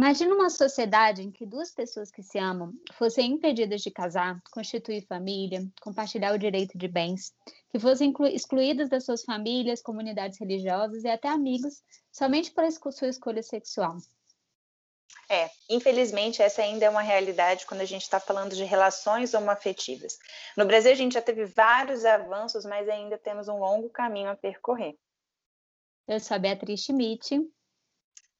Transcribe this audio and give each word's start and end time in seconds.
Imagina 0.00 0.34
uma 0.34 0.48
sociedade 0.48 1.20
em 1.20 1.30
que 1.30 1.44
duas 1.44 1.72
pessoas 1.72 2.10
que 2.10 2.22
se 2.22 2.38
amam 2.38 2.72
fossem 2.94 3.32
impedidas 3.32 3.82
de 3.82 3.90
casar, 3.90 4.40
constituir 4.50 5.04
família, 5.06 5.62
compartilhar 5.78 6.34
o 6.34 6.38
direito 6.38 6.78
de 6.78 6.88
bens, 6.88 7.34
que 7.70 7.78
fossem 7.78 8.10
excluídas 8.32 8.88
das 8.88 9.04
suas 9.04 9.22
famílias, 9.22 9.82
comunidades 9.82 10.40
religiosas 10.40 11.04
e 11.04 11.08
até 11.08 11.28
amigos, 11.28 11.82
somente 12.10 12.50
por 12.50 12.64
sua 12.94 13.08
escolha 13.08 13.42
sexual. 13.42 13.98
É, 15.28 15.50
infelizmente 15.68 16.40
essa 16.40 16.62
ainda 16.62 16.86
é 16.86 16.90
uma 16.90 17.02
realidade 17.02 17.66
quando 17.66 17.82
a 17.82 17.86
gente 17.86 18.00
está 18.00 18.18
falando 18.18 18.56
de 18.56 18.64
relações 18.64 19.34
homoafetivas. 19.34 20.18
No 20.56 20.64
Brasil 20.64 20.92
a 20.92 20.94
gente 20.94 21.12
já 21.12 21.20
teve 21.20 21.44
vários 21.44 22.06
avanços, 22.06 22.64
mas 22.64 22.88
ainda 22.88 23.18
temos 23.18 23.48
um 23.48 23.58
longo 23.58 23.90
caminho 23.90 24.30
a 24.30 24.34
percorrer. 24.34 24.96
Eu 26.08 26.18
sou 26.18 26.36
a 26.36 26.38
Beatriz 26.38 26.84
Schmidt. 26.84 27.38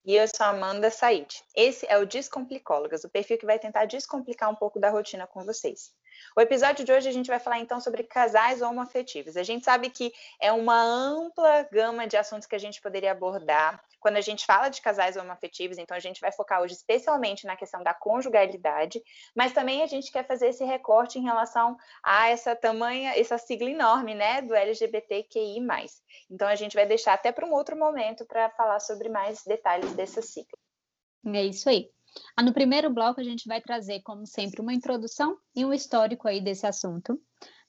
E 0.05 0.15
eu 0.15 0.27
sou 0.27 0.47
Amanda 0.47 0.91
Said. 0.91 1.29
Esse 1.55 1.87
é 1.87 1.99
o 1.99 2.07
Descomplicólogas, 2.07 3.05
o 3.05 3.11
perfil 3.11 3.37
que 3.37 3.45
vai 3.45 3.59
tentar 3.59 3.85
descomplicar 3.85 4.51
um 4.51 4.55
pouco 4.55 4.81
da 4.81 4.89
rotina 4.89 5.27
com 5.27 5.45
vocês. 5.45 5.93
O 6.37 6.41
episódio 6.41 6.85
de 6.85 6.93
hoje 6.93 7.09
a 7.09 7.13
gente 7.13 7.29
vai 7.29 7.39
falar 7.39 7.59
então 7.59 7.81
sobre 7.81 8.03
casais 8.05 8.63
homoafetivos. 8.63 9.37
A 9.37 9.43
gente 9.43 9.65
sabe 9.65 9.91
que 9.91 10.13
é 10.41 10.53
uma 10.53 10.81
ampla 10.83 11.69
gama 11.73 12.07
de 12.07 12.17
assuntos 12.17 12.47
que 12.47 12.55
a 12.55 12.59
gente 12.59 12.81
poderia 12.81 13.13
abordar 13.13 13.83
quando 14.01 14.17
a 14.17 14.21
gente 14.21 14.47
fala 14.47 14.69
de 14.69 14.81
casais 14.81 15.17
homoafetivos, 15.17 15.77
então 15.77 15.97
a 15.97 16.01
gente 16.01 16.21
vai 16.21 16.33
focar 16.33 16.63
hoje 16.63 16.75
especialmente 16.75 17.47
na 17.47 17.55
questão 17.55 17.83
da 17.83 17.93
conjugalidade, 17.93 19.03
mas 19.37 19.53
também 19.53 19.83
a 19.83 19.87
gente 19.87 20.11
quer 20.11 20.27
fazer 20.27 20.49
esse 20.49 20.65
recorte 20.65 21.19
em 21.19 21.23
relação 21.23 21.77
a 22.03 22.29
essa 22.29 22.57
tamanha, 22.57 23.13
essa 23.15 23.37
sigla 23.37 23.71
enorme, 23.71 24.15
né, 24.15 24.41
do 24.41 24.55
LGBTQI+. 24.55 25.61
Então 26.31 26.49
a 26.49 26.55
gente 26.55 26.75
vai 26.75 26.87
deixar 26.87 27.13
até 27.13 27.31
para 27.31 27.47
um 27.47 27.53
outro 27.53 27.77
momento 27.77 28.25
para 28.25 28.49
falar 28.51 28.81
sobre 28.81 29.11
mais 29.11 29.45
detalhes 29.45 29.93
dessa 29.93 30.23
sigla. 30.23 30.59
É 31.27 31.45
isso 31.45 31.69
aí. 31.69 31.91
Ah, 32.37 32.43
no 32.43 32.53
primeiro 32.53 32.91
bloco, 32.91 33.21
a 33.21 33.25
gente 33.25 33.47
vai 33.47 33.61
trazer, 33.61 34.01
como 34.03 34.27
sempre, 34.27 34.61
uma 34.61 34.75
introdução 34.75 35.37
e 35.55 35.65
um 35.65 35.73
histórico 35.73 36.27
aí 36.27 36.41
desse 36.41 36.67
assunto. 36.67 37.21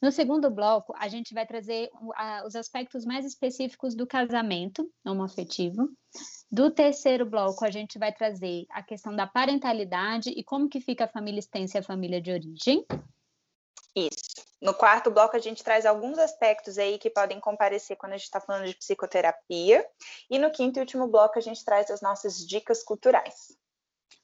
No 0.02 0.12
segundo 0.12 0.50
bloco, 0.50 0.94
a 0.98 1.08
gente 1.08 1.34
vai 1.34 1.46
trazer 1.46 1.90
os 2.46 2.56
aspectos 2.56 3.06
mais 3.06 3.24
específicos 3.24 3.96
do 3.96 4.08
casamento 4.08 4.90
homoafetivo. 5.06 5.90
Do 6.52 6.72
terceiro 6.72 7.24
bloco, 7.26 7.64
a 7.64 7.70
gente 7.70 8.00
vai 8.00 8.12
trazer 8.12 8.66
a 8.72 8.82
questão 8.82 9.16
da 9.16 9.28
parentalidade 9.28 10.32
e 10.32 10.44
como 10.44 10.68
que 10.68 10.82
fica 10.82 11.06
a 11.06 11.08
família 11.08 11.40
extensa 11.40 11.78
e 11.78 11.80
a 11.80 11.84
família 11.84 12.20
de 12.20 12.32
origem. 12.32 12.84
Isso. 13.96 14.42
No 14.60 14.74
quarto 14.74 15.12
bloco, 15.12 15.36
a 15.36 15.40
gente 15.40 15.64
traz 15.64 15.86
alguns 15.86 16.18
aspectos 16.18 16.78
aí 16.78 16.98
que 16.98 17.10
podem 17.10 17.40
comparecer 17.40 17.96
quando 17.98 18.14
a 18.14 18.18
gente 18.18 18.26
está 18.26 18.40
falando 18.40 18.66
de 18.66 18.76
psicoterapia. 18.76 19.86
E 20.30 20.40
no 20.40 20.50
quinto 20.50 20.80
e 20.80 20.82
último 20.82 21.08
bloco, 21.08 21.38
a 21.38 21.42
gente 21.42 21.64
traz 21.64 21.92
as 21.92 22.02
nossas 22.02 22.38
dicas 22.48 22.84
culturais. 22.84 23.56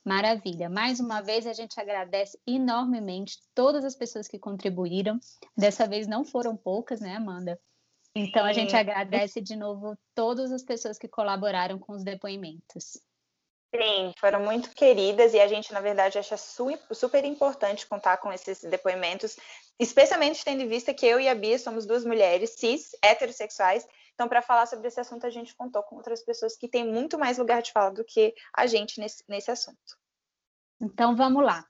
Maravilha. 0.03 0.69
Mais 0.69 0.99
uma 0.99 1.21
vez 1.21 1.45
a 1.45 1.53
gente 1.53 1.79
agradece 1.79 2.39
enormemente 2.47 3.39
todas 3.53 3.83
as 3.83 3.95
pessoas 3.95 4.27
que 4.27 4.39
contribuíram. 4.39 5.19
Dessa 5.55 5.87
vez 5.87 6.07
não 6.07 6.23
foram 6.23 6.55
poucas, 6.55 7.01
né, 7.01 7.15
Amanda? 7.15 7.59
Então 8.15 8.45
a 8.45 8.53
gente 8.53 8.75
agradece 8.75 9.41
de 9.41 9.55
novo 9.55 9.97
todas 10.15 10.51
as 10.51 10.63
pessoas 10.63 10.97
que 10.97 11.07
colaboraram 11.07 11.77
com 11.77 11.93
os 11.93 12.03
depoimentos. 12.03 12.99
Sim, 13.75 14.13
foram 14.19 14.39
muito 14.43 14.73
queridas 14.73 15.33
e 15.33 15.39
a 15.39 15.47
gente, 15.47 15.73
na 15.73 15.81
verdade, 15.81 16.17
acha 16.17 16.37
super 16.37 17.25
importante 17.25 17.85
contar 17.85 18.17
com 18.17 18.31
esses 18.31 18.61
depoimentos, 18.61 19.35
especialmente 19.77 20.43
tendo 20.43 20.63
em 20.63 20.67
vista 20.67 20.93
que 20.93 21.05
eu 21.05 21.19
e 21.19 21.27
a 21.27 21.35
Bia 21.35 21.59
somos 21.59 21.85
duas 21.85 22.05
mulheres 22.05 22.55
cis, 22.57 22.95
heterossexuais, 23.03 23.85
então, 24.17 24.27
para 24.27 24.41
falar 24.41 24.65
sobre 24.65 24.87
esse 24.87 24.99
assunto, 24.99 25.27
a 25.27 25.29
gente 25.29 25.55
contou 25.55 25.83
com 25.83 25.95
outras 25.95 26.23
pessoas 26.23 26.57
que 26.57 26.67
têm 26.67 26.83
muito 26.83 27.19
mais 27.19 27.37
lugar 27.37 27.61
de 27.61 27.71
fala 27.71 27.91
do 27.91 28.03
que 28.03 28.33
a 28.51 28.65
gente 28.65 28.99
nesse, 28.99 29.23
nesse 29.29 29.51
assunto. 29.51 29.95
Então, 30.81 31.15
vamos 31.15 31.43
lá. 31.43 31.65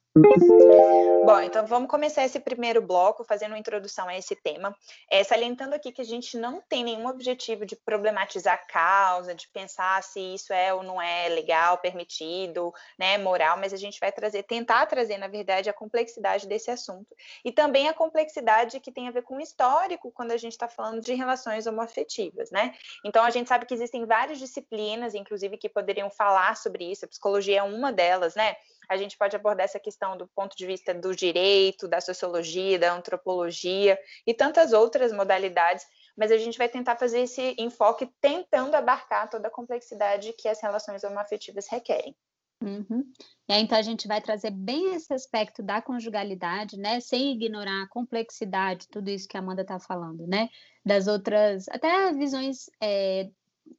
Bom, 1.25 1.41
então 1.41 1.65
vamos 1.67 1.89
começar 1.89 2.23
esse 2.23 2.39
primeiro 2.39 2.81
bloco 2.81 3.23
fazendo 3.23 3.51
uma 3.51 3.59
introdução 3.59 4.07
a 4.07 4.17
esse 4.17 4.35
tema, 4.35 4.75
é, 5.11 5.23
salientando 5.23 5.75
aqui 5.75 5.91
que 5.91 6.01
a 6.01 6.05
gente 6.05 6.37
não 6.37 6.61
tem 6.67 6.83
nenhum 6.83 7.07
objetivo 7.07 7.65
de 7.65 7.75
problematizar 7.75 8.55
a 8.55 8.57
causa, 8.57 9.35
de 9.35 9.47
pensar 9.49 10.01
se 10.01 10.19
isso 10.19 10.53
é 10.53 10.73
ou 10.73 10.81
não 10.81 11.01
é 11.01 11.29
legal, 11.29 11.77
permitido, 11.77 12.73
né, 12.97 13.17
moral, 13.17 13.57
mas 13.57 13.73
a 13.73 13.77
gente 13.77 13.99
vai 13.99 14.11
trazer, 14.11 14.43
tentar 14.43 14.85
trazer, 14.85 15.17
na 15.17 15.27
verdade, 15.27 15.69
a 15.69 15.73
complexidade 15.73 16.47
desse 16.47 16.71
assunto 16.71 17.15
e 17.43 17.51
também 17.51 17.87
a 17.87 17.93
complexidade 17.93 18.79
que 18.79 18.91
tem 18.91 19.07
a 19.07 19.11
ver 19.11 19.23
com 19.23 19.35
o 19.35 19.41
histórico 19.41 20.11
quando 20.11 20.31
a 20.31 20.37
gente 20.37 20.53
está 20.53 20.67
falando 20.67 21.01
de 21.01 21.13
relações 21.13 21.67
homoafetivas, 21.67 22.49
né? 22.51 22.73
Então 23.05 23.23
a 23.23 23.29
gente 23.29 23.49
sabe 23.49 23.65
que 23.65 23.73
existem 23.73 24.05
várias 24.05 24.39
disciplinas, 24.39 25.13
inclusive, 25.13 25.57
que 25.57 25.69
poderiam 25.69 26.09
falar 26.09 26.55
sobre 26.55 26.89
isso, 26.89 27.05
a 27.05 27.07
psicologia 27.07 27.59
é 27.59 27.63
uma 27.63 27.91
delas, 27.91 28.33
né? 28.33 28.55
A 28.87 28.97
gente 28.97 29.17
pode 29.17 29.35
abordar 29.35 29.65
essa 29.65 29.79
questão 29.79 30.17
do 30.17 30.27
ponto 30.27 30.55
de 30.55 30.65
vista 30.65 30.93
do 30.93 31.15
direito, 31.15 31.87
da 31.87 31.99
sociologia, 31.99 32.79
da 32.79 32.93
antropologia 32.93 33.97
e 34.25 34.33
tantas 34.33 34.73
outras 34.73 35.11
modalidades, 35.11 35.85
mas 36.15 36.31
a 36.31 36.37
gente 36.37 36.57
vai 36.57 36.69
tentar 36.69 36.95
fazer 36.97 37.21
esse 37.21 37.55
enfoque 37.57 38.09
tentando 38.19 38.75
abarcar 38.75 39.29
toda 39.29 39.47
a 39.47 39.51
complexidade 39.51 40.33
que 40.33 40.47
as 40.47 40.61
relações 40.61 41.03
homoafetivas 41.03 41.67
requerem. 41.67 42.15
Uhum. 42.61 43.05
E 43.47 43.53
aí, 43.53 43.61
então, 43.61 43.77
a 43.77 43.83
gente 43.83 44.07
vai 44.07 44.19
trazer 44.19 44.49
bem 44.49 44.95
esse 44.95 45.13
aspecto 45.13 45.61
da 45.61 45.81
conjugalidade, 45.81 46.75
né? 46.75 46.99
Sem 46.99 47.33
ignorar 47.33 47.83
a 47.83 47.87
complexidade, 47.87 48.87
tudo 48.87 49.09
isso 49.09 49.27
que 49.27 49.37
a 49.37 49.39
Amanda 49.39 49.61
está 49.61 49.79
falando, 49.79 50.25
né? 50.25 50.49
Das 50.83 51.07
outras, 51.07 51.67
até 51.69 52.11
visões 52.13 52.67
é, 52.81 53.29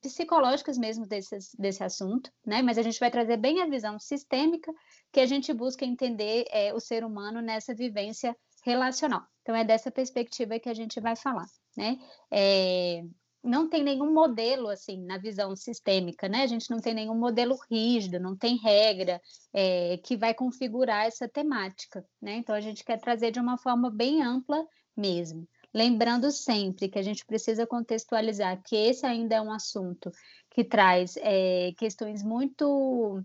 psicológicas 0.01 0.79
mesmo 0.79 1.07
desse, 1.07 1.39
desse 1.59 1.83
assunto, 1.83 2.31
né? 2.47 2.63
Mas 2.63 2.79
a 2.79 2.83
gente 2.83 3.01
vai 3.01 3.11
trazer 3.11 3.37
bem 3.37 3.61
a 3.63 3.67
visão 3.67 3.99
sistêmica 3.99 4.73
que 5.13 5.21
a 5.21 5.27
gente 5.27 5.53
busca 5.53 5.85
entender 5.85 6.45
é, 6.51 6.73
o 6.73 6.81
ser 6.81 7.05
humano 7.05 7.41
nessa 7.41 7.75
vivência 7.75 8.37
relacional. 8.65 9.23
Então, 9.43 9.55
é 9.55 9.65
dessa 9.65 9.91
perspectiva 9.91 10.59
que 10.59 10.69
a 10.69 10.75
gente 10.75 11.01
vai 11.01 11.17
falar, 11.17 11.47
né? 11.77 11.99
É, 12.31 13.03
não 13.43 13.69
tem 13.69 13.83
nenhum 13.83 14.13
modelo, 14.13 14.69
assim, 14.69 15.03
na 15.05 15.17
visão 15.17 15.55
sistêmica, 15.57 16.29
né? 16.29 16.43
A 16.43 16.47
gente 16.47 16.71
não 16.71 16.81
tem 16.81 16.93
nenhum 16.93 17.15
modelo 17.15 17.57
rígido, 17.71 18.21
não 18.21 18.37
tem 18.37 18.57
regra 18.59 19.21
é, 19.55 19.97
que 19.99 20.17
vai 20.17 20.35
configurar 20.35 21.07
essa 21.07 21.29
temática, 21.29 22.05
né? 22.21 22.35
Então, 22.35 22.55
a 22.55 22.61
gente 22.61 22.85
quer 22.85 22.99
trazer 22.99 23.31
de 23.31 23.41
uma 23.41 23.57
forma 23.57 23.91
bem 23.91 24.23
ampla 24.23 24.67
mesmo. 24.97 25.49
Lembrando 25.73 26.31
sempre 26.31 26.89
que 26.89 26.99
a 26.99 27.03
gente 27.03 27.25
precisa 27.25 27.67
contextualizar 27.67 28.61
que 28.63 28.75
esse 28.75 29.07
ainda 29.07 29.37
é 29.37 29.41
um 29.41 29.53
assunto 29.53 30.11
que 30.51 30.65
traz 30.65 31.17
é, 31.19 31.73
questões 31.77 32.23
muito 32.23 33.23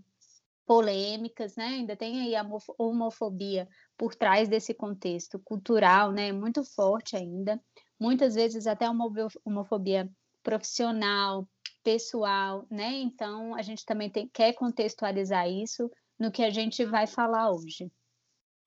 polêmicas, 0.66 1.56
né? 1.56 1.66
Ainda 1.66 1.96
tem 1.96 2.20
aí 2.20 2.36
a 2.36 2.46
homofobia 2.78 3.68
por 3.96 4.14
trás 4.14 4.48
desse 4.48 4.74
contexto 4.74 5.38
cultural, 5.38 6.12
né? 6.12 6.32
Muito 6.32 6.64
forte 6.64 7.16
ainda. 7.16 7.60
Muitas 7.98 8.34
vezes 8.34 8.66
até 8.66 8.88
uma 8.88 9.10
homofobia 9.44 10.10
profissional, 10.42 11.48
pessoal, 11.82 12.66
né? 12.70 12.92
Então 12.92 13.54
a 13.54 13.62
gente 13.62 13.84
também 13.84 14.10
tem, 14.10 14.28
quer 14.28 14.52
contextualizar 14.54 15.48
isso 15.48 15.90
no 16.18 16.32
que 16.32 16.42
a 16.42 16.50
gente 16.50 16.84
vai 16.84 17.06
falar 17.06 17.50
hoje. 17.50 17.90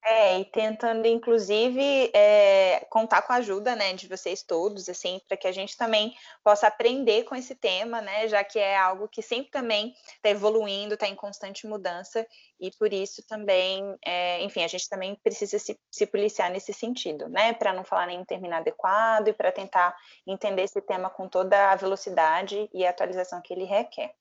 É, 0.09 0.39
e 0.39 0.45
tentando, 0.45 1.05
inclusive, 1.05 2.09
é, 2.15 2.85
contar 2.89 3.23
com 3.23 3.33
a 3.33 3.37
ajuda, 3.37 3.75
né, 3.75 3.91
de 3.91 4.07
vocês 4.07 4.41
todos, 4.41 4.87
assim, 4.87 5.19
para 5.27 5.35
que 5.35 5.45
a 5.45 5.51
gente 5.51 5.75
também 5.75 6.15
possa 6.41 6.65
aprender 6.65 7.25
com 7.25 7.35
esse 7.35 7.53
tema, 7.53 7.99
né, 7.99 8.25
já 8.29 8.41
que 8.41 8.57
é 8.57 8.77
algo 8.77 9.09
que 9.09 9.21
sempre 9.21 9.51
também 9.51 9.93
está 10.15 10.29
evoluindo, 10.29 10.93
está 10.93 11.09
em 11.09 11.15
constante 11.15 11.67
mudança, 11.67 12.25
e 12.57 12.71
por 12.79 12.93
isso 12.93 13.21
também, 13.27 13.83
é, 14.05 14.41
enfim, 14.43 14.63
a 14.63 14.67
gente 14.69 14.87
também 14.87 15.13
precisa 15.21 15.59
se, 15.59 15.77
se 15.91 16.07
policiar 16.07 16.49
nesse 16.49 16.71
sentido, 16.71 17.27
né, 17.27 17.51
para 17.51 17.73
não 17.73 17.83
falar 17.83 18.07
nenhum 18.07 18.23
termino 18.23 18.55
adequado 18.55 19.27
e 19.27 19.33
para 19.33 19.51
tentar 19.51 19.93
entender 20.25 20.61
esse 20.61 20.79
tema 20.79 21.09
com 21.09 21.27
toda 21.27 21.71
a 21.71 21.75
velocidade 21.75 22.69
e 22.73 22.85
a 22.85 22.91
atualização 22.91 23.41
que 23.41 23.53
ele 23.53 23.65
requer. 23.65 24.13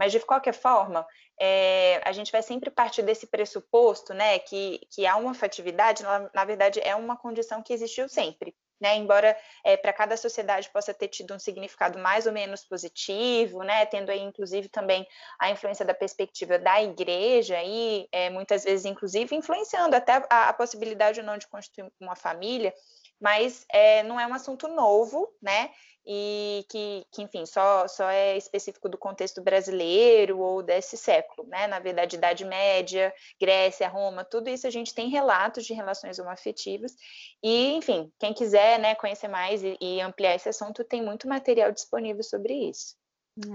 Mas, 0.00 0.12
de 0.12 0.20
qualquer 0.20 0.54
forma, 0.54 1.06
é, 1.38 2.00
a 2.06 2.10
gente 2.10 2.32
vai 2.32 2.40
sempre 2.40 2.70
partir 2.70 3.02
desse 3.02 3.26
pressuposto, 3.26 4.14
né, 4.14 4.38
que, 4.38 4.80
que 4.90 5.04
a 5.04 5.14
homofetividade, 5.14 6.02
na, 6.02 6.30
na 6.32 6.42
verdade, 6.42 6.80
é 6.82 6.96
uma 6.96 7.18
condição 7.18 7.62
que 7.62 7.74
existiu 7.74 8.08
sempre, 8.08 8.56
né, 8.80 8.96
embora 8.96 9.36
é, 9.62 9.76
para 9.76 9.92
cada 9.92 10.16
sociedade 10.16 10.70
possa 10.70 10.94
ter 10.94 11.08
tido 11.08 11.34
um 11.34 11.38
significado 11.38 11.98
mais 11.98 12.26
ou 12.26 12.32
menos 12.32 12.64
positivo, 12.64 13.62
né, 13.62 13.84
tendo 13.84 14.08
aí 14.08 14.22
inclusive 14.22 14.70
também 14.70 15.06
a 15.38 15.50
influência 15.50 15.84
da 15.84 15.92
perspectiva 15.92 16.58
da 16.58 16.82
igreja 16.82 17.62
e 17.62 18.08
é, 18.10 18.30
muitas 18.30 18.64
vezes 18.64 18.86
inclusive 18.86 19.36
influenciando 19.36 19.94
até 19.94 20.24
a, 20.30 20.48
a, 20.48 20.52
possibilidade 20.54 21.20
ou 21.20 21.26
não 21.26 21.36
de 21.36 21.46
constituir 21.46 21.92
uma 22.00 22.16
família, 22.16 22.72
mas 23.20 23.66
é, 23.70 24.02
não 24.04 24.18
é 24.18 24.26
um 24.26 24.32
assunto 24.32 24.66
novo, 24.66 25.28
né, 25.42 25.70
e 26.06 26.64
que, 26.68 27.06
que, 27.12 27.22
enfim, 27.22 27.44
só, 27.46 27.86
só 27.86 28.08
é 28.08 28.36
específico 28.36 28.88
do 28.88 28.98
contexto 28.98 29.42
brasileiro 29.42 30.38
ou 30.38 30.62
desse 30.62 30.96
século, 30.96 31.46
né? 31.48 31.66
Na 31.66 31.78
verdade, 31.78 32.16
Idade 32.16 32.44
Média, 32.44 33.12
Grécia, 33.40 33.88
Roma, 33.88 34.24
tudo 34.24 34.48
isso 34.48 34.66
a 34.66 34.70
gente 34.70 34.94
tem 34.94 35.08
relatos 35.08 35.64
de 35.64 35.74
relações 35.74 36.18
homoafetivas 36.18 36.94
e, 37.42 37.72
enfim, 37.74 38.10
quem 38.18 38.32
quiser 38.32 38.78
né, 38.78 38.94
conhecer 38.94 39.28
mais 39.28 39.62
e, 39.62 39.76
e 39.80 40.00
ampliar 40.00 40.34
esse 40.34 40.48
assunto, 40.48 40.84
tem 40.84 41.02
muito 41.02 41.28
material 41.28 41.70
disponível 41.70 42.22
sobre 42.22 42.54
isso. 42.54 42.98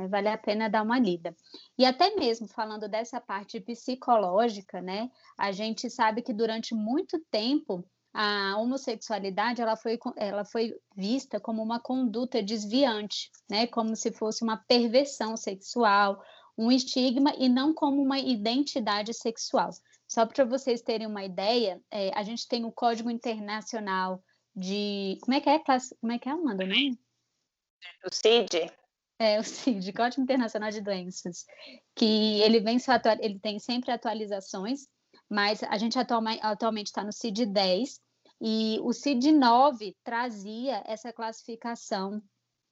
Vale 0.10 0.30
a 0.30 0.38
pena 0.38 0.70
dar 0.70 0.84
uma 0.84 0.98
lida. 0.98 1.36
E 1.78 1.86
até 1.86 2.16
mesmo 2.16 2.48
falando 2.48 2.88
dessa 2.88 3.20
parte 3.20 3.60
psicológica, 3.60 4.82
né? 4.82 5.12
A 5.38 5.52
gente 5.52 5.90
sabe 5.90 6.22
que 6.22 6.34
durante 6.34 6.74
muito 6.74 7.20
tempo 7.30 7.86
a 8.18 8.58
homossexualidade 8.58 9.62
ela 9.62 9.76
foi, 9.76 10.00
ela 10.16 10.46
foi 10.46 10.74
vista 10.96 11.38
como 11.38 11.62
uma 11.62 11.82
conduta 11.82 12.42
desviante, 12.42 13.30
né? 13.50 13.68
Como 13.68 13.94
se 13.94 14.10
fosse 14.10 14.42
uma 14.42 14.56
perversão 14.56 15.36
sexual, 15.36 16.24
um 16.58 16.72
estigma 16.72 17.34
e 17.38 17.50
não 17.50 17.74
como 17.74 18.02
uma 18.02 18.18
identidade 18.18 19.14
sexual. 19.14 19.70
Só 20.08 20.26
para 20.26 20.46
vocês 20.46 20.82
terem 20.82 21.08
uma 21.08 21.26
ideia, 21.26 21.82
é, 21.92 22.18
a 22.18 22.24
gente 22.24 22.48
tem 22.48 22.64
o 22.64 22.72
Código 22.72 23.10
Internacional 23.10 24.24
de. 24.56 25.18
Como 25.22 25.36
é 25.36 25.42
que 25.42 25.50
é? 25.50 25.60
Como 26.00 26.14
é 26.14 26.18
que 26.18 26.30
é, 26.30 26.32
Amanda? 26.32 26.66
Né? 26.66 26.96
O 28.06 28.16
CID. 28.16 28.72
É, 29.20 29.38
o 29.42 29.44
CID, 29.44 29.92
Código 29.92 30.22
Internacional 30.22 30.72
de 30.72 30.80
Doenças, 30.80 31.46
que 31.94 32.40
ele 32.42 32.62
vem 32.62 32.78
ele 33.20 33.40
tem 33.40 33.60
sempre 33.60 33.92
atualizações, 33.92 34.88
mas 35.30 35.64
a 35.64 35.78
gente 35.78 35.98
atualmente 36.00 36.88
está 36.88 37.04
no 37.04 37.12
CID 37.12 37.46
10 37.48 38.05
e 38.42 38.80
o 38.82 38.92
CID 38.94 39.32
9 39.32 39.96
trazia 40.04 40.84
essa 40.86 41.14
classificação 41.14 42.22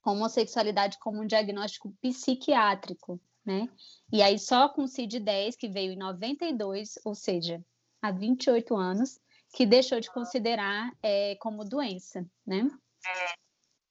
homossexualidade 0.06 1.00
como 1.00 1.22
um 1.22 1.28
diagnóstico 1.28 1.94
psiquiátrico, 2.02 3.20
né? 3.46 3.70
E 4.12 4.22
aí 4.22 4.38
só 4.38 4.68
com 4.70 4.84
o 4.84 4.88
CID 4.88 5.20
10 5.20 5.56
que 5.56 5.70
veio 5.70 5.94
em 5.94 5.98
92, 5.98 7.00
ou 7.06 7.16
seja, 7.16 7.64
há 8.02 8.12
28 8.12 8.76
anos, 8.76 9.20
que 9.54 9.66
deixou 9.66 10.00
de 10.00 10.12
considerar 10.12 10.92
é, 11.02 11.36
como 11.36 11.64
doença, 11.64 12.26
né? 12.46 12.70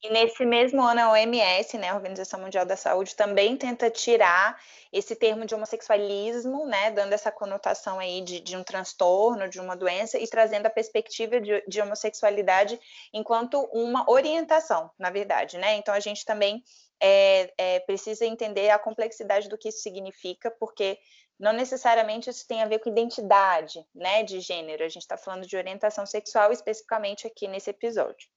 E 0.05 0.11
nesse 0.11 0.45
mesmo 0.45 0.83
ano, 0.83 1.01
a 1.01 1.11
OMS, 1.13 1.79
né, 1.79 1.91
a 1.91 1.95
Organização 1.95 2.41
Mundial 2.41 2.67
da 2.67 2.77
Saúde, 2.77 3.15
também 3.15 3.57
tenta 3.57 3.89
tirar 3.89 4.61
esse 4.93 5.15
termo 5.15 5.47
de 5.47 5.55
homossexualismo, 5.55 6.67
né, 6.67 6.91
dando 6.91 7.13
essa 7.13 7.31
conotação 7.31 8.01
aí 8.01 8.21
de, 8.21 8.41
de 8.41 8.57
um 8.57 8.65
transtorno, 8.65 9.49
de 9.49 9.61
uma 9.61 9.77
doença, 9.77 10.19
e 10.19 10.27
trazendo 10.27 10.67
a 10.67 10.71
perspectiva 10.71 11.41
de, 11.41 11.65
de, 11.69 11.81
homossexualidade 11.81 12.81
enquanto 13.15 13.61
uma 13.73 14.05
orientação, 14.11 14.91
na 14.99 15.09
verdade, 15.09 15.57
né? 15.57 15.77
Então 15.77 15.95
a 15.95 16.01
gente 16.01 16.25
também 16.25 16.65
é, 17.01 17.53
é, 17.57 17.81
precisa 17.81 18.27
entender 18.27 18.71
a 18.71 18.81
complexidade 18.81 19.49
do 19.49 19.57
que 19.57 19.69
isso 19.69 19.83
significa, 19.83 20.51
porque 20.51 20.99
não 21.39 21.53
necessariamente 21.53 22.29
isso 22.29 22.45
tem 22.49 22.61
a 22.61 22.67
ver 22.67 22.81
com 22.81 22.91
identidade, 22.91 23.87
né, 23.95 24.25
de 24.25 24.41
gênero. 24.41 24.85
A 24.85 24.89
gente 24.89 25.03
está 25.03 25.17
falando 25.17 25.47
de 25.47 25.57
orientação 25.57 26.05
sexual 26.05 26.51
especificamente 26.53 27.25
aqui 27.25 27.47
nesse 27.47 27.71
episódio. 27.71 28.29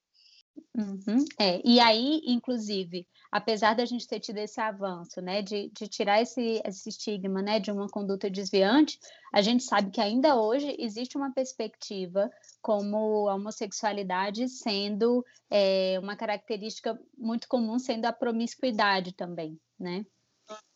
Uhum, 0.78 1.24
é. 1.40 1.62
E 1.64 1.80
aí, 1.80 2.22
inclusive, 2.26 3.08
apesar 3.32 3.76
da 3.76 3.86
gente 3.86 4.08
ter 4.08 4.20
tido 4.20 4.38
esse 4.38 4.60
avanço, 4.60 5.22
né, 5.22 5.42
de, 5.42 5.70
de 5.70 5.88
tirar 5.88 6.22
esse, 6.22 6.62
esse 6.66 6.90
estigma, 6.90 7.42
né, 7.42 7.60
de 7.60 7.72
uma 7.72 7.88
conduta 7.88 8.30
desviante, 8.30 9.00
a 9.34 9.42
gente 9.42 9.64
sabe 9.64 9.92
que 9.92 10.02
ainda 10.02 10.36
hoje 10.36 10.76
existe 10.80 11.18
uma 11.18 11.34
perspectiva 11.34 12.30
como 12.62 13.30
a 13.30 13.36
homossexualidade 13.36 14.50
sendo 14.50 15.26
é, 15.50 15.98
uma 16.02 16.16
característica 16.16 17.00
muito 17.18 17.48
comum, 17.48 17.80
sendo 17.80 18.06
a 18.06 18.14
promiscuidade 18.14 19.14
também, 19.14 19.60
né? 19.80 20.06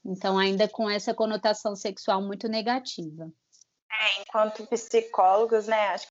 Então, 0.04 0.38
ainda 0.38 0.68
com 0.68 0.90
essa 0.90 1.14
conotação 1.14 1.76
sexual 1.76 2.22
muito 2.22 2.48
negativa. 2.48 3.32
É, 3.92 4.22
enquanto 4.22 4.66
psicólogos, 4.68 5.68
né, 5.68 5.90
acho 5.90 6.08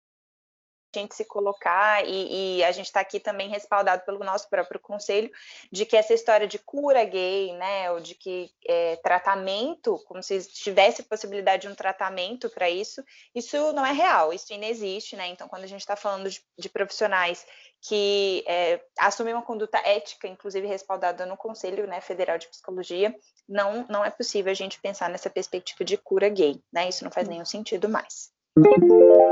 gente 0.94 1.14
se 1.14 1.25
colocar, 1.25 2.05
e, 2.06 2.58
e 2.58 2.64
a 2.64 2.73
gente 2.73 2.87
está 2.87 3.00
aqui 3.00 3.20
também 3.20 3.49
respaldado 3.49 4.05
pelo 4.05 4.25
nosso 4.25 4.49
próprio 4.49 4.81
conselho, 4.81 5.31
de 5.70 5.85
que 5.85 5.96
essa 5.96 6.14
história 6.14 6.46
de 6.46 6.58
cura 6.58 7.05
gay, 7.05 7.52
né, 7.55 7.90
ou 7.90 8.00
de 8.00 8.14
que 8.14 8.50
é, 8.67 8.96
tratamento, 8.96 9.99
como 10.06 10.23
se 10.23 10.40
tivesse 10.49 11.02
possibilidade 11.02 11.62
de 11.62 11.69
um 11.69 11.75
tratamento 11.75 12.49
para 12.50 12.70
isso, 12.70 13.02
isso 13.35 13.73
não 13.73 13.85
é 13.85 13.93
real, 13.93 14.32
isso 14.32 14.52
inexiste, 14.52 15.17
né? 15.17 15.29
Então, 15.29 15.49
quando 15.49 15.64
a 15.64 15.69
gente 15.69 15.81
está 15.81 15.96
falando 15.96 16.31
de, 16.31 16.43
de, 16.58 16.69
profissionais 16.69 17.46
que 17.81 18.44
é, 18.46 18.81
assumem 18.99 19.35
uma 19.35 19.44
conduta 19.44 19.79
ética, 19.79 20.26
inclusive 20.26 20.67
respaldada 20.67 21.25
no 21.26 21.37
Conselho 21.37 21.87
né, 21.87 22.00
Federal 22.00 22.38
de 22.38 22.49
Psicologia, 22.49 23.14
não, 23.49 23.87
não 23.88 24.05
é 24.05 24.11
possível 24.11 24.50
a 24.50 24.55
gente 24.55 24.81
pensar 24.81 25.08
nessa 25.08 25.31
perspectiva 25.31 25.85
de 25.85 25.96
cura 25.96 26.29
gay, 26.29 26.61
né? 26.73 26.88
Isso 26.88 27.05
não 27.05 27.11
faz 27.11 27.29
nenhum 27.29 27.44
sentido 27.44 27.88
mais. 27.88 28.38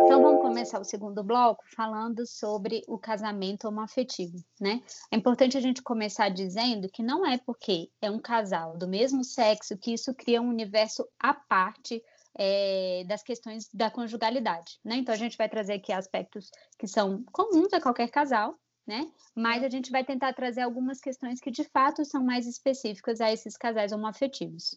Então 0.04 0.22
vamos 0.22 0.40
começar 0.40 0.80
o 0.80 0.84
segundo 0.84 1.24
bloco 1.24 1.64
falando 1.74 2.24
sobre 2.26 2.82
o 2.86 2.96
casamento 2.96 3.66
homoafetivo, 3.66 4.38
né? 4.60 4.80
É 5.10 5.16
importante 5.16 5.56
a 5.56 5.60
gente 5.60 5.82
começar 5.82 6.28
dizendo 6.28 6.88
que 6.88 7.02
não 7.02 7.26
é 7.26 7.36
porque 7.38 7.90
é 8.00 8.10
um 8.10 8.20
casal 8.20 8.76
do 8.78 8.86
mesmo 8.86 9.24
sexo 9.24 9.76
que 9.76 9.92
isso 9.92 10.14
cria 10.14 10.40
um 10.40 10.48
universo 10.48 11.04
à 11.18 11.34
parte 11.34 12.00
é, 12.38 13.04
das 13.08 13.22
questões 13.22 13.68
da 13.74 13.90
conjugalidade, 13.90 14.78
né? 14.84 14.96
Então 14.96 15.14
a 15.14 15.18
gente 15.18 15.36
vai 15.36 15.48
trazer 15.48 15.74
aqui 15.74 15.92
aspectos 15.92 16.50
que 16.78 16.86
são 16.86 17.24
comuns 17.32 17.72
a 17.72 17.80
qualquer 17.80 18.08
casal, 18.08 18.54
né? 18.86 19.10
Mas 19.34 19.64
a 19.64 19.68
gente 19.68 19.90
vai 19.90 20.04
tentar 20.04 20.34
trazer 20.34 20.60
algumas 20.60 21.00
questões 21.00 21.40
que 21.40 21.50
de 21.50 21.64
fato 21.64 22.04
são 22.04 22.22
mais 22.22 22.46
específicas 22.46 23.20
a 23.20 23.32
esses 23.32 23.56
casais 23.56 23.90
homoafetivos. 23.90 24.76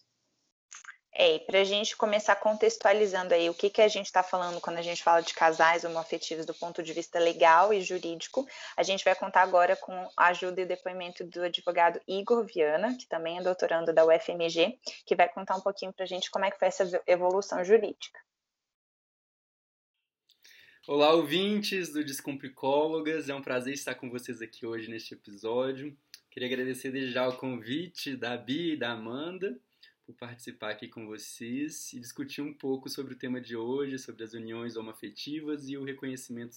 É, 1.11 1.39
para 1.39 1.61
a 1.61 1.63
gente 1.63 1.97
começar 1.97 2.35
contextualizando 2.35 3.33
aí 3.33 3.49
o 3.49 3.53
que, 3.53 3.69
que 3.69 3.81
a 3.81 3.87
gente 3.87 4.05
está 4.05 4.21
falando 4.21 4.61
quando 4.61 4.77
a 4.77 4.81
gente 4.81 5.03
fala 5.03 5.21
de 5.21 5.33
casais 5.33 5.83
homoafetivos 5.83 6.45
do 6.45 6.53
ponto 6.53 6.83
de 6.83 6.93
vista 6.93 7.19
legal 7.19 7.73
e 7.73 7.81
jurídico, 7.81 8.47
a 8.77 8.83
gente 8.83 9.03
vai 9.03 9.15
contar 9.15 9.41
agora 9.41 9.75
com 9.75 9.91
a 10.15 10.27
ajuda 10.27 10.61
e 10.61 10.65
depoimento 10.65 11.23
do 11.23 11.41
advogado 11.41 11.99
Igor 12.07 12.45
Viana, 12.45 12.95
que 12.95 13.07
também 13.07 13.39
é 13.39 13.41
doutorando 13.41 13.91
da 13.91 14.05
UFMG, 14.05 14.79
que 15.05 15.15
vai 15.15 15.27
contar 15.27 15.55
um 15.55 15.61
pouquinho 15.61 15.91
para 15.91 16.03
a 16.03 16.07
gente 16.07 16.29
como 16.29 16.45
é 16.45 16.51
que 16.51 16.59
foi 16.59 16.67
essa 16.67 17.01
evolução 17.07 17.63
jurídica. 17.65 18.19
Olá, 20.87 21.11
ouvintes 21.11 21.91
do 21.91 22.03
Descomplicólogas, 22.03 23.29
é 23.29 23.35
um 23.35 23.41
prazer 23.41 23.73
estar 23.73 23.95
com 23.95 24.09
vocês 24.09 24.41
aqui 24.41 24.65
hoje 24.65 24.89
neste 24.89 25.15
episódio. 25.15 25.95
Queria 26.31 26.47
agradecer 26.47 26.91
desde 26.91 27.11
já 27.11 27.27
o 27.27 27.37
convite 27.37 28.15
da 28.15 28.37
Bia 28.37 28.73
e 28.73 28.77
da 28.77 28.91
Amanda 28.91 29.59
por 30.09 30.15
participar 30.15 30.71
aqui 30.71 30.87
com 30.87 31.05
vocês 31.05 31.93
e 31.93 31.99
discutir 31.99 32.41
um 32.41 32.51
pouco 32.51 32.89
sobre 32.89 33.13
o 33.13 33.15
tema 33.15 33.39
de 33.39 33.55
hoje, 33.55 33.99
sobre 33.99 34.23
as 34.23 34.33
uniões 34.33 34.75
homoafetivas 34.75 35.69
e 35.69 35.77
o 35.77 35.83
reconhecimento 35.83 36.55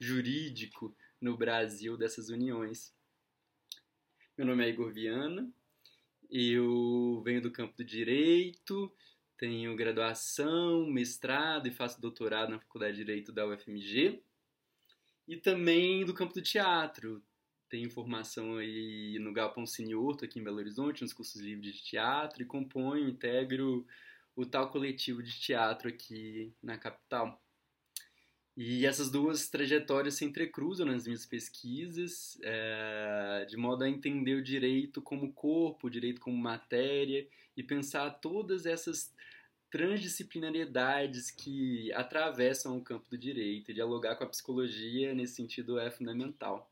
jurídico 0.00 0.92
no 1.20 1.36
Brasil 1.36 1.96
dessas 1.96 2.28
uniões. 2.28 2.92
Meu 4.36 4.44
nome 4.44 4.64
é 4.64 4.68
Igor 4.70 4.92
Viana, 4.92 5.48
eu 6.28 7.22
venho 7.24 7.40
do 7.40 7.52
campo 7.52 7.76
do 7.76 7.84
direito, 7.84 8.92
tenho 9.36 9.76
graduação, 9.76 10.84
mestrado 10.90 11.68
e 11.68 11.70
faço 11.70 12.00
doutorado 12.00 12.50
na 12.50 12.58
Faculdade 12.58 12.96
de 12.96 13.04
Direito 13.04 13.30
da 13.30 13.46
UFMG. 13.46 14.20
E 15.28 15.36
também 15.36 16.04
do 16.04 16.14
campo 16.14 16.34
do 16.34 16.42
teatro 16.42 17.22
tenho 17.68 17.90
formação 17.90 18.56
aí 18.56 19.18
no 19.18 19.32
Galpão 19.32 19.66
Cinioto, 19.66 20.24
aqui 20.24 20.38
em 20.38 20.44
Belo 20.44 20.58
Horizonte, 20.58 21.02
nos 21.02 21.12
cursos 21.12 21.40
livres 21.40 21.76
de 21.76 21.82
teatro, 21.82 22.42
e 22.42 22.46
componho, 22.46 23.08
integro 23.08 23.86
o 24.34 24.46
tal 24.46 24.70
coletivo 24.70 25.22
de 25.22 25.38
teatro 25.38 25.88
aqui 25.88 26.52
na 26.62 26.78
capital. 26.78 27.42
E 28.56 28.86
essas 28.86 29.08
duas 29.10 29.48
trajetórias 29.48 30.14
se 30.14 30.24
entrecruzam 30.24 30.86
nas 30.86 31.06
minhas 31.06 31.24
pesquisas, 31.24 32.36
é, 32.42 33.46
de 33.48 33.56
modo 33.56 33.84
a 33.84 33.88
entender 33.88 34.34
o 34.34 34.42
direito 34.42 35.00
como 35.00 35.32
corpo, 35.32 35.86
o 35.86 35.90
direito 35.90 36.20
como 36.20 36.36
matéria, 36.36 37.28
e 37.56 37.62
pensar 37.62 38.10
todas 38.10 38.66
essas 38.66 39.14
transdisciplinariedades 39.70 41.30
que 41.30 41.92
atravessam 41.92 42.76
o 42.76 42.82
campo 42.82 43.08
do 43.08 43.18
direito. 43.18 43.70
E 43.70 43.74
dialogar 43.74 44.16
com 44.16 44.24
a 44.24 44.28
psicologia 44.28 45.14
nesse 45.14 45.34
sentido 45.34 45.78
é 45.78 45.90
fundamental. 45.90 46.68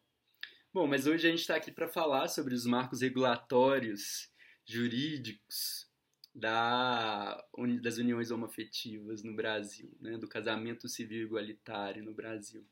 Bom, 0.76 0.86
mas 0.86 1.06
hoje 1.06 1.26
a 1.26 1.30
gente 1.30 1.40
está 1.40 1.56
aqui 1.56 1.72
para 1.72 1.88
falar 1.88 2.28
sobre 2.28 2.52
os 2.54 2.66
marcos 2.66 3.00
regulatórios 3.00 4.30
jurídicos 4.62 5.90
da, 6.34 7.42
das 7.80 7.96
uniões 7.96 8.30
homoafetivas 8.30 9.22
no 9.22 9.34
Brasil, 9.34 9.90
né, 9.98 10.18
do 10.18 10.28
casamento 10.28 10.86
civil 10.86 11.22
igualitário 11.22 12.04
no 12.04 12.12
Brasil. 12.12 12.62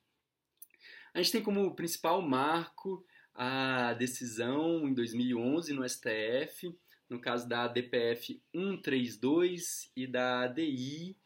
A 1.14 1.23
gente 1.23 1.32
tem 1.32 1.42
como 1.42 1.75
principal 1.75 2.20
marco 2.20 3.02
a 3.34 3.94
decisão 3.94 4.87
em 4.87 4.92
2011 4.92 5.73
no 5.73 5.88
STF, 5.88 6.78
no 7.08 7.18
caso 7.18 7.49
da 7.49 7.66
DPF 7.66 8.38
132 8.54 9.90
e 9.96 10.06
da 10.06 10.42
ADI 10.42 11.16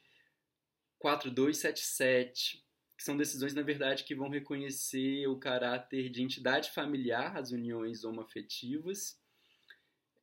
4277, 1.00 2.67
que 2.98 3.04
são 3.04 3.16
decisões, 3.16 3.54
na 3.54 3.62
verdade, 3.62 4.02
que 4.02 4.12
vão 4.12 4.28
reconhecer 4.28 5.28
o 5.28 5.38
caráter 5.38 6.10
de 6.10 6.20
entidade 6.20 6.72
familiar 6.72 7.36
às 7.36 7.52
uniões 7.52 8.02
homoafetivas, 8.02 9.16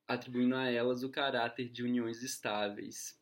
atribuindo 0.05 0.57
a 0.57 0.69
elas 0.69 1.01
o 1.01 1.09
caráter 1.09 1.69
de 1.69 1.83
uniões 1.83 2.21
estáveis. 2.21 3.17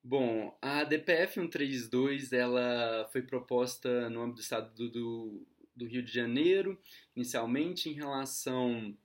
Bom, 0.00 0.56
a 0.62 0.84
DPF 0.84 1.34
132 1.34 2.32
ela 2.32 3.08
foi 3.10 3.20
proposta 3.20 4.08
no 4.08 4.22
âmbito 4.22 4.36
do 4.36 4.42
estado 4.42 4.72
do, 4.76 4.90
do, 4.90 5.46
do 5.74 5.86
Rio 5.88 6.04
de 6.04 6.12
Janeiro, 6.12 6.80
inicialmente 7.16 7.88
em 7.90 7.94
relação 7.94 8.96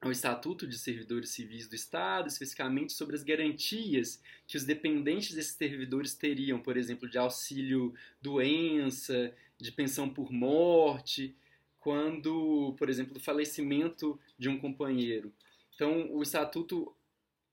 ao 0.00 0.10
Estatuto 0.10 0.66
de 0.66 0.78
Servidores 0.78 1.30
Civis 1.30 1.68
do 1.68 1.74
Estado, 1.74 2.28
especificamente 2.28 2.92
sobre 2.92 3.14
as 3.14 3.22
garantias 3.22 4.22
que 4.46 4.56
os 4.56 4.64
dependentes 4.64 5.34
desses 5.34 5.54
servidores 5.54 6.14
teriam, 6.14 6.58
por 6.58 6.76
exemplo, 6.76 7.08
de 7.08 7.18
auxílio 7.18 7.94
doença, 8.20 9.34
de 9.58 9.70
pensão 9.70 10.08
por 10.08 10.32
morte, 10.32 11.36
quando, 11.78 12.74
por 12.78 12.88
exemplo, 12.88 13.14
do 13.14 13.20
falecimento 13.20 14.18
de 14.38 14.48
um 14.48 14.58
companheiro. 14.58 15.32
Então, 15.74 16.10
o 16.12 16.22
Estatuto 16.22 16.94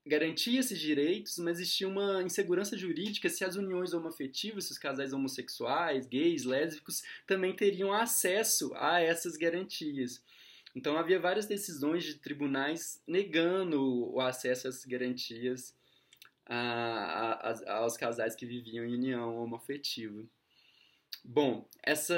garantia 0.06 0.60
esses 0.60 0.78
direitos, 0.78 1.38
mas 1.38 1.58
existia 1.58 1.86
uma 1.86 2.22
insegurança 2.22 2.78
jurídica 2.78 3.28
se 3.28 3.44
as 3.44 3.56
uniões 3.56 3.92
homoafetivas, 3.92 4.64
se 4.64 4.72
os 4.72 4.78
casais 4.78 5.12
homossexuais, 5.12 6.06
gays, 6.06 6.44
lésbicos, 6.44 7.02
também 7.26 7.54
teriam 7.54 7.92
acesso 7.92 8.72
a 8.74 9.00
essas 9.00 9.36
garantias. 9.36 10.22
Então 10.78 10.96
havia 10.96 11.18
várias 11.18 11.44
decisões 11.44 12.04
de 12.04 12.14
tribunais 12.14 13.02
negando 13.04 14.14
o 14.14 14.20
acesso 14.20 14.68
essas 14.68 14.84
garantias 14.84 15.74
a, 16.46 17.50
a, 17.50 17.78
aos 17.78 17.96
casais 17.96 18.36
que 18.36 18.46
viviam 18.46 18.84
em 18.84 18.94
união 18.94 19.42
homoafetiva. 19.42 20.22
Bom, 21.24 21.68
essa, 21.82 22.14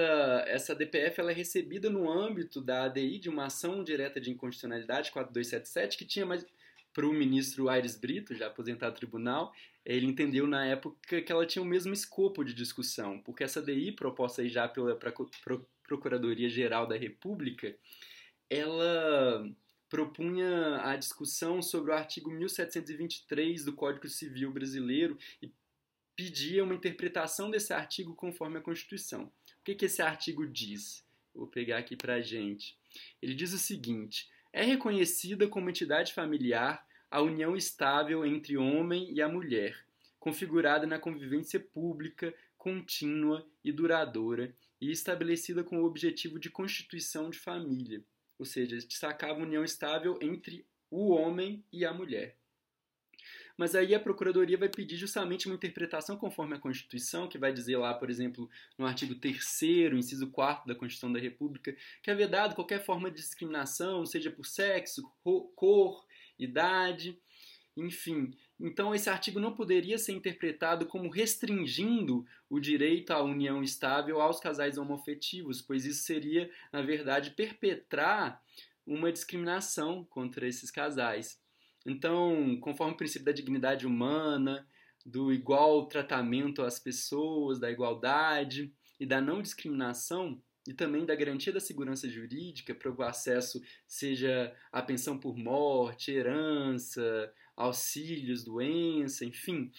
essa 0.47 0.75
DPF 0.75 1.19
ela 1.19 1.31
é 1.31 1.35
recebida 1.35 1.89
no 1.89 2.13
âmbito 2.13 2.61
da 2.61 2.85
ADI 2.85 3.19
de 3.19 3.31
uma 3.31 3.47
ação 3.47 3.83
direta 3.83 4.21
de 4.21 4.31
inconstitucionalidade 4.31 5.11
4277, 5.11 5.97
que 5.97 6.05
tinha 6.05 6.27
mais 6.27 6.45
para 6.93 7.07
o 7.07 7.15
ministro 7.15 7.71
Aires 7.71 7.97
Brito, 7.97 8.35
já 8.35 8.49
aposentado 8.49 8.95
tribunal, 8.95 9.55
ele 9.87 10.05
entendeu 10.05 10.47
na 10.47 10.67
época 10.67 11.23
que 11.23 11.33
ela 11.33 11.47
tinha 11.47 11.63
o 11.63 11.67
mesmo 11.67 11.95
escopo 11.95 12.45
de 12.45 12.53
discussão, 12.53 13.23
porque 13.23 13.43
essa 13.43 13.63
DI, 13.63 13.93
proposta 13.93 14.47
já 14.47 14.69
pela 14.69 14.99
Procuradoria-Geral 15.83 16.87
da 16.87 16.97
República, 16.97 17.75
ela 18.51 19.49
propunha 19.89 20.83
a 20.83 20.97
discussão 20.97 21.63
sobre 21.63 21.93
o 21.93 21.95
artigo 21.95 22.31
1723 22.31 23.65
do 23.65 23.73
Código 23.73 24.09
Civil 24.09 24.53
Brasileiro 24.53 25.17
e 25.41 25.51
pedia 26.17 26.65
uma 26.65 26.75
interpretação 26.75 27.51
desse 27.51 27.73
artigo 27.73 28.15
conforme 28.15 28.59
a 28.59 28.61
Constituição. 28.61 29.25
O 29.25 29.65
que, 29.65 29.75
que 29.75 29.87
esse 29.87 30.03
artigo 30.03 30.47
diz? 30.47 31.05
Vou 31.35 31.47
pegar 31.47 31.79
aqui 31.79 31.97
para 31.97 32.15
a 32.15 32.21
gente. 32.21 32.77
Ele 33.23 33.35
diz 33.35 33.53
o 33.53 33.59
seguinte: 33.59 34.29
é 34.53 34.63
reconhecida 34.63 35.47
como 35.47 35.71
entidade 35.71 36.13
familiar 36.13 36.85
a 37.11 37.21
união 37.23 37.57
estável 37.57 38.25
entre 38.25 38.57
homem 38.57 39.13
e 39.13 39.23
a 39.23 39.29
mulher, 39.29 39.85
configurada 40.19 40.87
na 40.87 40.99
convivência 40.99 41.59
pública, 41.59 42.35
contínua 42.57 43.47
e 43.65 43.73
duradoura 43.73 44.55
e 44.81 44.91
estabelecida 44.91 45.65
com 45.65 45.81
o 45.81 45.85
objetivo 45.85 46.39
de 46.39 46.51
constituição 46.51 47.31
de 47.31 47.39
família, 47.39 48.03
ou 48.41 48.47
seja, 48.47 48.77
destacava 48.79 49.39
a 49.39 49.43
união 49.43 49.63
estável 49.63 50.19
entre 50.23 50.67
o 50.91 51.11
homem 51.11 51.63
e 51.71 51.85
a 51.85 51.93
mulher. 51.93 52.39
Mas 53.55 53.75
aí 53.75 53.95
a 53.95 54.01
Procuradoria 54.01 54.57
vai 54.57 54.71
pedir 54.71 54.97
justamente 54.97 55.45
uma 55.45 55.55
interpretação 55.55 56.17
conforme 56.17 56.57
a 56.57 56.59
Constituição, 56.59 57.29
que 57.29 57.37
vai 57.37 57.53
dizer 57.53 57.77
lá, 57.77 57.93
por 57.93 58.09
exemplo, 58.09 58.49
no 58.79 58.87
artigo 58.87 59.15
3 59.15 59.37
inciso 59.93 60.31
4 60.31 60.67
da 60.67 60.75
Constituição 60.75 61.13
da 61.13 61.21
República, 61.21 61.77
que 62.03 62.11
é 62.11 62.15
vedado 62.15 62.55
qualquer 62.55 62.83
forma 62.83 63.11
de 63.11 63.17
discriminação, 63.17 64.07
seja 64.07 64.31
por 64.31 64.47
sexo, 64.47 65.03
cor, 65.55 66.07
idade, 66.39 67.21
enfim. 67.77 68.31
Então, 68.61 68.95
esse 68.95 69.09
artigo 69.09 69.41
não 69.41 69.55
poderia 69.55 69.97
ser 69.97 70.13
interpretado 70.13 70.85
como 70.85 71.09
restringindo 71.09 72.27
o 72.49 72.61
direito 72.61 73.11
à 73.11 73.23
união 73.23 73.63
estável 73.63 74.21
aos 74.21 74.39
casais 74.39 74.77
homoafetivos, 74.77 75.63
pois 75.63 75.87
isso 75.87 76.03
seria, 76.03 76.51
na 76.71 76.83
verdade, 76.83 77.31
perpetrar 77.31 78.43
uma 78.87 79.11
discriminação 79.11 80.05
contra 80.05 80.47
esses 80.47 80.71
casais. 80.71 81.41
Então, 81.87 82.59
conforme 82.61 82.93
o 82.93 82.97
princípio 82.97 83.25
da 83.25 83.33
dignidade 83.33 83.87
humana, 83.87 84.67
do 85.07 85.33
igual 85.33 85.87
tratamento 85.87 86.63
às 86.63 86.79
pessoas, 86.79 87.59
da 87.59 87.71
igualdade 87.71 88.71
e 88.99 89.07
da 89.07 89.23
não 89.23 89.41
discriminação, 89.41 90.41
e 90.67 90.75
também 90.75 91.07
da 91.07 91.15
garantia 91.15 91.53
da 91.53 91.61
segurança 91.61 92.09
jurídica 92.09 92.75
para 92.75 92.91
o 92.91 93.03
acesso, 93.03 93.63
seja 93.87 94.55
a 94.71 94.83
pensão 94.83 95.19
por 95.19 95.37
morte, 95.37 96.13
herança, 96.13 97.33
auxílios, 97.57 98.45
doença, 98.45 99.25
enfim, 99.25 99.73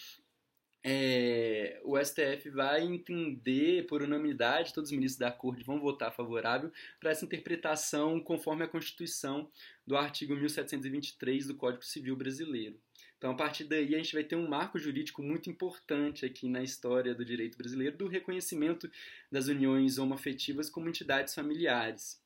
é, 0.83 1.79
o 1.83 1.95
STF 2.03 2.49
vai 2.49 2.81
entender, 2.81 3.85
por 3.85 4.01
unanimidade, 4.01 4.73
todos 4.73 4.89
os 4.89 4.95
ministros 4.95 5.19
da 5.19 5.31
Corte 5.31 5.63
vão 5.63 5.79
votar 5.79 6.11
favorável 6.11 6.71
para 6.99 7.11
essa 7.11 7.23
interpretação 7.23 8.19
conforme 8.19 8.63
a 8.63 8.67
Constituição 8.67 9.49
do 9.85 9.95
artigo 9.95 10.35
1723 10.35 11.47
do 11.47 11.55
Código 11.55 11.85
Civil 11.85 12.15
Brasileiro. 12.15 12.79
Então, 13.21 13.33
a 13.33 13.35
partir 13.35 13.65
daí, 13.65 13.93
a 13.93 13.99
gente 13.99 14.15
vai 14.15 14.23
ter 14.23 14.35
um 14.35 14.47
marco 14.47 14.79
jurídico 14.79 15.21
muito 15.21 15.47
importante 15.47 16.25
aqui 16.25 16.49
na 16.49 16.63
história 16.63 17.13
do 17.13 17.23
direito 17.23 17.55
brasileiro 17.55 17.95
do 17.95 18.07
reconhecimento 18.07 18.89
das 19.31 19.45
uniões 19.47 19.99
homoafetivas 19.99 20.71
como 20.71 20.89
entidades 20.89 21.35
familiares. 21.35 22.19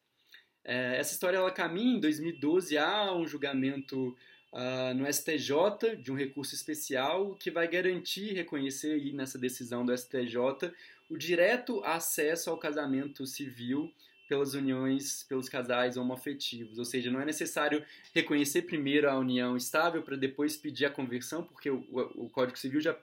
É, 0.63 0.97
essa 0.97 1.11
história 1.11 1.35
ela 1.35 1.51
caminha 1.51 1.97
em 1.97 1.99
2012 1.99 2.77
há 2.77 3.13
um 3.13 3.27
julgamento 3.27 4.15
uh, 4.53 4.93
no 4.95 5.05
STJ 5.13 5.97
de 6.01 6.13
um 6.13 6.15
recurso 6.15 6.55
especial 6.55 7.35
que 7.35 7.51
vai 7.51 7.67
garantir 7.67 8.33
reconhecer 8.33 8.93
aí 8.93 9.11
nessa 9.11 9.37
decisão 9.37 9.85
do 9.85 9.95
STJ 9.95 10.71
o 11.09 11.17
direto 11.17 11.83
acesso 11.83 12.49
ao 12.49 12.57
casamento 12.57 13.25
civil 13.25 13.93
pelas 14.27 14.53
uniões, 14.53 15.23
pelos 15.23 15.47
casais 15.49 15.97
homoafetivos. 15.97 16.77
Ou 16.77 16.85
seja, 16.85 17.11
não 17.11 17.21
é 17.21 17.25
necessário 17.25 17.83
reconhecer 18.13 18.63
primeiro 18.63 19.09
a 19.09 19.17
união 19.17 19.55
estável 19.55 20.01
para 20.01 20.15
depois 20.15 20.57
pedir 20.57 20.85
a 20.85 20.89
conversão, 20.89 21.43
porque 21.43 21.69
o, 21.69 21.85
o, 22.15 22.29
Código 22.29 22.57
Civil 22.57 22.81
já, 22.81 22.97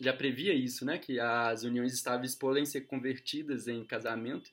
já 0.00 0.12
previa 0.12 0.54
isso, 0.54 0.84
né? 0.84 0.98
que 0.98 1.18
as 1.18 1.62
uniões 1.62 1.92
estáveis 1.92 2.34
podem 2.34 2.64
ser 2.64 2.82
convertidas 2.82 3.68
em 3.68 3.84
casamento. 3.84 4.50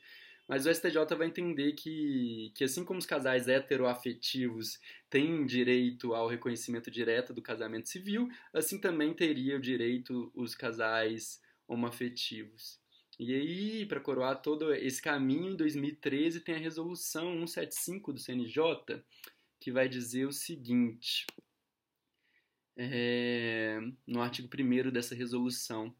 Mas 0.47 0.65
o 0.65 0.73
STJ 0.73 1.15
vai 1.17 1.27
entender 1.27 1.71
que, 1.71 2.51
que 2.55 2.63
assim 2.63 2.85
como 2.85 2.99
os 2.99 3.05
casais 3.05 3.47
heteroafetivos 3.47 4.79
têm 5.09 5.43
direito 5.45 6.13
ao 6.13 6.27
reconhecimento 6.27 6.91
direto 6.91 7.33
do 7.33 7.41
casamento 7.41 7.89
civil, 7.89 8.29
assim 8.53 8.79
também 8.79 9.11
teria 9.11 9.57
o 9.57 9.61
direito 9.61 10.31
os 10.35 10.53
casais 10.53 11.41
homoafetivos. 11.67 12.79
E 13.19 13.33
aí, 13.33 13.85
para 13.85 13.99
coroar 13.99 14.41
todo 14.41 14.73
esse 14.73 15.01
caminho, 15.01 15.53
em 15.53 15.55
2013 15.55 16.41
tem 16.41 16.55
a 16.55 16.59
resolução 16.59 17.47
175 17.47 18.13
do 18.13 18.19
CNJ, 18.19 19.03
que 19.59 19.71
vai 19.71 19.87
dizer 19.87 20.25
o 20.25 20.33
seguinte, 20.33 21.25
é, 22.77 23.79
no 24.05 24.21
artigo 24.21 24.49
1 24.53 24.91
dessa 24.91 25.15
resolução 25.15 25.95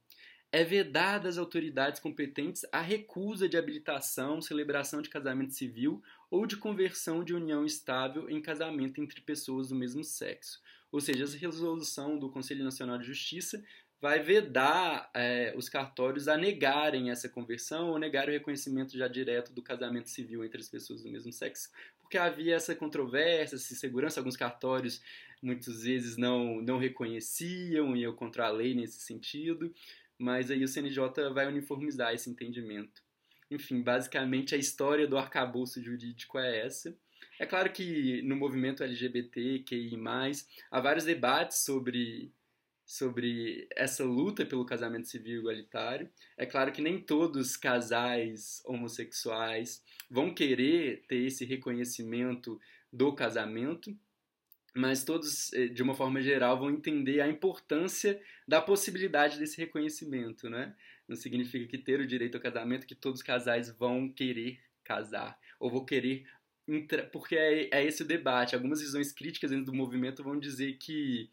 é 0.52 0.64
vedada 0.64 1.28
às 1.28 1.38
autoridades 1.38 2.00
competentes 2.00 2.66
a 2.72 2.80
recusa 2.80 3.48
de 3.48 3.58
habilitação, 3.58 4.42
celebração 4.42 5.02
de 5.02 5.10
casamento 5.10 5.54
civil 5.54 6.02
ou 6.32 6.46
de 6.46 6.56
conversão 6.56 7.24
de 7.24 7.34
união 7.34 7.66
estável 7.66 8.30
em 8.30 8.42
casamento 8.42 9.02
entre 9.02 9.20
pessoas 9.20 9.70
do 9.70 9.76
mesmo 9.76 10.04
sexo. 10.04 10.62
Ou 10.92 11.02
seja, 11.02 11.26
essa 11.26 11.38
resolução 11.38 12.18
do 12.18 12.30
Conselho 12.30 12.64
Nacional 12.64 12.98
de 12.98 13.06
Justiça 13.06 13.62
vai 14.06 14.20
vedar 14.20 15.10
é, 15.16 15.52
os 15.58 15.68
cartórios 15.68 16.28
a 16.28 16.38
negarem 16.38 17.10
essa 17.10 17.28
conversão 17.28 17.90
ou 17.90 17.98
negar 17.98 18.28
o 18.28 18.32
reconhecimento 18.32 18.96
já 18.96 19.08
direto 19.08 19.52
do 19.52 19.64
casamento 19.64 20.10
civil 20.10 20.46
entre 20.46 20.62
as 20.62 20.70
pessoas 20.70 21.02
do 21.02 21.10
mesmo 21.10 21.32
sexo, 21.32 21.72
porque 22.00 22.18
havia 22.18 22.56
essa 22.56 22.76
controvérsia, 22.76 23.56
essa 23.56 23.74
insegurança, 23.74 24.20
alguns 24.20 24.38
cartórios 24.38 25.02
muitas 25.42 25.82
vezes 25.82 26.18
não, 26.18 26.62
não 26.62 26.78
reconheciam, 26.78 27.96
iam 27.96 28.14
contra 28.14 28.46
a 28.46 28.52
lei 28.52 28.76
nesse 28.76 29.00
sentido 29.00 29.74
mas 30.18 30.50
aí 30.50 30.64
o 30.64 30.68
CNJ 30.68 31.30
vai 31.34 31.48
uniformizar 31.48 32.14
esse 32.14 32.30
entendimento. 32.30 33.04
Enfim, 33.52 33.82
basicamente 33.82 34.56
a 34.56 34.58
história 34.58 35.08
do 35.08 35.18
arcabouço 35.18 35.84
jurídico 35.84 36.40
é 36.40 36.66
essa. 36.66 36.96
É 37.40 37.46
claro 37.46 37.72
que 37.72 38.22
no 38.22 38.36
movimento 38.36 38.84
LGBT, 38.84 39.64
QI+, 39.68 39.98
há 40.72 40.80
vários 40.80 41.06
debates 41.06 41.60
sobre, 41.60 42.32
sobre 42.86 43.68
essa 43.76 44.04
luta 44.04 44.46
pelo 44.46 44.66
casamento 44.66 45.08
civil 45.08 45.40
igualitário. 45.40 46.10
É 46.38 46.46
claro 46.46 46.72
que 46.72 46.82
nem 46.82 47.02
todos 47.02 47.50
os 47.50 47.58
casais 47.58 48.62
homossexuais 48.66 49.84
vão 50.10 50.34
querer 50.34 51.04
ter 51.08 51.26
esse 51.26 51.44
reconhecimento 51.46 52.60
do 52.92 53.14
casamento, 53.14 53.98
mas 54.76 55.04
todos, 55.04 55.52
eh, 55.54 55.68
de 55.68 55.82
uma 55.82 55.96
forma 55.96 56.22
geral, 56.22 56.60
vão 56.60 56.70
entender 56.70 57.22
a 57.22 57.28
importância 57.28 58.22
da 58.48 58.62
possibilidade 58.62 59.40
desse 59.40 59.58
reconhecimento, 59.58 60.50
né? 60.50 60.76
Não 61.08 61.16
significa 61.16 61.68
que 61.68 61.78
ter 61.78 62.00
o 62.00 62.08
direito 62.08 62.36
ao 62.36 62.42
casamento 62.42 62.86
que 62.86 62.96
todos 62.96 63.20
os 63.22 63.26
casais 63.26 63.70
vão 63.70 64.10
querer 64.10 64.60
casar 64.84 65.40
ou 65.60 65.72
vão 65.72 65.86
querer 65.86 66.26
porque 67.12 67.36
é, 67.36 67.70
é 67.72 67.86
esse 67.86 68.02
o 68.02 68.08
debate. 68.08 68.56
Algumas 68.56 68.82
visões 68.82 69.12
críticas 69.12 69.52
dentro 69.52 69.68
do 69.68 69.74
movimento 69.74 70.24
vão 70.24 70.40
dizer 70.40 70.74
que, 70.74 71.30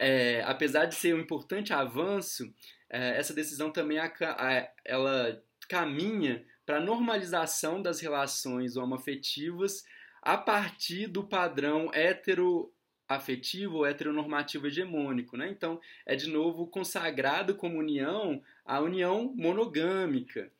é, 0.00 0.42
apesar 0.46 0.86
de 0.86 0.94
ser 0.94 1.14
um 1.14 1.20
importante 1.20 1.74
avanço, 1.74 2.50
é, 2.88 3.18
essa 3.18 3.34
decisão 3.34 3.70
também 3.70 3.98
a, 3.98 4.06
a, 4.06 4.68
ela 4.82 5.42
caminha 5.68 6.42
para 6.64 6.78
a 6.78 6.80
normalização 6.80 7.82
das 7.82 8.00
relações 8.00 8.76
homoafetivas 8.76 9.84
a 10.22 10.38
partir 10.38 11.06
do 11.06 11.22
padrão 11.22 11.90
heteroafetivo 11.92 13.76
ou 13.76 13.86
heteronormativo 13.86 14.66
hegemônico. 14.66 15.36
Né? 15.36 15.50
Então, 15.50 15.78
é 16.06 16.16
de 16.16 16.30
novo 16.30 16.66
consagrado 16.66 17.54
como 17.54 17.78
união 17.78 18.42
a 18.64 18.80
união 18.80 19.34
monogâmica. 19.36 20.50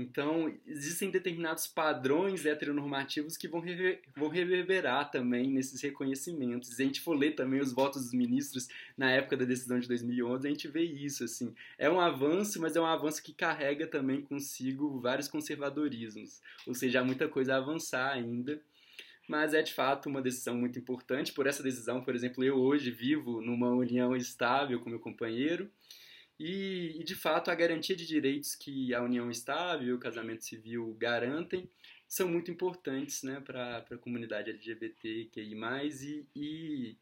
Então, 0.00 0.54
existem 0.64 1.10
determinados 1.10 1.66
padrões 1.66 2.46
heteronormativos 2.46 3.36
que 3.36 3.48
vão, 3.48 3.58
rever, 3.58 4.00
vão 4.16 4.28
reverberar 4.28 5.10
também 5.10 5.50
nesses 5.50 5.82
reconhecimentos. 5.82 6.68
Se 6.68 6.80
a 6.80 6.84
gente 6.84 7.00
for 7.00 7.18
ler 7.18 7.32
também 7.34 7.60
os 7.60 7.72
votos 7.72 8.04
dos 8.04 8.12
ministros 8.12 8.68
na 8.96 9.10
época 9.10 9.36
da 9.36 9.44
decisão 9.44 9.80
de 9.80 9.88
2011, 9.88 10.46
a 10.46 10.50
gente 10.50 10.68
vê 10.68 10.84
isso. 10.84 11.24
assim. 11.24 11.52
É 11.76 11.90
um 11.90 12.00
avanço, 12.00 12.60
mas 12.60 12.76
é 12.76 12.80
um 12.80 12.86
avanço 12.86 13.20
que 13.20 13.32
carrega 13.32 13.88
também 13.88 14.22
consigo 14.22 15.00
vários 15.00 15.26
conservadorismos. 15.26 16.40
Ou 16.64 16.74
seja, 16.74 17.00
há 17.00 17.04
muita 17.04 17.26
coisa 17.26 17.54
a 17.54 17.58
avançar 17.58 18.12
ainda. 18.12 18.62
Mas 19.26 19.52
é 19.52 19.62
de 19.62 19.74
fato 19.74 20.08
uma 20.08 20.22
decisão 20.22 20.54
muito 20.54 20.78
importante. 20.78 21.32
Por 21.32 21.48
essa 21.48 21.60
decisão, 21.60 22.00
por 22.00 22.14
exemplo, 22.14 22.44
eu 22.44 22.56
hoje 22.56 22.92
vivo 22.92 23.40
numa 23.40 23.70
união 23.70 24.14
estável 24.14 24.78
com 24.78 24.88
meu 24.88 25.00
companheiro 25.00 25.68
e, 26.38 26.96
e, 27.00 27.04
de 27.04 27.16
fato, 27.16 27.50
a 27.50 27.54
garantia 27.54 27.96
de 27.96 28.06
direitos 28.06 28.54
que 28.54 28.94
a 28.94 29.02
união 29.02 29.30
estável 29.30 29.88
e 29.88 29.92
o 29.92 29.98
casamento 29.98 30.44
civil 30.44 30.94
garantem 30.98 31.68
são 32.06 32.28
muito 32.28 32.50
importantes 32.50 33.22
né, 33.22 33.40
para 33.40 33.78
a 33.78 33.98
comunidade 33.98 34.50
LGBTQI+, 34.50 35.54
e, 36.02 36.26
e, 36.36 36.96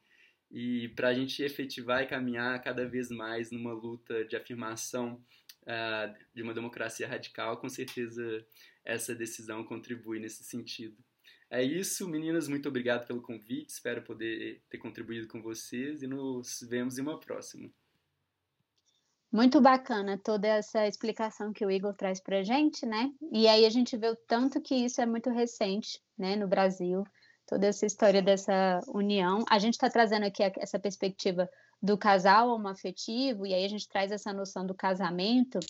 e 0.51 0.89
para 0.91 1.09
a 1.09 1.15
gente 1.15 1.43
efetivar 1.43 2.03
e 2.03 2.07
caminhar 2.07 2.61
cada 2.63 2.89
vez 2.89 3.11
mais 3.11 3.51
numa 3.51 3.73
luta 3.73 4.25
de 4.25 4.37
afirmação 4.37 5.23
uh, 5.63 6.15
de 6.35 6.43
uma 6.43 6.55
democracia 6.55 7.07
radical, 7.07 7.59
com 7.59 7.69
certeza 7.69 8.45
essa 8.85 9.15
decisão 9.15 9.65
contribui 9.65 10.19
nesse 10.19 10.45
sentido. 10.45 10.97
É 11.51 11.63
isso, 11.63 12.09
meninas, 12.09 12.49
muito 12.49 12.69
obrigado 12.69 13.07
pelo 13.07 13.23
convite, 13.23 13.71
espero 13.71 14.03
poder 14.03 14.63
ter 14.69 14.79
contribuído 14.79 15.29
com 15.29 15.43
vocês 15.43 16.03
e 16.03 16.07
nos 16.07 16.67
vemos 16.69 16.99
em 16.99 17.03
uma 17.03 17.21
próxima. 17.21 17.71
Muito 19.33 19.61
bacana 19.61 20.19
toda 20.23 20.47
essa 20.47 20.87
explicação 20.87 21.53
que 21.53 21.67
o 21.67 21.71
Igor 21.71 21.95
traz 21.95 22.21
para 22.21 22.39
a 22.39 22.43
gente, 22.43 22.87
né? 22.87 23.11
E 23.33 23.49
aí 23.49 23.67
a 23.67 23.71
gente 23.71 23.97
vê 23.97 24.09
o 24.09 24.17
tanto 24.17 24.61
que 24.61 24.75
isso 24.75 25.01
é 25.01 25.07
muito 25.07 25.31
recente, 25.31 26.01
né, 26.17 26.37
no 26.37 26.47
Brasil, 26.47 27.05
toda 27.47 27.67
essa 27.67 27.85
história 27.85 28.23
dessa 28.23 28.81
união. 28.89 29.45
A 29.51 29.59
gente 29.59 29.75
está 29.75 29.91
trazendo 29.91 30.25
aqui 30.25 30.43
essa 30.59 30.79
perspectiva 30.79 31.49
do 31.83 31.99
casal 31.99 32.49
homoafetivo, 32.49 33.47
e 33.47 33.53
aí 33.53 33.65
a 33.65 33.69
gente 33.69 33.89
traz 33.89 34.11
essa 34.11 34.33
noção 34.33 34.67
do 34.67 34.75
casamento, 34.75 35.61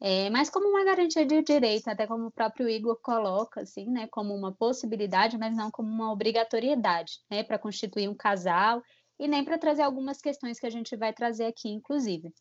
é, 0.00 0.30
mas 0.30 0.48
como 0.48 0.68
uma 0.68 0.84
garantia 0.84 1.26
de 1.26 1.42
direito, 1.42 1.88
até 1.88 2.06
como 2.06 2.26
o 2.26 2.30
próprio 2.30 2.68
Igor 2.68 2.98
coloca, 3.02 3.62
assim, 3.62 3.90
né, 3.90 4.06
como 4.10 4.34
uma 4.34 4.52
possibilidade, 4.52 5.36
mas 5.36 5.56
não 5.56 5.70
como 5.70 5.88
uma 5.88 6.12
obrigatoriedade, 6.12 7.14
né, 7.30 7.42
para 7.42 7.58
constituir 7.58 8.08
um 8.08 8.14
casal, 8.14 8.80
e 9.18 9.26
nem 9.26 9.44
para 9.44 9.58
trazer 9.58 9.82
algumas 9.82 10.20
questões 10.20 10.60
que 10.60 10.66
a 10.66 10.70
gente 10.70 10.94
vai 10.96 11.12
trazer 11.12 11.46
aqui, 11.46 11.68
inclusive. 11.68 12.32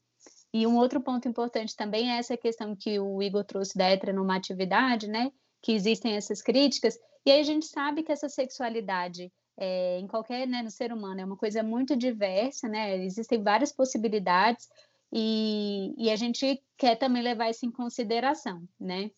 E 0.58 0.66
um 0.66 0.78
outro 0.78 1.02
ponto 1.02 1.28
importante 1.28 1.76
também 1.76 2.14
é 2.14 2.18
essa 2.18 2.38
questão 2.38 2.74
que 2.74 2.98
o 2.98 3.22
Igor 3.22 3.44
trouxe 3.44 3.78
da 3.78 3.90
heteronormatividade, 3.90 5.06
né? 5.06 5.30
Que 5.62 5.74
existem 5.74 6.16
essas 6.16 6.42
críticas, 6.42 6.98
e 7.26 7.32
aí 7.32 7.42
a 7.42 7.44
gente 7.44 7.66
sabe 7.66 8.04
que 8.04 8.12
essa 8.14 8.30
sexualidade 8.30 9.30
é, 9.58 10.00
em 10.00 10.08
qualquer, 10.08 10.48
né, 10.48 10.64
no 10.64 10.72
ser 10.72 10.94
humano, 10.94 11.20
é 11.20 11.26
uma 11.26 11.36
coisa 11.36 11.62
muito 11.62 11.94
diversa, 11.94 12.70
né? 12.70 13.04
Existem 13.04 13.44
várias 13.44 13.74
possibilidades, 13.74 14.70
e, 15.12 15.94
e 15.98 16.10
a 16.10 16.16
gente 16.16 16.64
quer 16.78 16.96
também 16.96 17.22
levar 17.22 17.50
isso 17.50 17.66
em 17.66 17.72
consideração, 17.72 18.64
né? 18.80 19.12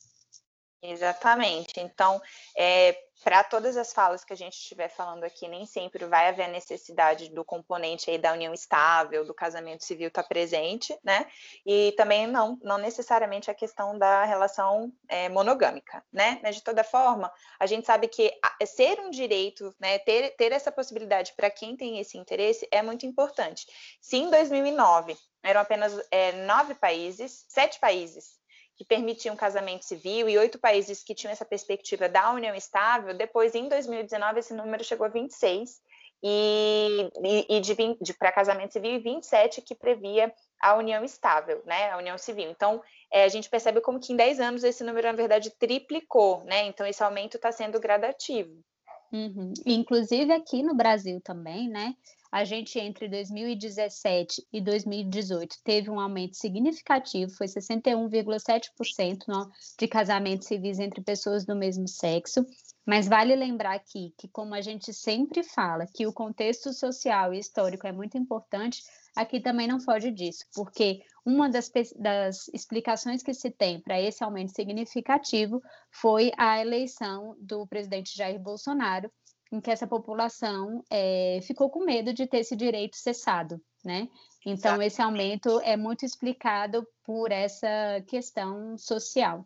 Exatamente. 0.89 1.81
Então, 1.81 2.21
é, 2.55 2.97
para 3.21 3.43
todas 3.43 3.75
as 3.75 3.91
falas 3.91 4.23
que 4.23 4.31
a 4.31 4.37
gente 4.37 4.53
estiver 4.53 4.87
falando 4.87 5.25
aqui, 5.25 5.45
nem 5.45 5.65
sempre 5.65 6.05
vai 6.05 6.29
haver 6.29 6.43
a 6.43 6.47
necessidade 6.47 7.29
do 7.29 7.43
componente 7.43 8.09
aí 8.09 8.17
da 8.17 8.31
união 8.31 8.53
estável, 8.53 9.25
do 9.25 9.33
casamento 9.33 9.83
civil 9.83 10.07
estar 10.07 10.23
tá 10.23 10.29
presente, 10.29 10.97
né? 11.03 11.27
E 11.65 11.93
também 11.97 12.25
não, 12.25 12.57
não 12.63 12.77
necessariamente 12.77 13.51
a 13.51 13.53
questão 13.53 13.97
da 13.97 14.23
relação 14.23 14.93
é, 15.09 15.27
monogâmica, 15.27 16.01
né? 16.09 16.39
Mas 16.41 16.55
de 16.55 16.63
toda 16.63 16.85
forma, 16.85 17.29
a 17.59 17.65
gente 17.65 17.85
sabe 17.85 18.07
que 18.07 18.31
ser 18.65 18.97
um 19.01 19.09
direito, 19.09 19.75
né, 19.77 19.99
ter, 19.99 20.37
ter 20.37 20.53
essa 20.53 20.71
possibilidade 20.71 21.33
para 21.35 21.49
quem 21.49 21.75
tem 21.75 21.99
esse 21.99 22.17
interesse 22.17 22.65
é 22.71 22.81
muito 22.81 23.05
importante. 23.05 23.67
Se 23.99 24.15
em 24.15 24.29
2009 24.29 25.17
eram 25.43 25.59
apenas 25.59 25.99
é, 26.11 26.31
nove 26.31 26.75
países, 26.75 27.45
sete 27.49 27.77
países 27.77 28.37
que 28.77 28.85
permitiam 28.85 29.35
casamento 29.35 29.83
civil 29.83 30.29
e 30.29 30.37
oito 30.37 30.59
países 30.59 31.03
que 31.03 31.15
tinham 31.15 31.31
essa 31.31 31.43
perspectiva 31.43 32.07
da 32.07 32.31
união 32.31 32.53
estável, 32.53 33.13
depois, 33.13 33.55
em 33.55 33.67
2019, 33.67 34.39
esse 34.39 34.53
número 34.53 34.83
chegou 34.83 35.05
a 35.07 35.09
26, 35.09 35.81
e, 36.23 37.09
e, 37.23 37.57
e 37.57 37.59
de, 37.59 37.75
de 38.01 38.13
para 38.13 38.31
casamento 38.31 38.73
civil, 38.73 38.91
e 38.91 38.99
27 38.99 39.61
que 39.61 39.75
previa 39.75 40.33
a 40.59 40.75
união 40.75 41.03
estável, 41.03 41.61
né, 41.65 41.91
a 41.91 41.97
união 41.97 42.17
civil. 42.17 42.49
Então, 42.49 42.81
é, 43.11 43.23
a 43.23 43.27
gente 43.27 43.49
percebe 43.49 43.81
como 43.81 43.99
que 43.99 44.13
em 44.13 44.15
10 44.15 44.39
anos 44.39 44.63
esse 44.63 44.83
número, 44.83 45.07
na 45.07 45.13
verdade, 45.13 45.51
triplicou, 45.57 46.43
né, 46.43 46.65
então 46.65 46.85
esse 46.85 47.03
aumento 47.03 47.35
está 47.35 47.51
sendo 47.51 47.79
gradativo. 47.79 48.63
Uhum. 49.11 49.53
Inclusive 49.65 50.33
aqui 50.33 50.61
no 50.61 50.75
Brasil 50.75 51.19
também, 51.23 51.67
né, 51.69 51.95
a 52.31 52.43
gente 52.43 52.79
entre 52.79 53.07
2017 53.07 54.45
e 54.51 54.61
2018 54.61 55.57
teve 55.63 55.89
um 55.89 55.99
aumento 55.99 56.35
significativo, 56.35 57.31
foi 57.31 57.47
61,7% 57.47 59.49
de 59.79 59.87
casamentos 59.87 60.47
civis 60.47 60.79
entre 60.79 61.01
pessoas 61.01 61.45
do 61.45 61.55
mesmo 61.55 61.87
sexo. 61.87 62.45
Mas 62.85 63.07
vale 63.07 63.35
lembrar 63.35 63.75
aqui 63.75 64.13
que, 64.17 64.27
como 64.29 64.55
a 64.55 64.61
gente 64.61 64.93
sempre 64.93 65.43
fala, 65.43 65.85
que 65.85 66.07
o 66.07 66.13
contexto 66.13 66.71
social 66.71 67.33
e 67.33 67.39
histórico 67.39 67.85
é 67.85 67.91
muito 67.91 68.17
importante, 68.17 68.81
aqui 69.13 69.41
também 69.41 69.67
não 69.67 69.79
foge 69.79 70.09
disso, 70.09 70.45
porque 70.53 71.01
uma 71.25 71.49
das, 71.49 71.69
das 71.97 72.47
explicações 72.53 73.21
que 73.21 73.33
se 73.33 73.51
tem 73.51 73.81
para 73.81 73.99
esse 73.99 74.23
aumento 74.23 74.55
significativo 74.55 75.61
foi 75.91 76.31
a 76.37 76.61
eleição 76.61 77.35
do 77.41 77.67
presidente 77.67 78.15
Jair 78.15 78.39
Bolsonaro, 78.39 79.11
em 79.51 79.61
que 79.61 79.71
essa 79.71 79.87
população 79.87 80.83
é, 80.89 81.39
ficou 81.43 81.69
com 81.69 81.85
medo 81.85 82.13
de 82.13 82.27
ter 82.27 82.39
esse 82.39 82.55
direito 82.55 82.97
cessado, 82.97 83.61
né? 83.83 84.09
Então, 84.45 84.81
esse 84.81 85.01
aumento 85.01 85.59
é 85.61 85.75
muito 85.75 86.05
explicado 86.05 86.87
por 87.03 87.31
essa 87.31 87.67
questão 88.07 88.77
social. 88.77 89.45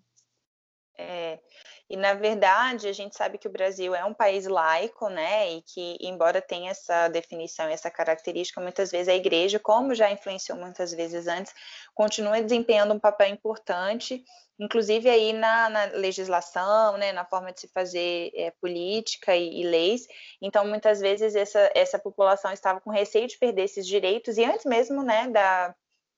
É, 0.97 1.39
e 1.91 1.97
na 1.97 2.13
verdade 2.13 2.88
a 2.88 2.93
gente 2.93 3.15
sabe 3.15 3.38
que 3.38 3.47
o 3.47 3.51
Brasil 3.51 3.93
é 3.93 4.06
um 4.06 4.13
país 4.13 4.47
laico, 4.47 5.10
né? 5.10 5.51
E 5.51 5.62
que, 5.62 5.97
embora 5.99 6.41
tenha 6.41 6.71
essa 6.71 7.10
definição, 7.10 7.67
essa 7.67 7.91
característica, 7.91 8.62
muitas 8.62 8.91
vezes 8.91 9.10
a 9.10 9.15
igreja, 9.15 9.60
como 9.60 9.93
já 9.93 10.10
influenciou 10.10 10.58
muitas 10.58 10.93
vezes 10.93 11.27
antes, 11.27 11.54
continua 11.93 12.41
desempenhando 12.41 12.93
um 12.93 12.99
papel 12.99 13.27
importante 13.27 14.23
inclusive 14.62 15.10
aí 15.10 15.34
na, 15.34 15.69
na, 15.69 15.86
legislação, 15.86 16.95
né, 16.95 17.12
na 17.12 17.25
forma 17.25 17.51
de 17.51 17.62
se 17.62 17.67
fazer 17.69 18.32
é, 18.36 18.51
política 18.62 19.36
e, 19.36 19.62
e, 19.62 19.63
leis. 19.63 20.06
Então, 20.39 20.67
muitas 20.67 20.99
vezes 20.99 21.36
essa, 21.36 21.71
essa 21.73 21.97
população 21.97 22.51
estava 22.51 22.80
com 22.80 22.91
receio 22.91 23.27
de 23.27 23.39
perder 23.39 23.63
esses 23.63 23.88
direitos 23.88 24.38
e 24.38 24.45
antes 24.45 24.65
mesmo, 24.65 25.01
né, 25.01 25.27
da 25.30 25.73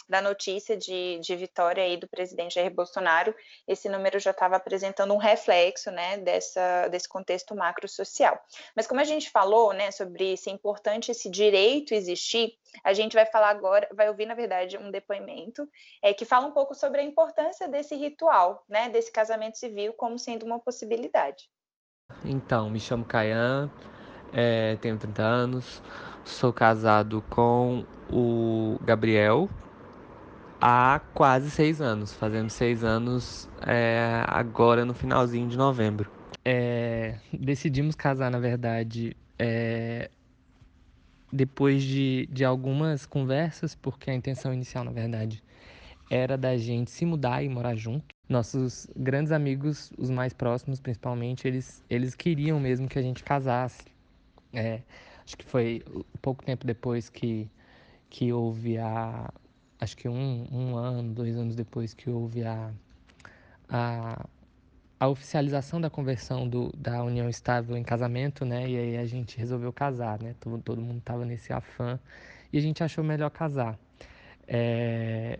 da 0.07 0.21
notícia 0.21 0.75
de, 0.77 1.19
de 1.19 1.35
vitória 1.35 1.83
aí 1.83 1.97
do 1.97 2.07
presidente 2.07 2.55
Jair 2.55 2.73
Bolsonaro, 2.73 3.33
esse 3.67 3.89
número 3.89 4.19
já 4.19 4.31
estava 4.31 4.55
apresentando 4.55 5.13
um 5.13 5.17
reflexo, 5.17 5.91
né, 5.91 6.17
dessa, 6.17 6.87
desse 6.89 7.07
contexto 7.07 7.55
macro 7.55 7.87
social. 7.87 8.39
Mas 8.75 8.87
como 8.87 9.01
a 9.01 9.03
gente 9.03 9.29
falou, 9.29 9.73
né, 9.73 9.91
sobre 9.91 10.37
se 10.37 10.49
é 10.49 10.53
importante 10.53 11.11
esse 11.11 11.29
direito 11.29 11.93
existir, 11.93 12.57
a 12.83 12.93
gente 12.93 13.13
vai 13.13 13.25
falar 13.25 13.49
agora, 13.49 13.87
vai 13.93 14.09
ouvir, 14.09 14.25
na 14.25 14.33
verdade, 14.33 14.77
um 14.77 14.91
depoimento 14.91 15.67
é, 16.01 16.13
que 16.13 16.25
fala 16.25 16.47
um 16.47 16.51
pouco 16.51 16.73
sobre 16.73 17.01
a 17.01 17.03
importância 17.03 17.67
desse 17.67 17.95
ritual, 17.95 18.63
né, 18.67 18.89
desse 18.89 19.11
casamento 19.11 19.57
civil 19.57 19.93
como 19.93 20.17
sendo 20.17 20.45
uma 20.45 20.59
possibilidade. 20.59 21.49
Então, 22.25 22.69
me 22.69 22.79
chamo 22.79 23.05
Caian, 23.05 23.71
é, 24.31 24.75
tenho 24.77 24.97
30 24.97 25.21
anos, 25.21 25.81
sou 26.25 26.51
casado 26.51 27.23
com 27.29 27.85
o 28.11 28.77
Gabriel, 28.83 29.49
há 30.65 31.01
quase 31.13 31.51
seis 31.51 31.81
anos, 31.81 32.13
fazendo 32.13 32.49
seis 32.49 32.85
anos 32.85 33.49
é, 33.67 34.23
agora 34.27 34.85
no 34.85 34.93
finalzinho 34.93 35.49
de 35.49 35.57
novembro. 35.57 36.09
É, 36.45 37.17
decidimos 37.33 37.95
casar, 37.95 38.31
na 38.31 38.39
verdade, 38.39 39.13
é, 39.37 40.09
depois 41.29 41.83
de, 41.83 42.29
de 42.31 42.45
algumas 42.45 43.05
conversas, 43.05 43.75
porque 43.75 44.09
a 44.09 44.13
intenção 44.13 44.53
inicial, 44.53 44.85
na 44.85 44.91
verdade, 44.91 45.43
era 46.09 46.37
da 46.37 46.55
gente 46.55 46.91
se 46.91 47.05
mudar 47.05 47.43
e 47.43 47.49
morar 47.49 47.75
junto. 47.75 48.05
Nossos 48.29 48.87
grandes 48.95 49.33
amigos, 49.33 49.91
os 49.97 50.09
mais 50.09 50.31
próximos 50.31 50.79
principalmente, 50.79 51.45
eles, 51.45 51.83
eles 51.89 52.15
queriam 52.15 52.57
mesmo 52.57 52.87
que 52.87 52.97
a 52.97 53.01
gente 53.01 53.21
casasse. 53.21 53.83
É, 54.53 54.79
acho 55.25 55.37
que 55.37 55.43
foi 55.43 55.83
pouco 56.21 56.41
tempo 56.41 56.65
depois 56.65 57.09
que, 57.09 57.49
que 58.09 58.31
houve 58.31 58.77
a, 58.77 59.29
acho 59.83 59.97
que 59.97 60.07
um, 60.07 60.47
um 60.51 60.75
ano, 60.77 61.13
dois 61.13 61.37
anos 61.37 61.55
depois 61.55 61.93
que 61.93 62.09
houve 62.09 62.43
a, 62.43 62.71
a, 63.69 64.25
a 64.99 65.07
oficialização 65.07 65.79
da 65.79 65.89
conversão 65.89 66.47
do, 66.47 66.71
da 66.75 67.03
união 67.03 67.29
estável 67.29 67.77
em 67.77 67.83
casamento, 67.83 68.45
né? 68.45 68.69
E 68.69 68.77
aí 68.77 68.97
a 68.97 69.05
gente 69.05 69.37
resolveu 69.37 69.71
casar, 69.73 70.21
né? 70.21 70.35
Todo, 70.39 70.61
todo 70.61 70.81
mundo 70.81 70.99
estava 70.99 71.25
nesse 71.25 71.51
afã 71.53 71.99
e 72.51 72.57
a 72.57 72.61
gente 72.61 72.83
achou 72.83 73.03
melhor 73.03 73.29
casar. 73.29 73.77
É, 74.47 75.39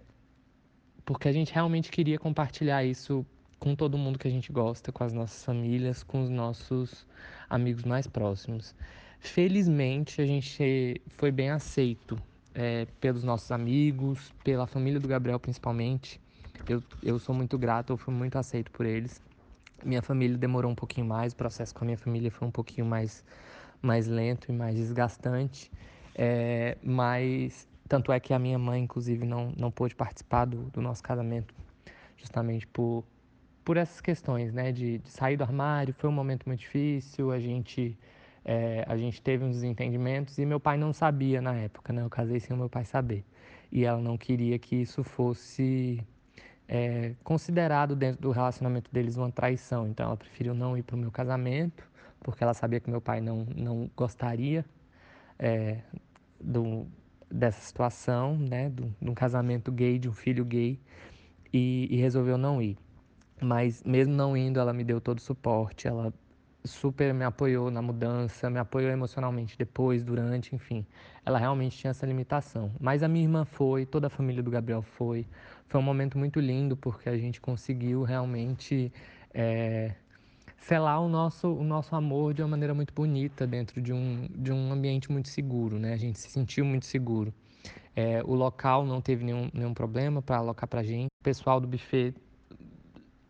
porque 1.05 1.27
a 1.27 1.31
gente 1.31 1.53
realmente 1.53 1.89
queria 1.91 2.19
compartilhar 2.19 2.83
isso 2.83 3.25
com 3.59 3.75
todo 3.75 3.97
mundo 3.97 4.19
que 4.19 4.27
a 4.27 4.31
gente 4.31 4.51
gosta, 4.51 4.91
com 4.91 5.03
as 5.03 5.13
nossas 5.13 5.43
famílias, 5.43 6.03
com 6.03 6.21
os 6.21 6.29
nossos 6.29 7.07
amigos 7.49 7.83
mais 7.83 8.07
próximos. 8.07 8.75
Felizmente, 9.19 10.21
a 10.21 10.25
gente 10.25 11.01
foi 11.07 11.31
bem 11.31 11.49
aceito 11.49 12.21
é, 12.53 12.87
pelos 12.99 13.23
nossos 13.23 13.51
amigos, 13.51 14.33
pela 14.43 14.67
família 14.67 14.99
do 14.99 15.07
Gabriel 15.07 15.39
principalmente. 15.39 16.19
Eu, 16.67 16.83
eu 17.01 17.19
sou 17.19 17.33
muito 17.33 17.57
grato, 17.57 17.93
eu 17.93 17.97
fui 17.97 18.13
muito 18.13 18.37
aceito 18.37 18.71
por 18.71 18.85
eles. 18.85 19.21
Minha 19.83 20.01
família 20.01 20.37
demorou 20.37 20.71
um 20.71 20.75
pouquinho 20.75 21.05
mais, 21.05 21.33
o 21.33 21.35
processo 21.35 21.73
com 21.73 21.83
a 21.83 21.85
minha 21.85 21.97
família 21.97 22.31
foi 22.31 22.47
um 22.47 22.51
pouquinho 22.51 22.85
mais, 22.85 23.23
mais 23.81 24.07
lento 24.07 24.49
e 24.49 24.53
mais 24.53 24.75
desgastante. 24.75 25.71
É, 26.15 26.77
mas 26.83 27.67
tanto 27.87 28.11
é 28.11 28.19
que 28.19 28.33
a 28.33 28.39
minha 28.39 28.57
mãe, 28.57 28.83
inclusive, 28.83 29.25
não, 29.25 29.51
não 29.57 29.71
pôde 29.71 29.95
participar 29.95 30.45
do, 30.45 30.63
do 30.71 30.81
nosso 30.81 31.03
casamento, 31.03 31.53
justamente 32.17 32.65
por, 32.67 33.03
por 33.63 33.77
essas 33.77 33.99
questões, 33.99 34.53
né? 34.53 34.71
De, 34.71 34.99
de, 34.99 35.09
sair 35.09 35.37
do 35.37 35.43
armário, 35.43 35.93
foi 35.93 36.09
um 36.09 36.13
momento 36.13 36.45
muito 36.45 36.59
difícil, 36.61 37.31
a 37.31 37.39
gente, 37.39 37.97
é, 38.45 38.83
a 38.87 38.97
gente 38.97 39.21
teve 39.21 39.43
uns 39.43 39.55
desentendimentos 39.55 40.37
e 40.37 40.45
meu 40.45 40.59
pai 40.59 40.77
não 40.77 40.91
sabia 40.91 41.41
na 41.41 41.55
época, 41.55 41.93
né? 41.93 42.01
Eu 42.01 42.09
casei 42.09 42.39
sem 42.39 42.55
o 42.55 42.59
meu 42.59 42.69
pai 42.69 42.83
saber. 42.85 43.23
E 43.71 43.85
ela 43.85 43.99
não 43.99 44.17
queria 44.17 44.59
que 44.59 44.75
isso 44.75 45.03
fosse 45.03 46.03
é, 46.67 47.13
considerado 47.23 47.95
dentro 47.95 48.21
do 48.21 48.31
relacionamento 48.31 48.91
deles 48.91 49.15
uma 49.15 49.31
traição. 49.31 49.87
Então 49.87 50.07
ela 50.07 50.17
preferiu 50.17 50.53
não 50.53 50.77
ir 50.77 50.83
para 50.83 50.95
o 50.95 50.99
meu 50.99 51.11
casamento, 51.11 51.89
porque 52.19 52.43
ela 52.43 52.53
sabia 52.53 52.79
que 52.79 52.89
meu 52.89 53.01
pai 53.01 53.21
não, 53.21 53.45
não 53.55 53.89
gostaria 53.95 54.65
é, 55.39 55.79
do, 56.39 56.85
dessa 57.31 57.61
situação, 57.61 58.37
né? 58.37 58.69
De 58.69 59.09
um 59.09 59.13
casamento 59.13 59.71
gay, 59.71 59.97
de 59.97 60.09
um 60.09 60.13
filho 60.13 60.43
gay, 60.43 60.77
e, 61.53 61.87
e 61.89 61.95
resolveu 61.95 62.37
não 62.37 62.61
ir. 62.61 62.77
Mas 63.41 63.83
mesmo 63.83 64.13
não 64.13 64.35
indo, 64.35 64.59
ela 64.59 64.73
me 64.73 64.83
deu 64.83 64.99
todo 65.01 65.17
o 65.17 65.21
suporte, 65.21 65.87
ela 65.87 66.13
super 66.65 67.13
me 67.13 67.23
apoiou 67.23 67.69
na 67.69 67.81
mudança, 67.81 68.49
me 68.49 68.59
apoiou 68.59 68.91
emocionalmente 68.91 69.57
depois, 69.57 70.03
durante, 70.03 70.55
enfim. 70.55 70.85
Ela 71.25 71.37
realmente 71.37 71.77
tinha 71.77 71.91
essa 71.91 72.05
limitação. 72.05 72.71
Mas 72.79 73.03
a 73.03 73.07
minha 73.07 73.23
irmã 73.23 73.45
foi, 73.45 73.85
toda 73.85 74.07
a 74.07 74.09
família 74.09 74.41
do 74.41 74.49
Gabriel 74.49 74.81
foi. 74.81 75.25
Foi 75.67 75.79
um 75.79 75.83
momento 75.83 76.17
muito 76.17 76.39
lindo 76.39 76.75
porque 76.77 77.09
a 77.09 77.17
gente 77.17 77.41
conseguiu 77.41 78.03
realmente 78.03 78.91
é, 79.33 79.93
selar 80.57 81.01
o 81.01 81.09
nosso, 81.09 81.47
o 81.47 81.63
nosso 81.63 81.95
amor 81.95 82.33
de 82.33 82.41
uma 82.41 82.49
maneira 82.49 82.73
muito 82.73 82.93
bonita 82.93 83.45
dentro 83.45 83.81
de 83.81 83.91
um, 83.91 84.27
de 84.29 84.51
um 84.51 84.71
ambiente 84.71 85.11
muito 85.11 85.27
seguro, 85.29 85.77
né? 85.77 85.93
A 85.93 85.97
gente 85.97 86.19
se 86.19 86.29
sentiu 86.29 86.63
muito 86.63 86.85
seguro. 86.85 87.33
É, 87.95 88.23
o 88.23 88.33
local 88.33 88.85
não 88.85 89.01
teve 89.01 89.23
nenhum, 89.23 89.49
nenhum 89.53 89.73
problema 89.73 90.21
para 90.21 90.37
alocar 90.37 90.67
para 90.67 90.83
gente. 90.83 91.07
O 91.21 91.23
pessoal 91.23 91.59
do 91.59 91.67
buffet 91.67 92.13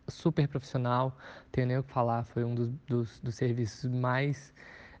super 0.08 0.48
profissional, 0.48 1.16
tenho 1.50 1.66
nem 1.66 1.78
o 1.78 1.82
que 1.82 1.92
falar, 1.92 2.24
foi 2.24 2.44
um 2.44 2.54
dos, 2.54 2.68
dos, 2.86 3.20
dos 3.20 3.34
serviços 3.34 3.90
mais 3.90 4.52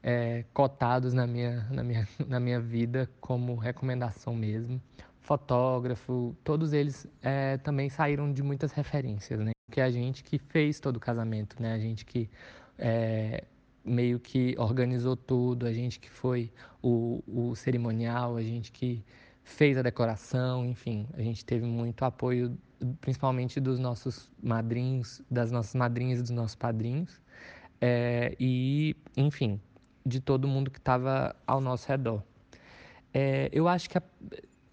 é, 0.02 0.44
cotados 0.52 1.14
na 1.14 1.26
minha, 1.26 1.66
na, 1.70 1.82
minha, 1.82 2.08
na 2.28 2.38
minha 2.38 2.60
vida 2.60 3.08
como 3.20 3.54
recomendação 3.56 4.34
mesmo. 4.34 4.80
Fotógrafo, 5.20 6.36
todos 6.44 6.74
eles 6.74 7.06
é, 7.22 7.56
também 7.56 7.88
saíram 7.88 8.30
de 8.30 8.42
muitas 8.42 8.72
referências, 8.72 9.40
né? 9.40 9.52
Que 9.70 9.80
a 9.80 9.90
gente 9.90 10.22
que 10.22 10.38
fez 10.38 10.78
todo 10.78 10.96
o 10.98 11.00
casamento, 11.00 11.60
né? 11.60 11.72
A 11.72 11.78
gente 11.78 12.04
que 12.04 12.28
é, 12.78 13.44
meio 13.82 14.20
que 14.20 14.54
organizou 14.58 15.16
tudo, 15.16 15.66
a 15.66 15.72
gente 15.72 15.98
que 15.98 16.10
foi 16.10 16.52
o, 16.82 17.22
o 17.26 17.54
cerimonial, 17.56 18.36
a 18.36 18.42
gente 18.42 18.70
que 18.70 19.02
fez 19.44 19.76
a 19.76 19.82
decoração, 19.82 20.64
enfim, 20.64 21.06
a 21.12 21.22
gente 21.22 21.44
teve 21.44 21.66
muito 21.66 22.04
apoio 22.04 22.56
principalmente 23.00 23.60
dos 23.60 23.78
nossos 23.78 24.28
madrinhos, 24.42 25.22
das 25.30 25.52
nossas 25.52 25.74
madrinhas 25.74 26.18
e 26.18 26.22
dos 26.22 26.30
nossos 26.30 26.56
padrinhos, 26.56 27.20
é, 27.80 28.34
e, 28.40 28.96
enfim, 29.16 29.60
de 30.04 30.20
todo 30.20 30.48
mundo 30.48 30.70
que 30.70 30.78
estava 30.78 31.36
ao 31.46 31.60
nosso 31.60 31.88
redor. 31.88 32.22
É, 33.12 33.48
eu 33.52 33.68
acho 33.68 33.88
que, 33.88 33.98
a, 33.98 34.02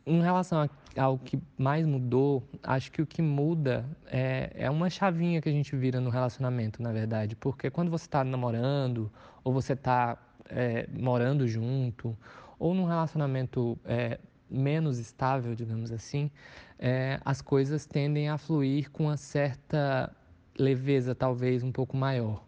em 0.06 0.22
relação 0.22 0.62
a, 0.62 1.02
ao 1.02 1.18
que 1.18 1.40
mais 1.58 1.86
mudou, 1.86 2.44
acho 2.64 2.92
que 2.92 3.02
o 3.02 3.06
que 3.06 3.22
muda 3.22 3.86
é, 4.08 4.52
é 4.56 4.70
uma 4.70 4.90
chavinha 4.90 5.42
que 5.42 5.48
a 5.48 5.52
gente 5.52 5.76
vira 5.76 6.00
no 6.00 6.10
relacionamento, 6.10 6.82
na 6.82 6.92
verdade, 6.92 7.36
porque 7.36 7.70
quando 7.70 7.92
você 7.92 8.06
está 8.06 8.24
namorando, 8.24 9.12
ou 9.44 9.54
você 9.54 9.74
está 9.74 10.18
é, 10.50 10.88
morando 10.92 11.48
junto, 11.48 12.18
ou 12.58 12.74
num 12.74 12.86
relacionamento 12.86 13.78
é, 13.86 14.20
menos 14.52 15.00
estável, 15.00 15.56
digamos 15.56 15.92
assim, 15.92 16.30
é, 16.78 17.20
as 17.24 17.42
coisas 17.42 17.86
tendem 17.86 18.30
a 18.30 18.38
fluir 18.38 18.92
com 18.92 19.06
uma 19.06 19.18
certa 19.18 20.14
leveza, 20.58 21.16
talvez 21.16 21.64
um 21.64 21.72
pouco 21.72 21.96
maior. 21.96 22.44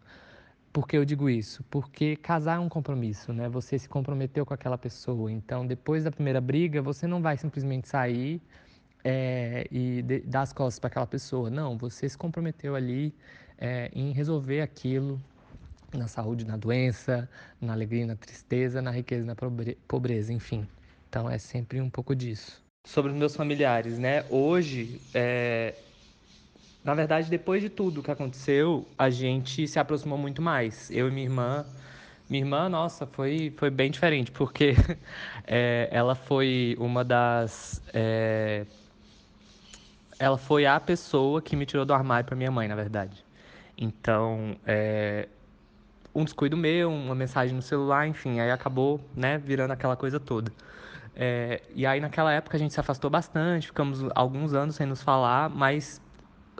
Por 0.71 0.87
que 0.87 0.97
eu 0.97 1.05
digo 1.05 1.29
isso? 1.29 1.63
Porque 1.69 2.15
casar 2.15 2.57
é 2.57 2.59
um 2.59 2.67
compromisso, 2.67 3.31
né? 3.31 3.47
Você 3.47 3.77
se 3.77 3.87
comprometeu 3.87 4.45
com 4.45 4.53
aquela 4.53 4.77
pessoa. 4.77 5.31
Então, 5.31 5.65
depois 5.67 6.03
da 6.03 6.11
primeira 6.11 6.41
briga, 6.41 6.81
você 6.81 7.05
não 7.05 7.21
vai 7.21 7.37
simplesmente 7.37 7.87
sair 7.87 8.41
é, 9.03 9.67
e 9.71 10.01
de, 10.01 10.21
dar 10.21 10.41
as 10.41 10.53
costas 10.53 10.79
para 10.79 10.87
aquela 10.87 11.05
pessoa. 11.07 11.49
Não, 11.49 11.77
você 11.77 12.09
se 12.09 12.17
comprometeu 12.17 12.75
ali 12.75 13.13
é, 13.57 13.91
em 13.93 14.11
resolver 14.13 14.61
aquilo 14.61 15.21
na 15.93 16.07
saúde, 16.07 16.45
na 16.45 16.57
doença, 16.57 17.29
na 17.61 17.73
alegria, 17.73 18.07
na 18.07 18.15
tristeza, 18.15 18.81
na 18.81 18.91
riqueza, 18.91 19.25
na 19.25 19.35
pobreza, 19.87 20.33
enfim. 20.33 20.67
Então 21.13 21.29
é 21.29 21.37
sempre 21.37 21.79
um 21.79 21.91
pouco 21.91 22.15
disso. 22.15 22.59
Sobre 22.87 23.11
os 23.11 23.15
meus 23.15 23.35
familiares, 23.35 23.99
né? 23.99 24.25
Hoje, 24.31 24.99
é... 25.13 25.75
na 26.83 26.95
verdade, 26.95 27.29
depois 27.29 27.61
de 27.61 27.69
tudo 27.69 28.01
que 28.01 28.09
aconteceu, 28.09 28.87
a 28.97 29.11
gente 29.11 29.67
se 29.67 29.77
aproximou 29.77 30.17
muito 30.17 30.41
mais. 30.41 30.89
Eu 30.89 31.07
e 31.07 31.11
minha 31.11 31.27
irmã. 31.27 31.67
Minha 32.27 32.41
irmã, 32.41 32.67
nossa, 32.67 33.05
foi, 33.05 33.53
foi 33.57 33.69
bem 33.69 33.91
diferente, 33.91 34.31
porque 34.31 34.73
é, 35.45 35.87
ela 35.91 36.15
foi 36.15 36.75
uma 36.79 37.05
das. 37.05 37.79
É... 37.93 38.65
Ela 40.17 40.39
foi 40.39 40.65
a 40.65 40.79
pessoa 40.79 41.43
que 41.43 41.55
me 41.55 41.67
tirou 41.67 41.85
do 41.85 41.93
armário 41.93 42.25
para 42.25 42.35
minha 42.35 42.49
mãe, 42.49 42.67
na 42.67 42.75
verdade. 42.75 43.23
Então, 43.77 44.57
é, 44.65 45.27
um 46.15 46.23
descuido 46.23 46.57
meu, 46.57 46.91
uma 46.91 47.13
mensagem 47.13 47.55
no 47.55 47.61
celular, 47.61 48.07
enfim, 48.07 48.39
aí 48.39 48.49
acabou, 48.49 48.99
né, 49.15 49.37
virando 49.37 49.73
aquela 49.73 49.95
coisa 49.95 50.19
toda. 50.19 50.51
É, 51.15 51.61
e 51.75 51.85
aí 51.85 51.99
naquela 51.99 52.31
época 52.31 52.57
a 52.57 52.59
gente 52.59 52.73
se 52.73 52.79
afastou 52.79 53.09
bastante, 53.09 53.67
ficamos 53.67 54.03
alguns 54.15 54.53
anos 54.53 54.75
sem 54.75 54.87
nos 54.87 55.01
falar, 55.01 55.49
mas 55.49 56.01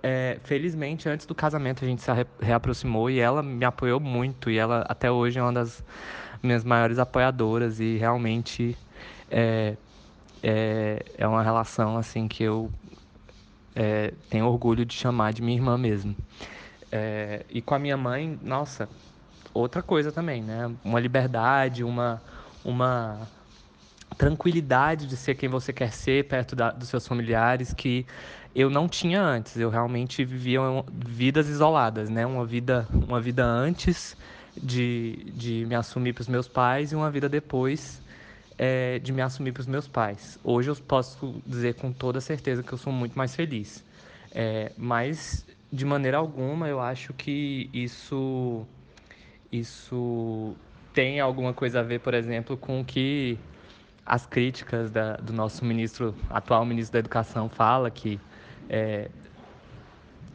é, 0.03 0.37
felizmente 0.43 1.09
antes 1.09 1.25
do 1.25 1.33
casamento 1.33 1.83
a 1.83 1.87
gente 1.87 2.01
se 2.01 2.11
reaproximou 2.39 3.09
e 3.09 3.19
ela 3.19 3.41
me 3.41 3.65
apoiou 3.65 3.99
muito 3.99 4.51
e 4.51 4.57
ela 4.57 4.85
até 4.87 5.09
hoje 5.09 5.39
é 5.39 5.41
uma 5.41 5.53
das 5.53 5.83
minhas 6.41 6.63
maiores 6.63 6.99
apoiadoras 6.99 7.79
e 7.79 7.97
realmente 7.97 8.77
é, 9.31 9.75
é, 10.43 11.05
é 11.17 11.27
uma 11.27 11.41
relação 11.41 11.97
assim 11.97 12.27
que 12.27 12.43
eu 12.43 12.69
é, 13.75 14.13
tenho 14.29 14.45
orgulho 14.45 14.85
de 14.85 14.93
chamar 14.93 15.33
de 15.33 15.41
minha 15.41 15.57
irmã 15.57 15.77
mesmo. 15.77 16.15
É, 16.91 17.45
e 17.49 17.61
com 17.61 17.73
a 17.73 17.79
minha 17.79 17.97
mãe, 17.97 18.37
nossa, 18.43 18.87
outra 19.53 19.81
coisa 19.81 20.11
também, 20.11 20.43
né? 20.43 20.71
Uma 20.83 20.99
liberdade, 20.99 21.83
uma, 21.83 22.21
uma 22.63 23.27
tranquilidade 24.23 25.05
de 25.05 25.17
ser 25.17 25.35
quem 25.35 25.49
você 25.49 25.73
quer 25.73 25.91
ser 25.91 26.25
perto 26.29 26.55
da, 26.55 26.71
dos 26.71 26.87
seus 26.87 27.05
familiares 27.05 27.73
que 27.73 28.05
eu 28.55 28.69
não 28.69 28.87
tinha 28.87 29.21
antes. 29.21 29.57
Eu 29.57 29.69
realmente 29.69 30.23
vivia 30.23 30.61
vidas 30.93 31.49
isoladas, 31.49 32.09
né? 32.09 32.25
Uma 32.25 32.45
vida, 32.45 32.87
uma 32.93 33.19
vida 33.19 33.43
antes 33.43 34.15
de, 34.55 35.29
de 35.35 35.65
me 35.65 35.75
assumir 35.75 36.13
para 36.13 36.21
os 36.21 36.29
meus 36.29 36.47
pais 36.47 36.93
e 36.93 36.95
uma 36.95 37.11
vida 37.11 37.27
depois 37.27 38.01
é, 38.57 38.97
de 38.99 39.11
me 39.11 39.21
assumir 39.21 39.51
para 39.51 39.59
os 39.61 39.67
meus 39.67 39.89
pais. 39.89 40.39
Hoje 40.41 40.69
eu 40.69 40.75
posso 40.77 41.41
dizer 41.45 41.73
com 41.75 41.91
toda 41.91 42.21
certeza 42.21 42.63
que 42.63 42.71
eu 42.71 42.77
sou 42.77 42.93
muito 42.93 43.17
mais 43.17 43.35
feliz. 43.35 43.83
É, 44.31 44.71
mas 44.77 45.45
de 45.69 45.83
maneira 45.83 46.17
alguma 46.17 46.69
eu 46.69 46.79
acho 46.79 47.13
que 47.13 47.69
isso 47.73 48.65
isso 49.51 50.55
tem 50.93 51.19
alguma 51.19 51.53
coisa 51.53 51.81
a 51.81 51.83
ver, 51.83 51.99
por 51.99 52.13
exemplo, 52.13 52.55
com 52.55 52.79
o 52.79 52.85
que 52.85 53.37
as 54.05 54.25
críticas 54.25 54.91
da, 54.91 55.15
do 55.17 55.31
nosso 55.31 55.63
ministro, 55.63 56.15
atual 56.29 56.65
ministro 56.65 56.93
da 56.93 56.99
Educação, 56.99 57.47
fala 57.49 57.89
que 57.89 58.19
é, 58.69 59.09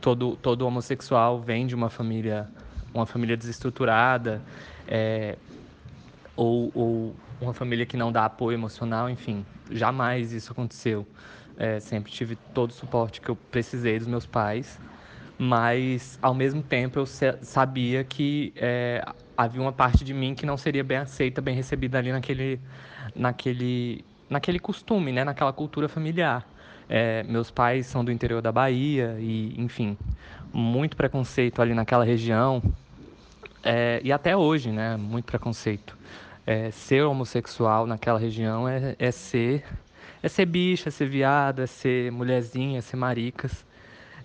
todo, 0.01 0.37
todo 0.37 0.67
homossexual 0.67 1.41
vem 1.41 1.67
de 1.67 1.75
uma 1.75 1.91
família, 1.91 2.49
uma 2.95 3.07
família 3.07 3.37
desestruturada, 3.37 4.43
é, 4.87 5.37
ou, 6.35 6.71
ou, 6.75 7.17
uma 7.41 7.53
família 7.53 7.85
que 7.87 7.97
não 7.97 8.11
dá 8.11 8.25
apoio 8.25 8.57
emocional, 8.57 9.09
enfim, 9.09 9.45
jamais 9.71 10.33
isso 10.33 10.53
aconteceu. 10.53 11.07
É, 11.57 11.81
sempre 11.81 12.11
tive 12.11 12.37
todo 12.55 12.71
o 12.71 12.73
suporte 12.73 13.21
que 13.21 13.29
eu 13.29 13.37
precisei 13.37 13.99
dos 13.99 14.09
meus 14.09 14.27
pais, 14.27 14.81
mas 15.37 16.19
ao 16.23 16.35
mesmo 16.35 16.63
tempo 16.63 16.99
eu 16.99 17.07
sabia 17.07 18.03
que 18.05 18.53
é, 18.57 19.05
havia 19.37 19.61
uma 19.61 19.73
parte 19.73 20.05
de 20.05 20.15
mim 20.15 20.35
que 20.35 20.47
não 20.47 20.57
seria 20.57 20.83
bem 20.83 20.99
aceita, 20.99 21.41
bem 21.41 21.55
recebida 21.55 21.99
ali 21.99 22.11
naquele, 22.11 22.61
naquele, 23.15 24.05
naquele 24.29 24.59
costume, 24.59 25.13
né? 25.13 25.25
naquela 25.25 25.53
cultura 25.53 25.89
familiar. 25.89 26.47
É, 26.89 27.23
meus 27.25 27.51
pais 27.51 27.87
são 27.87 28.05
do 28.05 28.11
interior 28.11 28.41
da 28.41 28.51
Bahia 28.51 29.17
e, 29.21 29.55
enfim, 29.59 29.97
muito 30.53 30.97
preconceito 30.97 31.61
ali 31.61 31.75
naquela 31.75 32.05
região. 32.05 32.63
É, 33.63 34.01
e 34.03 34.11
até 34.11 34.37
hoje, 34.37 34.71
né? 34.71 34.97
Muito 34.97 35.27
preconceito. 35.27 35.97
É, 36.47 36.71
ser 36.71 37.03
homossexual 37.03 37.87
naquela 37.87 38.19
região 38.19 38.67
é, 38.67 38.97
é 38.99 39.11
ser 39.11 39.65
é 40.23 40.29
ser 40.29 40.47
bicha, 40.47 40.89
é 40.89 40.91
ser 40.91 41.09
viado, 41.09 41.63
é 41.63 41.67
ser 41.67 42.11
mulherzinha, 42.11 42.79
é 42.79 42.81
ser 42.81 42.97
maricas. 42.97 43.65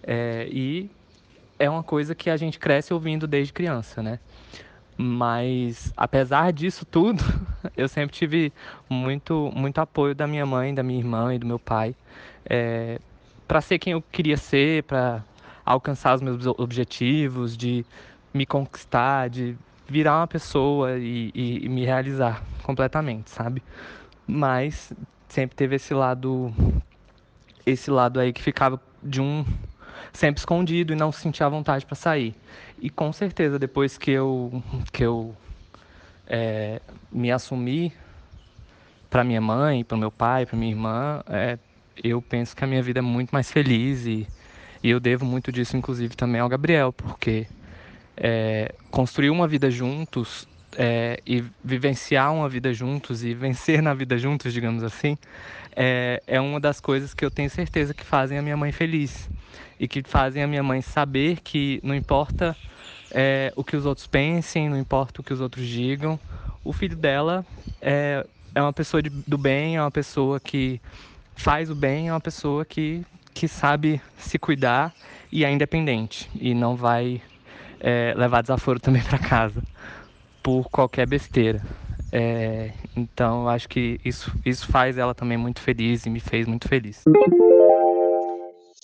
É, 0.02 0.48
e 0.52 0.90
é 1.60 1.70
uma 1.70 1.84
coisa 1.84 2.16
que 2.16 2.30
a 2.30 2.38
gente 2.38 2.60
cresce 2.60 2.94
ouvindo 2.94 3.28
desde 3.28 3.54
criança, 3.54 4.02
né? 4.02 4.20
Mas 4.98 5.92
apesar 5.98 6.54
disso 6.54 6.86
tudo, 6.86 7.24
eu 7.76 7.88
sempre 7.88 8.16
tive 8.16 8.54
muito 8.90 9.52
muito 9.56 9.80
apoio 9.80 10.14
da 10.14 10.28
minha 10.28 10.46
mãe, 10.46 10.74
da 10.74 10.84
minha 10.84 11.00
irmã 11.00 11.34
e 11.34 11.40
do 11.40 11.48
meu 11.48 11.60
pai 11.60 11.96
é, 12.50 13.00
para 13.48 13.62
ser 13.62 13.80
quem 13.80 13.94
eu 13.94 14.02
queria 14.02 14.38
ser, 14.38 14.84
para 14.84 15.24
alcançar 15.66 16.16
os 16.16 16.22
meus 16.22 16.46
objetivos, 16.46 17.56
de 17.56 17.86
me 18.34 18.46
conquistar, 18.46 19.30
de 19.30 19.56
virar 19.88 20.18
uma 20.18 20.28
pessoa 20.28 20.98
e, 20.98 21.32
e, 21.34 21.66
e 21.66 21.70
me 21.70 21.86
realizar 21.86 22.44
completamente, 22.64 23.30
sabe? 23.30 23.62
Mas 24.26 24.94
sempre 25.28 25.56
teve 25.56 25.76
esse 25.76 25.94
lado, 25.94 26.54
esse 27.66 27.92
lado 27.92 28.20
aí 28.20 28.34
que 28.34 28.42
ficava 28.42 28.82
de 29.02 29.22
um 29.22 29.46
sempre 30.12 30.40
escondido 30.40 30.94
e 30.94 30.96
não 30.96 31.12
sentia 31.12 31.48
vontade 31.50 31.86
para 31.86 31.96
sair. 31.96 32.36
E 32.84 32.90
com 32.90 33.14
certeza 33.14 33.58
depois 33.58 33.98
que 33.98 34.12
eu 34.12 34.62
que 34.92 35.06
eu 35.06 35.34
é, 36.28 36.82
me 37.10 37.32
assumi 37.32 37.94
para 39.10 39.24
minha 39.24 39.40
mãe, 39.40 39.86
para 39.86 39.96
meu 39.96 40.12
pai, 40.12 40.46
para 40.46 40.58
minha 40.58 40.72
irmã, 40.72 41.24
é, 41.30 41.58
eu 42.04 42.22
penso 42.22 42.54
que 42.54 42.62
a 42.62 42.68
minha 42.68 42.84
vida 42.84 43.00
é 43.00 43.02
muito 43.02 43.32
mais 43.32 43.50
feliz 43.50 44.06
e, 44.06 44.28
e 44.84 44.90
eu 44.90 45.00
devo 45.00 45.24
muito 45.24 45.50
disso, 45.50 45.78
inclusive, 45.78 46.14
também 46.14 46.42
ao 46.42 46.50
Gabriel, 46.50 46.92
porque 46.92 47.48
é, 48.18 48.76
construir 48.92 49.30
uma 49.30 49.48
vida 49.48 49.72
juntos 49.72 50.46
é, 50.78 51.22
e 51.26 51.42
vivenciar 51.64 52.34
uma 52.34 52.50
vida 52.50 52.74
juntos 52.74 53.24
e 53.24 53.34
vencer 53.34 53.82
na 53.82 53.94
vida 53.94 54.18
juntos, 54.18 54.52
digamos 54.52 54.84
assim, 54.84 55.18
é, 55.74 56.22
é 56.28 56.42
uma 56.42 56.60
das 56.60 56.82
coisas 56.82 57.14
que 57.14 57.24
eu 57.24 57.32
tenho 57.32 57.50
certeza 57.50 57.94
que 57.94 58.04
fazem 58.04 58.38
a 58.38 58.42
minha 58.42 58.58
mãe 58.58 58.74
feliz 58.74 59.30
e 59.80 59.88
que 59.88 60.04
fazem 60.04 60.44
a 60.44 60.48
minha 60.48 60.64
mãe 60.64 60.82
saber 60.82 61.40
que 61.42 61.80
não 61.82 61.96
importa 61.96 62.58
é, 63.14 63.54
o 63.56 63.64
que 63.64 63.76
os 63.76 63.86
outros 63.86 64.08
pensem, 64.08 64.70
não 64.70 64.78
importa 64.78 65.22
o 65.22 65.24
que 65.24 65.34
os 65.34 65.40
outros 65.40 65.66
digam, 65.68 66.20
o 66.64 66.74
filho 66.74 66.96
dela 66.96 67.46
é, 67.82 68.26
é 68.56 68.62
uma 68.62 68.74
pessoa 68.74 69.02
de, 69.02 69.10
do 69.10 69.38
bem, 69.38 69.78
é 69.78 69.82
uma 69.82 69.92
pessoa 69.92 70.40
que 70.40 70.82
faz 71.36 71.70
o 71.70 71.76
bem, 71.76 72.10
é 72.10 72.14
uma 72.14 72.20
pessoa 72.22 72.66
que, 72.66 73.06
que 73.34 73.48
sabe 73.48 74.02
se 74.18 74.40
cuidar 74.40 74.94
e 75.32 75.46
é 75.46 75.52
independente 75.52 76.30
e 76.36 76.54
não 76.54 76.76
vai 76.76 77.22
é, 77.80 78.14
levar 78.18 78.42
desaforo 78.42 78.80
também 78.80 79.04
para 79.08 79.20
casa 79.20 79.64
por 80.42 80.70
qualquer 80.70 81.08
besteira. 81.08 81.62
É, 82.12 82.72
então, 82.96 83.50
acho 83.50 83.68
que 83.68 84.00
isso, 84.06 84.32
isso 84.46 84.68
faz 84.68 84.98
ela 84.98 85.16
também 85.16 85.38
muito 85.38 85.60
feliz 85.60 86.06
e 86.06 86.10
me 86.10 86.20
fez 86.20 86.48
muito 86.48 86.68
feliz. 86.68 87.04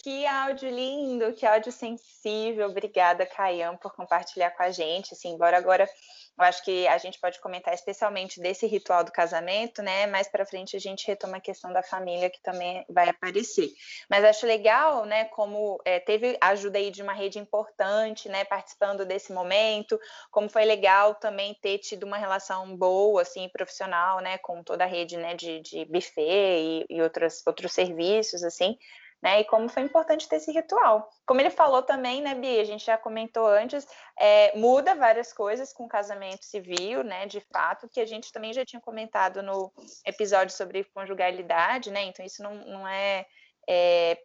Que 0.10 0.26
áudio 0.26 0.72
lindo, 0.72 1.34
que 1.34 1.46
áudio 1.46 1.72
sensível. 1.72 2.68
Obrigada, 2.68 3.28
Caian, 3.28 3.78
por 3.78 3.94
compartilhar 3.94 4.50
com 4.50 4.64
a 4.64 4.72
gente. 4.72 5.14
Assim, 5.14 5.34
embora 5.36 5.56
agora 5.56 5.88
eu 6.36 6.44
acho 6.44 6.66
que 6.66 6.88
a 6.88 6.98
gente 6.98 7.20
pode 7.20 7.40
comentar 7.40 7.76
especialmente 7.76 8.42
desse 8.42 8.66
ritual 8.66 9.04
do 9.04 9.12
casamento, 9.12 9.84
né? 9.84 10.08
Mais 10.08 10.28
para 10.28 10.48
frente 10.48 10.76
a 10.76 10.80
gente 10.80 11.06
retoma 11.06 11.38
a 11.38 11.40
questão 11.40 11.72
da 11.72 11.84
família 11.84 12.28
que 12.28 12.42
também 12.42 12.84
vai 12.90 13.08
aparecer. 13.08 13.70
Mas 14.10 14.26
acho 14.26 14.48
legal, 14.48 15.06
né? 15.06 15.26
Como 15.26 15.80
é, 15.86 16.00
teve 16.00 16.36
ajuda 16.42 16.80
aí 16.80 16.90
de 16.90 17.04
uma 17.04 17.14
rede 17.14 17.38
importante, 17.38 18.28
né? 18.30 18.44
Participando 18.46 19.06
desse 19.06 19.32
momento, 19.32 20.00
como 20.32 20.50
foi 20.50 20.66
legal 20.66 21.14
também 21.14 21.54
ter 21.62 21.78
tido 21.78 22.06
uma 22.06 22.18
relação 22.18 22.76
boa, 22.76 23.22
assim, 23.22 23.48
profissional, 23.50 24.22
né? 24.22 24.40
Com 24.40 24.64
toda 24.64 24.86
a 24.86 24.88
rede, 24.88 25.18
né? 25.18 25.36
De, 25.36 25.60
de 25.60 25.86
buffet 25.86 26.16
e, 26.20 26.86
e 26.90 27.00
outros, 27.00 27.46
outros 27.46 27.74
serviços, 27.74 28.44
assim 28.44 28.76
né? 29.22 29.42
E 29.42 29.46
como 29.46 29.68
foi 29.68 29.84
importante 29.84 30.28
ter 30.28 30.38
esse 30.38 30.52
ritual. 30.52 31.10
Como 31.26 31.42
ele 31.42 31.50
falou 31.50 31.82
também, 31.82 32.22
né, 32.22 32.36
Bia? 32.36 32.62
A 32.62 32.66
gente 32.66 32.86
já 32.86 32.98
comentou 32.98 33.46
antes, 33.46 33.88
é, 34.18 34.58
muda 34.58 34.96
várias 34.96 35.34
coisas 35.34 35.74
com 35.74 35.86
o 35.86 35.90
casamento 35.90 36.46
civil, 36.46 37.04
né? 37.04 37.26
De 37.26 37.42
fato, 37.52 37.90
que 37.90 38.00
a 38.00 38.06
gente 38.06 38.32
também 38.32 38.54
já 38.54 38.66
tinha 38.66 38.82
comentado 38.82 39.42
no 39.42 39.72
episódio 40.06 40.56
sobre 40.56 40.86
conjugalidade, 40.86 41.92
né? 41.92 42.04
Então, 42.04 42.26
isso 42.26 42.42
não, 42.42 42.56
não 42.56 42.88
é, 42.88 43.26
é 43.68 44.18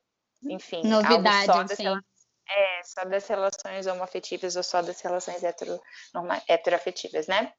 enfim, 0.44 0.82
novidade, 0.84 1.50
algo 1.50 1.68
só 1.68 1.74
sim. 1.74 2.00
É, 2.46 2.82
só 2.84 3.04
das 3.06 3.26
relações 3.26 3.86
homoafetivas 3.86 4.54
ou 4.54 4.62
só 4.62 4.82
das 4.82 5.00
relações 5.00 5.42
hetero, 5.42 5.80
heteroafetivas, 6.46 7.26
né? 7.26 7.52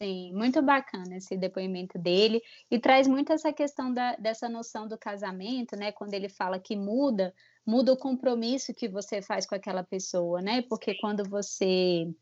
Sim, 0.00 0.32
muito 0.32 0.60
bacana 0.60 1.16
esse 1.16 1.36
depoimento 1.36 1.96
dele 1.98 2.42
e 2.70 2.78
traz 2.78 3.06
muito 3.06 3.32
essa 3.32 3.52
questão 3.52 3.92
da, 3.92 4.16
dessa 4.16 4.48
noção 4.48 4.88
do 4.88 4.98
casamento, 4.98 5.76
né? 5.76 5.92
Quando 5.92 6.12
ele 6.14 6.28
fala 6.28 6.58
que 6.58 6.74
muda, 6.76 7.32
muda 7.64 7.92
o 7.92 7.96
compromisso 7.96 8.74
que 8.74 8.88
você 8.88 9.22
faz 9.22 9.46
com 9.46 9.54
aquela 9.54 9.84
pessoa, 9.84 10.42
né? 10.42 10.62
Porque 10.62 10.96
quando 10.96 11.22
você 11.28 12.12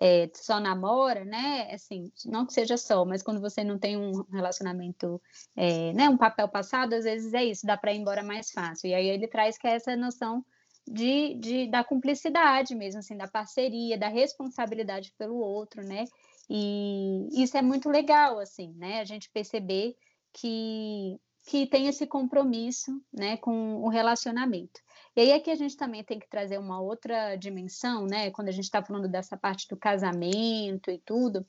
é, 0.00 0.30
só 0.34 0.60
namora, 0.60 1.24
né? 1.24 1.68
Assim, 1.72 2.10
não 2.24 2.46
que 2.46 2.52
seja 2.54 2.76
só, 2.76 3.04
mas 3.04 3.22
quando 3.22 3.40
você 3.40 3.62
não 3.64 3.78
tem 3.78 3.96
um 3.96 4.22
relacionamento, 4.32 5.20
é, 5.54 5.92
né? 5.92 6.08
Um 6.08 6.16
papel 6.16 6.48
passado, 6.48 6.94
às 6.94 7.04
vezes 7.04 7.34
é 7.34 7.44
isso, 7.44 7.66
dá 7.66 7.76
para 7.76 7.92
ir 7.92 7.98
embora 7.98 8.22
mais 8.22 8.50
fácil. 8.50 8.88
E 8.88 8.94
aí 8.94 9.06
ele 9.06 9.28
traz 9.28 9.58
que 9.58 9.66
é 9.66 9.72
essa 9.74 9.94
noção 9.96 10.44
de, 10.86 11.34
de, 11.34 11.70
da 11.70 11.82
cumplicidade 11.82 12.74
mesmo, 12.74 13.00
assim, 13.00 13.16
da 13.16 13.26
parceria, 13.26 13.98
da 13.98 14.08
responsabilidade 14.08 15.12
pelo 15.18 15.36
outro, 15.36 15.82
né? 15.82 16.04
E 16.48 17.28
isso 17.42 17.56
é 17.56 17.62
muito 17.62 17.88
legal, 17.88 18.38
assim, 18.38 18.72
né? 18.74 19.00
A 19.00 19.04
gente 19.04 19.30
perceber 19.30 19.96
que, 20.32 21.18
que 21.46 21.66
tem 21.66 21.88
esse 21.88 22.06
compromisso 22.06 23.02
né, 23.12 23.36
com 23.38 23.76
o 23.82 23.88
relacionamento. 23.88 24.80
E 25.16 25.20
aí 25.22 25.32
aqui 25.32 25.50
a 25.50 25.56
gente 25.56 25.76
também 25.76 26.04
tem 26.04 26.18
que 26.18 26.28
trazer 26.28 26.58
uma 26.58 26.80
outra 26.80 27.36
dimensão, 27.36 28.06
né? 28.06 28.30
Quando 28.30 28.48
a 28.48 28.52
gente 28.52 28.64
está 28.64 28.84
falando 28.84 29.08
dessa 29.08 29.36
parte 29.36 29.66
do 29.68 29.76
casamento 29.76 30.90
e 30.90 30.98
tudo, 30.98 31.44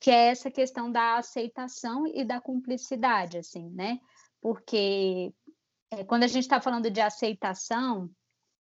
que 0.00 0.10
é 0.10 0.28
essa 0.28 0.50
questão 0.50 0.90
da 0.90 1.18
aceitação 1.18 2.06
e 2.06 2.24
da 2.24 2.40
cumplicidade, 2.40 3.38
assim, 3.38 3.68
né? 3.70 4.00
Porque 4.40 5.32
é, 5.90 6.02
quando 6.04 6.22
a 6.22 6.28
gente 6.28 6.44
está 6.44 6.60
falando 6.60 6.90
de 6.90 7.00
aceitação, 7.00 8.10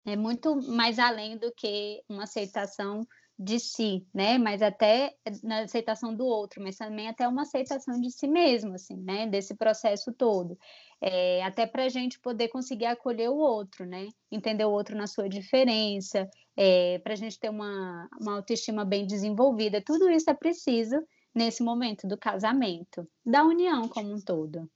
é 0.05 0.15
muito 0.15 0.55
mais 0.69 0.97
além 0.97 1.37
do 1.37 1.51
que 1.51 2.01
uma 2.07 2.23
aceitação 2.23 3.05
de 3.37 3.59
si, 3.59 4.05
né? 4.13 4.37
Mas 4.37 4.61
até 4.61 5.15
na 5.43 5.59
aceitação 5.59 6.13
do 6.15 6.25
outro, 6.25 6.61
mas 6.61 6.77
também 6.77 7.07
até 7.07 7.27
uma 7.27 7.43
aceitação 7.43 7.99
de 7.99 8.09
si 8.11 8.27
mesmo, 8.27 8.73
assim, 8.73 8.97
né? 8.97 9.27
Desse 9.27 9.55
processo 9.55 10.11
todo. 10.13 10.57
É, 10.99 11.43
até 11.43 11.67
para 11.67 11.83
a 11.85 11.89
gente 11.89 12.19
poder 12.19 12.47
conseguir 12.47 12.85
acolher 12.85 13.29
o 13.29 13.37
outro, 13.37 13.85
né? 13.85 14.07
Entender 14.31 14.65
o 14.65 14.71
outro 14.71 14.95
na 14.95 15.05
sua 15.05 15.29
diferença, 15.29 16.27
é, 16.55 16.97
para 16.99 17.13
a 17.13 17.15
gente 17.15 17.39
ter 17.39 17.49
uma, 17.49 18.09
uma 18.19 18.35
autoestima 18.37 18.83
bem 18.83 19.05
desenvolvida. 19.05 19.83
Tudo 19.83 20.09
isso 20.09 20.29
é 20.29 20.33
preciso 20.33 20.97
nesse 21.33 21.63
momento 21.63 22.07
do 22.07 22.17
casamento, 22.17 23.07
da 23.23 23.43
união 23.43 23.87
como 23.87 24.11
um 24.11 24.19
todo. 24.19 24.67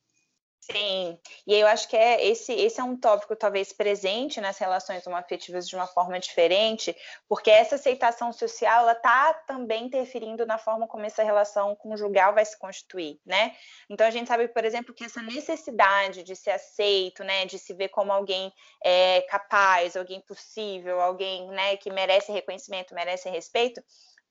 Sim, 0.63 1.19
e 1.47 1.55
eu 1.55 1.65
acho 1.65 1.89
que 1.89 1.97
é 1.97 2.23
esse, 2.23 2.53
esse 2.53 2.79
é 2.79 2.83
um 2.83 2.95
tópico 2.95 3.35
talvez 3.35 3.73
presente 3.73 4.39
nas 4.39 4.59
relações 4.59 5.05
homoafetivas 5.07 5.67
de 5.67 5.75
uma 5.75 5.87
forma 5.87 6.19
diferente, 6.19 6.95
porque 7.27 7.49
essa 7.49 7.75
aceitação 7.75 8.31
social 8.31 8.81
ela 8.83 8.91
está 8.91 9.33
também 9.47 9.85
interferindo 9.85 10.45
na 10.45 10.59
forma 10.59 10.87
como 10.87 11.03
essa 11.03 11.23
relação 11.23 11.75
conjugal 11.75 12.35
vai 12.35 12.45
se 12.45 12.57
constituir, 12.59 13.19
né? 13.25 13.55
Então 13.89 14.05
a 14.05 14.11
gente 14.11 14.27
sabe, 14.27 14.47
por 14.49 14.63
exemplo, 14.63 14.93
que 14.93 15.03
essa 15.03 15.21
necessidade 15.23 16.21
de 16.21 16.35
ser 16.35 16.51
aceito, 16.51 17.23
né, 17.23 17.45
de 17.47 17.57
se 17.57 17.73
ver 17.73 17.89
como 17.89 18.11
alguém 18.11 18.53
é, 18.83 19.21
capaz, 19.21 19.97
alguém 19.97 20.21
possível, 20.21 21.01
alguém, 21.01 21.47
né, 21.49 21.75
que 21.77 21.89
merece 21.89 22.31
reconhecimento, 22.31 22.93
merece 22.93 23.27
respeito, 23.31 23.81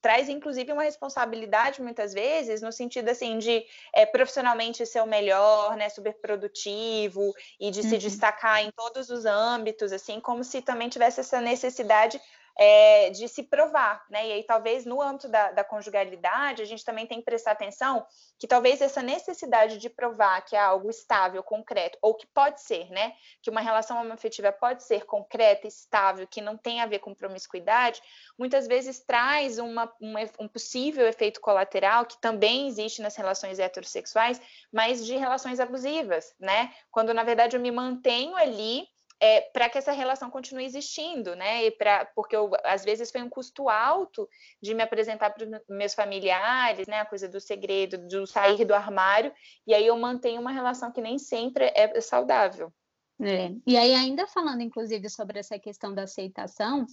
traz 0.00 0.28
inclusive 0.28 0.72
uma 0.72 0.82
responsabilidade 0.82 1.82
muitas 1.82 2.12
vezes 2.12 2.62
no 2.62 2.72
sentido 2.72 3.08
assim 3.08 3.38
de 3.38 3.64
é, 3.94 4.06
profissionalmente 4.06 4.84
ser 4.86 5.00
o 5.00 5.06
melhor, 5.06 5.76
né, 5.76 5.88
super 5.88 6.14
produtivo 6.14 7.34
e 7.58 7.70
de 7.70 7.80
uhum. 7.80 7.88
se 7.88 7.98
destacar 7.98 8.64
em 8.64 8.70
todos 8.70 9.10
os 9.10 9.24
âmbitos, 9.24 9.92
assim 9.92 10.20
como 10.20 10.42
se 10.42 10.62
também 10.62 10.88
tivesse 10.88 11.20
essa 11.20 11.40
necessidade 11.40 12.20
é, 12.62 13.08
de 13.08 13.26
se 13.26 13.42
provar, 13.42 14.04
né? 14.10 14.28
E 14.28 14.32
aí 14.32 14.42
talvez 14.42 14.84
no 14.84 15.00
âmbito 15.00 15.26
da, 15.28 15.50
da, 15.50 15.64
conjugalidade 15.64 16.60
a 16.60 16.66
gente 16.66 16.84
também 16.84 17.06
tem 17.06 17.18
que 17.18 17.24
prestar 17.24 17.52
atenção 17.52 18.06
que 18.38 18.46
talvez 18.46 18.82
essa 18.82 19.02
necessidade 19.02 19.78
de 19.78 19.88
provar 19.88 20.42
que 20.42 20.54
é 20.54 20.60
algo 20.60 20.90
estável, 20.90 21.42
concreto, 21.42 21.96
ou 22.02 22.14
que 22.14 22.26
pode 22.26 22.60
ser, 22.60 22.90
né? 22.90 23.14
Que 23.42 23.48
uma 23.48 23.62
relação 23.62 23.98
homoafetiva 23.98 24.52
pode 24.52 24.82
ser 24.82 25.06
concreta, 25.06 25.66
estável, 25.66 26.26
que 26.26 26.42
não 26.42 26.54
tem 26.54 26.82
a 26.82 26.86
ver 26.86 26.98
com 26.98 27.14
promiscuidade, 27.14 28.02
muitas 28.38 28.66
vezes 28.66 29.00
traz 29.00 29.58
uma, 29.58 29.90
uma, 29.98 30.20
um 30.38 30.46
possível 30.46 31.06
efeito 31.06 31.40
colateral 31.40 32.04
que 32.04 32.20
também 32.20 32.68
existe 32.68 33.00
nas 33.00 33.16
relações 33.16 33.58
heterossexuais, 33.58 34.38
mas 34.70 35.06
de 35.06 35.16
relações 35.16 35.60
abusivas, 35.60 36.34
né? 36.38 36.74
Quando 36.90 37.14
na 37.14 37.24
verdade 37.24 37.56
eu 37.56 37.60
me 37.60 37.70
mantenho 37.70 38.36
ali 38.36 38.86
é, 39.20 39.42
para 39.52 39.68
que 39.68 39.76
essa 39.76 39.92
relação 39.92 40.30
continue 40.30 40.64
existindo, 40.64 41.37
né? 41.37 41.64
E 41.66 41.70
pra, 41.70 42.06
porque 42.14 42.35
eu, 42.35 42.50
às 42.64 42.85
vezes 42.85 43.11
foi 43.11 43.22
um 43.22 43.28
custo 43.28 43.68
alto 43.68 44.28
de 44.62 44.74
me 44.74 44.83
apresentar 44.83 45.30
para 45.30 45.46
meus 45.68 45.94
familiares, 45.94 46.88
né? 46.88 47.00
A 47.00 47.06
coisa 47.06 47.28
do 47.28 47.40
segredo, 47.40 47.98
do 48.09 48.26
sair 48.26 48.64
do 48.64 48.74
armário, 48.74 49.33
e 49.66 49.74
aí 49.74 49.87
eu 49.87 49.96
mantenho 49.96 50.40
uma 50.40 50.52
relação 50.52 50.90
que 50.90 51.00
nem 51.00 51.18
sempre 51.18 51.70
é 51.74 52.00
saudável. 52.00 52.72
É. 53.22 53.52
E 53.66 53.76
aí, 53.76 53.94
ainda 53.94 54.26
falando, 54.26 54.62
inclusive, 54.62 55.11
sobre 55.11 55.38
essa 55.38 55.59
questão 55.59 55.94
da 55.94 56.04
aceitação, 56.04 56.87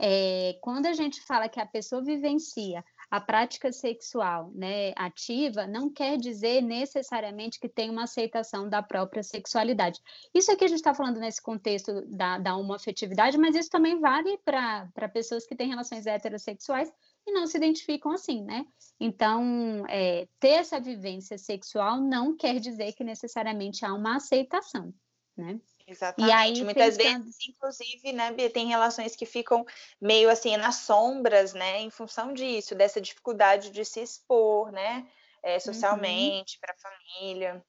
é, 0.00 0.56
quando 0.62 0.86
a 0.86 0.94
gente 0.94 1.20
fala 1.26 1.46
que 1.46 1.60
a 1.60 1.66
pessoa 1.66 2.02
vivencia 2.02 2.82
a 3.14 3.20
prática 3.20 3.70
sexual 3.70 4.50
né, 4.52 4.92
ativa 4.96 5.68
não 5.68 5.88
quer 5.88 6.18
dizer 6.18 6.60
necessariamente 6.60 7.60
que 7.60 7.68
tem 7.68 7.88
uma 7.88 8.02
aceitação 8.02 8.68
da 8.68 8.82
própria 8.82 9.22
sexualidade. 9.22 10.00
Isso 10.34 10.50
aqui 10.50 10.64
a 10.64 10.68
gente 10.68 10.78
está 10.78 10.92
falando 10.92 11.20
nesse 11.20 11.40
contexto 11.40 12.04
da, 12.08 12.38
da 12.38 12.56
homoafetividade, 12.56 13.38
mas 13.38 13.54
isso 13.54 13.70
também 13.70 14.00
vale 14.00 14.36
para 14.38 15.08
pessoas 15.12 15.46
que 15.46 15.54
têm 15.54 15.68
relações 15.68 16.06
heterossexuais 16.06 16.92
e 17.24 17.30
não 17.30 17.46
se 17.46 17.56
identificam 17.56 18.10
assim, 18.10 18.42
né? 18.42 18.66
Então, 18.98 19.84
é, 19.88 20.26
ter 20.40 20.48
essa 20.48 20.80
vivência 20.80 21.38
sexual 21.38 22.00
não 22.00 22.36
quer 22.36 22.58
dizer 22.58 22.94
que 22.94 23.04
necessariamente 23.04 23.84
há 23.84 23.94
uma 23.94 24.16
aceitação, 24.16 24.92
né? 25.36 25.60
Exatamente. 25.86 26.30
E 26.30 26.34
aí, 26.34 26.64
Muitas 26.64 26.96
pensando... 26.96 27.24
vezes, 27.24 27.36
inclusive, 27.48 28.12
né, 28.12 28.32
Bia, 28.32 28.50
tem 28.50 28.66
relações 28.66 29.14
que 29.14 29.26
ficam 29.26 29.64
meio 30.00 30.30
assim 30.30 30.56
nas 30.56 30.76
sombras, 30.76 31.52
né, 31.52 31.80
em 31.80 31.90
função 31.90 32.32
disso, 32.32 32.74
dessa 32.74 33.00
dificuldade 33.00 33.70
de 33.70 33.84
se 33.84 34.00
expor, 34.00 34.72
né, 34.72 35.06
é, 35.42 35.58
socialmente, 35.58 36.56
uhum. 36.56 36.60
para 36.60 36.72
a 36.72 36.78
família. 36.78 37.64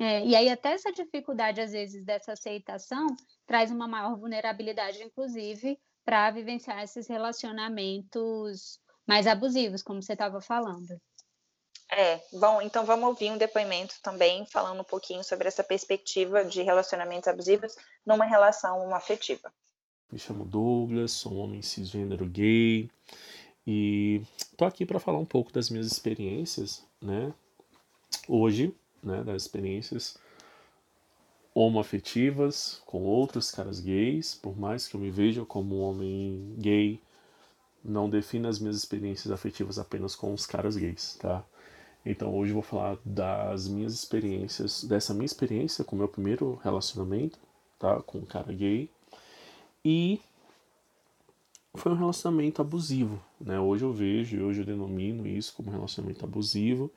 É, 0.00 0.24
e 0.24 0.36
aí, 0.36 0.48
até 0.48 0.72
essa 0.72 0.92
dificuldade, 0.92 1.60
às 1.60 1.72
vezes, 1.72 2.04
dessa 2.04 2.32
aceitação 2.32 3.06
traz 3.46 3.70
uma 3.70 3.88
maior 3.88 4.16
vulnerabilidade, 4.16 5.02
inclusive, 5.02 5.78
para 6.04 6.30
vivenciar 6.30 6.82
esses 6.82 7.06
relacionamentos 7.06 8.78
mais 9.06 9.26
abusivos, 9.26 9.82
como 9.82 10.02
você 10.02 10.12
estava 10.12 10.40
falando. 10.40 11.00
É, 11.90 12.20
bom, 12.32 12.60
então 12.60 12.84
vamos 12.84 13.08
ouvir 13.08 13.30
um 13.30 13.38
depoimento 13.38 13.94
também, 14.02 14.44
falando 14.46 14.80
um 14.80 14.84
pouquinho 14.84 15.24
sobre 15.24 15.48
essa 15.48 15.64
perspectiva 15.64 16.44
de 16.44 16.62
relacionamentos 16.62 17.28
abusivos 17.28 17.74
numa 18.04 18.26
relação 18.26 18.94
afetiva. 18.94 19.50
Me 20.12 20.18
chamo 20.18 20.44
Douglas, 20.44 21.12
sou 21.12 21.32
um 21.32 21.38
homem 21.38 21.62
cisgênero 21.62 22.26
gay 22.26 22.90
e 23.66 24.22
tô 24.56 24.64
aqui 24.64 24.84
para 24.86 25.00
falar 25.00 25.18
um 25.18 25.24
pouco 25.24 25.52
das 25.52 25.70
minhas 25.70 25.86
experiências, 25.86 26.84
né? 27.00 27.32
Hoje, 28.26 28.74
né, 29.02 29.22
das 29.22 29.42
experiências 29.42 30.18
homoafetivas 31.54 32.80
com 32.86 33.02
outros 33.02 33.50
caras 33.50 33.80
gays, 33.80 34.34
por 34.34 34.56
mais 34.58 34.86
que 34.86 34.94
eu 34.94 35.00
me 35.00 35.10
veja 35.10 35.44
como 35.44 35.76
um 35.76 35.82
homem 35.82 36.54
gay, 36.58 37.00
não 37.84 38.08
defino 38.08 38.48
as 38.48 38.58
minhas 38.58 38.76
experiências 38.76 39.32
afetivas 39.32 39.78
apenas 39.78 40.14
com 40.14 40.32
os 40.32 40.46
caras 40.46 40.76
gays, 40.76 41.16
tá? 41.20 41.44
Então 42.04 42.34
hoje 42.34 42.50
eu 42.50 42.54
vou 42.54 42.62
falar 42.62 42.98
das 43.04 43.68
minhas 43.68 43.92
experiências, 43.92 44.84
dessa 44.84 45.12
minha 45.12 45.26
experiência 45.26 45.84
com 45.84 45.96
o 45.96 45.98
meu 45.98 46.08
primeiro 46.08 46.58
relacionamento, 46.62 47.38
tá? 47.78 48.00
Com 48.02 48.18
um 48.18 48.24
cara 48.24 48.52
gay. 48.52 48.88
E 49.84 50.20
foi 51.74 51.92
um 51.92 51.96
relacionamento 51.96 52.60
abusivo, 52.62 53.22
né? 53.40 53.60
Hoje 53.60 53.84
eu 53.84 53.92
vejo 53.92 54.42
hoje 54.44 54.60
eu 54.60 54.66
denomino 54.66 55.26
isso 55.26 55.54
como 55.54 55.70
relacionamento 55.70 56.24
abusivo, 56.24 56.90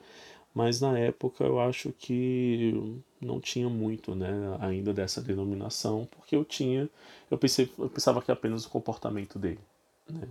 mas 0.53 0.81
na 0.81 0.97
época 0.97 1.43
eu 1.43 1.59
acho 1.59 1.91
que 1.93 3.01
não 3.21 3.39
tinha 3.39 3.69
muito, 3.69 4.15
né, 4.15 4.31
ainda 4.59 4.93
dessa 4.93 5.21
denominação, 5.21 6.07
porque 6.11 6.35
eu 6.35 6.43
tinha, 6.43 6.89
eu 7.29 7.37
pensei, 7.37 7.71
eu 7.77 7.89
pensava 7.89 8.21
que 8.21 8.31
apenas 8.31 8.65
o 8.65 8.69
comportamento 8.69 9.37
dele, 9.39 9.59
né? 10.09 10.27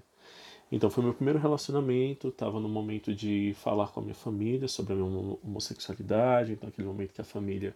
Então 0.72 0.88
foi 0.88 1.02
meu 1.02 1.12
primeiro 1.12 1.38
relacionamento, 1.38 2.28
estava 2.28 2.60
no 2.60 2.68
momento 2.68 3.14
de 3.14 3.54
falar 3.58 3.88
com 3.88 4.00
a 4.00 4.02
minha 4.02 4.14
família 4.14 4.68
sobre 4.68 4.92
a 4.92 4.96
minha 4.96 5.38
homossexualidade, 5.42 6.52
então 6.52 6.68
aquele 6.68 6.86
momento 6.86 7.12
que 7.12 7.20
a 7.20 7.24
família 7.24 7.74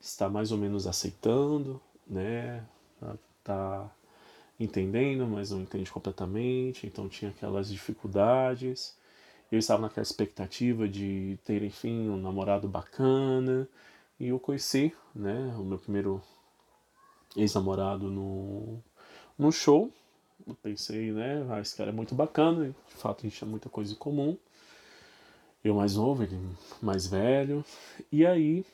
está 0.00 0.28
mais 0.28 0.52
ou 0.52 0.58
menos 0.58 0.86
aceitando, 0.86 1.80
né? 2.06 2.64
Tá, 3.00 3.16
tá 3.42 3.90
entendendo, 4.60 5.26
mas 5.26 5.50
não 5.50 5.62
entende 5.62 5.90
completamente, 5.90 6.86
então 6.86 7.08
tinha 7.08 7.30
aquelas 7.30 7.68
dificuldades. 7.68 8.96
Eu 9.50 9.58
estava 9.58 9.82
naquela 9.82 10.02
expectativa 10.02 10.88
de 10.88 11.38
ter, 11.44 11.62
enfim, 11.62 12.08
um 12.08 12.16
namorado 12.16 12.68
bacana, 12.68 13.68
e 14.18 14.28
eu 14.28 14.40
conheci, 14.40 14.92
né, 15.14 15.54
o 15.58 15.64
meu 15.64 15.78
primeiro 15.78 16.22
ex-namorado 17.36 18.10
no, 18.10 18.82
no 19.38 19.52
show, 19.52 19.92
eu 20.46 20.54
pensei, 20.54 21.10
né, 21.12 21.44
ah, 21.50 21.60
esse 21.60 21.74
cara 21.74 21.90
é 21.90 21.92
muito 21.92 22.14
bacana, 22.14 22.74
de 22.88 22.94
fato 22.94 23.20
a 23.20 23.22
gente 23.22 23.36
tinha 23.36 23.50
muita 23.50 23.68
coisa 23.68 23.92
em 23.92 23.96
comum. 23.96 24.36
Eu 25.64 25.74
mais 25.74 25.96
novo, 25.96 26.22
ele 26.22 26.38
mais 26.80 27.08
velho. 27.08 27.64
E 28.12 28.24
aí 28.24 28.64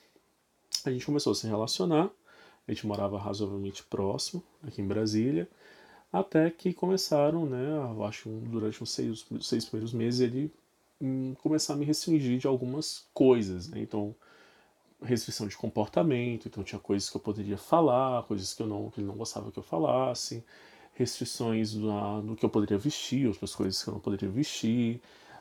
a 0.84 0.90
gente 0.90 1.06
começou 1.06 1.32
a 1.32 1.34
se 1.34 1.46
relacionar. 1.46 2.10
A 2.68 2.72
gente 2.72 2.86
morava 2.86 3.18
razoavelmente 3.18 3.82
próximo, 3.84 4.42
aqui 4.62 4.82
em 4.82 4.86
Brasília. 4.86 5.48
Até 6.12 6.50
que 6.50 6.74
começaram, 6.74 7.46
né, 7.46 7.66
acho 8.06 8.28
durante 8.28 8.82
uns 8.82 8.92
seis, 8.92 9.24
seis 9.40 9.64
primeiros 9.64 9.94
meses, 9.94 10.20
ele 10.20 10.52
hum, 11.00 11.34
começar 11.42 11.72
a 11.72 11.76
me 11.76 11.86
restringir 11.86 12.38
de 12.38 12.46
algumas 12.46 13.06
coisas, 13.14 13.68
né? 13.68 13.80
Então, 13.80 14.14
restrição 15.02 15.48
de 15.48 15.56
comportamento, 15.56 16.46
então 16.46 16.62
tinha 16.62 16.78
coisas 16.78 17.08
que 17.08 17.16
eu 17.16 17.20
poderia 17.20 17.56
falar, 17.56 18.22
coisas 18.24 18.52
que 18.52 18.62
eu 18.62 18.66
não 18.66 18.90
que 18.90 19.00
ele 19.00 19.06
não 19.06 19.16
gostava 19.16 19.50
que 19.50 19.58
eu 19.58 19.62
falasse 19.62 20.44
restrições 20.94 21.74
no, 21.74 22.36
que 22.36 22.44
eu 22.44 22.50
poderia 22.50 22.78
vestir, 22.78 23.26
outras 23.26 23.54
coisas 23.54 23.82
que 23.82 23.88
eu 23.88 23.94
não 23.94 24.00
poderia 24.00 24.28
vestir, 24.28 25.00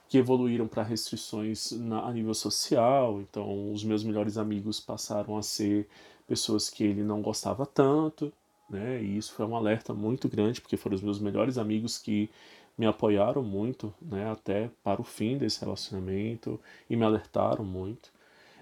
que 0.10 0.18
evoluíram 0.18 0.68
para 0.68 0.84
restrições 0.84 1.72
na, 1.72 2.02
a 2.08 2.12
nível 2.12 2.34
social. 2.34 3.22
Então, 3.22 3.72
os 3.72 3.84
meus 3.84 4.04
melhores 4.04 4.38
amigos 4.38 4.80
passaram 4.80 5.38
a 5.38 5.44
ser 5.44 5.88
pessoas 6.28 6.70
que 6.70 6.84
ele 6.84 7.04
não 7.04 7.22
gostava 7.22 7.66
tanto, 7.66 8.32
né? 8.70 9.02
E 9.04 9.18
isso 9.18 9.34
foi 9.34 9.46
um 9.46 9.56
alerta 9.56 9.94
muito 9.94 10.30
grande, 10.30 10.62
porque 10.62 10.78
foram 10.78 10.96
os 10.96 11.02
meus 11.02 11.20
melhores 11.20 11.58
amigos 11.58 11.98
que 11.98 12.30
me 12.78 12.86
apoiaram 12.86 13.44
muito, 13.44 13.94
né, 14.02 14.32
até 14.32 14.72
para 14.84 15.02
o 15.02 15.04
fim 15.04 15.38
desse 15.38 15.60
relacionamento 15.60 16.60
e 16.90 16.96
me 16.96 17.04
alertaram 17.04 17.64
muito 17.66 18.12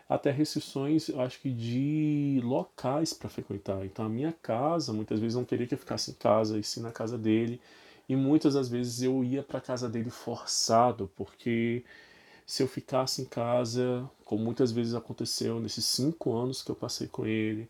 até 0.10 0.32
restrições, 0.32 1.08
eu 1.10 1.22
acho 1.22 1.40
que 1.40 1.52
de 1.52 2.42
locais 2.44 3.14
para 3.14 3.30
frequentar. 3.30 3.86
Então 3.86 4.06
a 4.06 4.10
minha 4.10 4.34
casa, 4.34 4.92
muitas 4.92 5.20
vezes 5.20 5.36
não 5.36 5.46
queria 5.46 5.68
que 5.68 5.76
eu 5.76 5.78
ficasse 5.78 6.12
em 6.12 6.16
casa, 6.16 6.58
e 6.60 6.64
sim 6.64 6.82
na 6.82 6.92
casa 6.92 7.18
dele. 7.18 7.62
E 8.10 8.16
muitas 8.16 8.56
das 8.56 8.68
vezes 8.70 9.04
eu 9.04 9.24
ia 9.24 9.44
para 9.44 9.62
casa 9.62 9.88
dele 9.88 10.10
forçado, 10.10 11.12
porque 11.16 11.84
se 12.46 12.64
eu 12.64 12.68
ficasse 12.68 13.22
em 13.22 13.26
casa, 13.26 14.10
como 14.26 14.44
muitas 14.44 14.72
vezes 14.72 14.96
aconteceu 14.96 15.60
nesses 15.60 15.86
cinco 15.86 16.36
anos 16.36 16.64
que 16.64 16.72
eu 16.72 16.76
passei 16.76 17.08
com 17.08 17.26
ele, 17.26 17.70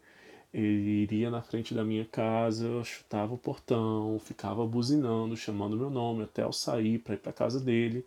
ele 0.54 1.04
iria 1.04 1.30
na 1.32 1.42
frente 1.42 1.74
da 1.74 1.84
minha 1.84 2.06
casa, 2.06 2.84
chutava 2.84 3.34
o 3.34 3.38
portão, 3.38 4.20
ficava 4.20 4.66
buzinando, 4.66 5.38
chamando 5.38 5.78
meu 5.78 5.90
nome 5.90 6.24
até 6.24 6.44
eu 6.44 6.54
sair 6.54 7.00
para 7.00 7.16
ir 7.16 7.18
para 7.20 7.34
casa 7.34 7.60
dele. 7.60 8.06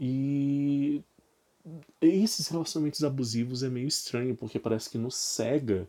E 0.00 1.02
esses 2.00 2.48
relacionamentos 2.48 3.02
abusivos 3.04 3.62
é 3.62 3.68
meio 3.68 3.88
estranho, 3.88 4.36
porque 4.36 4.58
parece 4.58 4.90
que 4.90 4.98
nos 4.98 5.16
cega, 5.16 5.88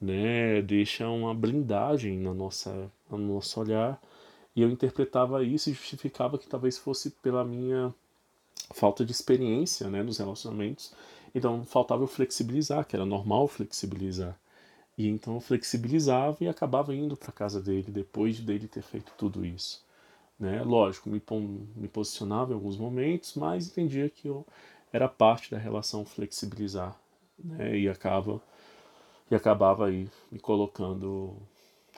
né? 0.00 0.62
Deixa 0.62 1.08
uma 1.08 1.34
blindagem 1.34 2.18
na 2.18 2.34
nossa, 2.34 2.90
no 3.10 3.18
nosso 3.18 3.60
olhar. 3.60 4.00
E 4.54 4.62
eu 4.62 4.70
interpretava 4.70 5.44
isso 5.44 5.70
e 5.70 5.74
justificava 5.74 6.38
que 6.38 6.48
talvez 6.48 6.78
fosse 6.78 7.10
pela 7.10 7.44
minha 7.44 7.94
falta 8.74 9.04
de 9.04 9.12
experiência, 9.12 9.88
né, 9.88 10.02
nos 10.02 10.18
relacionamentos. 10.18 10.92
Então 11.34 11.64
faltava 11.64 12.02
eu 12.02 12.06
flexibilizar, 12.06 12.86
que 12.86 12.96
era 12.96 13.04
normal 13.04 13.48
flexibilizar. 13.48 14.38
E 14.96 15.08
então 15.08 15.34
eu 15.34 15.40
flexibilizava 15.40 16.38
e 16.40 16.48
acabava 16.48 16.94
indo 16.94 17.16
para 17.16 17.30
casa 17.32 17.60
dele 17.60 17.90
depois 17.90 18.40
dele 18.40 18.66
ter 18.66 18.82
feito 18.82 19.12
tudo 19.18 19.44
isso. 19.44 19.84
Né? 20.38 20.62
Lógico, 20.62 21.08
me, 21.10 21.22
me 21.76 21.88
posicionava 21.88 22.52
em 22.52 22.54
alguns 22.54 22.76
momentos, 22.76 23.34
mas 23.34 23.68
entendia 23.68 24.08
que 24.08 24.28
eu 24.28 24.46
era 24.96 25.08
parte 25.08 25.50
da 25.50 25.58
relação 25.58 26.04
flexibilizar, 26.04 26.98
né? 27.38 27.78
E 27.78 27.88
acaba 27.88 28.40
e 29.30 29.34
acabava 29.34 29.86
aí 29.86 30.08
me 30.30 30.38
colocando 30.38 31.36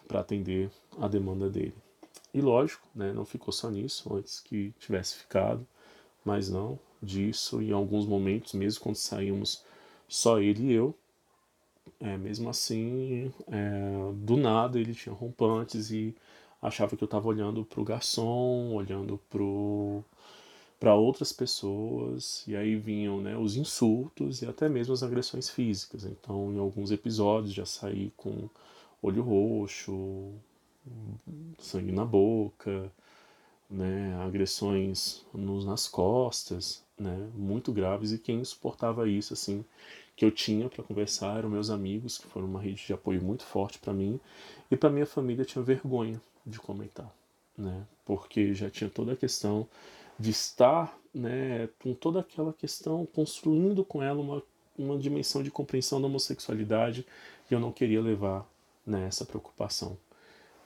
para 0.09 0.21
atender 0.21 0.71
a 0.99 1.07
demanda 1.07 1.49
dele. 1.49 1.75
E 2.33 2.41
lógico, 2.41 2.87
né, 2.95 3.13
não 3.13 3.25
ficou 3.25 3.53
só 3.53 3.71
nisso, 3.71 4.15
antes 4.15 4.41
que 4.41 4.73
tivesse 4.79 5.17
ficado, 5.17 5.67
mas 6.25 6.49
não 6.49 6.79
disso. 7.03 7.63
Em 7.63 7.71
alguns 7.71 8.07
momentos, 8.07 8.55
mesmo 8.55 8.83
quando 8.83 8.97
saímos 8.97 9.63
só 10.09 10.41
ele 10.41 10.65
e 10.65 10.73
eu, 10.73 10.95
é, 12.01 12.17
mesmo 12.17 12.49
assim, 12.49 13.33
é, 13.49 14.13
do 14.15 14.37
nada 14.37 14.79
ele 14.79 14.95
tinha 14.95 15.15
rompantes 15.15 15.91
e 15.91 16.15
achava 16.61 16.97
que 16.97 17.05
eu 17.05 17.07
estava 17.07 17.29
olhando 17.29 17.65
para 17.65 17.81
o 17.81 17.85
garçom, 17.85 18.73
olhando 18.75 19.19
para 19.31 19.43
outras 20.87 21.33
pessoas, 21.33 22.45
e 22.47 22.55
aí 22.55 22.77
vinham 22.77 23.21
né, 23.21 23.37
os 23.37 23.57
insultos 23.57 24.43
e 24.43 24.47
até 24.47 24.69
mesmo 24.69 24.95
as 24.95 25.03
agressões 25.03 25.51
físicas. 25.51 26.05
Então, 26.05 26.53
em 26.53 26.59
alguns 26.59 26.91
episódios 26.91 27.53
já 27.53 27.67
saí 27.67 28.13
com 28.17 28.49
olho 29.03 29.23
roxo, 29.23 30.33
sangue 31.59 31.93
na 31.93 32.05
boca, 32.05 32.91
né, 33.71 34.15
agressões 34.23 35.25
nos, 35.35 35.65
nas 35.65 35.89
costas, 35.89 36.83
né, 36.99 37.29
muito 37.35 37.73
graves, 37.73 38.13
e 38.13 38.19
quem 38.19 38.43
suportava 38.45 39.09
isso, 39.09 39.35
assim, 39.35 39.65
que 40.17 40.25
eu 40.25 40.31
tinha 40.31 40.69
para 40.69 40.83
conversar 40.83 41.39
eram 41.39 41.51
meus 41.51 41.71
amigos, 41.71 42.19
que 42.19 42.27
foram 42.27 42.47
uma 42.47 42.61
rede 42.61 42.87
de 42.87 42.93
apoio 42.93 43.23
muito 43.23 43.45
forte 43.45 43.79
para 43.79 43.93
mim, 43.93 44.19
e 44.71 44.77
para 44.77 44.91
minha 44.91 45.07
família 45.07 45.45
tinha 45.45 45.63
vergonha 45.63 46.21
de 46.47 46.59
comentar, 46.59 47.13
né, 47.57 47.87
porque 48.05 48.55
já 48.55 48.71
tinha 48.71 48.89
toda 48.89 49.13
a 49.13 49.17
questão 49.17 49.67
de 50.19 50.31
estar, 50.31 50.99
né, 51.15 51.69
com 51.83 51.95
toda 51.95 52.21
aquela 52.21 52.53
questão, 52.53 53.07
construindo 53.07 53.85
com 53.85 54.03
ela 54.03 54.21
uma, 54.21 54.43
uma 54.77 54.99
dimensão 54.99 55.43
de 55.43 55.51
compreensão 55.51 56.01
da 56.01 56.07
homossexualidade, 56.07 57.07
e 57.51 57.55
eu 57.55 57.61
não 57.61 57.73
queria 57.73 58.01
levar 58.01 58.47
né, 58.85 59.07
essa 59.07 59.25
preocupação 59.25 59.97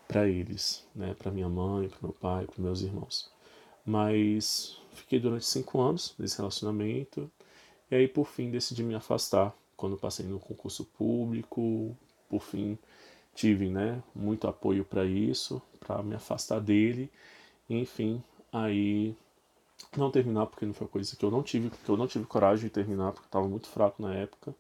para 0.08 0.28
eles, 0.28 0.84
né, 0.94 1.14
para 1.18 1.30
minha 1.30 1.48
mãe, 1.48 1.88
para 1.88 1.98
meu 2.02 2.12
pai, 2.12 2.46
para 2.46 2.62
meus 2.62 2.82
irmãos. 2.82 3.30
Mas 3.84 4.78
fiquei 4.92 5.18
durante 5.18 5.44
cinco 5.44 5.80
anos 5.80 6.14
nesse 6.18 6.36
relacionamento 6.36 7.30
e 7.90 7.94
aí 7.94 8.08
por 8.08 8.26
fim 8.26 8.50
decidi 8.50 8.82
me 8.82 8.94
afastar 8.94 9.54
quando 9.76 9.96
passei 9.96 10.24
no 10.24 10.38
concurso 10.38 10.84
público. 10.84 11.96
Por 12.28 12.40
fim 12.40 12.78
tive, 13.34 13.68
né, 13.68 14.02
muito 14.14 14.46
apoio 14.46 14.84
para 14.84 15.04
isso, 15.04 15.60
para 15.80 16.02
me 16.02 16.14
afastar 16.14 16.60
dele. 16.60 17.10
Enfim, 17.68 18.22
aí 18.52 19.16
não 19.96 20.10
terminar 20.10 20.46
porque 20.46 20.66
não 20.66 20.74
foi 20.74 20.86
coisa 20.86 21.16
que 21.16 21.24
eu 21.24 21.30
não 21.30 21.42
tive, 21.42 21.70
porque 21.70 21.90
eu 21.90 21.96
não 21.96 22.06
tive 22.06 22.24
coragem 22.26 22.64
de 22.64 22.70
terminar 22.70 23.12
porque 23.12 23.26
estava 23.26 23.46
muito 23.48 23.68
fraco 23.68 24.02
na 24.02 24.14
época. 24.14 24.54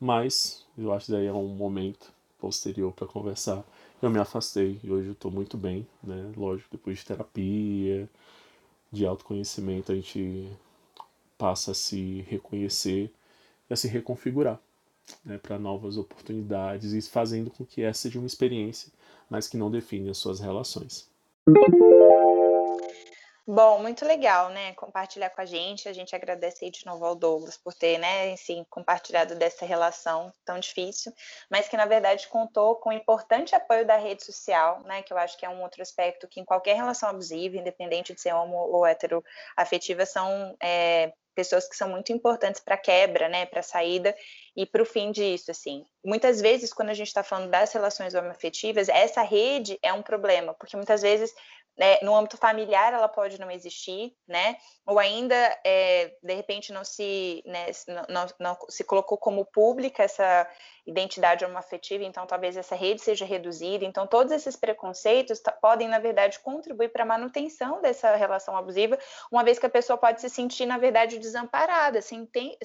Mas 0.00 0.64
eu 0.78 0.92
acho 0.92 1.06
que 1.06 1.12
daí 1.12 1.26
é 1.26 1.32
um 1.32 1.48
momento 1.48 2.12
posterior 2.38 2.92
para 2.92 3.06
conversar, 3.06 3.62
eu 4.00 4.08
me 4.10 4.18
afastei 4.18 4.80
e 4.82 4.90
hoje 4.90 5.08
eu 5.08 5.12
estou 5.12 5.30
muito 5.30 5.58
bem, 5.58 5.86
né? 6.02 6.32
Lógico, 6.36 6.70
depois 6.72 6.98
de 6.98 7.04
terapia, 7.04 8.08
de 8.90 9.06
autoconhecimento, 9.06 9.92
a 9.92 9.94
gente 9.94 10.50
passa 11.36 11.72
a 11.72 11.74
se 11.74 12.22
reconhecer 12.28 13.12
e 13.68 13.72
a 13.72 13.76
se 13.76 13.88
reconfigurar 13.88 14.58
né, 15.24 15.38
para 15.38 15.58
novas 15.58 15.96
oportunidades 15.96 16.92
e 16.92 17.02
fazendo 17.02 17.50
com 17.50 17.64
que 17.64 17.82
essa 17.82 18.02
seja 18.02 18.18
uma 18.18 18.26
experiência, 18.26 18.90
mas 19.28 19.48
que 19.48 19.56
não 19.56 19.70
define 19.70 20.10
as 20.10 20.18
suas 20.18 20.40
relações. 20.40 21.08
Bom, 23.52 23.80
muito 23.80 24.04
legal, 24.04 24.48
né, 24.50 24.74
compartilhar 24.74 25.28
com 25.30 25.40
a 25.40 25.44
gente. 25.44 25.88
A 25.88 25.92
gente 25.92 26.14
agradece 26.14 26.64
aí 26.64 26.70
de 26.70 26.86
novo 26.86 27.04
ao 27.04 27.16
Douglas 27.16 27.56
por 27.56 27.74
ter, 27.74 27.98
né, 27.98 28.32
assim, 28.32 28.64
compartilhado 28.70 29.34
dessa 29.34 29.66
relação 29.66 30.32
tão 30.44 30.60
difícil, 30.60 31.12
mas 31.50 31.66
que 31.66 31.76
na 31.76 31.84
verdade 31.84 32.28
contou 32.28 32.76
com 32.76 32.90
o 32.90 32.92
importante 32.92 33.52
apoio 33.52 33.84
da 33.84 33.96
rede 33.96 34.24
social, 34.24 34.80
né, 34.84 35.02
que 35.02 35.12
eu 35.12 35.18
acho 35.18 35.36
que 35.36 35.44
é 35.44 35.48
um 35.48 35.62
outro 35.62 35.82
aspecto 35.82 36.28
que 36.28 36.38
em 36.38 36.44
qualquer 36.44 36.76
relação 36.76 37.08
abusiva, 37.08 37.56
independente 37.56 38.14
de 38.14 38.20
ser 38.20 38.32
homo 38.32 38.56
ou 38.56 38.86
heteroafetiva, 38.86 40.06
são 40.06 40.54
é, 40.62 41.12
pessoas 41.34 41.68
que 41.68 41.76
são 41.76 41.88
muito 41.88 42.12
importantes 42.12 42.60
para 42.60 42.74
a 42.76 42.78
quebra, 42.78 43.28
né, 43.28 43.46
para 43.46 43.60
a 43.60 43.64
saída 43.64 44.14
e 44.54 44.64
para 44.64 44.82
o 44.82 44.86
fim 44.86 45.10
disso, 45.10 45.50
assim. 45.50 45.84
Muitas 46.04 46.40
vezes, 46.40 46.72
quando 46.72 46.90
a 46.90 46.94
gente 46.94 47.08
está 47.08 47.22
falando 47.22 47.50
das 47.50 47.72
relações 47.72 48.14
homoafetivas, 48.14 48.88
essa 48.88 49.22
rede 49.22 49.78
é 49.82 49.92
um 49.92 50.02
problema, 50.02 50.54
porque 50.54 50.76
muitas 50.76 51.02
vezes 51.02 51.32
né, 51.80 51.98
no 52.02 52.14
âmbito 52.14 52.36
familiar 52.36 52.92
ela 52.92 53.08
pode 53.08 53.40
não 53.40 53.50
existir, 53.50 54.14
né? 54.28 54.58
Ou 54.84 54.98
ainda 54.98 55.34
é, 55.64 56.14
de 56.22 56.34
repente 56.34 56.74
não 56.74 56.84
se 56.84 57.42
né, 57.46 57.70
não, 58.06 58.26
não, 58.38 58.58
se 58.68 58.84
colocou 58.84 59.16
como 59.16 59.46
pública 59.46 60.02
essa 60.02 60.46
identidade 60.86 61.42
homoafetiva, 61.42 62.04
então 62.04 62.26
talvez 62.26 62.54
essa 62.54 62.74
rede 62.74 63.00
seja 63.00 63.24
reduzida. 63.24 63.82
Então 63.82 64.06
todos 64.06 64.30
esses 64.30 64.56
preconceitos 64.56 65.40
podem 65.62 65.88
na 65.88 65.98
verdade 65.98 66.38
contribuir 66.40 66.90
para 66.90 67.04
a 67.04 67.06
manutenção 67.06 67.80
dessa 67.80 68.14
relação 68.14 68.54
abusiva, 68.54 68.98
uma 69.32 69.42
vez 69.42 69.58
que 69.58 69.64
a 69.64 69.70
pessoa 69.70 69.96
pode 69.96 70.20
se 70.20 70.28
sentir 70.28 70.66
na 70.66 70.76
verdade 70.76 71.18
desamparada, 71.18 72.02
sem 72.02 72.26
ter, 72.26 72.58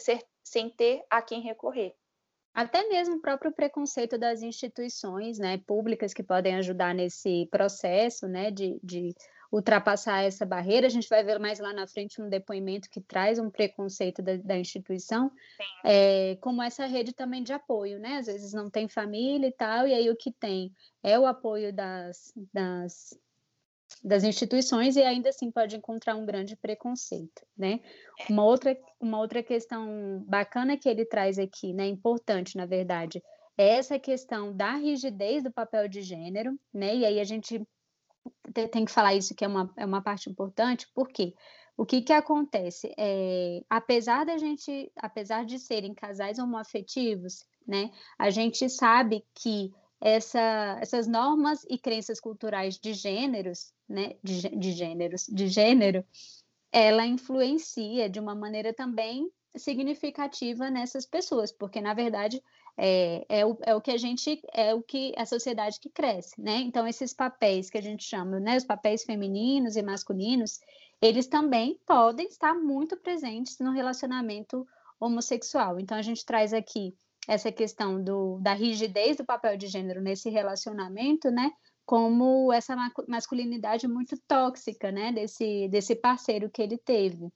sem 0.44 0.70
ter 0.70 1.06
a 1.10 1.22
quem 1.22 1.40
recorrer. 1.40 1.96
Até 2.56 2.88
mesmo 2.88 3.18
o 3.18 3.22
próprio 3.22 3.52
preconceito 3.52 4.18
das 4.18 4.42
instituições 4.42 5.38
né, 5.38 5.58
públicas 5.58 6.14
que 6.14 6.24
podem 6.24 6.56
ajudar 6.56 6.96
nesse 6.96 7.50
processo 7.52 8.30
né, 8.30 8.50
de, 8.50 8.80
de 8.82 9.14
ultrapassar 9.52 10.24
essa 10.24 10.46
barreira. 10.46 10.88
A 10.88 10.90
gente 10.90 11.10
vai 11.10 11.22
ver 11.22 11.38
mais 11.38 11.60
lá 11.60 11.74
na 11.74 11.86
frente 11.86 12.22
um 12.22 12.30
depoimento 12.30 12.90
que 12.90 13.02
traz 13.02 13.40
um 13.40 13.50
preconceito 13.50 14.22
da, 14.22 14.38
da 14.38 14.58
instituição, 14.58 15.30
é, 15.84 16.38
como 16.40 16.64
essa 16.64 16.86
rede 16.86 17.12
também 17.12 17.44
de 17.44 17.52
apoio, 17.52 18.00
né? 18.00 18.20
Às 18.20 18.28
vezes 18.28 18.54
não 18.54 18.70
tem 18.70 18.88
família 18.88 19.48
e 19.48 19.52
tal, 19.52 19.86
e 19.86 19.94
aí 19.94 20.10
o 20.10 20.16
que 20.16 20.32
tem 20.32 20.74
é 21.04 21.20
o 21.20 21.26
apoio 21.26 21.74
das, 21.74 22.34
das 22.54 23.20
das 24.06 24.24
instituições 24.24 24.96
e 24.96 25.02
ainda 25.02 25.30
assim 25.30 25.50
pode 25.50 25.76
encontrar 25.76 26.16
um 26.16 26.28
grande 26.28 26.56
preconceito, 26.56 27.42
né? 27.58 27.80
Uma 28.30 28.46
outra, 28.46 28.78
uma 29.00 29.20
outra 29.20 29.42
questão 29.42 30.24
bacana 30.28 30.78
que 30.78 30.88
ele 30.88 31.04
traz 31.04 31.40
aqui, 31.40 31.74
né, 31.74 31.88
importante, 31.88 32.56
na 32.56 32.68
verdade, 32.68 33.22
é 33.58 33.70
essa 33.70 33.98
questão 33.98 34.56
da 34.56 34.76
rigidez 34.76 35.42
do 35.42 35.52
papel 35.52 35.88
de 35.88 36.04
gênero, 36.04 36.56
né? 36.72 36.96
E 36.96 37.04
aí 37.04 37.20
a 37.20 37.24
gente 37.24 37.68
tem 38.72 38.86
que 38.86 38.92
falar 38.92 39.16
isso 39.16 39.34
que 39.34 39.44
é 39.44 39.48
uma, 39.48 39.74
é 39.76 39.86
uma 39.86 40.04
parte 40.04 40.30
importante, 40.30 40.88
porque 40.94 41.34
o 41.76 41.84
que 41.84 42.02
que 42.04 42.14
acontece? 42.14 42.94
É, 42.98 43.64
apesar 43.68 44.24
da 44.24 44.38
gente, 44.38 44.92
apesar 44.98 45.46
de 45.46 45.58
serem 45.58 45.96
casais 45.96 46.38
homoafetivos, 46.38 47.44
né, 47.68 47.90
a 48.20 48.30
gente 48.30 48.70
sabe 48.70 49.26
que 49.34 49.74
essa, 50.02 50.78
essas 50.82 51.08
normas 51.08 51.66
e 51.70 51.78
crenças 51.78 52.20
culturais 52.20 52.78
de 52.78 52.94
gêneros, 52.94 53.74
né, 53.88 54.16
de, 54.24 54.50
de 54.50 54.72
gêneros, 54.72 55.26
de 55.28 55.48
gênero, 55.48 56.06
ela 56.72 57.06
influencia 57.06 58.10
de 58.10 58.20
uma 58.20 58.36
maneira 58.36 58.74
também 58.74 59.30
significativa 59.56 60.70
nessas 60.70 61.06
pessoas, 61.06 61.52
porque 61.52 61.80
na 61.80 61.94
verdade 61.94 62.42
é, 62.78 63.26
é, 63.30 63.46
o, 63.46 63.58
é 63.62 63.74
o 63.74 63.80
que 63.80 63.92
a 63.92 63.98
gente 63.98 64.42
é 64.54 64.74
o 64.74 64.82
que 64.84 65.14
a 65.18 65.26
sociedade 65.26 65.80
que 65.80 65.90
cresce, 65.90 66.40
né? 66.40 66.58
Então 66.58 66.86
esses 66.86 67.14
papéis 67.14 67.70
que 67.70 67.78
a 67.78 67.82
gente 67.82 68.04
chama, 68.04 68.40
né, 68.40 68.58
os 68.58 68.66
papéis 68.66 69.04
femininos 69.04 69.78
e 69.78 69.82
masculinos, 69.82 70.60
eles 71.02 71.28
também 71.28 71.80
podem 71.86 72.28
estar 72.28 72.54
muito 72.54 72.98
presentes 72.98 73.58
no 73.60 73.72
relacionamento 73.72 74.68
homossexual. 75.00 75.80
Então 75.80 75.98
a 75.98 76.02
gente 76.02 76.26
traz 76.26 76.54
aqui 76.54 76.94
essa 77.28 77.52
questão 77.52 78.04
do, 78.04 78.40
da 78.40 78.54
rigidez 78.54 79.18
do 79.18 79.26
papel 79.26 79.58
de 79.58 79.68
gênero 79.68 80.02
nesse 80.02 80.30
relacionamento, 80.30 81.30
né? 81.30 81.52
Como 81.86 82.52
essa 82.52 82.76
masculinidade 83.08 83.88
muito 83.88 84.18
tóxica, 84.28 84.92
né? 84.92 85.12
Desse, 85.12 85.68
desse 85.70 85.96
parceiro 85.96 86.50
que 86.50 86.62
ele 86.62 86.78
teve. 86.78 87.30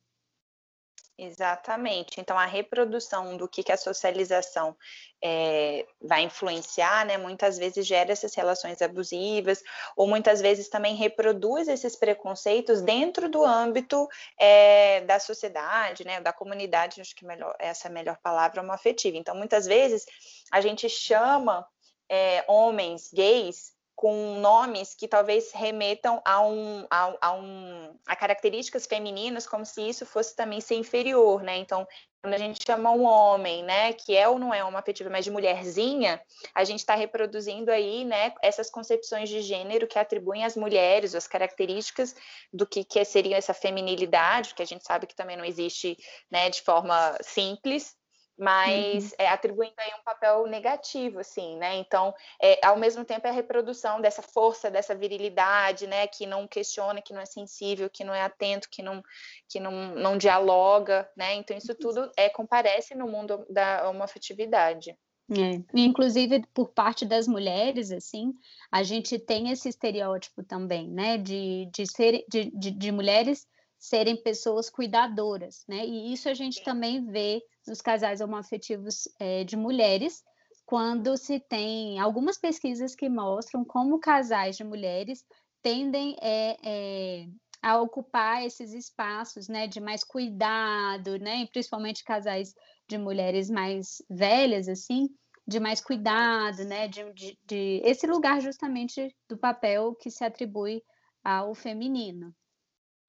Exatamente. 1.21 2.21
Então, 2.21 2.39
a 2.39 2.45
reprodução 2.45 3.35
do 3.35 3.45
que, 3.45 3.61
que 3.61 3.73
a 3.73 3.77
socialização 3.77 4.73
é, 5.21 5.85
vai 6.01 6.21
influenciar, 6.21 7.05
né, 7.05 7.17
muitas 7.17 7.57
vezes 7.57 7.85
gera 7.85 8.13
essas 8.13 8.33
relações 8.33 8.81
abusivas, 8.81 9.61
ou 9.97 10.07
muitas 10.07 10.39
vezes 10.39 10.69
também 10.69 10.95
reproduz 10.95 11.67
esses 11.67 11.93
preconceitos 11.97 12.81
dentro 12.81 13.27
do 13.27 13.43
âmbito 13.43 14.07
é, 14.39 15.01
da 15.01 15.19
sociedade, 15.19 16.05
né, 16.05 16.21
da 16.21 16.31
comunidade, 16.31 17.01
acho 17.01 17.13
que 17.13 17.25
melhor, 17.25 17.53
essa 17.59 17.89
é 17.89 17.91
a 17.91 17.93
melhor 17.93 18.17
palavra, 18.23 18.61
uma 18.61 18.75
afetiva. 18.75 19.17
Então, 19.17 19.35
muitas 19.35 19.65
vezes 19.65 20.05
a 20.49 20.61
gente 20.61 20.87
chama 20.87 21.67
é, 22.07 22.45
homens 22.47 23.11
gays 23.13 23.73
com 23.99 24.39
nomes 24.39 24.95
que 24.95 25.09
talvez 25.09 25.51
remetam 25.51 26.21
a, 26.23 26.39
um, 26.39 26.87
a, 26.89 27.17
a, 27.19 27.33
um, 27.33 27.93
a 28.07 28.15
características 28.15 28.85
femininas, 28.85 29.45
como 29.45 29.65
se 29.65 29.81
isso 29.89 30.05
fosse 30.05 30.33
também 30.33 30.61
ser 30.61 30.75
inferior, 30.75 31.43
né? 31.43 31.57
Então, 31.57 31.85
quando 32.21 32.33
a 32.33 32.37
gente 32.37 32.65
chama 32.65 32.91
um 32.91 33.03
homem, 33.03 33.61
né, 33.61 33.91
que 33.91 34.15
é 34.15 34.25
ou 34.25 34.39
não 34.39 34.53
é 34.53 34.63
uma 34.63 34.79
afetiva, 34.79 35.09
mas 35.09 35.25
de 35.25 35.31
mulherzinha, 35.31 36.21
a 36.55 36.63
gente 36.63 36.79
está 36.79 36.95
reproduzindo 36.95 37.71
aí, 37.71 38.05
né, 38.05 38.33
essas 38.41 38.69
concepções 38.69 39.27
de 39.27 39.41
gênero 39.41 39.85
que 39.85 39.99
atribuem 39.99 40.45
às 40.45 40.55
mulheres, 40.55 41.13
as 41.13 41.27
características 41.27 42.15
do 42.53 42.65
que, 42.65 42.85
que 42.85 43.03
seria 43.03 43.35
essa 43.35 43.53
feminilidade, 43.53 44.55
que 44.55 44.61
a 44.61 44.65
gente 44.65 44.85
sabe 44.85 45.07
que 45.07 45.15
também 45.15 45.35
não 45.35 45.43
existe, 45.43 45.97
né, 46.31 46.49
de 46.49 46.61
forma 46.61 47.17
simples, 47.21 47.98
mas 48.39 49.11
uhum. 49.11 49.15
é, 49.17 49.27
atribuindo 49.27 49.73
aí 49.77 49.91
um 49.99 50.03
papel 50.03 50.47
negativo, 50.47 51.19
assim, 51.19 51.57
né? 51.57 51.75
Então, 51.75 52.13
é, 52.41 52.65
ao 52.65 52.77
mesmo 52.77 53.03
tempo, 53.03 53.27
é 53.27 53.29
a 53.29 53.33
reprodução 53.33 53.99
dessa 53.99 54.21
força, 54.21 54.71
dessa 54.71 54.95
virilidade, 54.95 55.85
né? 55.85 56.07
Que 56.07 56.25
não 56.25 56.47
questiona, 56.47 57.01
que 57.01 57.13
não 57.13 57.19
é 57.19 57.25
sensível, 57.25 57.89
que 57.89 58.05
não 58.05 58.13
é 58.13 58.21
atento, 58.21 58.69
que 58.71 58.81
não, 58.81 59.03
que 59.49 59.59
não, 59.59 59.93
não 59.93 60.17
dialoga, 60.17 61.09
né? 61.17 61.33
Então, 61.35 61.57
isso 61.57 61.75
tudo 61.75 62.09
é, 62.15 62.29
comparece 62.29 62.95
no 62.95 63.07
mundo 63.09 63.45
da 63.49 63.89
homoafetividade. 63.89 64.97
É. 65.31 65.61
Inclusive, 65.75 66.43
por 66.53 66.69
parte 66.69 67.05
das 67.05 67.27
mulheres, 67.27 67.91
assim, 67.91 68.33
a 68.71 68.83
gente 68.83 69.19
tem 69.19 69.51
esse 69.51 69.67
estereótipo 69.67 70.43
também, 70.43 70.89
né? 70.89 71.17
De, 71.17 71.69
de, 71.73 71.85
ser, 71.85 72.23
de, 72.29 72.49
de, 72.51 72.71
de 72.71 72.91
mulheres 72.91 73.45
serem 73.79 74.21
pessoas 74.21 74.69
cuidadoras, 74.69 75.63
né? 75.67 75.85
E 75.85 76.11
isso 76.11 76.27
a 76.27 76.33
gente 76.33 76.61
também 76.63 77.05
vê 77.05 77.41
nos 77.65 77.81
casais 77.81 78.19
homoafetivos 78.19 79.07
é, 79.17 79.43
de 79.45 79.55
mulheres, 79.55 80.21
quando 80.65 81.17
se 81.17 81.39
tem 81.39 81.97
algumas 81.97 82.37
pesquisas 82.37 82.93
que 82.93 83.09
mostram 83.09 83.65
como 83.65 83.99
casais 83.99 84.55
de 84.55 84.63
mulheres 84.63 85.25
tendem 85.63 86.15
é, 86.21 86.57
é, 86.63 87.27
a 87.61 87.81
ocupar 87.81 88.45
esses 88.45 88.73
espaços, 88.73 89.47
né, 89.47 89.67
de 89.67 89.79
mais 89.79 90.03
cuidado, 90.03 91.17
né, 91.17 91.47
principalmente 91.47 92.03
casais 92.03 92.53
de 92.87 92.97
mulheres 92.97 93.49
mais 93.49 94.01
velhas, 94.09 94.67
assim, 94.67 95.09
de 95.47 95.59
mais 95.59 95.81
cuidado, 95.81 96.63
né, 96.65 96.87
de, 96.87 97.11
de, 97.13 97.39
de 97.45 97.81
esse 97.83 98.05
lugar 98.05 98.39
justamente 98.39 99.13
do 99.27 99.37
papel 99.37 99.95
que 99.95 100.11
se 100.11 100.23
atribui 100.23 100.83
ao 101.23 101.55
feminino. 101.55 102.33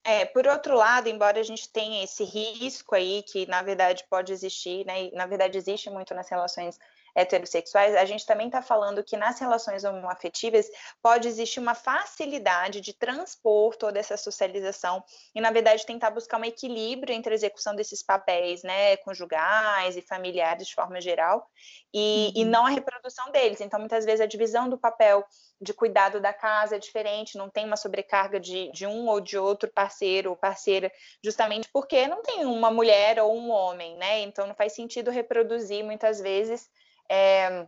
É, 0.05 0.25
por 0.25 0.47
outro 0.47 0.75
lado, 0.75 1.09
embora 1.09 1.39
a 1.41 1.43
gente 1.43 1.69
tenha 1.69 2.03
esse 2.03 2.25
risco 2.25 2.95
aí, 2.95 3.23
que 3.23 3.47
na 3.47 3.63
verdade 3.63 4.05
pode 4.09 4.33
existir, 4.33 4.85
né, 4.87 5.05
e 5.05 5.13
na 5.13 5.27
verdade 5.27 5.59
existe 5.59 5.91
muito 5.91 6.15
nas 6.15 6.29
relações 6.29 6.79
heterossexuais, 7.15 7.95
a 7.97 8.05
gente 8.05 8.27
também 8.27 8.47
está 8.47 8.63
falando 8.63 9.03
que 9.05 9.17
nas 9.17 9.39
relações 9.39 9.85
homoafetivas 9.85 10.67
pode 11.03 11.29
existir 11.29 11.61
uma 11.61 11.75
facilidade 11.75 12.81
de 12.81 12.93
transpor 12.93 13.77
toda 13.77 13.99
essa 13.99 14.17
socialização 14.17 15.03
e, 15.35 15.41
na 15.41 15.51
verdade, 15.51 15.87
tentar 15.87 16.11
buscar 16.11 16.39
um 16.39 16.45
equilíbrio 16.45 17.15
entre 17.15 17.33
a 17.33 17.35
execução 17.35 17.75
desses 17.75 18.03
papéis, 18.03 18.63
né, 18.63 18.97
conjugais 18.99 19.97
e 19.97 20.03
familiares 20.03 20.67
de 20.67 20.75
forma 20.75 21.01
geral, 21.01 21.47
e, 21.93 22.33
uhum. 22.35 22.43
e 22.43 22.45
não 22.45 22.67
a 22.67 22.71
reprodução 22.71 23.31
deles. 23.31 23.61
Então, 23.61 23.79
muitas 23.79 24.05
vezes, 24.05 24.21
a 24.21 24.27
divisão 24.27 24.69
do 24.69 24.79
papel 24.79 25.25
de 25.61 25.75
cuidado 25.75 26.21
da 26.21 26.33
casa 26.33 26.77
é 26.77 26.79
diferente, 26.79 27.37
não 27.37 27.51
tem 27.51 27.67
uma 27.67 27.77
sobrecarga 27.77 28.41
de, 28.41 28.71
de 28.73 28.87
um 28.87 29.09
ou 29.09 29.21
de 29.21 29.37
outro 29.37 29.71
parceiro 29.71 30.31
ou 30.31 30.37
parceira, 30.37 30.91
justamente 31.23 31.69
porque 31.73 32.09
não 32.09 32.23
tem 32.23 32.47
uma 32.47 32.71
mulher 32.71 33.21
ou 33.21 33.37
um 33.37 33.51
homem, 33.51 33.97
né? 33.97 34.21
Então 34.21 34.47
não 34.47 34.55
faz 34.55 34.73
sentido 34.73 35.11
reproduzir 35.11 35.85
muitas 35.85 36.21
vezes 36.21 36.69
é, 37.11 37.67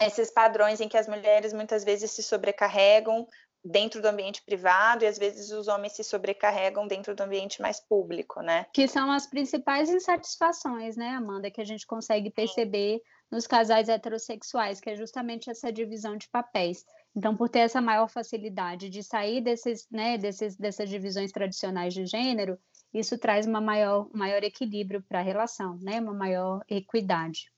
esses 0.00 0.30
padrões 0.30 0.80
em 0.80 0.88
que 0.88 0.96
as 0.96 1.06
mulheres 1.06 1.52
muitas 1.52 1.84
vezes 1.84 2.10
se 2.10 2.22
sobrecarregam 2.22 3.26
dentro 3.62 4.00
do 4.00 4.08
ambiente 4.08 4.42
privado 4.42 5.04
e 5.04 5.06
às 5.06 5.18
vezes 5.18 5.50
os 5.50 5.68
homens 5.68 5.92
se 5.92 6.02
sobrecarregam 6.02 6.86
dentro 6.86 7.14
do 7.14 7.22
ambiente 7.22 7.60
mais 7.60 7.78
público, 7.78 8.40
né? 8.40 8.66
Que 8.72 8.88
são 8.88 9.12
as 9.12 9.26
principais 9.26 9.90
insatisfações, 9.90 10.96
né, 10.96 11.10
Amanda, 11.10 11.50
que 11.50 11.60
a 11.60 11.64
gente 11.64 11.86
consegue 11.86 12.30
perceber 12.30 13.00
nos 13.30 13.46
casais 13.46 13.88
heterossexuais, 13.88 14.80
que 14.80 14.90
é 14.90 14.96
justamente 14.96 15.50
essa 15.50 15.70
divisão 15.70 16.16
de 16.16 16.28
papéis. 16.28 16.84
Então, 17.14 17.36
por 17.36 17.48
ter 17.48 17.60
essa 17.60 17.80
maior 17.80 18.08
facilidade 18.08 18.88
de 18.88 19.02
sair 19.02 19.42
desses, 19.42 19.86
né, 19.90 20.16
desses, 20.16 20.56
dessas 20.56 20.88
divisões 20.88 21.30
tradicionais 21.30 21.92
de 21.92 22.06
gênero, 22.06 22.58
isso 22.92 23.18
traz 23.18 23.46
uma 23.46 23.60
maior, 23.60 24.08
maior 24.12 24.42
equilíbrio 24.42 25.02
para 25.02 25.20
a 25.20 25.22
relação, 25.22 25.78
né, 25.80 26.00
uma 26.00 26.14
maior 26.14 26.62
equidade. 26.68 27.52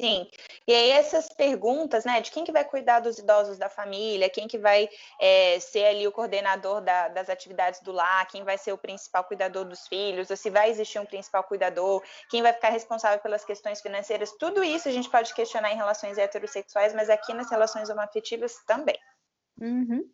Sim, 0.00 0.28
e 0.66 0.72
aí 0.72 0.90
essas 0.90 1.28
perguntas, 1.28 2.04
né, 2.04 2.20
de 2.20 2.30
quem 2.30 2.44
que 2.44 2.52
vai 2.52 2.64
cuidar 2.64 3.00
dos 3.00 3.18
idosos 3.18 3.58
da 3.58 3.68
família, 3.68 4.30
quem 4.30 4.46
que 4.46 4.56
vai 4.56 4.88
é, 5.20 5.58
ser 5.58 5.86
ali 5.86 6.06
o 6.06 6.12
coordenador 6.12 6.80
da, 6.80 7.08
das 7.08 7.28
atividades 7.28 7.80
do 7.80 7.90
lar, 7.90 8.24
quem 8.28 8.44
vai 8.44 8.56
ser 8.56 8.72
o 8.72 8.78
principal 8.78 9.24
cuidador 9.24 9.64
dos 9.64 9.88
filhos, 9.88 10.30
ou 10.30 10.36
se 10.36 10.50
vai 10.50 10.70
existir 10.70 11.00
um 11.00 11.06
principal 11.06 11.42
cuidador, 11.42 12.00
quem 12.30 12.42
vai 12.42 12.52
ficar 12.52 12.68
responsável 12.68 13.18
pelas 13.18 13.44
questões 13.44 13.80
financeiras, 13.80 14.30
tudo 14.38 14.62
isso 14.62 14.88
a 14.88 14.92
gente 14.92 15.10
pode 15.10 15.34
questionar 15.34 15.72
em 15.72 15.76
relações 15.76 16.16
heterossexuais, 16.16 16.94
mas 16.94 17.10
aqui 17.10 17.34
nas 17.34 17.50
relações 17.50 17.90
homoafetivas 17.90 18.54
também. 18.66 18.98
Uhum. 19.60 20.08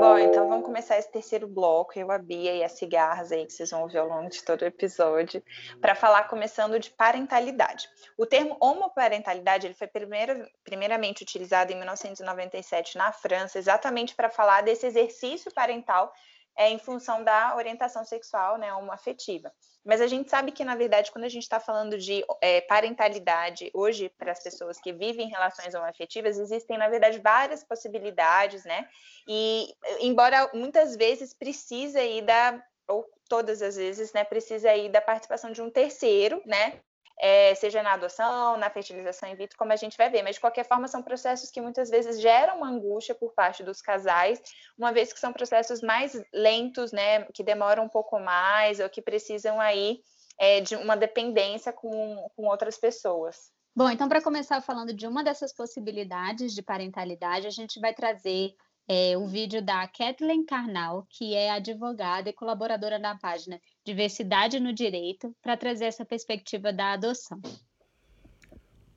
Bom, 0.00 0.18
então 0.18 0.48
vamos 0.48 0.64
começar 0.64 0.98
esse 0.98 1.10
terceiro 1.10 1.46
bloco, 1.46 1.98
eu, 1.98 2.10
a 2.10 2.18
Bia 2.18 2.54
e 2.54 2.64
as 2.64 2.72
cigarras 2.72 3.32
aí 3.32 3.44
que 3.44 3.52
vocês 3.52 3.70
vão 3.70 3.82
ouvir 3.82 3.98
ao 3.98 4.08
longo 4.08 4.28
de 4.30 4.42
todo 4.42 4.62
o 4.62 4.64
episódio, 4.64 5.42
para 5.80 5.94
falar 5.94 6.28
começando 6.28 6.78
de 6.78 6.90
parentalidade. 6.90 7.88
O 8.16 8.24
termo 8.24 8.56
homoparentalidade 8.60 9.66
ele 9.66 9.74
foi 9.74 9.86
primeiro, 9.86 10.46
primeiramente 10.64 11.22
utilizado 11.22 11.72
em 11.72 11.76
1997 11.76 12.96
na 12.96 13.12
França, 13.12 13.58
exatamente 13.58 14.14
para 14.14 14.30
falar 14.30 14.62
desse 14.62 14.86
exercício 14.86 15.52
parental 15.52 16.12
é, 16.58 16.68
em 16.68 16.78
função 16.78 17.22
da 17.22 17.54
orientação 17.54 18.04
sexual, 18.04 18.58
né, 18.58 18.74
homoafetiva. 18.74 19.52
Mas 19.86 20.00
a 20.00 20.08
gente 20.08 20.28
sabe 20.28 20.50
que, 20.50 20.64
na 20.64 20.74
verdade, 20.74 21.12
quando 21.12 21.24
a 21.24 21.28
gente 21.28 21.44
está 21.44 21.60
falando 21.60 21.96
de 21.96 22.24
é, 22.42 22.60
parentalidade, 22.62 23.70
hoje, 23.72 24.10
para 24.18 24.32
as 24.32 24.42
pessoas 24.42 24.80
que 24.80 24.92
vivem 24.92 25.28
relações 25.28 25.72
homoafetivas, 25.72 26.36
existem, 26.36 26.76
na 26.76 26.88
verdade, 26.88 27.20
várias 27.20 27.62
possibilidades, 27.62 28.64
né? 28.64 28.88
E, 29.28 29.72
embora 30.00 30.50
muitas 30.52 30.96
vezes 30.96 31.32
precisa 31.32 32.00
aí 32.00 32.20
da, 32.20 32.60
ou 32.88 33.06
todas 33.28 33.62
as 33.62 33.76
vezes, 33.76 34.12
né, 34.12 34.24
precisa 34.24 34.68
aí 34.68 34.88
da 34.88 35.00
participação 35.00 35.52
de 35.52 35.62
um 35.62 35.70
terceiro, 35.70 36.42
né? 36.44 36.80
É, 37.20 37.54
seja 37.54 37.82
na 37.82 37.94
adoção, 37.94 38.56
na 38.56 38.70
fertilização 38.70 39.28
in 39.28 39.34
vitro, 39.34 39.58
como 39.58 39.72
a 39.72 39.76
gente 39.76 39.96
vai 39.96 40.08
ver. 40.08 40.22
Mas, 40.22 40.36
de 40.36 40.40
qualquer 40.40 40.64
forma, 40.64 40.86
são 40.86 41.02
processos 41.02 41.50
que 41.50 41.60
muitas 41.60 41.90
vezes 41.90 42.20
geram 42.20 42.58
uma 42.58 42.68
angústia 42.68 43.14
por 43.14 43.32
parte 43.34 43.62
dos 43.62 43.82
casais, 43.82 44.40
uma 44.76 44.92
vez 44.92 45.12
que 45.12 45.18
são 45.18 45.32
processos 45.32 45.80
mais 45.80 46.20
lentos, 46.32 46.92
né, 46.92 47.24
que 47.34 47.42
demoram 47.42 47.84
um 47.84 47.88
pouco 47.88 48.18
mais, 48.20 48.80
ou 48.80 48.88
que 48.88 49.02
precisam 49.02 49.60
aí 49.60 50.00
é, 50.38 50.60
de 50.60 50.76
uma 50.76 50.96
dependência 50.96 51.72
com, 51.72 52.28
com 52.36 52.46
outras 52.46 52.78
pessoas. 52.78 53.50
Bom, 53.74 53.90
então, 53.90 54.08
para 54.08 54.22
começar 54.22 54.60
falando 54.60 54.92
de 54.92 55.06
uma 55.06 55.22
dessas 55.22 55.52
possibilidades 55.52 56.52
de 56.52 56.62
parentalidade, 56.62 57.46
a 57.46 57.50
gente 57.50 57.78
vai 57.78 57.94
trazer 57.94 58.52
é, 58.88 59.16
um 59.18 59.26
vídeo 59.26 59.60
da 59.62 59.86
Kathleen 59.86 60.44
Karnal, 60.44 61.06
que 61.10 61.34
é 61.34 61.50
advogada 61.50 62.30
e 62.30 62.32
colaboradora 62.32 62.98
da 62.98 63.14
página 63.16 63.60
Diversidade 63.88 64.60
no 64.60 64.70
Direito, 64.70 65.34
para 65.40 65.56
trazer 65.56 65.86
essa 65.86 66.04
perspectiva 66.04 66.70
da 66.70 66.92
adoção. 66.92 67.40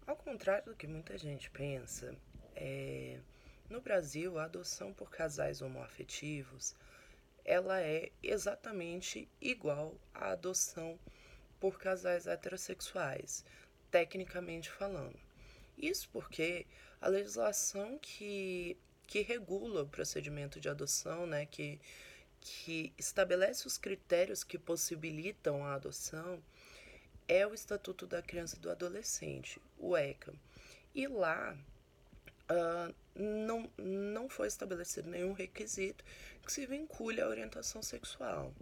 Ao 0.06 0.18
contrário 0.18 0.66
do 0.66 0.76
que 0.76 0.86
muita 0.86 1.18
gente 1.18 1.50
pensa, 1.50 2.14
é, 2.54 3.18
no 3.70 3.80
Brasil, 3.80 4.38
a 4.38 4.44
adoção 4.44 4.92
por 4.92 5.10
casais 5.10 5.62
homoafetivos 5.62 6.76
ela 7.46 7.82
é 7.82 8.12
exatamente 8.22 9.30
igual 9.40 9.96
à 10.14 10.32
adoção 10.32 11.00
por 11.58 11.80
casais 11.80 12.28
heterossexuais, 12.28 13.46
tecnicamente 13.90 14.70
falando. 14.70 15.18
Isso 15.78 16.10
porque 16.12 16.68
a 17.00 17.08
legislação 17.08 17.98
que 17.98 18.78
que 19.08 19.22
regula 19.22 19.84
o 19.84 19.88
procedimento 19.88 20.58
de 20.58 20.70
adoção, 20.70 21.28
né, 21.28 21.46
que, 21.46 21.82
que 22.42 22.92
estabelece 22.98 23.68
os 23.68 23.78
critérios 23.78 24.44
que 24.44 24.58
possibilitam 24.58 25.64
a 25.64 25.76
adoção, 25.76 26.42
é 27.28 27.46
o 27.46 27.54
Estatuto 27.54 28.06
da 28.08 28.22
Criança 28.22 28.58
e 28.58 28.60
do 28.60 28.70
Adolescente, 28.70 29.62
o 29.78 29.96
ECA. 29.96 30.34
E 30.94 31.08
lá 31.08 31.56
uh, 32.50 32.96
não, 33.16 33.70
não 33.78 34.28
foi 34.28 34.48
estabelecido 34.48 35.10
nenhum 35.10 35.32
requisito 35.32 36.04
que 36.44 36.52
se 36.52 36.66
vincule 36.66 37.22
à 37.22 37.28
orientação 37.28 37.82
sexual. 37.82 38.54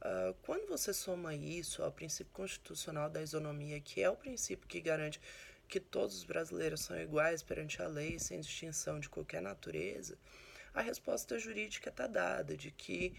Uh, 0.00 0.32
quando 0.42 0.68
você 0.68 0.92
soma 0.92 1.34
isso 1.34 1.82
ao 1.82 1.90
princípio 1.90 2.32
constitucional 2.32 3.10
da 3.10 3.22
isonomia, 3.22 3.80
que 3.80 4.00
é 4.00 4.08
o 4.08 4.14
princípio 4.14 4.68
que 4.68 4.80
garante 4.80 5.20
que 5.66 5.80
todos 5.80 6.16
os 6.16 6.24
brasileiros 6.24 6.82
são 6.82 6.98
iguais 6.98 7.42
perante 7.42 7.82
a 7.82 7.88
lei, 7.88 8.18
sem 8.18 8.40
distinção 8.40 9.00
de 9.00 9.08
qualquer 9.08 9.42
natureza, 9.42 10.16
a 10.74 10.80
resposta 10.80 11.38
jurídica 11.38 11.88
está 11.88 12.06
dada 12.06 12.56
de 12.56 12.70
que 12.70 13.14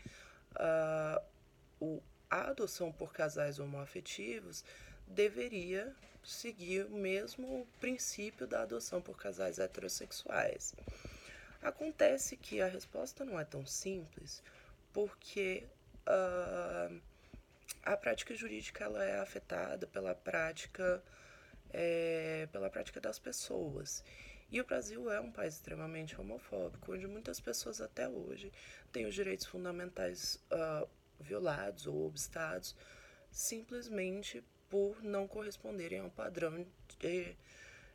uh, 0.55 1.21
o, 1.79 2.01
a 2.29 2.49
adoção 2.49 2.91
por 2.91 3.11
casais 3.13 3.59
homoafetivos 3.59 4.63
deveria 5.07 5.93
seguir 6.23 6.85
o 6.85 6.95
mesmo 6.95 7.67
princípio 7.79 8.45
da 8.45 8.61
adoção 8.61 9.01
por 9.01 9.17
casais 9.17 9.57
heterossexuais. 9.59 10.75
Acontece 11.61 12.37
que 12.37 12.61
a 12.61 12.67
resposta 12.67 13.25
não 13.25 13.39
é 13.39 13.43
tão 13.43 13.65
simples, 13.65 14.43
porque 14.93 15.65
uh, 16.07 17.01
a 17.83 17.97
prática 17.97 18.35
jurídica 18.35 18.83
ela 18.83 19.03
é 19.03 19.19
afetada 19.19 19.87
pela 19.87 20.13
prática 20.13 21.03
é, 21.71 22.47
pela 22.51 22.69
prática 22.69 22.99
das 22.99 23.19
pessoas. 23.19 24.03
E 24.51 24.59
o 24.59 24.65
Brasil 24.65 25.11
é 25.11 25.19
um 25.19 25.31
país 25.31 25.55
extremamente 25.55 26.19
homofóbico, 26.19 26.93
onde 26.93 27.05
muitas 27.07 27.39
pessoas 27.39 27.79
até 27.79 28.09
hoje 28.09 28.51
têm 28.91 29.05
os 29.05 29.13
direitos 29.13 29.45
fundamentais 29.45 30.43
uh, 30.51 30.87
violados 31.19 31.85
ou 31.85 32.07
obstados 32.07 32.75
simplesmente 33.31 34.43
por 34.69 35.03
não 35.03 35.27
corresponderem 35.27 35.99
a 35.99 36.03
um 36.03 36.09
padrão 36.09 36.65
de, 36.99 37.35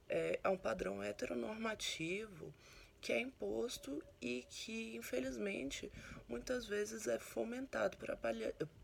é, 0.08 0.38
a 0.44 0.50
um 0.50 0.56
padrão 0.56 1.02
heteronormativo 1.02 2.52
que 3.00 3.12
é 3.12 3.20
imposto 3.20 4.02
e 4.20 4.46
que, 4.48 4.96
infelizmente, 4.96 5.92
muitas 6.28 6.66
vezes 6.66 7.06
é 7.06 7.18
fomentado 7.18 7.96
por, 7.98 8.08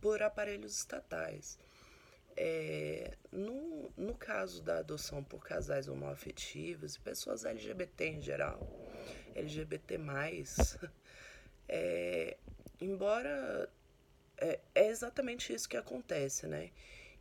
por 0.01 0.23
aparelhos 0.23 0.77
estatais. 0.77 1.59
É, 2.43 3.19
no, 3.31 3.93
no 3.95 4.15
caso 4.15 4.63
da 4.63 4.79
adoção 4.79 5.23
por 5.23 5.45
casais 5.45 5.89
homoafetivos 5.89 6.95
e 6.95 7.01
pessoas 7.01 7.45
LGBT 7.45 8.07
em 8.07 8.23
geral, 8.23 8.67
LGBT, 9.35 9.99
é, 11.69 12.39
embora 12.81 13.69
é, 14.39 14.59
é 14.75 14.89
exatamente 14.89 15.53
isso 15.53 15.69
que 15.69 15.77
acontece, 15.77 16.47
né? 16.47 16.71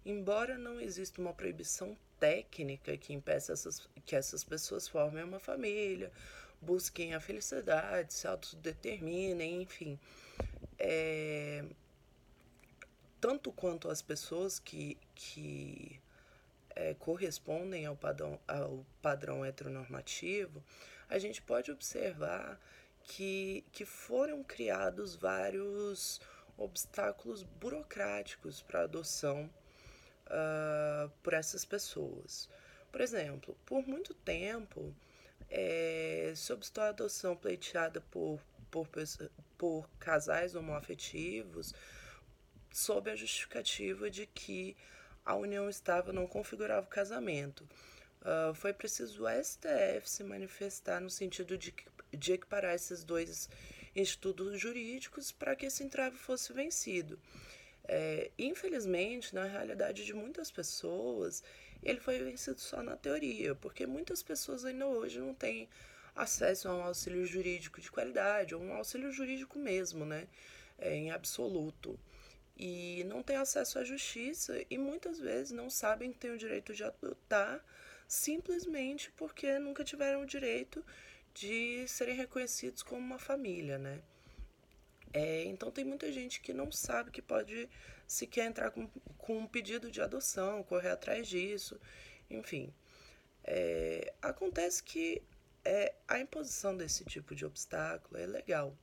Embora 0.05 0.57
não 0.57 0.79
exista 0.79 1.19
uma 1.19 1.33
proibição 1.33 1.97
técnica 2.17 2.95
que 2.95 3.11
impeça 3.11 3.51
essas, 3.51 3.89
que 4.05 4.15
essas 4.15 4.45
pessoas 4.45 4.87
formem 4.87 5.25
uma 5.25 5.39
família, 5.39 6.13
busquem 6.61 7.13
a 7.13 7.19
felicidade, 7.19 8.13
se 8.13 8.25
autodeterminem, 8.25 9.63
enfim. 9.63 9.99
É, 10.77 11.65
tanto 13.19 13.51
quanto 13.51 13.89
as 13.89 14.01
pessoas 14.01 14.59
que, 14.59 14.97
que 15.15 15.99
é, 16.75 16.93
correspondem 16.95 17.85
ao 17.85 17.95
padrão, 17.95 18.39
ao 18.47 18.85
padrão 19.01 19.43
heteronormativo, 19.43 20.63
a 21.09 21.17
gente 21.17 21.41
pode 21.41 21.71
observar 21.71 22.59
que, 23.03 23.63
que 23.71 23.85
foram 23.85 24.43
criados 24.43 25.15
vários 25.15 26.21
obstáculos 26.57 27.43
burocráticos 27.43 28.61
para 28.61 28.81
a 28.81 28.83
adoção 28.83 29.49
uh, 30.27 31.09
por 31.23 31.33
essas 31.33 31.65
pessoas. 31.65 32.49
Por 32.91 33.01
exemplo, 33.01 33.57
por 33.65 33.87
muito 33.87 34.13
tempo, 34.13 34.93
é, 35.49 36.33
a 36.77 36.89
adoção 36.89 37.35
pleiteada 37.35 38.01
por, 38.11 38.39
por, 38.69 38.87
por 39.57 39.89
casais 39.99 40.55
homoafetivos 40.55 41.73
sob 42.71 43.09
a 43.09 43.15
justificativa 43.15 44.09
de 44.09 44.25
que 44.25 44.75
a 45.25 45.35
união 45.35 45.69
estável 45.69 46.13
não 46.13 46.27
configurava 46.27 46.85
o 46.85 46.89
casamento. 46.89 47.67
Uh, 48.21 48.53
foi 48.53 48.73
preciso 48.73 49.23
o 49.23 49.43
STF 49.43 50.09
se 50.09 50.23
manifestar 50.23 50.99
no 50.99 51.09
sentido 51.09 51.57
de, 51.57 51.73
de 52.11 52.33
equiparar 52.33 52.75
esses 52.75 53.03
dois 53.03 53.49
institutos 53.95 54.59
jurídicos 54.59 55.31
para 55.31 55.55
que 55.55 55.65
esse 55.65 55.83
entrave 55.83 56.17
fosse 56.17 56.51
vencido. 56.51 57.19
É, 57.87 58.29
infelizmente, 58.37 59.33
na 59.33 59.45
realidade 59.45 60.05
de 60.05 60.13
muitas 60.13 60.51
pessoas, 60.51 61.43
ele 61.81 61.99
foi 61.99 62.19
vencido 62.19 62.59
só 62.59 62.83
na 62.83 62.95
teoria, 62.95 63.55
porque 63.55 63.87
muitas 63.87 64.21
pessoas 64.21 64.63
ainda 64.63 64.85
hoje 64.85 65.19
não 65.19 65.33
têm 65.33 65.67
acesso 66.15 66.67
a 66.67 66.75
um 66.75 66.83
auxílio 66.83 67.25
jurídico 67.25 67.81
de 67.81 67.89
qualidade, 67.89 68.53
ou 68.53 68.61
um 68.61 68.73
auxílio 68.73 69.11
jurídico 69.11 69.57
mesmo, 69.57 70.05
né? 70.05 70.27
É, 70.77 70.93
em 70.95 71.11
absoluto. 71.11 71.99
E 72.59 73.05
não 73.05 73.23
têm 73.23 73.37
acesso 73.37 73.79
à 73.79 73.85
justiça 73.85 74.61
e 74.69 74.77
muitas 74.77 75.17
vezes 75.17 75.51
não 75.51 75.69
sabem 75.69 76.11
que 76.11 76.17
têm 76.19 76.31
o 76.31 76.37
direito 76.37 76.73
de 76.73 76.83
adotar 76.83 77.63
simplesmente 78.05 79.11
porque 79.11 79.57
nunca 79.59 79.83
tiveram 79.83 80.23
o 80.23 80.25
direito 80.25 80.83
de 81.33 81.87
serem 81.87 82.15
reconhecidos 82.15 82.83
como 82.83 82.99
uma 82.99 83.17
família, 83.17 83.77
né? 83.77 84.01
É, 85.13 85.43
então 85.45 85.71
tem 85.71 85.85
muita 85.85 86.11
gente 86.11 86.41
que 86.41 86.53
não 86.53 86.71
sabe 86.71 87.11
que 87.11 87.21
pode 87.21 87.69
sequer 88.05 88.45
entrar 88.45 88.71
com, 88.71 88.87
com 89.17 89.37
um 89.37 89.47
pedido 89.47 89.89
de 89.89 90.01
adoção, 90.01 90.61
correr 90.63 90.89
atrás 90.89 91.27
disso, 91.27 91.79
enfim. 92.29 92.73
É, 93.43 94.13
acontece 94.21 94.83
que 94.83 95.23
é, 95.63 95.93
a 96.07 96.19
imposição 96.19 96.75
desse 96.75 97.05
tipo 97.05 97.33
de 97.33 97.45
obstáculo 97.45 98.19
é 98.19 98.25
legal, 98.25 98.75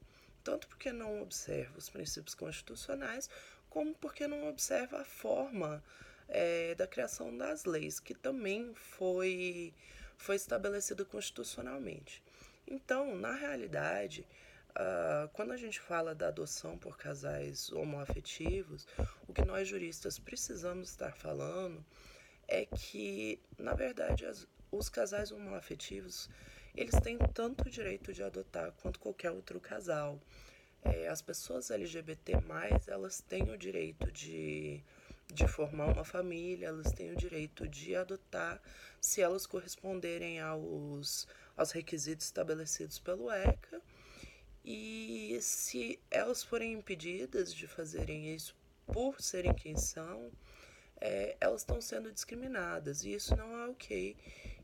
tanto 0.42 0.66
porque 0.68 0.92
não 0.92 1.22
observa 1.22 1.78
os 1.78 1.90
princípios 1.90 2.34
constitucionais, 2.34 3.28
como 3.76 3.94
porque 3.96 4.26
não 4.26 4.48
observa 4.48 5.02
a 5.02 5.04
forma 5.04 5.84
é, 6.30 6.74
da 6.76 6.86
criação 6.86 7.36
das 7.36 7.66
leis, 7.66 8.00
que 8.00 8.14
também 8.14 8.72
foi, 8.72 9.74
foi 10.16 10.36
estabelecida 10.36 11.04
constitucionalmente. 11.04 12.22
Então, 12.66 13.14
na 13.14 13.32
realidade, 13.34 14.26
uh, 14.70 15.28
quando 15.34 15.52
a 15.52 15.58
gente 15.58 15.78
fala 15.78 16.14
da 16.14 16.28
adoção 16.28 16.78
por 16.78 16.96
casais 16.96 17.70
homoafetivos, 17.70 18.88
o 19.28 19.34
que 19.34 19.44
nós 19.44 19.68
juristas 19.68 20.18
precisamos 20.18 20.88
estar 20.88 21.14
falando 21.14 21.84
é 22.48 22.64
que, 22.64 23.38
na 23.58 23.74
verdade, 23.74 24.24
as, 24.24 24.48
os 24.72 24.88
casais 24.88 25.30
homoafetivos 25.30 26.30
eles 26.74 26.98
têm 27.02 27.18
tanto 27.34 27.68
o 27.68 27.70
direito 27.70 28.10
de 28.10 28.22
adotar 28.22 28.72
quanto 28.80 28.98
qualquer 28.98 29.32
outro 29.32 29.60
casal. 29.60 30.18
É, 30.92 31.08
as 31.08 31.22
pessoas 31.22 31.70
LGBT+, 31.70 32.32
elas 32.86 33.20
têm 33.20 33.50
o 33.50 33.58
direito 33.58 34.10
de, 34.12 34.82
de 35.32 35.48
formar 35.48 35.86
uma 35.86 36.04
família, 36.04 36.68
elas 36.68 36.92
têm 36.92 37.12
o 37.12 37.16
direito 37.16 37.66
de 37.68 37.94
adotar 37.96 38.60
se 39.00 39.20
elas 39.20 39.46
corresponderem 39.46 40.40
aos, 40.40 41.26
aos 41.56 41.70
requisitos 41.72 42.26
estabelecidos 42.26 42.98
pelo 42.98 43.30
ECA. 43.30 43.80
E 44.64 45.38
se 45.40 46.00
elas 46.10 46.42
forem 46.42 46.72
impedidas 46.72 47.54
de 47.54 47.66
fazerem 47.66 48.34
isso 48.34 48.54
por 48.86 49.20
serem 49.20 49.54
quem 49.54 49.76
são, 49.76 50.32
é, 51.00 51.36
elas 51.40 51.60
estão 51.60 51.80
sendo 51.80 52.12
discriminadas. 52.12 53.04
E 53.04 53.14
isso 53.14 53.36
não 53.36 53.58
é 53.60 53.68
ok. 53.68 54.16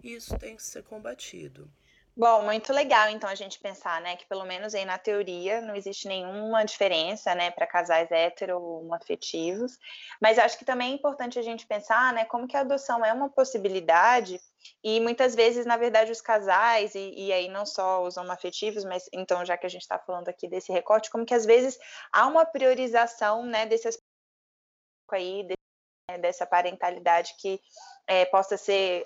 E 0.02 0.14
isso 0.14 0.36
tem 0.38 0.56
que 0.56 0.62
ser 0.62 0.82
combatido. 0.82 1.70
Bom, 2.14 2.42
muito 2.42 2.72
legal 2.74 3.08
então 3.08 3.28
a 3.28 3.34
gente 3.34 3.58
pensar, 3.58 3.98
né, 4.02 4.16
que 4.16 4.26
pelo 4.26 4.44
menos 4.44 4.74
aí 4.74 4.84
na 4.84 4.98
teoria 4.98 5.62
não 5.62 5.74
existe 5.74 6.06
nenhuma 6.06 6.62
diferença, 6.62 7.34
né, 7.34 7.50
para 7.50 7.66
casais 7.66 8.10
heteroafetivos, 8.10 9.78
mas 10.20 10.38
acho 10.38 10.58
que 10.58 10.64
também 10.64 10.92
é 10.92 10.94
importante 10.94 11.38
a 11.38 11.42
gente 11.42 11.66
pensar, 11.66 12.12
né, 12.12 12.26
como 12.26 12.46
que 12.46 12.54
a 12.54 12.60
adoção 12.60 13.02
é 13.02 13.12
uma 13.14 13.30
possibilidade 13.30 14.38
e 14.84 15.00
muitas 15.00 15.34
vezes, 15.34 15.64
na 15.64 15.78
verdade, 15.78 16.12
os 16.12 16.20
casais, 16.20 16.94
e, 16.94 17.14
e 17.16 17.32
aí 17.32 17.48
não 17.48 17.64
só 17.64 18.02
os 18.04 18.16
homoafetivos, 18.18 18.84
mas 18.84 19.08
então, 19.12 19.42
já 19.44 19.56
que 19.56 19.66
a 19.66 19.70
gente 19.70 19.82
está 19.82 19.98
falando 19.98 20.28
aqui 20.28 20.46
desse 20.46 20.70
recorte, 20.70 21.10
como 21.10 21.24
que 21.24 21.34
às 21.34 21.46
vezes 21.46 21.78
há 22.12 22.26
uma 22.26 22.44
priorização, 22.44 23.42
né, 23.46 23.64
desses 23.64 23.98
aí, 25.10 25.44
né, 26.10 26.18
dessa 26.18 26.46
parentalidade 26.46 27.34
que 27.38 27.60
é, 28.06 28.24
possa 28.24 28.56
ser 28.56 29.04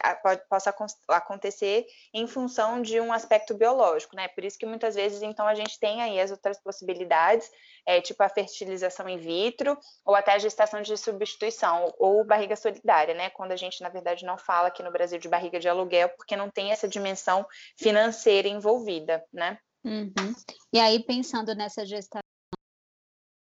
possa 0.49 0.74
acontecer 1.09 1.86
em 2.12 2.26
função 2.26 2.80
de 2.80 3.01
um 3.01 3.12
aspecto 3.12 3.55
biológico, 3.55 4.16
né? 4.16 4.28
Por 4.28 4.44
isso 4.44 4.59
que 4.59 4.66
muitas 4.66 4.94
vezes 4.94 5.22
então 5.22 5.47
a 5.47 5.55
gente 5.55 5.78
tem 5.78 6.03
aí 6.03 6.20
as 6.20 6.30
outras 6.30 6.59
possibilidades, 6.61 7.51
é, 7.84 8.01
tipo 8.01 8.22
a 8.22 8.28
fertilização 8.28 9.09
in 9.09 9.18
vitro 9.18 9.78
ou 10.05 10.14
até 10.14 10.32
a 10.32 10.38
gestação 10.38 10.82
de 10.82 10.97
substituição 10.97 11.92
ou 11.99 12.24
barriga 12.24 12.57
solidária, 12.57 13.14
né? 13.14 13.30
Quando 13.30 13.53
a 13.53 13.57
gente 13.57 13.82
na 13.82 13.88
verdade 13.88 14.24
não 14.24 14.38
fala 14.38 14.68
aqui 14.68 14.82
no 14.82 14.92
Brasil 14.92 15.18
de 15.18 15.28
barriga 15.28 15.61
de 15.61 15.68
aluguel 15.68 16.09
porque 16.11 16.36
não 16.36 16.51
tem 16.51 16.72
essa 16.72 16.88
dimensão 16.88 17.47
financeira 17.76 18.49
envolvida, 18.49 19.24
né? 19.32 19.59
Uhum. 19.84 20.34
E 20.72 20.80
aí 20.80 21.05
pensando 21.05 21.55
nessa 21.55 21.86
gestação 21.86 22.26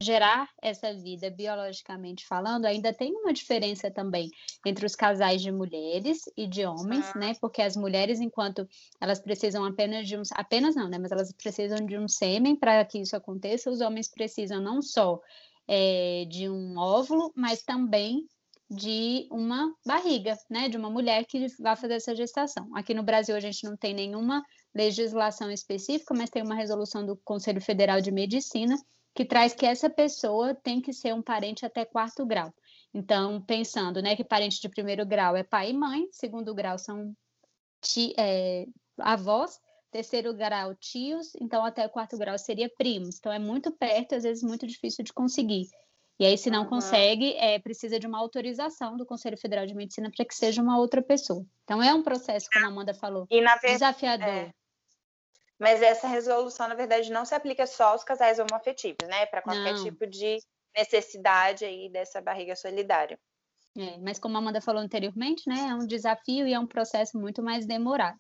gerar 0.05 0.49
essa 0.61 0.93
vida 0.95 1.31
biologicamente 1.31 2.27
falando, 2.27 2.67
ainda 2.67 2.93
tem 2.93 3.13
uma 3.15 3.33
diferença 3.33 3.91
também 3.91 4.31
entre 4.67 4.85
os 4.85 4.95
casais 4.95 5.41
de 5.41 5.51
mulheres 5.51 6.23
e 6.37 6.47
de 6.47 6.65
homens, 6.65 7.11
ah. 7.15 7.19
né? 7.19 7.35
Porque 7.41 7.63
as 7.63 7.77
mulheres, 7.77 8.21
enquanto 8.21 8.69
elas 9.01 9.21
precisam 9.21 9.65
apenas 9.65 10.07
de 10.07 10.17
um, 10.17 10.23
apenas 10.35 10.75
não, 10.75 10.89
né? 10.89 10.99
Mas 10.99 11.13
elas 11.13 11.33
precisam 11.33 11.79
de 11.85 11.99
um 11.99 12.07
sêmen 12.07 12.55
para 12.55 12.85
que 12.85 12.99
isso 12.99 13.17
aconteça, 13.17 13.71
os 13.71 13.81
homens 13.81 14.09
precisam 14.09 14.61
não 14.61 14.83
só 14.83 15.21
é, 15.67 16.27
de 16.29 16.49
um 16.49 16.77
óvulo, 16.79 17.33
mas 17.35 17.63
também 17.63 18.27
de 18.71 19.29
uma 19.31 19.73
barriga, 19.87 20.37
né, 20.51 20.69
de 20.69 20.77
uma 20.77 20.91
mulher 20.91 21.25
que 21.27 21.47
vai 21.61 21.77
fazer 21.77 21.95
essa 21.95 22.15
gestação. 22.15 22.69
Aqui 22.75 22.95
no 22.95 23.03
Brasil 23.03 23.37
a 23.37 23.41
gente 23.41 23.63
não 23.65 23.77
tem 23.77 23.95
nenhuma 23.95 24.43
legislação 24.75 25.51
específica, 25.51 26.15
mas 26.15 26.31
tem 26.31 26.43
uma 26.43 26.55
resolução 26.55 27.05
do 27.05 27.17
Conselho 27.25 27.61
Federal 27.61 28.01
de 28.01 28.11
Medicina 28.11 28.77
que 29.15 29.25
traz 29.25 29.55
que 29.55 29.65
essa 29.65 29.89
pessoa 29.89 30.55
tem 30.55 30.81
que 30.81 30.93
ser 30.93 31.15
um 31.15 31.23
parente 31.23 31.65
até 31.65 31.85
quarto 31.85 32.27
grau. 32.27 32.53
Então, 32.93 33.41
pensando 33.43 34.03
né, 34.03 34.17
que 34.17 34.25
parente 34.25 34.61
de 34.61 34.69
primeiro 34.69 35.07
grau 35.07 35.37
é 35.37 35.43
pai 35.43 35.71
e 35.71 35.75
mãe, 35.75 36.07
segundo 36.11 36.55
grau 36.55 36.79
são 36.79 37.15
ti, 37.81 38.13
é, 38.19 38.67
avós, 38.99 39.61
terceiro 39.91 40.35
grau 40.35 40.75
tios, 40.75 41.33
então 41.41 41.65
até 41.65 41.87
o 41.87 41.91
quarto 41.91 42.19
grau 42.19 42.37
seria 42.39 42.69
primos. 42.77 43.17
Então 43.19 43.33
é 43.33 43.39
muito 43.39 43.71
perto, 43.71 44.15
às 44.15 44.25
vezes 44.25 44.43
muito 44.43 44.67
difícil 44.67 45.05
de 45.05 45.13
conseguir. 45.13 45.69
E 46.19 46.25
aí, 46.25 46.39
se 46.39 46.49
não 46.49 46.63
uhum. 46.63 46.69
consegue, 46.69 47.33
é, 47.35 47.59
precisa 47.59 47.99
de 47.99 48.07
uma 48.07 48.19
autorização 48.19 48.97
do 48.97 49.05
Conselho 49.05 49.37
Federal 49.37 49.67
de 49.67 49.75
Medicina 49.75 50.11
para 50.15 50.25
que 50.25 50.35
seja 50.35 50.63
uma 50.63 50.79
outra 50.79 51.03
pessoa. 51.03 51.45
Então 51.65 51.83
é 51.83 51.93
um 51.93 52.03
processo, 52.05 52.49
como 52.53 52.67
a 52.67 52.69
Amanda 52.69 52.95
falou, 52.95 53.27
desafiador. 53.63 54.29
É. 54.29 54.51
Mas 55.59 55.81
essa 55.83 56.09
resolução, 56.09 56.69
na 56.69 56.75
verdade, 56.75 57.13
não 57.13 57.25
se 57.25 57.35
aplica 57.35 57.67
só 57.67 57.89
aos 57.89 58.05
casais 58.05 58.39
homoafetivos, 58.39 59.09
né? 59.09 59.27
Para 59.27 59.43
qualquer 59.43 59.75
não. 59.75 59.85
tipo 59.85 60.07
de 60.07 60.39
necessidade 60.77 61.65
aí 61.65 61.89
dessa 61.89 62.21
barriga 62.21 62.57
solidária. 62.57 63.19
É, 63.77 63.99
mas 63.99 64.19
como 64.19 64.37
a 64.37 64.39
Amanda 64.39 64.61
falou 64.61 64.81
anteriormente, 64.81 65.43
né, 65.49 65.69
é 65.71 65.75
um 65.75 65.87
desafio 65.87 66.47
e 66.47 66.55
é 66.55 66.59
um 66.59 66.67
processo 66.67 67.19
muito 67.19 67.43
mais 67.43 67.67
demorado. 67.67 68.19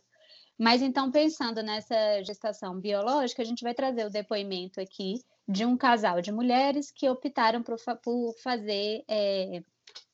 Mas 0.58 0.82
então, 0.82 1.10
pensando 1.10 1.62
nessa 1.62 2.22
gestação 2.22 2.78
biológica, 2.78 3.42
a 3.42 3.44
gente 3.44 3.62
vai 3.62 3.74
trazer 3.74 4.04
o 4.04 4.10
depoimento 4.10 4.80
aqui 4.80 5.20
de 5.48 5.64
um 5.64 5.76
casal 5.76 6.20
de 6.20 6.32
mulheres 6.32 6.92
que 6.94 7.08
optaram 7.08 7.62
por, 7.62 7.76
por 8.02 8.34
fazer, 8.42 9.02
é, 9.08 9.60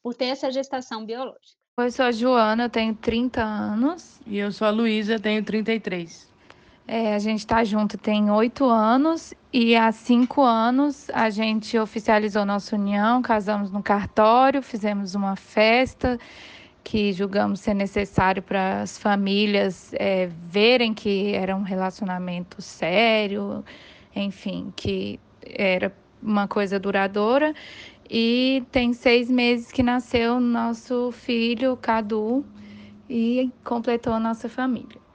por 0.03 0.15
ter 0.15 0.27
essa 0.27 0.51
gestação 0.51 1.05
biológica. 1.05 1.61
Eu 1.79 1.91
sou 1.91 2.05
a 2.05 2.13
Joana, 2.13 2.69
tenho 2.69 2.95
30 2.95 3.43
anos. 3.43 4.21
E 4.27 4.39
eu 4.39 4.53
sou 4.53 4.67
a 4.67 4.71
Luísa, 4.71 5.19
tenho 5.19 5.43
33. 5.45 6.30
É, 6.93 7.15
a 7.15 7.21
gente 7.21 7.39
está 7.39 7.63
junto 7.63 7.97
tem 7.97 8.33
oito 8.33 8.65
anos 8.65 9.33
e 9.53 9.77
há 9.77 9.93
cinco 9.93 10.43
anos 10.43 11.09
a 11.11 11.31
gente 11.31 11.79
oficializou 11.79 12.45
nossa 12.45 12.75
união, 12.75 13.23
casamos 13.23 13.71
no 13.71 13.81
cartório, 13.81 14.61
fizemos 14.61 15.15
uma 15.15 15.37
festa 15.37 16.19
que 16.83 17.13
julgamos 17.13 17.61
ser 17.61 17.75
necessário 17.75 18.43
para 18.43 18.83
as 18.83 18.99
famílias 18.99 19.95
é, 19.95 20.29
verem 20.49 20.93
que 20.93 21.33
era 21.33 21.55
um 21.55 21.63
relacionamento 21.63 22.61
sério, 22.61 23.65
enfim, 24.13 24.73
que 24.75 25.21
era 25.47 25.95
uma 26.21 26.49
coisa 26.49 26.77
duradoura. 26.77 27.55
E 28.11 28.65
tem 28.73 28.93
seis 28.95 29.31
meses 29.31 29.71
que 29.71 29.85
nasceu 29.85 30.41
nosso 30.41 31.13
filho, 31.13 31.77
Cadu, 31.77 32.45
e 33.09 33.49
completou 33.63 34.13
a 34.13 34.19
nossa 34.19 34.49
família. 34.49 35.10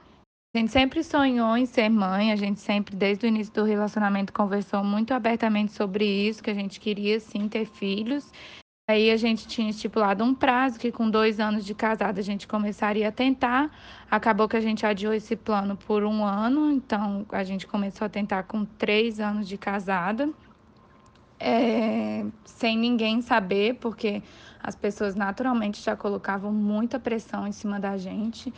A 0.55 0.57
gente 0.57 0.71
sempre 0.71 1.03
sonhou 1.03 1.57
em 1.57 1.65
ser 1.65 1.89
mãe, 1.89 2.31
a 2.31 2.35
gente 2.37 2.61
sempre, 2.61 2.95
desde 2.95 3.25
o 3.25 3.27
início 3.27 3.53
do 3.53 3.65
relacionamento, 3.65 4.31
conversou 4.31 4.81
muito 4.85 5.13
abertamente 5.13 5.73
sobre 5.73 6.05
isso, 6.05 6.41
que 6.41 6.49
a 6.49 6.53
gente 6.53 6.79
queria 6.79 7.19
sim 7.19 7.49
ter 7.49 7.65
filhos. 7.65 8.31
Aí 8.89 9.11
a 9.11 9.17
gente 9.17 9.49
tinha 9.49 9.69
estipulado 9.69 10.23
um 10.23 10.33
prazo 10.33 10.79
que 10.79 10.93
com 10.93 11.09
dois 11.09 11.41
anos 11.41 11.65
de 11.65 11.75
casada 11.75 12.21
a 12.21 12.23
gente 12.23 12.47
começaria 12.47 13.09
a 13.09 13.11
tentar. 13.11 13.69
Acabou 14.09 14.47
que 14.47 14.55
a 14.55 14.61
gente 14.61 14.85
adiou 14.85 15.13
esse 15.13 15.35
plano 15.35 15.75
por 15.75 16.05
um 16.05 16.23
ano, 16.23 16.71
então 16.71 17.25
a 17.33 17.43
gente 17.43 17.67
começou 17.67 18.05
a 18.05 18.09
tentar 18.09 18.43
com 18.43 18.63
três 18.63 19.19
anos 19.19 19.49
de 19.49 19.57
casada 19.57 20.29
é, 21.37 22.23
sem 22.45 22.77
ninguém 22.77 23.21
saber, 23.21 23.75
porque 23.75 24.23
as 24.63 24.73
pessoas 24.73 25.15
naturalmente 25.15 25.83
já 25.83 25.97
colocavam 25.97 26.53
muita 26.53 26.97
pressão 26.97 27.45
em 27.45 27.51
cima 27.51 27.77
da 27.77 27.97
gente 27.97 28.53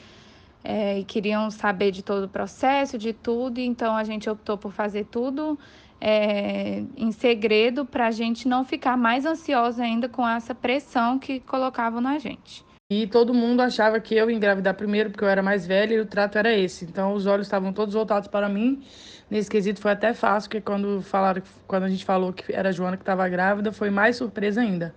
é, 0.64 1.00
e 1.00 1.04
queriam 1.04 1.50
saber 1.50 1.92
de 1.92 2.04
todo 2.04 2.26
o 2.26 2.30
processo, 2.30 2.98
de 2.98 3.14
tudo, 3.14 3.60
então 3.60 3.96
a 3.96 4.04
gente 4.04 4.30
optou 4.30 4.58
por 4.58 4.72
fazer 4.72 5.06
tudo 5.06 5.58
é, 6.00 6.84
em 6.96 7.12
segredo 7.12 7.86
para 7.86 8.08
a 8.08 8.12
gente 8.12 8.48
não 8.48 8.64
ficar 8.64 8.98
mais 8.98 9.26
ansiosa 9.26 9.84
ainda 9.84 10.08
com 10.10 10.28
essa 10.28 10.54
pressão 10.54 11.18
que 11.18 11.40
colocavam 11.40 12.02
na 12.02 12.20
gente. 12.20 12.66
E 12.90 13.06
todo 13.06 13.34
mundo 13.34 13.62
achava 13.62 14.00
que 14.00 14.16
eu 14.16 14.30
ia 14.30 14.36
engravidar 14.36 14.74
primeiro 14.74 15.10
porque 15.10 15.24
eu 15.24 15.28
era 15.28 15.44
mais 15.44 15.68
velha 15.68 15.96
e 15.96 16.00
o 16.00 16.06
trato 16.06 16.38
era 16.38 16.54
esse. 16.54 16.86
Então 16.86 17.14
os 17.14 17.26
olhos 17.26 17.48
estavam 17.48 17.74
todos 17.74 17.94
voltados 17.94 18.30
para 18.30 18.48
mim 18.48 18.82
Nesse 19.30 19.50
quesito 19.50 19.82
foi 19.82 19.92
até 19.92 20.14
fácil, 20.14 20.50
porque 20.50 20.62
quando, 20.62 21.02
falaram, 21.02 21.42
quando 21.68 21.84
a 21.84 21.90
gente 21.90 22.06
falou 22.06 22.32
que 22.32 22.54
era 22.54 22.70
a 22.70 22.72
Joana 22.72 22.96
que 22.96 23.04
estava 23.04 23.28
grávida, 23.28 23.74
foi 23.74 23.90
mais 23.90 24.16
surpresa 24.16 24.62
ainda. 24.62 24.96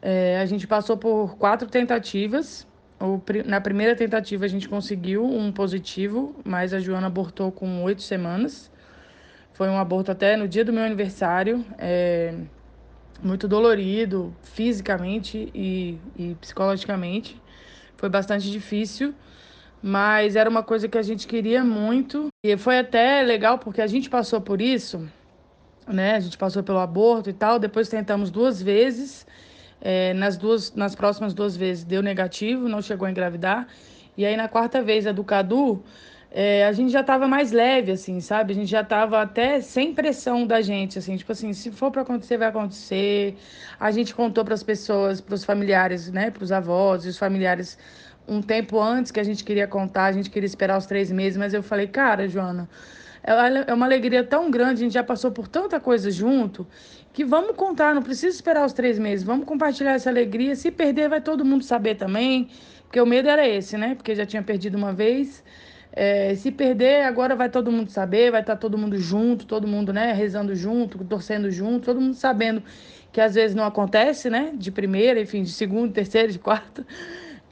É, 0.00 0.38
a 0.40 0.46
gente 0.46 0.66
passou 0.66 0.96
por 0.96 1.36
quatro 1.36 1.68
tentativas. 1.68 2.66
Na 3.46 3.60
primeira 3.60 3.96
tentativa 3.96 4.44
a 4.44 4.48
gente 4.48 4.68
conseguiu 4.68 5.24
um 5.24 5.50
positivo, 5.52 6.34
mas 6.44 6.72
a 6.72 6.80
Joana 6.80 7.06
abortou 7.06 7.50
com 7.50 7.82
oito 7.82 8.02
semanas. 8.02 8.70
Foi 9.52 9.68
um 9.68 9.78
aborto 9.78 10.10
até 10.10 10.36
no 10.36 10.48
dia 10.48 10.64
do 10.64 10.72
meu 10.72 10.84
aniversário. 10.84 11.64
É, 11.78 12.34
muito 13.22 13.46
dolorido, 13.46 14.34
fisicamente 14.42 15.50
e, 15.54 15.98
e 16.16 16.34
psicologicamente. 16.40 17.40
Foi 17.96 18.08
bastante 18.08 18.50
difícil 18.50 19.14
mas 19.82 20.36
era 20.36 20.48
uma 20.48 20.62
coisa 20.62 20.86
que 20.86 20.96
a 20.96 21.02
gente 21.02 21.26
queria 21.26 21.64
muito 21.64 22.28
e 22.44 22.56
foi 22.56 22.78
até 22.78 23.20
legal 23.22 23.58
porque 23.58 23.82
a 23.82 23.86
gente 23.86 24.08
passou 24.08 24.40
por 24.40 24.62
isso, 24.62 25.08
né? 25.88 26.14
A 26.14 26.20
gente 26.20 26.38
passou 26.38 26.62
pelo 26.62 26.78
aborto 26.78 27.28
e 27.28 27.32
tal. 27.32 27.58
Depois 27.58 27.88
tentamos 27.88 28.30
duas 28.30 28.62
vezes, 28.62 29.26
é, 29.82 30.14
nas 30.14 30.36
duas, 30.36 30.72
nas 30.74 30.94
próximas 30.94 31.34
duas 31.34 31.56
vezes 31.56 31.84
deu 31.84 32.02
negativo, 32.02 32.68
não 32.68 32.80
chegou 32.80 33.06
a 33.06 33.10
engravidar. 33.10 33.66
E 34.16 34.24
aí 34.24 34.36
na 34.36 34.48
quarta 34.48 34.80
vez 34.80 35.06
a 35.06 35.12
do 35.12 35.24
Cadu, 35.24 35.82
é, 36.30 36.64
a 36.64 36.72
gente 36.72 36.90
já 36.90 37.00
estava 37.00 37.26
mais 37.28 37.52
leve, 37.52 37.92
assim, 37.92 38.20
sabe? 38.20 38.52
A 38.52 38.54
gente 38.54 38.70
já 38.70 38.80
estava 38.80 39.20
até 39.20 39.60
sem 39.60 39.92
pressão 39.92 40.46
da 40.46 40.62
gente, 40.62 40.98
assim, 40.98 41.16
tipo 41.16 41.32
assim, 41.32 41.52
se 41.52 41.70
for 41.70 41.90
para 41.90 42.02
acontecer, 42.02 42.38
vai 42.38 42.48
acontecer. 42.48 43.36
A 43.78 43.90
gente 43.90 44.14
contou 44.14 44.44
para 44.44 44.54
as 44.54 44.62
pessoas, 44.62 45.20
para 45.20 45.34
os 45.34 45.44
familiares, 45.44 46.10
né, 46.10 46.30
para 46.30 46.44
os 46.44 46.52
avós 46.52 47.04
e 47.04 47.08
os 47.08 47.18
familiares 47.18 47.76
um 48.26 48.40
tempo 48.40 48.80
antes 48.80 49.10
que 49.10 49.20
a 49.20 49.24
gente 49.24 49.44
queria 49.44 49.66
contar, 49.66 50.04
a 50.04 50.12
gente 50.12 50.30
queria 50.30 50.46
esperar 50.46 50.78
os 50.78 50.86
três 50.86 51.10
meses, 51.10 51.36
mas 51.36 51.52
eu 51.52 51.62
falei, 51.62 51.88
cara, 51.88 52.28
Joana, 52.28 52.68
é, 53.22 53.70
é 53.70 53.74
uma 53.74 53.86
alegria 53.86 54.24
tão 54.24 54.50
grande, 54.50 54.80
a 54.80 54.84
gente 54.84 54.94
já 54.94 55.04
passou 55.04 55.30
por 55.30 55.48
tanta 55.48 55.78
coisa 55.80 56.10
junto, 56.10 56.66
que 57.12 57.24
vamos 57.24 57.56
contar, 57.56 57.94
não 57.94 58.02
precisa 58.02 58.34
esperar 58.34 58.64
os 58.64 58.72
três 58.72 58.98
meses, 58.98 59.24
vamos 59.24 59.44
compartilhar 59.46 59.92
essa 59.92 60.08
alegria. 60.08 60.56
Se 60.56 60.70
perder, 60.70 61.08
vai 61.08 61.20
todo 61.20 61.44
mundo 61.44 61.62
saber 61.64 61.96
também, 61.96 62.48
porque 62.84 63.00
o 63.00 63.06
medo 63.06 63.28
era 63.28 63.46
esse, 63.46 63.76
né? 63.76 63.94
Porque 63.94 64.14
já 64.14 64.24
tinha 64.24 64.42
perdido 64.42 64.76
uma 64.76 64.92
vez. 64.92 65.44
É, 65.92 66.34
se 66.34 66.50
perder, 66.50 67.04
agora 67.04 67.36
vai 67.36 67.50
todo 67.50 67.70
mundo 67.70 67.90
saber, 67.90 68.30
vai 68.30 68.40
estar 68.40 68.56
todo 68.56 68.78
mundo 68.78 68.96
junto, 68.96 69.46
todo 69.46 69.68
mundo, 69.68 69.92
né, 69.92 70.14
rezando 70.14 70.54
junto, 70.54 71.04
torcendo 71.04 71.50
junto, 71.50 71.84
todo 71.84 72.00
mundo 72.00 72.14
sabendo 72.14 72.62
que 73.12 73.20
às 73.20 73.34
vezes 73.34 73.54
não 73.54 73.64
acontece, 73.64 74.30
né, 74.30 74.52
de 74.54 74.72
primeira, 74.72 75.20
enfim, 75.20 75.42
de 75.42 75.50
segunda, 75.50 75.92
terceira, 75.92 76.28
de 76.32 76.38
quarta 76.38 76.86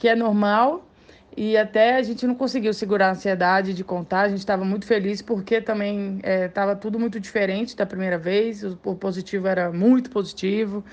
que 0.00 0.08
é 0.08 0.16
normal. 0.16 0.89
E 1.36 1.56
até 1.56 1.96
a 1.96 2.02
gente 2.02 2.26
não 2.26 2.34
conseguiu 2.34 2.74
segurar 2.74 3.08
a 3.08 3.10
ansiedade 3.12 3.72
de 3.72 3.84
contar. 3.84 4.22
A 4.22 4.28
gente 4.28 4.40
estava 4.40 4.64
muito 4.64 4.84
feliz 4.84 5.22
porque 5.22 5.60
também 5.60 6.20
estava 6.24 6.72
é, 6.72 6.74
tudo 6.74 6.98
muito 6.98 7.20
diferente 7.20 7.76
da 7.76 7.86
primeira 7.86 8.18
vez. 8.18 8.64
O, 8.64 8.78
o 8.84 8.94
positivo 8.96 9.46
era 9.46 9.70
muito 9.72 10.10
positivo. 10.10 10.84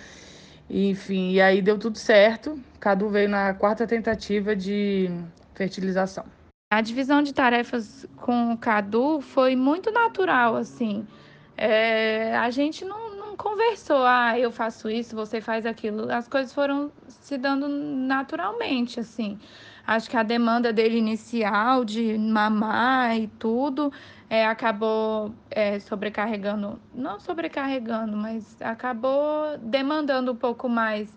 E, 0.69 0.89
enfim, 0.89 1.31
e 1.31 1.41
aí 1.41 1.61
deu 1.61 1.77
tudo 1.77 1.97
certo. 1.97 2.59
Cadu 2.79 3.09
veio 3.09 3.29
na 3.29 3.53
quarta 3.53 3.87
tentativa 3.87 4.55
de 4.55 5.09
fertilização. 5.55 6.25
A 6.71 6.81
divisão 6.81 7.23
de 7.23 7.33
tarefas 7.33 8.05
com 8.17 8.53
o 8.53 8.57
Cadu 8.57 9.21
foi 9.21 9.55
muito 9.55 9.89
natural, 9.89 10.55
assim. 10.55 11.07
É, 11.55 12.35
a 12.37 12.51
gente 12.51 12.85
não, 12.85 13.07
conversou, 13.37 14.03
ah, 14.03 14.37
eu 14.37 14.51
faço 14.51 14.89
isso, 14.89 15.15
você 15.15 15.39
faz 15.39 15.65
aquilo. 15.65 16.11
As 16.11 16.27
coisas 16.27 16.53
foram 16.53 16.91
se 17.07 17.37
dando 17.37 17.67
naturalmente, 17.69 18.99
assim. 18.99 19.39
Acho 19.87 20.09
que 20.09 20.17
a 20.17 20.23
demanda 20.23 20.73
dele 20.73 20.97
inicial 20.97 21.85
de 21.85 22.17
mamar 22.17 23.17
e 23.17 23.27
tudo 23.39 23.89
é, 24.29 24.45
acabou 24.45 25.33
é, 25.49 25.79
sobrecarregando, 25.79 26.77
não 26.93 27.21
sobrecarregando, 27.21 28.17
mas 28.17 28.61
acabou 28.61 29.57
demandando 29.57 30.33
um 30.33 30.35
pouco 30.35 30.67
mais 30.67 31.09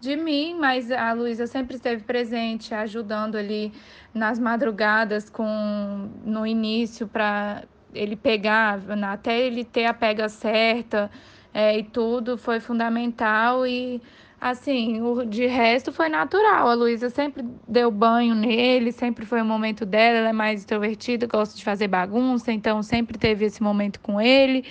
de 0.00 0.16
mim, 0.16 0.56
mas 0.58 0.90
a 0.90 1.12
Luísa 1.12 1.46
sempre 1.46 1.76
esteve 1.76 2.04
presente, 2.04 2.74
ajudando 2.74 3.36
ali 3.36 3.70
nas 4.14 4.38
madrugadas 4.38 5.28
com 5.28 6.08
no 6.24 6.46
início 6.46 7.06
para 7.06 7.64
ele 7.92 8.16
pegar, 8.16 8.80
até 9.12 9.38
ele 9.38 9.62
ter 9.62 9.84
a 9.84 9.92
pega 9.92 10.28
certa 10.30 11.10
é, 11.52 11.78
e 11.78 11.82
tudo 11.82 12.38
foi 12.38 12.60
fundamental 12.60 13.66
e 13.66 14.00
assim, 14.50 15.00
o 15.00 15.24
de 15.24 15.46
resto 15.46 15.92
foi 15.92 16.08
natural. 16.08 16.68
A 16.68 16.74
Luísa 16.74 17.10
sempre 17.10 17.44
deu 17.66 17.90
banho 17.90 18.34
nele, 18.34 18.92
sempre 18.92 19.24
foi 19.24 19.42
o 19.42 19.44
momento 19.44 19.84
dela, 19.84 20.18
ela 20.18 20.28
é 20.30 20.32
mais 20.32 20.60
extrovertida, 20.60 21.26
gosta 21.26 21.56
de 21.56 21.64
fazer 21.64 21.88
bagunça, 21.88 22.52
então 22.52 22.82
sempre 22.82 23.18
teve 23.18 23.44
esse 23.44 23.62
momento 23.62 24.00
com 24.00 24.20
ele. 24.20 24.64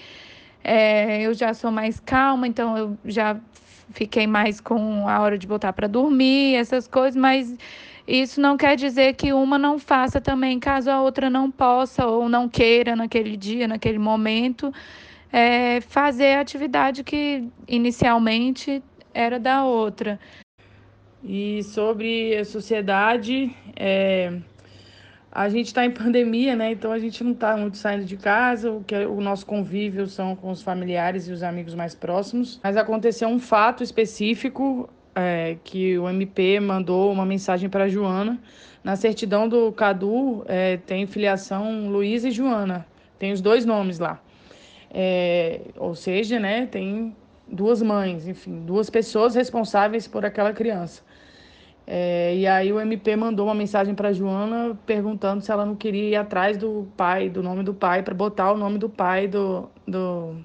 É, 0.63 1.21
eu 1.21 1.34
já 1.34 1.53
sou 1.53 1.71
mais 1.71 1.99
calma, 1.99 2.47
então 2.47 2.78
eu 2.78 2.97
já 3.05 3.38
fiquei 3.91 4.26
mais 4.26 4.59
com 4.59 5.07
a 5.07 5.19
hora 5.19 5.38
de 5.38 5.45
voltar 5.45 5.73
para 5.73 5.88
dormir, 5.88 6.55
essas 6.55 6.88
coisas, 6.88 7.15
mas 7.15 7.55
isso 8.07 8.41
não 8.41 8.57
quer 8.57 8.76
dizer 8.76 9.13
que 9.13 9.32
uma 9.32 9.57
não 9.57 9.78
faça 9.78 10.19
também, 10.19 10.59
caso 10.59 10.89
a 10.89 11.01
outra 11.01 11.30
não 11.30 11.51
possa 11.51 12.05
ou 12.05 12.28
não 12.28 12.49
queira 12.49 12.95
naquele 12.95 13.38
dia, 13.38 13.67
naquele 13.67 13.99
momento 13.99 14.73
é, 15.36 15.82
fazer 15.82 16.36
a 16.36 16.39
atividade 16.41 17.03
que 17.03 17.47
inicialmente 17.67 18.82
era 19.16 19.39
da 19.39 19.63
outra. 19.63 20.20
E 21.24 21.63
sobre 21.63 22.36
a 22.38 22.45
sociedade, 22.45 23.55
é, 23.76 24.38
a 25.32 25.49
gente 25.49 25.68
está 25.68 25.84
em 25.84 25.89
pandemia, 25.89 26.55
né? 26.55 26.72
Então 26.72 26.91
a 26.91 26.99
gente 26.99 27.24
não 27.24 27.32
está 27.32 27.57
muito 27.57 27.78
saindo 27.78 28.05
de 28.05 28.18
casa, 28.18 28.72
o 28.72 28.84
que 28.84 28.93
é, 28.93 29.07
o 29.07 29.20
nosso 29.22 29.45
convívio 29.45 30.05
são 30.05 30.36
com 30.36 30.51
os 30.51 30.61
familiares 30.61 31.28
e 31.28 31.32
os 31.32 31.41
amigos 31.41 31.74
mais 31.74 31.95
próximos. 31.95 32.59
Mas 32.61 32.78
aconteceu 32.78 33.28
um 33.28 33.39
fato 33.39 33.82
específico 33.82 34.88
é, 35.16 35.57
que 35.63 35.97
o 35.97 36.07
MP 36.09 36.59
mandou 36.59 37.11
uma 37.11 37.26
mensagem 37.26 37.70
para 37.70 37.88
Joana. 37.88 38.39
Na 38.84 38.95
certidão 38.95 39.49
do 39.49 39.72
Cadu 39.72 40.43
é, 40.45 40.78
tem 40.78 41.07
filiação 41.07 41.89
Luiz 41.89 42.24
e 42.24 42.30
Joana, 42.30 42.86
tem 43.18 43.32
os 43.32 43.41
dois 43.41 43.66
nomes 43.66 43.97
lá. 43.97 44.22
É, 44.91 45.61
ou 45.78 45.95
seja, 45.95 46.39
né, 46.39 46.68
tem 46.68 47.16
duas 47.48 47.82
mães, 47.82 48.28
enfim, 48.28 48.62
duas 48.66 48.89
pessoas 48.89 49.36
responsáveis 49.36 50.08
por 50.08 50.26
aquela 50.26 50.54
criança. 50.54 51.04
É, 51.88 52.36
e 52.36 52.48
aí 52.48 52.74
o 52.74 52.80
MP 52.80 53.16
mandou 53.16 53.46
uma 53.46 53.54
mensagem 53.54 53.93
para 53.93 54.12
Joana 54.12 54.78
perguntando 54.86 55.41
se 55.41 55.52
ela 55.52 55.66
não 55.66 55.76
queria 55.76 56.10
ir 56.10 56.16
atrás 56.16 56.58
do 56.58 56.88
pai, 56.98 57.30
do 57.30 57.43
nome 57.43 57.64
do 57.64 57.74
pai, 57.74 58.02
para 58.02 58.14
botar 58.14 58.52
o 58.52 58.58
nome 58.58 58.80
do 58.80 58.89
pai 58.89 59.28
do, 59.28 59.70
do, 59.88 60.36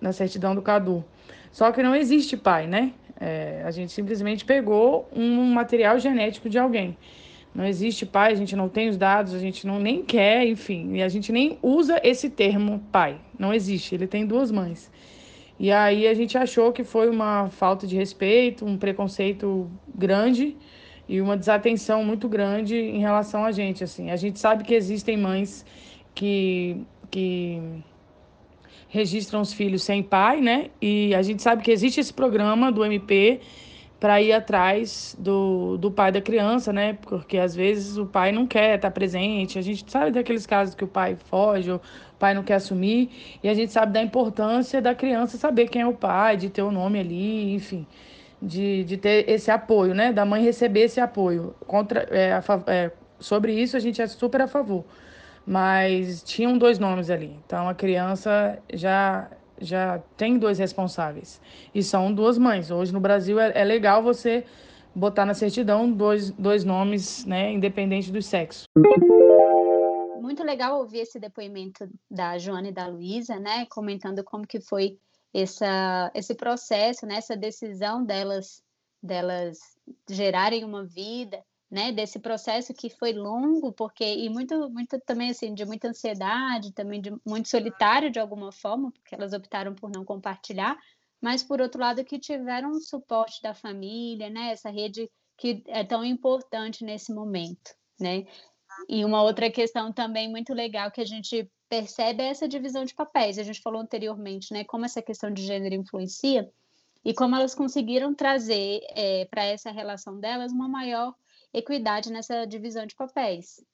na 0.00 0.12
certidão 0.12 0.54
do 0.54 0.62
Cadu. 0.62 1.04
Só 1.52 1.70
que 1.72 1.82
não 1.82 1.94
existe 1.94 2.36
pai, 2.36 2.66
né? 2.66 2.92
É, 3.20 3.62
a 3.64 3.70
gente 3.70 3.92
simplesmente 3.92 4.44
pegou 4.44 5.08
um 5.14 5.52
material 5.52 5.98
genético 5.98 6.48
de 6.48 6.58
alguém. 6.58 6.96
Não 7.54 7.64
existe 7.64 8.04
pai, 8.04 8.32
a 8.32 8.34
gente 8.34 8.54
não 8.54 8.68
tem 8.68 8.88
os 8.90 8.98
dados, 8.98 9.32
a 9.32 9.38
gente 9.38 9.66
não 9.66 9.78
nem 9.78 10.02
quer, 10.02 10.46
enfim, 10.46 10.96
e 10.96 11.02
a 11.02 11.08
gente 11.08 11.32
nem 11.32 11.58
usa 11.62 11.98
esse 12.04 12.28
termo 12.28 12.82
pai. 12.92 13.18
Não 13.38 13.52
existe, 13.52 13.94
ele 13.94 14.06
tem 14.06 14.26
duas 14.26 14.50
mães. 14.50 14.90
E 15.58 15.72
aí 15.72 16.06
a 16.06 16.14
gente 16.14 16.36
achou 16.36 16.72
que 16.72 16.84
foi 16.84 17.08
uma 17.08 17.48
falta 17.48 17.86
de 17.86 17.96
respeito, 17.96 18.64
um 18.64 18.76
preconceito 18.76 19.70
grande 19.94 20.56
e 21.08 21.20
uma 21.20 21.36
desatenção 21.36 22.04
muito 22.04 22.28
grande 22.28 22.76
em 22.76 22.98
relação 23.00 23.44
a 23.44 23.52
gente, 23.52 23.82
assim. 23.82 24.10
A 24.10 24.16
gente 24.16 24.38
sabe 24.38 24.64
que 24.64 24.74
existem 24.74 25.16
mães 25.16 25.64
que 26.14 26.84
que 27.10 27.60
registram 28.88 29.40
os 29.40 29.52
filhos 29.52 29.82
sem 29.82 30.02
pai, 30.02 30.40
né? 30.40 30.70
E 30.80 31.14
a 31.14 31.22
gente 31.22 31.42
sabe 31.42 31.62
que 31.62 31.70
existe 31.70 32.00
esse 32.00 32.12
programa 32.12 32.70
do 32.72 32.84
MP 32.84 33.40
para 33.98 34.20
ir 34.20 34.32
atrás 34.32 35.16
do, 35.18 35.76
do 35.78 35.90
pai 35.90 36.12
da 36.12 36.20
criança, 36.20 36.72
né? 36.72 36.98
Porque 37.02 37.38
às 37.38 37.54
vezes 37.54 37.96
o 37.96 38.06
pai 38.06 38.30
não 38.32 38.46
quer 38.46 38.76
estar 38.76 38.90
presente. 38.90 39.58
A 39.58 39.62
gente 39.62 39.90
sabe 39.90 40.10
daqueles 40.10 40.46
casos 40.46 40.74
que 40.74 40.84
o 40.84 40.88
pai 40.88 41.16
foge, 41.16 41.70
ou 41.70 41.80
pai 42.18 42.34
não 42.34 42.42
quer 42.42 42.54
assumir, 42.54 43.38
e 43.42 43.48
a 43.48 43.54
gente 43.54 43.72
sabe 43.72 43.92
da 43.92 44.02
importância 44.02 44.80
da 44.80 44.94
criança 44.94 45.36
saber 45.36 45.68
quem 45.68 45.82
é 45.82 45.86
o 45.86 45.94
pai, 45.94 46.36
de 46.36 46.50
ter 46.50 46.62
o 46.62 46.70
nome 46.70 46.98
ali, 46.98 47.54
enfim, 47.54 47.86
de, 48.40 48.84
de 48.84 48.96
ter 48.96 49.28
esse 49.28 49.50
apoio, 49.50 49.94
né? 49.94 50.12
Da 50.12 50.24
mãe 50.24 50.42
receber 50.42 50.82
esse 50.82 51.00
apoio. 51.00 51.54
Contra, 51.66 52.06
é, 52.10 52.32
a, 52.32 52.42
é, 52.66 52.90
sobre 53.18 53.52
isso 53.52 53.76
a 53.76 53.80
gente 53.80 54.00
é 54.00 54.06
super 54.06 54.42
a 54.42 54.48
favor. 54.48 54.84
Mas 55.46 56.22
tinham 56.22 56.58
dois 56.58 56.78
nomes 56.78 57.08
ali. 57.08 57.38
Então 57.46 57.68
a 57.68 57.74
criança 57.74 58.58
já 58.72 59.28
já 59.58 60.00
tem 60.16 60.38
dois 60.38 60.58
responsáveis. 60.58 61.40
E 61.74 61.82
são 61.82 62.12
duas 62.12 62.36
mães. 62.36 62.70
Hoje 62.70 62.92
no 62.92 63.00
Brasil 63.00 63.40
é, 63.40 63.52
é 63.54 63.64
legal 63.64 64.02
você 64.02 64.44
botar 64.94 65.24
na 65.26 65.34
certidão 65.34 65.90
dois, 65.90 66.30
dois 66.30 66.64
nomes, 66.64 67.24
né, 67.26 67.52
independente 67.52 68.10
do 68.10 68.22
sexo. 68.22 68.64
Muito 70.26 70.42
legal 70.42 70.80
ouvir 70.80 70.98
esse 71.02 71.20
depoimento 71.20 71.88
da 72.10 72.36
Joana 72.36 72.70
e 72.70 72.72
da 72.72 72.88
Luísa, 72.88 73.38
né, 73.38 73.64
comentando 73.66 74.24
como 74.24 74.44
que 74.44 74.60
foi 74.60 74.98
essa, 75.32 76.10
esse 76.16 76.34
processo, 76.34 77.06
né, 77.06 77.18
essa 77.18 77.36
decisão 77.36 78.04
delas, 78.04 78.60
delas 79.00 79.56
gerarem 80.10 80.64
uma 80.64 80.84
vida, 80.84 81.40
né, 81.70 81.92
desse 81.92 82.18
processo 82.18 82.74
que 82.74 82.90
foi 82.90 83.12
longo, 83.12 83.72
porque 83.72 84.02
e 84.04 84.28
muito, 84.28 84.68
muito 84.68 84.98
também 85.06 85.30
assim 85.30 85.54
de 85.54 85.64
muita 85.64 85.90
ansiedade, 85.90 86.72
também 86.72 87.00
de 87.00 87.14
muito 87.24 87.48
solitário 87.48 88.10
de 88.10 88.18
alguma 88.18 88.50
forma, 88.50 88.90
porque 88.90 89.14
elas 89.14 89.32
optaram 89.32 89.76
por 89.76 89.92
não 89.92 90.04
compartilhar, 90.04 90.76
mas 91.20 91.44
por 91.44 91.60
outro 91.60 91.80
lado 91.80 92.04
que 92.04 92.18
tiveram 92.18 92.70
um 92.70 92.80
suporte 92.80 93.40
da 93.40 93.54
família, 93.54 94.28
né, 94.28 94.50
essa 94.50 94.70
rede 94.70 95.08
que 95.38 95.62
é 95.68 95.84
tão 95.84 96.04
importante 96.04 96.84
nesse 96.84 97.14
momento, 97.14 97.76
né? 98.00 98.24
E 98.88 99.04
uma 99.04 99.22
outra 99.22 99.50
questão 99.50 99.92
também 99.92 100.30
muito 100.30 100.52
legal 100.54 100.90
que 100.90 101.00
a 101.00 101.04
gente 101.04 101.50
percebe 101.68 102.22
é 102.22 102.28
essa 102.28 102.48
divisão 102.48 102.84
de 102.84 102.94
papéis. 102.94 103.38
A 103.38 103.42
gente 103.42 103.60
falou 103.60 103.80
anteriormente, 103.80 104.52
né, 104.52 104.64
como 104.64 104.84
essa 104.84 105.02
questão 105.02 105.30
de 105.30 105.42
gênero 105.42 105.74
influencia 105.74 106.50
e 107.04 107.14
como 107.14 107.36
elas 107.36 107.54
conseguiram 107.54 108.14
trazer 108.14 108.80
é, 108.94 109.24
para 109.26 109.44
essa 109.44 109.70
relação 109.70 110.18
delas 110.18 110.52
uma 110.52 110.68
maior 110.68 111.14
equidade 111.52 112.10
nessa 112.10 112.44
divisão 112.44 112.86
de 112.86 112.94
papéis. 112.94 113.64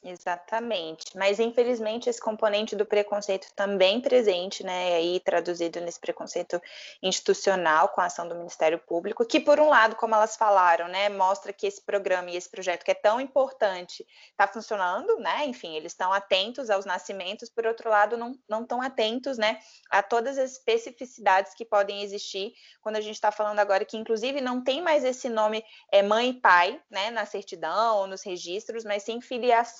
Exatamente, 0.00 1.16
mas 1.16 1.40
infelizmente 1.40 2.08
esse 2.08 2.20
componente 2.20 2.76
do 2.76 2.86
preconceito 2.86 3.48
também 3.56 4.00
presente, 4.00 4.64
né, 4.64 4.94
aí 4.94 5.18
traduzido 5.18 5.80
nesse 5.80 5.98
preconceito 5.98 6.62
institucional 7.02 7.88
com 7.88 8.00
a 8.00 8.04
ação 8.04 8.28
do 8.28 8.36
Ministério 8.36 8.78
Público, 8.78 9.26
que 9.26 9.40
por 9.40 9.58
um 9.58 9.68
lado, 9.68 9.96
como 9.96 10.14
elas 10.14 10.36
falaram, 10.36 10.86
né, 10.86 11.08
mostra 11.08 11.52
que 11.52 11.66
esse 11.66 11.82
programa 11.82 12.30
e 12.30 12.36
esse 12.36 12.48
projeto 12.48 12.84
que 12.84 12.92
é 12.92 12.94
tão 12.94 13.20
importante 13.20 14.06
está 14.30 14.46
funcionando, 14.46 15.18
né, 15.18 15.44
enfim, 15.46 15.74
eles 15.74 15.92
estão 15.92 16.12
atentos 16.12 16.70
aos 16.70 16.84
nascimentos, 16.84 17.50
por 17.50 17.66
outro 17.66 17.90
lado, 17.90 18.16
não, 18.16 18.38
não 18.48 18.62
estão 18.62 18.80
atentos, 18.80 19.36
né, 19.36 19.58
a 19.90 20.00
todas 20.00 20.38
as 20.38 20.52
especificidades 20.52 21.54
que 21.54 21.64
podem 21.64 22.02
existir 22.02 22.54
quando 22.80 22.96
a 22.96 23.00
gente 23.00 23.16
está 23.16 23.32
falando 23.32 23.58
agora 23.58 23.84
que 23.84 23.96
inclusive 23.96 24.40
não 24.40 24.62
tem 24.62 24.80
mais 24.80 25.02
esse 25.02 25.28
nome 25.28 25.64
é, 25.90 26.02
mãe 26.02 26.30
e 26.30 26.40
pai, 26.40 26.80
né, 26.88 27.10
na 27.10 27.26
certidão 27.26 27.96
ou 27.96 28.06
nos 28.06 28.22
registros, 28.22 28.84
mas 28.84 29.02
sim 29.02 29.20
filiação 29.20 29.77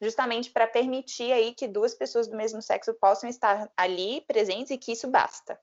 justamente 0.00 0.50
para 0.50 0.66
permitir 0.66 1.32
aí 1.32 1.54
que 1.54 1.66
duas 1.66 1.94
pessoas 1.94 2.28
do 2.28 2.36
mesmo 2.36 2.60
sexo 2.62 2.94
possam 2.94 3.28
estar 3.28 3.70
ali 3.76 4.20
presentes 4.22 4.70
e 4.70 4.78
que 4.78 4.92
isso 4.92 5.08
basta. 5.08 5.58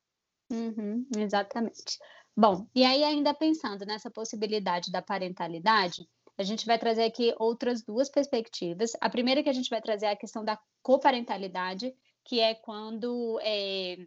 Uhum, 0.50 1.06
exatamente. 1.18 2.00
Bom, 2.36 2.68
e 2.74 2.84
aí 2.84 3.04
ainda 3.04 3.34
pensando 3.34 3.86
nessa 3.86 4.12
possibilidade 4.12 4.92
da 4.92 5.02
parentalidade, 5.02 6.08
a 6.38 6.44
gente 6.44 6.66
vai 6.66 6.78
trazer 6.78 7.04
aqui 7.04 7.34
outras 7.40 7.82
duas 7.82 8.10
perspectivas. 8.10 8.92
A 9.02 9.10
primeira 9.10 9.42
que 9.42 9.50
a 9.50 9.54
gente 9.54 9.70
vai 9.70 9.82
trazer 9.82 10.06
é 10.06 10.12
a 10.12 10.16
questão 10.16 10.46
da 10.46 10.60
coparentalidade, 10.84 11.96
que 12.24 12.40
é 12.40 12.54
quando 12.54 13.40
é, 13.42 13.98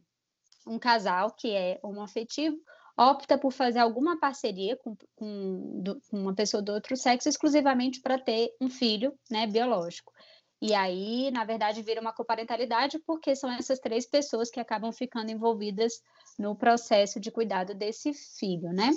um 0.66 0.78
casal 0.78 1.32
que 1.32 1.50
é 1.50 1.80
homoafetivo 1.82 2.56
opta 3.00 3.38
por 3.38 3.50
fazer 3.50 3.78
alguma 3.78 4.20
parceria 4.20 4.76
com, 4.76 4.94
com, 5.16 5.82
com 6.10 6.18
uma 6.18 6.34
pessoa 6.34 6.62
do 6.62 6.72
outro 6.72 6.94
sexo 6.98 7.30
exclusivamente 7.30 8.02
para 8.02 8.18
ter 8.18 8.54
um 8.60 8.68
filho 8.68 9.18
né, 9.30 9.46
biológico. 9.46 10.12
E 10.60 10.74
aí, 10.74 11.30
na 11.30 11.42
verdade, 11.42 11.80
vira 11.80 12.02
uma 12.02 12.12
coparentalidade, 12.12 12.98
porque 13.06 13.34
são 13.34 13.50
essas 13.50 13.78
três 13.78 14.06
pessoas 14.06 14.50
que 14.50 14.60
acabam 14.60 14.92
ficando 14.92 15.30
envolvidas 15.30 15.94
no 16.38 16.54
processo 16.54 17.18
de 17.18 17.30
cuidado 17.30 17.74
desse 17.74 18.12
filho, 18.38 18.70
né? 18.70 18.90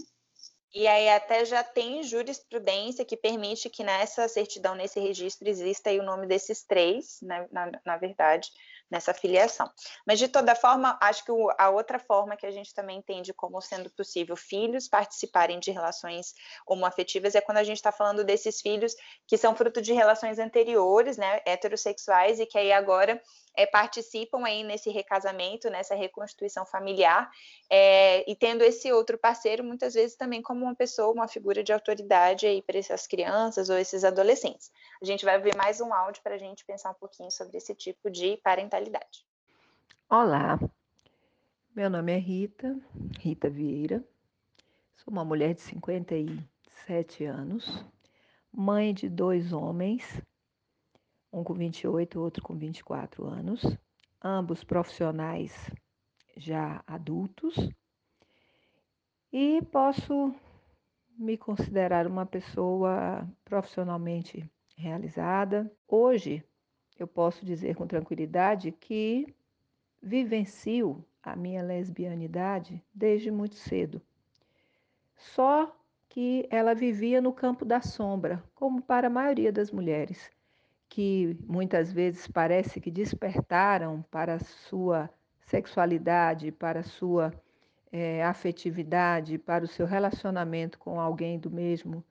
E 0.74 0.86
aí 0.88 1.08
até 1.08 1.46
já 1.46 1.64
tem 1.64 2.04
jurisprudência 2.04 3.06
que 3.06 3.16
permite 3.16 3.70
que 3.70 3.84
nessa 3.84 4.28
certidão, 4.28 4.76
nesse 4.76 5.00
registro, 5.00 5.48
exista 5.48 5.92
o 5.92 6.04
nome 6.04 6.28
desses 6.28 6.66
três, 6.66 7.20
né, 7.22 7.48
na, 7.52 7.72
na 7.86 7.96
verdade, 7.96 8.50
nessa 8.94 9.12
filiação. 9.12 9.68
Mas, 10.06 10.20
de 10.20 10.28
toda 10.28 10.54
forma, 10.54 10.98
acho 11.02 11.26
que 11.26 11.32
a 11.58 11.70
outra 11.72 11.98
forma 11.98 12.38
que 12.38 12.46
a 12.46 12.52
gente 12.52 12.74
também 12.76 13.00
entende 13.00 13.34
como 13.34 13.60
sendo 13.60 13.90
possível 13.90 14.36
filhos 14.36 14.88
participarem 14.88 15.60
de 15.60 15.72
relações 15.72 16.34
homoafetivas 16.68 17.34
é 17.34 17.42
quando 17.42 17.58
a 17.58 17.64
gente 17.64 17.78
está 17.78 17.92
falando 17.92 18.24
desses 18.24 18.62
filhos 18.62 18.96
que 19.28 19.36
são 19.36 19.56
fruto 19.56 19.82
de 19.82 19.94
relações 19.94 20.38
anteriores, 20.38 21.18
né, 21.18 21.42
heterossexuais, 21.44 22.40
e 22.40 22.46
que 22.46 22.58
aí 22.58 22.72
agora 22.72 23.20
é, 23.56 23.66
participam 23.66 24.44
aí 24.46 24.64
nesse 24.64 24.90
recasamento, 24.90 25.70
nessa 25.70 25.96
reconstituição 25.96 26.66
familiar, 26.66 27.30
é, 27.70 28.30
e 28.30 28.36
tendo 28.36 28.64
esse 28.64 28.92
outro 28.92 29.18
parceiro, 29.18 29.64
muitas 29.64 29.94
vezes 29.94 30.16
também 30.16 30.42
como 30.42 30.66
uma 30.66 30.76
pessoa, 30.76 31.14
uma 31.14 31.28
figura 31.28 31.64
de 31.64 31.72
autoridade 31.72 32.46
aí 32.46 32.62
para 32.62 32.78
essas 32.78 33.06
crianças 33.06 33.70
ou 33.70 33.78
esses 33.78 34.04
adolescentes. 34.04 34.72
A 35.02 35.06
gente 35.06 35.24
vai 35.26 35.40
ver 35.40 35.56
mais 35.56 35.80
um 35.82 35.94
áudio 35.94 36.22
para 36.24 36.36
a 36.36 36.40
gente 36.40 36.66
pensar 36.66 36.92
um 36.92 36.96
pouquinho 36.96 37.32
sobre 37.32 37.58
esse 37.58 37.76
tipo 37.76 38.10
de 38.10 38.38
parentalidade. 38.38 39.26
Olá, 40.10 40.60
meu 41.76 41.90
nome 41.90 42.12
é 42.12 42.18
Rita, 42.18 42.78
Rita 43.20 43.50
Vieira, 43.50 44.04
sou 44.96 45.12
uma 45.12 45.26
mulher 45.26 45.54
de 45.56 45.62
57 45.62 47.26
anos, 47.26 47.84
mãe 48.52 48.94
de 48.94 49.10
dois 49.10 49.52
homens, 49.52 50.22
um 51.34 51.44
com 51.44 51.56
28, 51.56 52.22
outro 52.22 52.44
com 52.44 52.56
24 52.56 53.26
anos, 53.26 53.66
ambos 54.24 54.64
profissionais 54.64 55.52
já 56.38 56.84
adultos, 56.86 57.56
e 59.32 59.60
posso 59.72 60.34
me 61.18 61.36
considerar 61.36 62.06
uma 62.06 62.26
pessoa 62.26 63.28
profissionalmente 63.44 64.48
realizada. 64.78 65.72
Hoje, 65.88 66.44
eu 67.00 67.08
posso 67.08 67.44
dizer 67.44 67.76
com 67.76 67.88
tranquilidade 67.88 68.72
que 68.72 69.34
vivencio 70.02 71.04
a 71.22 71.36
minha 71.36 71.64
lesbianidade 71.64 72.84
desde 72.94 73.32
muito 73.32 73.56
cedo. 73.56 74.02
Só 75.16 75.76
que 76.10 76.48
ela 76.52 76.76
vivia 76.76 77.20
no 77.20 77.34
campo 77.34 77.66
da 77.66 77.82
sombra, 77.82 78.44
como 78.54 78.82
para 78.82 79.08
a 79.08 79.10
maioria 79.10 79.52
das 79.52 79.72
mulheres 79.72 80.32
que 80.94 81.36
muitas 81.48 81.92
vezes 81.92 82.28
parece 82.28 82.80
que 82.80 82.92
despertaram 82.92 84.06
para 84.12 84.36
a 84.36 84.40
sua 84.40 85.10
sexualidade, 85.42 86.52
para 86.52 86.82
a 86.82 86.84
sua 86.84 87.34
é, 87.92 88.24
afetividade, 88.24 89.40
para 89.40 89.66
o 89.66 89.68
seu 89.68 89.88
relacionamento 89.88 90.78
com 90.78 91.00
alguém 91.00 91.40
do 91.40 91.50
mesmo 91.50 92.04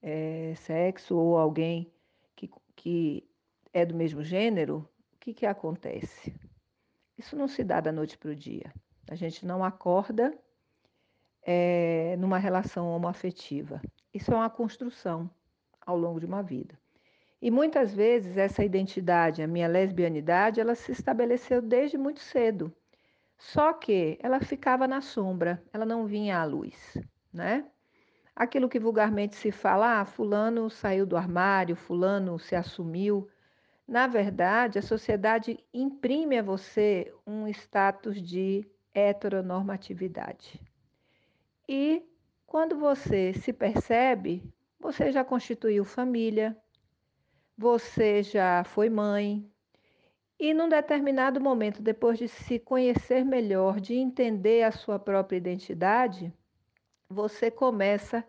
é, 0.00 0.54
sexo 0.54 1.16
ou 1.16 1.36
alguém 1.36 1.92
que, 2.36 2.48
que 2.76 3.28
é 3.72 3.84
do 3.84 3.96
mesmo 3.96 4.22
gênero, 4.22 4.88
o 5.14 5.18
que, 5.18 5.34
que 5.34 5.44
acontece? 5.44 6.32
Isso 7.18 7.34
não 7.34 7.48
se 7.48 7.64
dá 7.64 7.80
da 7.80 7.90
noite 7.90 8.16
para 8.16 8.30
o 8.30 8.36
dia. 8.36 8.72
A 9.10 9.16
gente 9.16 9.44
não 9.44 9.64
acorda 9.64 10.32
é, 11.42 12.14
numa 12.20 12.38
relação 12.38 12.88
homoafetiva. 12.88 13.82
Isso 14.14 14.32
é 14.32 14.36
uma 14.36 14.48
construção 14.48 15.28
ao 15.84 15.98
longo 15.98 16.20
de 16.20 16.26
uma 16.26 16.40
vida. 16.40 16.78
E 17.40 17.50
muitas 17.50 17.94
vezes 17.94 18.36
essa 18.36 18.64
identidade, 18.64 19.42
a 19.42 19.46
minha 19.46 19.68
lesbianidade, 19.68 20.60
ela 20.60 20.74
se 20.74 20.90
estabeleceu 20.90 21.62
desde 21.62 21.96
muito 21.96 22.20
cedo. 22.20 22.74
Só 23.36 23.72
que 23.72 24.18
ela 24.20 24.40
ficava 24.40 24.88
na 24.88 25.00
sombra, 25.00 25.62
ela 25.72 25.86
não 25.86 26.06
vinha 26.06 26.38
à 26.38 26.44
luz, 26.44 26.98
né? 27.32 27.64
Aquilo 28.34 28.68
que 28.68 28.80
vulgarmente 28.80 29.36
se 29.36 29.52
fala, 29.52 30.00
ah, 30.00 30.04
fulano 30.04 30.68
saiu 30.68 31.06
do 31.06 31.16
armário, 31.16 31.76
fulano 31.76 32.38
se 32.38 32.56
assumiu. 32.56 33.28
Na 33.86 34.06
verdade, 34.06 34.78
a 34.78 34.82
sociedade 34.82 35.58
imprime 35.72 36.38
a 36.38 36.42
você 36.42 37.12
um 37.26 37.46
status 37.48 38.20
de 38.20 38.68
heteronormatividade. 38.92 40.60
E 41.68 42.02
quando 42.46 42.76
você 42.76 43.32
se 43.34 43.52
percebe, 43.52 44.42
você 44.80 45.12
já 45.12 45.24
constituiu 45.24 45.84
família, 45.84 46.56
você 47.58 48.22
já 48.22 48.62
foi 48.62 48.88
mãe, 48.88 49.44
e 50.38 50.54
num 50.54 50.68
determinado 50.68 51.40
momento, 51.40 51.82
depois 51.82 52.16
de 52.16 52.28
se 52.28 52.60
conhecer 52.60 53.24
melhor, 53.24 53.80
de 53.80 53.94
entender 53.94 54.62
a 54.62 54.70
sua 54.70 54.96
própria 54.96 55.38
identidade, 55.38 56.32
você 57.08 57.50
começa 57.50 58.24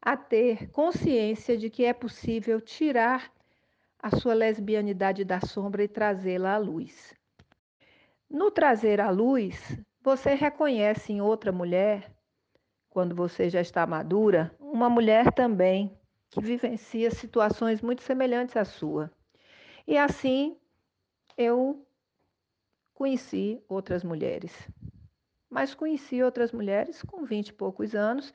a 0.00 0.16
ter 0.16 0.68
consciência 0.70 1.56
de 1.56 1.70
que 1.70 1.84
é 1.84 1.92
possível 1.92 2.60
tirar 2.60 3.32
a 4.02 4.10
sua 4.16 4.34
lesbianidade 4.34 5.24
da 5.24 5.40
sombra 5.40 5.84
e 5.84 5.88
trazê-la 5.88 6.54
à 6.54 6.58
luz. 6.58 7.14
No 8.28 8.50
trazer 8.50 9.00
à 9.00 9.10
luz, 9.10 9.78
você 10.02 10.34
reconhece 10.34 11.12
em 11.12 11.20
outra 11.20 11.52
mulher, 11.52 12.12
quando 12.90 13.14
você 13.14 13.48
já 13.48 13.60
está 13.60 13.86
madura, 13.86 14.52
uma 14.58 14.90
mulher 14.90 15.32
também 15.32 15.96
que 16.32 16.40
vivencia 16.40 17.10
situações 17.10 17.82
muito 17.82 18.02
semelhantes 18.02 18.56
à 18.56 18.64
sua. 18.64 19.12
E 19.86 19.98
assim 19.98 20.56
eu 21.36 21.86
conheci 22.94 23.62
outras 23.68 24.02
mulheres. 24.02 24.50
Mas 25.50 25.74
conheci 25.74 26.22
outras 26.22 26.50
mulheres 26.50 27.02
com 27.02 27.26
vinte 27.26 27.48
e 27.48 27.52
poucos 27.52 27.94
anos 27.94 28.32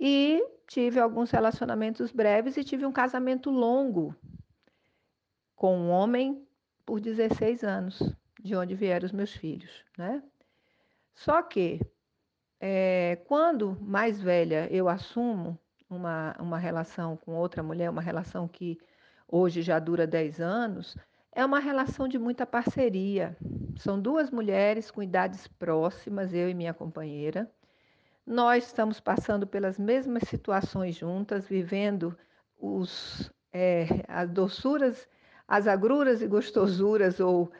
e 0.00 0.44
tive 0.66 0.98
alguns 0.98 1.30
relacionamentos 1.30 2.10
breves 2.10 2.56
e 2.56 2.64
tive 2.64 2.84
um 2.84 2.92
casamento 2.92 3.50
longo 3.50 4.14
com 5.54 5.78
um 5.78 5.90
homem 5.90 6.44
por 6.84 7.00
16 7.00 7.62
anos, 7.62 8.02
de 8.40 8.56
onde 8.56 8.74
vieram 8.74 9.06
os 9.06 9.12
meus 9.12 9.32
filhos, 9.32 9.84
né? 9.96 10.22
Só 11.14 11.40
que 11.42 11.80
é, 12.60 13.20
quando 13.26 13.78
mais 13.80 14.20
velha 14.20 14.68
eu 14.72 14.88
assumo 14.88 15.56
uma, 15.88 16.34
uma 16.38 16.58
relação 16.58 17.16
com 17.16 17.34
outra 17.34 17.62
mulher, 17.62 17.90
uma 17.90 18.02
relação 18.02 18.46
que 18.46 18.78
hoje 19.26 19.62
já 19.62 19.78
dura 19.78 20.06
10 20.06 20.40
anos, 20.40 20.96
é 21.32 21.44
uma 21.44 21.58
relação 21.58 22.08
de 22.08 22.18
muita 22.18 22.46
parceria. 22.46 23.36
São 23.76 24.00
duas 24.00 24.30
mulheres 24.30 24.90
com 24.90 25.02
idades 25.02 25.46
próximas, 25.46 26.32
eu 26.32 26.48
e 26.48 26.54
minha 26.54 26.74
companheira. 26.74 27.50
Nós 28.26 28.66
estamos 28.66 29.00
passando 29.00 29.46
pelas 29.46 29.78
mesmas 29.78 30.24
situações 30.28 30.96
juntas, 30.96 31.46
vivendo 31.46 32.16
os, 32.58 33.32
é, 33.52 33.86
as 34.08 34.30
doçuras, 34.30 35.08
as 35.46 35.66
agruras 35.66 36.20
e 36.20 36.26
gostosuras, 36.26 37.20
ou 37.20 37.50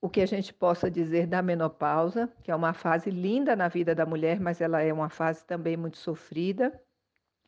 o 0.00 0.08
que 0.08 0.20
a 0.20 0.26
gente 0.26 0.54
possa 0.54 0.90
dizer 0.90 1.26
da 1.26 1.42
menopausa, 1.42 2.32
que 2.42 2.50
é 2.50 2.54
uma 2.54 2.72
fase 2.72 3.10
linda 3.10 3.56
na 3.56 3.68
vida 3.68 3.94
da 3.94 4.06
mulher, 4.06 4.38
mas 4.40 4.60
ela 4.60 4.80
é 4.80 4.92
uma 4.92 5.08
fase 5.08 5.44
também 5.44 5.76
muito 5.76 5.98
sofrida. 5.98 6.80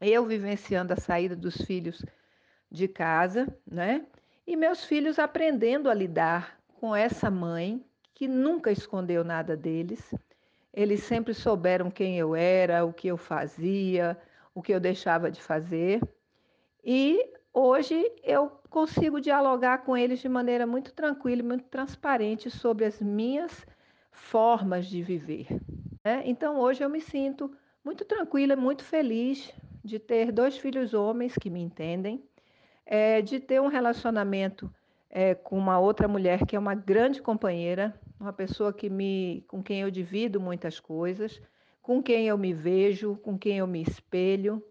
Eu 0.01 0.24
vivenciando 0.24 0.92
a 0.92 0.96
saída 0.96 1.34
dos 1.34 1.57
filhos 1.57 2.05
de 2.70 2.86
casa, 2.86 3.46
né? 3.66 4.07
E 4.46 4.57
meus 4.57 4.84
filhos 4.84 5.18
aprendendo 5.18 5.90
a 5.90 5.94
lidar 5.94 6.59
com 6.74 6.94
essa 6.94 7.30
mãe 7.30 7.84
que 8.14 8.28
nunca 8.28 8.70
escondeu 8.70 9.24
nada 9.24 9.57
deles. 9.57 10.14
Eles 10.72 11.03
sempre 11.03 11.34
souberam 11.34 11.90
quem 11.90 12.16
eu 12.16 12.34
era, 12.34 12.84
o 12.84 12.92
que 12.92 13.09
eu 13.09 13.16
fazia, 13.16 14.16
o 14.55 14.62
que 14.62 14.72
eu 14.72 14.78
deixava 14.78 15.30
de 15.30 15.42
fazer. 15.42 16.01
E 16.84 17.32
hoje 17.53 18.11
eu 18.22 18.51
consigo 18.70 19.20
dialogar 19.20 19.78
com 19.78 19.96
eles 19.96 20.20
de 20.20 20.28
maneira 20.28 20.66
muito 20.66 20.92
tranquila 20.92 21.42
muito 21.42 21.64
transparente 21.64 22.51
sobre 22.51 22.84
as 22.84 23.01
minhas 23.01 23.66
formas 24.12 24.86
de 24.86 25.03
viver. 25.03 25.49
Né? 26.05 26.22
Então 26.24 26.59
hoje 26.59 26.84
eu 26.84 26.88
me 26.88 27.01
sinto 27.01 27.53
muito 27.84 28.05
tranquila, 28.05 28.55
muito 28.55 28.84
feliz 28.84 29.53
de 29.84 29.98
ter 29.98 30.32
dois 30.32 30.56
filhos 30.56 30.94
homens 30.94 31.34
que 31.34 31.50
me 31.50 31.60
entendem, 31.60 32.22
é, 32.84 33.20
de 33.20 33.38
ter 33.38 33.60
um 33.60 33.68
relacionamento 33.68 34.72
é, 35.10 35.34
com 35.34 35.58
uma 35.58 35.78
outra 35.78 36.06
mulher 36.06 36.46
que 36.46 36.56
é 36.56 36.58
uma 36.58 36.74
grande 36.74 37.22
companheira, 37.22 37.98
uma 38.18 38.32
pessoa 38.32 38.72
que 38.72 38.90
me, 38.90 39.44
com 39.48 39.62
quem 39.62 39.80
eu 39.80 39.90
divido 39.90 40.40
muitas 40.40 40.80
coisas, 40.80 41.40
com 41.80 42.02
quem 42.02 42.28
eu 42.28 42.36
me 42.36 42.52
vejo, 42.52 43.16
com 43.16 43.38
quem 43.38 43.58
eu 43.58 43.66
me 43.66 43.82
espelho, 43.82 44.62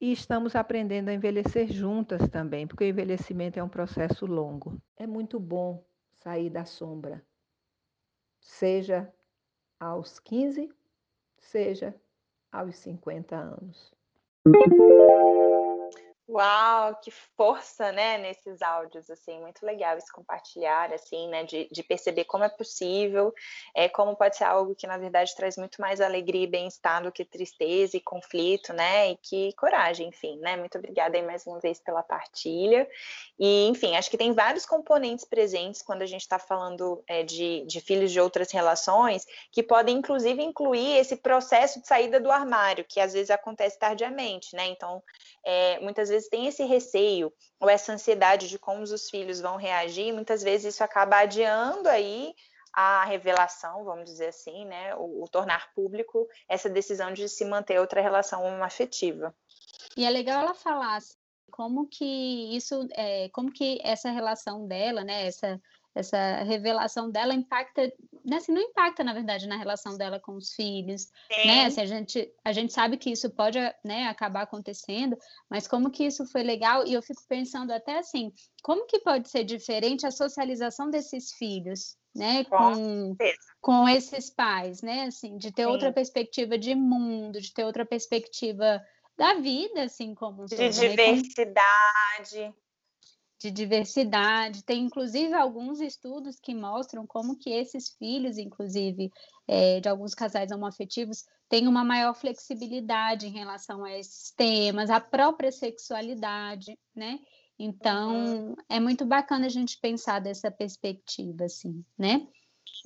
e 0.00 0.12
estamos 0.12 0.56
aprendendo 0.56 1.08
a 1.08 1.14
envelhecer 1.14 1.72
juntas 1.72 2.28
também, 2.28 2.66
porque 2.66 2.84
o 2.84 2.88
envelhecimento 2.88 3.58
é 3.58 3.62
um 3.62 3.68
processo 3.68 4.26
longo. 4.26 4.76
É 4.96 5.06
muito 5.06 5.38
bom 5.38 5.84
sair 6.12 6.50
da 6.50 6.64
sombra, 6.64 7.24
seja 8.40 9.12
aos 9.78 10.18
15, 10.18 10.70
seja 11.38 11.94
aos 12.50 12.76
50 12.76 13.36
anos. 13.36 13.94
Thank 14.44 14.72
you. 14.72 15.63
Uau, 16.26 16.96
que 17.02 17.10
força, 17.10 17.92
né, 17.92 18.16
nesses 18.16 18.62
áudios, 18.62 19.10
assim, 19.10 19.38
muito 19.40 19.64
legal 19.64 19.98
esse 19.98 20.10
compartilhar, 20.10 20.90
assim, 20.90 21.28
né, 21.28 21.44
de, 21.44 21.68
de 21.70 21.82
perceber 21.82 22.24
como 22.24 22.44
é 22.44 22.48
possível, 22.48 23.30
é, 23.76 23.90
como 23.90 24.16
pode 24.16 24.38
ser 24.38 24.44
algo 24.44 24.74
que, 24.74 24.86
na 24.86 24.96
verdade, 24.96 25.36
traz 25.36 25.58
muito 25.58 25.82
mais 25.82 26.00
alegria 26.00 26.44
e 26.44 26.46
bem-estar 26.46 27.02
do 27.02 27.12
que 27.12 27.26
tristeza 27.26 27.98
e 27.98 28.00
conflito, 28.00 28.72
né, 28.72 29.10
e 29.10 29.18
que 29.18 29.52
coragem, 29.52 30.08
enfim, 30.08 30.38
né, 30.38 30.56
muito 30.56 30.78
obrigada 30.78 31.14
aí 31.14 31.22
mais 31.22 31.46
uma 31.46 31.60
vez 31.60 31.78
pela 31.78 32.02
partilha, 32.02 32.88
e, 33.38 33.66
enfim, 33.68 33.94
acho 33.94 34.10
que 34.10 34.16
tem 34.16 34.32
vários 34.32 34.64
componentes 34.64 35.26
presentes 35.26 35.82
quando 35.82 36.00
a 36.00 36.06
gente 36.06 36.22
está 36.22 36.38
falando 36.38 37.04
é, 37.06 37.22
de, 37.22 37.66
de 37.66 37.82
filhos 37.82 38.10
de 38.10 38.18
outras 38.18 38.50
relações, 38.50 39.26
que 39.52 39.62
podem, 39.62 39.98
inclusive, 39.98 40.42
incluir 40.42 40.96
esse 40.96 41.16
processo 41.16 41.82
de 41.82 41.86
saída 41.86 42.18
do 42.18 42.30
armário, 42.30 42.82
que 42.88 42.98
às 42.98 43.12
vezes 43.12 43.30
acontece 43.30 43.78
tardiamente, 43.78 44.56
né, 44.56 44.68
então, 44.68 45.02
é, 45.44 45.78
muitas 45.80 46.08
vezes 46.08 46.13
tem 46.22 46.46
esse 46.46 46.64
receio 46.64 47.32
ou 47.60 47.68
essa 47.68 47.92
ansiedade 47.92 48.48
de 48.48 48.58
como 48.58 48.82
os 48.82 49.10
filhos 49.10 49.40
vão 49.40 49.56
reagir, 49.56 50.12
muitas 50.12 50.42
vezes 50.42 50.74
isso 50.74 50.84
acaba 50.84 51.18
adiando 51.18 51.88
aí 51.88 52.34
a 52.72 53.04
revelação, 53.04 53.84
vamos 53.84 54.04
dizer 54.06 54.28
assim, 54.28 54.64
né, 54.64 54.94
o, 54.96 55.22
o 55.22 55.28
tornar 55.28 55.72
público 55.74 56.26
essa 56.48 56.68
decisão 56.68 57.12
de 57.12 57.28
se 57.28 57.44
manter 57.44 57.78
outra 57.78 58.00
relação 58.00 58.62
afetiva. 58.64 59.34
E 59.96 60.04
é 60.04 60.10
legal 60.10 60.40
ela 60.40 60.54
falar 60.54 60.96
assim, 60.96 61.14
como 61.50 61.86
que 61.86 62.56
isso, 62.56 62.88
é, 62.92 63.28
como 63.28 63.52
que 63.52 63.78
essa 63.82 64.10
relação 64.10 64.66
dela, 64.66 65.04
né, 65.04 65.26
essa 65.26 65.60
essa 65.94 66.42
revelação 66.42 67.10
dela 67.10 67.32
impacta, 67.32 67.92
né, 68.24 68.36
assim, 68.36 68.52
não 68.52 68.60
impacta, 68.60 69.04
na 69.04 69.12
verdade, 69.12 69.46
na 69.46 69.56
relação 69.56 69.96
dela 69.96 70.18
com 70.18 70.34
os 70.34 70.52
filhos, 70.52 71.02
Sim. 71.32 71.46
né, 71.46 71.66
assim, 71.66 71.80
a 71.80 71.86
gente, 71.86 72.32
a 72.44 72.52
gente 72.52 72.72
sabe 72.72 72.96
que 72.96 73.10
isso 73.10 73.30
pode, 73.30 73.58
né, 73.84 74.08
acabar 74.08 74.42
acontecendo, 74.42 75.16
mas 75.48 75.68
como 75.68 75.90
que 75.90 76.04
isso 76.04 76.26
foi 76.26 76.42
legal, 76.42 76.84
e 76.86 76.94
eu 76.94 77.02
fico 77.02 77.22
pensando 77.28 77.72
até 77.72 77.98
assim, 77.98 78.32
como 78.62 78.86
que 78.86 78.98
pode 78.98 79.28
ser 79.28 79.44
diferente 79.44 80.06
a 80.06 80.10
socialização 80.10 80.90
desses 80.90 81.32
filhos, 81.32 81.96
né, 82.14 82.44
com, 82.44 83.16
com 83.60 83.88
esses 83.88 84.30
pais, 84.30 84.82
né, 84.82 85.04
assim, 85.04 85.36
de 85.36 85.52
ter 85.52 85.64
Sim. 85.64 85.68
outra 85.68 85.92
perspectiva 85.92 86.58
de 86.58 86.74
mundo, 86.74 87.40
de 87.40 87.52
ter 87.52 87.64
outra 87.64 87.86
perspectiva 87.86 88.82
da 89.16 89.34
vida, 89.34 89.84
assim, 89.84 90.12
como... 90.12 90.44
De 90.46 90.56
todo, 90.56 90.70
diversidade. 90.70 91.54
Né? 92.34 92.52
De 93.40 93.50
diversidade. 93.50 94.64
Tem 94.64 94.82
inclusive 94.82 95.34
alguns 95.34 95.80
estudos 95.80 96.38
que 96.40 96.54
mostram 96.54 97.06
como 97.06 97.38
que 97.38 97.50
esses 97.50 97.90
filhos, 97.98 98.38
inclusive, 98.38 99.10
é, 99.46 99.80
de 99.80 99.88
alguns 99.88 100.14
casais 100.14 100.50
homoafetivos, 100.50 101.24
têm 101.48 101.68
uma 101.68 101.84
maior 101.84 102.14
flexibilidade 102.14 103.26
em 103.26 103.32
relação 103.32 103.84
a 103.84 103.92
esses 103.96 104.32
temas, 104.32 104.90
a 104.90 105.00
própria 105.00 105.52
sexualidade, 105.52 106.78
né? 106.94 107.18
Então, 107.58 108.48
uhum. 108.48 108.54
é 108.68 108.80
muito 108.80 109.04
bacana 109.04 109.46
a 109.46 109.50
gente 109.50 109.78
pensar 109.78 110.20
dessa 110.20 110.50
perspectiva, 110.50 111.44
assim, 111.44 111.84
né? 111.96 112.26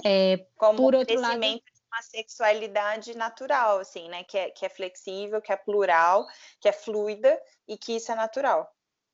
É, 0.05 0.47
como 0.57 0.77
por 0.77 0.95
outro 0.95 1.19
lado 1.21 1.41
uma 1.41 2.03
sexualidade 2.03 3.17
natural, 3.17 3.79
assim, 3.79 4.09
né? 4.09 4.23
Que 4.25 4.39
é, 4.39 4.51
que 4.51 4.67
é 4.67 4.69
flexível, 4.69 5.41
que 5.41 5.53
é 5.53 5.57
plural, 5.57 6.27
que 6.61 6.69
é 6.69 6.73
fluida 6.73 7.41
e 7.67 7.79
que 7.79 7.97
isso 7.97 8.13
é 8.13 8.15
natural. 8.15 8.71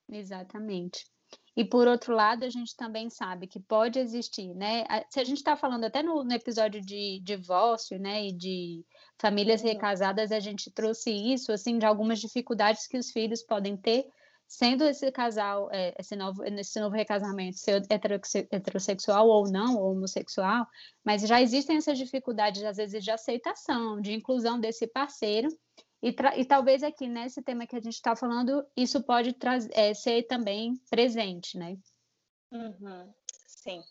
Exatamente. 0.09 1.07
E 1.57 1.65
por 1.65 1.87
outro 1.87 2.15
lado, 2.15 2.45
a 2.45 2.51
gente 2.51 2.77
também 2.77 3.09
sabe 3.09 3.47
que 3.47 3.61
pode 3.61 3.99
existir, 3.99 4.53
né? 4.55 4.85
Se 5.09 5.21
a 5.21 5.25
gente 5.25 5.39
está 5.39 5.57
falando 5.57 5.85
até 5.85 6.03
no, 6.03 6.25
no, 6.25 6.33
episódio 6.33 6.81
de 6.81 7.21
divórcio, 7.23 7.99
né, 7.99 8.27
e 8.27 8.33
de 8.33 8.85
famílias 9.21 9.63
uhum. 9.63 9.69
recasadas, 9.69 10.33
a 10.33 10.41
gente 10.41 10.71
trouxe 10.71 11.13
isso, 11.13 11.53
assim, 11.53 11.79
de 11.79 11.87
algumas 11.87 12.19
dificuldades 12.19 12.89
que 12.89 12.99
os 12.99 13.13
filhos 13.13 13.43
podem 13.43 13.77
ter, 13.77 14.05
sendo 14.49 14.85
esse 14.85 15.11
casal, 15.13 15.69
é, 15.73 15.95
esse 15.99 16.17
novo, 16.17 16.45
esse 16.45 16.81
novo 16.81 16.95
recasamento, 16.95 17.59
ser 17.59 17.83
heterossexual 18.51 19.29
ou 19.29 19.49
não, 19.49 19.77
ou 19.77 19.93
homossexual, 19.93 20.67
mas 21.05 21.23
já 21.23 21.41
existem 21.41 21.77
essas 21.77 21.97
dificuldades, 21.97 22.65
às 22.65 22.77
vezes, 22.77 23.03
de 23.03 23.11
aceitação, 23.11 24.01
de 24.01 24.13
inclusão 24.13 24.59
desse 24.59 24.87
parceiro, 24.89 25.49
e, 26.05 26.15
e, 26.41 26.45
talvez 26.45 26.83
aqui 26.83 27.09
nesse 27.09 27.43
tema 27.43 27.67
que 27.67 27.75
a 27.75 27.81
gente 27.81 27.95
está 27.95 28.15
falando, 28.15 28.63
isso 28.77 29.03
pode 29.03 29.35
é, 29.73 29.95
ser 29.95 30.25
também 30.25 30.75
presente, 30.91 31.57
né? 31.57 31.79
Uhum. 32.53 33.11
Sim. 33.47 33.83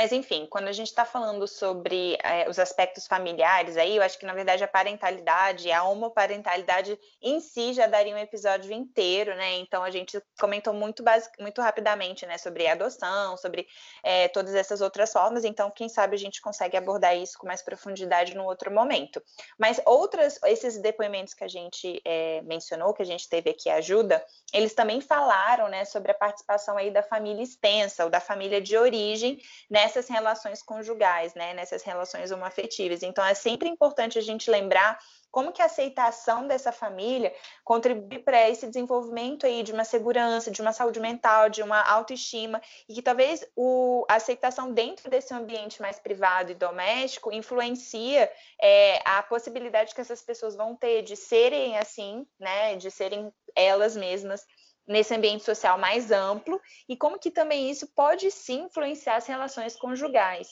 Mas, 0.00 0.12
enfim, 0.12 0.46
quando 0.48 0.66
a 0.66 0.72
gente 0.72 0.86
está 0.86 1.04
falando 1.04 1.46
sobre 1.46 2.16
é, 2.24 2.48
os 2.48 2.58
aspectos 2.58 3.06
familiares 3.06 3.76
aí, 3.76 3.96
eu 3.96 4.02
acho 4.02 4.18
que, 4.18 4.24
na 4.24 4.32
verdade, 4.32 4.64
a 4.64 4.66
parentalidade, 4.66 5.70
a 5.70 5.84
homoparentalidade 5.84 6.98
em 7.20 7.38
si 7.38 7.74
já 7.74 7.86
daria 7.86 8.14
um 8.14 8.18
episódio 8.18 8.72
inteiro, 8.72 9.36
né? 9.36 9.58
Então, 9.58 9.84
a 9.84 9.90
gente 9.90 10.18
comentou 10.40 10.72
muito, 10.72 11.02
basic, 11.02 11.38
muito 11.38 11.60
rapidamente, 11.60 12.24
né, 12.24 12.38
sobre 12.38 12.66
adoção, 12.66 13.36
sobre 13.36 13.66
é, 14.02 14.26
todas 14.28 14.54
essas 14.54 14.80
outras 14.80 15.12
formas. 15.12 15.44
Então, 15.44 15.70
quem 15.70 15.86
sabe 15.86 16.14
a 16.14 16.18
gente 16.18 16.40
consegue 16.40 16.78
abordar 16.78 17.14
isso 17.14 17.36
com 17.36 17.46
mais 17.46 17.60
profundidade 17.60 18.34
num 18.34 18.46
outro 18.46 18.72
momento. 18.72 19.22
Mas 19.58 19.82
outras, 19.84 20.40
esses 20.44 20.80
depoimentos 20.80 21.34
que 21.34 21.44
a 21.44 21.48
gente 21.48 22.00
é, 22.06 22.40
mencionou, 22.40 22.94
que 22.94 23.02
a 23.02 23.06
gente 23.06 23.28
teve 23.28 23.50
aqui 23.50 23.68
ajuda, 23.68 24.24
eles 24.50 24.72
também 24.72 25.02
falaram, 25.02 25.68
né, 25.68 25.84
sobre 25.84 26.10
a 26.10 26.14
participação 26.14 26.78
aí 26.78 26.90
da 26.90 27.02
família 27.02 27.42
extensa, 27.42 28.02
ou 28.02 28.08
da 28.08 28.18
família 28.18 28.62
de 28.62 28.78
origem, 28.78 29.38
né? 29.68 29.89
Nessas 29.90 30.08
relações 30.08 30.62
conjugais, 30.62 31.34
né, 31.34 31.52
nessas 31.52 31.82
relações 31.82 32.30
homoafetivas. 32.30 33.02
Então, 33.02 33.24
é 33.24 33.34
sempre 33.34 33.68
importante 33.68 34.18
a 34.18 34.22
gente 34.22 34.48
lembrar 34.48 34.98
como 35.32 35.52
que 35.52 35.62
a 35.62 35.66
aceitação 35.66 36.46
dessa 36.46 36.72
família 36.72 37.32
contribui 37.64 38.18
para 38.18 38.48
esse 38.48 38.66
desenvolvimento 38.66 39.46
aí 39.46 39.62
de 39.62 39.72
uma 39.72 39.84
segurança, 39.84 40.50
de 40.50 40.60
uma 40.60 40.72
saúde 40.72 41.00
mental, 41.00 41.48
de 41.48 41.62
uma 41.62 41.80
autoestima, 41.82 42.60
e 42.88 42.94
que 42.94 43.02
talvez 43.02 43.44
o, 43.56 44.04
a 44.08 44.14
aceitação 44.14 44.72
dentro 44.72 45.10
desse 45.10 45.32
ambiente 45.34 45.80
mais 45.80 45.98
privado 45.98 46.52
e 46.52 46.54
doméstico 46.54 47.32
influencia 47.32 48.30
é, 48.60 49.00
a 49.04 49.22
possibilidade 49.22 49.94
que 49.94 50.00
essas 50.00 50.22
pessoas 50.22 50.56
vão 50.56 50.74
ter 50.74 51.02
de 51.02 51.16
serem 51.16 51.78
assim, 51.78 52.26
né, 52.38 52.76
de 52.76 52.90
serem 52.90 53.32
elas 53.54 53.96
mesmas 53.96 54.44
nesse 54.90 55.14
ambiente 55.14 55.44
social 55.44 55.78
mais 55.78 56.10
amplo 56.10 56.60
e 56.88 56.96
como 56.96 57.18
que 57.18 57.30
também 57.30 57.70
isso 57.70 57.86
pode 57.94 58.30
sim 58.30 58.64
influenciar 58.64 59.16
as 59.16 59.26
relações 59.26 59.76
conjugais. 59.76 60.48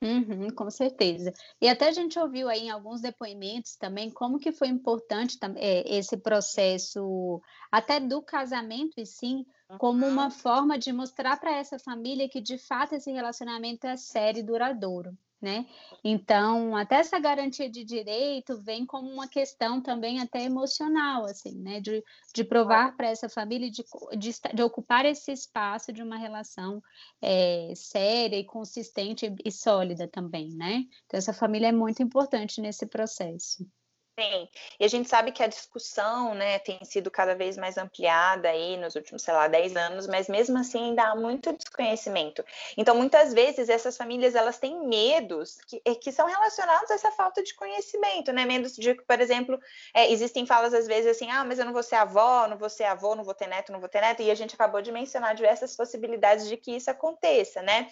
Uhum, 0.00 0.48
com 0.50 0.68
certeza. 0.68 1.32
E 1.60 1.68
até 1.68 1.88
a 1.88 1.92
gente 1.92 2.18
ouviu 2.18 2.48
aí 2.48 2.62
em 2.62 2.70
alguns 2.70 3.00
depoimentos 3.00 3.76
também 3.76 4.10
como 4.10 4.38
que 4.38 4.50
foi 4.50 4.68
importante 4.68 5.38
é, 5.56 5.96
esse 5.96 6.16
processo, 6.16 7.40
até 7.70 8.00
do 8.00 8.20
casamento 8.20 8.94
e 8.98 9.06
sim, 9.06 9.44
como 9.78 10.06
uma 10.06 10.30
forma 10.30 10.78
de 10.78 10.92
mostrar 10.92 11.38
para 11.38 11.56
essa 11.56 11.78
família 11.78 12.28
que 12.28 12.40
de 12.40 12.58
fato 12.58 12.94
esse 12.94 13.10
relacionamento 13.10 13.86
é 13.86 13.96
sério 13.96 14.40
e 14.40 14.42
duradouro 14.42 15.16
né? 15.42 15.66
Então, 16.04 16.76
até 16.76 16.96
essa 16.96 17.18
garantia 17.18 17.68
de 17.68 17.82
direito 17.82 18.56
vem 18.62 18.86
como 18.86 19.10
uma 19.10 19.26
questão 19.26 19.82
também 19.82 20.20
até 20.20 20.44
emocional, 20.44 21.24
assim, 21.24 21.58
né? 21.58 21.80
De, 21.80 22.02
de 22.32 22.44
provar 22.44 22.96
para 22.96 23.08
essa 23.08 23.28
família 23.28 23.68
de, 23.68 23.84
de, 24.16 24.30
de, 24.54 24.62
ocupar 24.62 25.04
esse 25.04 25.32
espaço 25.32 25.92
de 25.92 26.00
uma 26.00 26.16
relação 26.16 26.80
é, 27.20 27.72
séria 27.74 28.36
e 28.36 28.44
consistente 28.44 29.34
e 29.44 29.50
sólida 29.50 30.06
também, 30.06 30.50
né? 30.50 30.86
Então, 31.06 31.18
essa 31.18 31.32
família 31.32 31.68
é 31.68 31.72
muito 31.72 32.00
importante 32.00 32.60
nesse 32.60 32.86
processo. 32.86 33.66
Sim, 34.18 34.46
e 34.78 34.84
a 34.84 34.88
gente 34.88 35.08
sabe 35.08 35.32
que 35.32 35.42
a 35.42 35.46
discussão, 35.46 36.34
né, 36.34 36.58
tem 36.58 36.78
sido 36.84 37.10
cada 37.10 37.34
vez 37.34 37.56
mais 37.56 37.78
ampliada 37.78 38.46
aí 38.50 38.76
nos 38.76 38.94
últimos, 38.94 39.22
sei 39.22 39.32
lá, 39.32 39.48
10 39.48 39.74
anos, 39.74 40.06
mas 40.06 40.28
mesmo 40.28 40.58
assim 40.58 40.90
ainda 40.90 41.04
há 41.04 41.16
muito 41.16 41.50
desconhecimento. 41.56 42.44
Então, 42.76 42.94
muitas 42.94 43.32
vezes, 43.32 43.70
essas 43.70 43.96
famílias, 43.96 44.34
elas 44.34 44.58
têm 44.58 44.86
medos 44.86 45.56
que, 45.66 45.80
eh, 45.86 45.94
que 45.94 46.12
são 46.12 46.26
relacionados 46.26 46.90
a 46.90 46.94
essa 46.94 47.10
falta 47.12 47.42
de 47.42 47.54
conhecimento, 47.54 48.32
né, 48.32 48.44
medos 48.44 48.74
de, 48.76 48.92
por 48.94 49.18
exemplo, 49.18 49.58
é, 49.94 50.12
existem 50.12 50.44
falas 50.44 50.74
às 50.74 50.86
vezes 50.86 51.10
assim, 51.16 51.30
ah, 51.30 51.42
mas 51.42 51.58
eu 51.58 51.64
não 51.64 51.72
vou 51.72 51.82
ser 51.82 51.94
avó, 51.94 52.46
não 52.46 52.58
vou 52.58 52.68
ser 52.68 52.84
avô, 52.84 53.14
não 53.14 53.24
vou 53.24 53.32
ter 53.34 53.46
neto, 53.46 53.72
não 53.72 53.80
vou 53.80 53.88
ter 53.88 54.02
neto, 54.02 54.20
e 54.22 54.30
a 54.30 54.34
gente 54.34 54.54
acabou 54.54 54.82
de 54.82 54.92
mencionar 54.92 55.34
diversas 55.34 55.74
possibilidades 55.74 56.46
de 56.48 56.58
que 56.58 56.76
isso 56.76 56.90
aconteça, 56.90 57.62
né, 57.62 57.88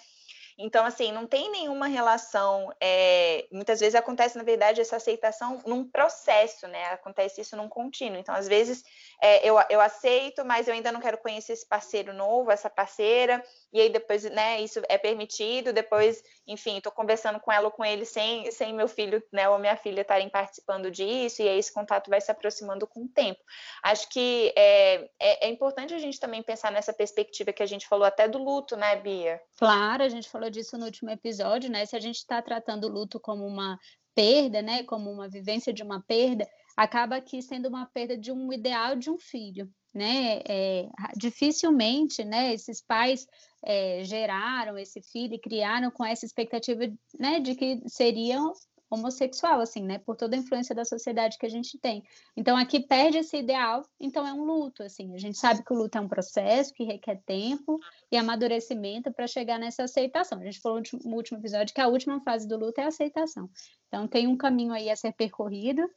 então, 0.62 0.84
assim, 0.84 1.10
não 1.10 1.26
tem 1.26 1.50
nenhuma 1.50 1.86
relação. 1.86 2.70
É, 2.80 3.46
muitas 3.50 3.80
vezes 3.80 3.94
acontece, 3.94 4.36
na 4.36 4.44
verdade, 4.44 4.80
essa 4.80 4.96
aceitação 4.96 5.62
num 5.66 5.88
processo, 5.88 6.68
né? 6.68 6.84
Acontece 6.92 7.40
isso 7.40 7.56
num 7.56 7.68
contínuo. 7.68 8.18
Então, 8.18 8.34
às 8.34 8.46
vezes, 8.46 8.84
é, 9.22 9.46
eu, 9.48 9.56
eu 9.70 9.80
aceito, 9.80 10.44
mas 10.44 10.68
eu 10.68 10.74
ainda 10.74 10.92
não 10.92 11.00
quero 11.00 11.18
conhecer 11.18 11.54
esse 11.54 11.66
parceiro 11.66 12.12
novo, 12.12 12.50
essa 12.50 12.68
parceira, 12.68 13.42
e 13.72 13.80
aí 13.80 13.88
depois, 13.88 14.24
né, 14.24 14.60
isso 14.60 14.80
é 14.88 14.98
permitido, 14.98 15.72
depois, 15.72 16.22
enfim, 16.46 16.76
estou 16.78 16.90
conversando 16.90 17.38
com 17.38 17.52
ela 17.52 17.66
ou 17.66 17.70
com 17.70 17.84
ele 17.84 18.04
sem, 18.04 18.50
sem 18.50 18.74
meu 18.74 18.88
filho, 18.88 19.22
né, 19.32 19.48
ou 19.48 19.58
minha 19.58 19.76
filha 19.76 20.00
estarem 20.00 20.28
participando 20.28 20.90
disso, 20.90 21.42
e 21.42 21.48
aí 21.48 21.58
esse 21.58 21.72
contato 21.72 22.10
vai 22.10 22.20
se 22.20 22.30
aproximando 22.30 22.86
com 22.86 23.04
o 23.04 23.08
tempo. 23.08 23.40
Acho 23.82 24.08
que 24.08 24.52
é, 24.56 25.08
é, 25.20 25.46
é 25.46 25.48
importante 25.48 25.94
a 25.94 25.98
gente 25.98 26.18
também 26.18 26.42
pensar 26.42 26.72
nessa 26.72 26.92
perspectiva 26.92 27.52
que 27.52 27.62
a 27.62 27.66
gente 27.66 27.86
falou 27.86 28.04
até 28.04 28.26
do 28.26 28.38
luto, 28.38 28.76
né, 28.76 28.96
Bia? 28.96 29.40
Claro, 29.58 30.02
a 30.02 30.08
gente 30.08 30.28
falou 30.28 30.50
disso 30.50 30.76
no 30.76 30.86
último 30.86 31.10
episódio, 31.10 31.70
né, 31.70 31.86
se 31.86 31.94
a 31.94 32.00
gente 32.00 32.16
está 32.16 32.42
tratando 32.42 32.84
o 32.84 32.90
luto 32.90 33.20
como 33.20 33.46
uma 33.46 33.78
perda, 34.14 34.60
né, 34.60 34.82
como 34.82 35.10
uma 35.10 35.28
vivência 35.28 35.72
de 35.72 35.82
uma 35.82 36.02
perda, 36.02 36.46
acaba 36.76 37.16
aqui 37.16 37.40
sendo 37.40 37.68
uma 37.68 37.86
perda 37.86 38.16
de 38.16 38.32
um 38.32 38.52
ideal 38.52 38.96
de 38.96 39.10
um 39.10 39.18
filho, 39.18 39.70
né? 39.92 40.40
É, 40.48 40.88
dificilmente, 41.16 42.24
né, 42.24 42.54
esses 42.54 42.80
pais 42.80 43.26
é, 43.62 44.02
geraram 44.04 44.78
esse 44.78 45.02
filho 45.02 45.34
e 45.34 45.38
criaram 45.38 45.90
com 45.90 46.04
essa 46.04 46.24
expectativa, 46.24 46.82
né, 47.18 47.40
de 47.40 47.54
que 47.54 47.82
seriam 47.86 48.52
homossexual, 48.90 49.60
assim, 49.60 49.84
né, 49.84 49.98
por 49.98 50.16
toda 50.16 50.34
a 50.34 50.38
influência 50.38 50.74
da 50.74 50.84
sociedade 50.84 51.38
que 51.38 51.46
a 51.46 51.48
gente 51.50 51.78
tem. 51.78 52.02
Então, 52.36 52.56
aqui 52.56 52.80
perde 52.80 53.18
esse 53.18 53.36
ideal, 53.36 53.84
então 54.00 54.26
é 54.26 54.32
um 54.32 54.44
luto, 54.44 54.82
assim, 54.82 55.14
a 55.14 55.18
gente 55.18 55.38
sabe 55.38 55.62
que 55.64 55.72
o 55.72 55.76
luto 55.76 55.96
é 55.96 56.00
um 56.00 56.08
processo 56.08 56.74
que 56.74 56.82
requer 56.82 57.22
tempo 57.24 57.78
e 58.10 58.16
amadurecimento 58.16 59.12
para 59.12 59.28
chegar 59.28 59.60
nessa 59.60 59.84
aceitação. 59.84 60.40
A 60.40 60.44
gente 60.44 60.58
falou 60.58 60.82
no 61.04 61.14
último 61.14 61.38
episódio 61.38 61.72
que 61.72 61.80
a 61.80 61.86
última 61.86 62.20
fase 62.20 62.48
do 62.48 62.58
luto 62.58 62.80
é 62.80 62.84
a 62.84 62.88
aceitação. 62.88 63.48
Então, 63.86 64.08
tem 64.08 64.26
um 64.26 64.36
caminho 64.36 64.72
aí 64.72 64.90
a 64.90 64.96
ser 64.96 65.12
percorrido, 65.12 65.88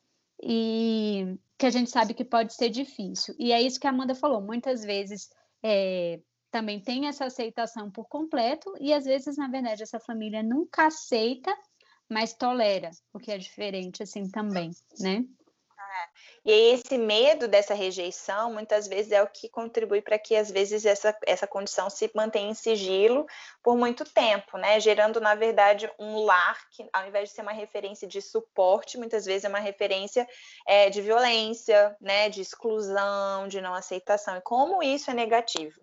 e 0.46 1.40
que 1.58 1.66
a 1.66 1.70
gente 1.70 1.90
sabe 1.90 2.14
que 2.14 2.26
pode 2.26 2.54
ser 2.54 2.70
difícil. 2.70 3.34
E 3.40 3.52
é 3.52 3.62
isso 3.62 3.80
que 3.80 3.88
a 3.88 3.90
Amanda 3.90 4.14
falou. 4.14 4.42
Muitas 4.42 4.84
vezes 4.84 5.30
é, 5.64 6.20
também 6.52 6.80
tem 6.80 7.08
essa 7.08 7.26
aceitação 7.26 7.90
por 7.90 8.08
completo, 8.08 8.74
e 8.80 8.94
às 8.94 9.06
vezes, 9.06 9.38
na 9.38 9.48
verdade, 9.48 9.82
essa 9.82 10.00
família 10.00 10.44
nunca 10.44 10.88
aceita, 10.88 11.56
mas 12.10 12.34
tolera, 12.34 12.92
o 13.14 13.20
que 13.20 13.32
é 13.32 13.38
diferente 13.38 14.04
assim 14.04 14.30
também, 14.30 14.72
né? 15.00 15.24
E 16.46 16.52
esse 16.52 16.98
medo 16.98 17.48
dessa 17.48 17.74
rejeição, 17.74 18.54
muitas 18.54 18.88
vezes, 18.88 19.12
é 19.12 19.24
o 19.24 19.28
que 19.28 19.48
contribui 19.48 20.02
para 20.02 20.20
que, 20.20 20.36
às 20.36 20.52
vezes, 20.52 20.86
essa, 20.86 21.18
essa 21.26 21.48
condição 21.48 21.90
se 21.90 22.12
mantenha 22.14 22.50
em 22.50 22.54
sigilo 22.54 23.26
por 23.62 23.78
muito 23.78 24.04
tempo, 24.04 24.58
né? 24.58 24.80
Gerando, 24.80 25.22
na 25.22 25.36
verdade, 25.36 25.90
um 25.98 26.24
lar 26.24 26.58
que, 26.72 26.88
ao 26.92 27.08
invés 27.08 27.30
de 27.30 27.36
ser 27.36 27.42
uma 27.42 27.54
referência 27.54 28.08
de 28.08 28.22
suporte, 28.22 28.98
muitas 28.98 29.26
vezes 29.26 29.46
é 29.46 29.50
uma 29.50 29.60
referência 29.60 30.28
é, 30.68 30.90
de 30.90 31.02
violência, 31.02 31.96
né? 32.02 32.30
De 32.30 32.42
exclusão, 32.42 33.48
de 33.48 33.62
não 33.62 33.74
aceitação. 33.74 34.36
E 34.38 34.42
como 34.42 34.84
isso 34.84 35.10
é 35.10 35.14
negativo. 35.14 35.80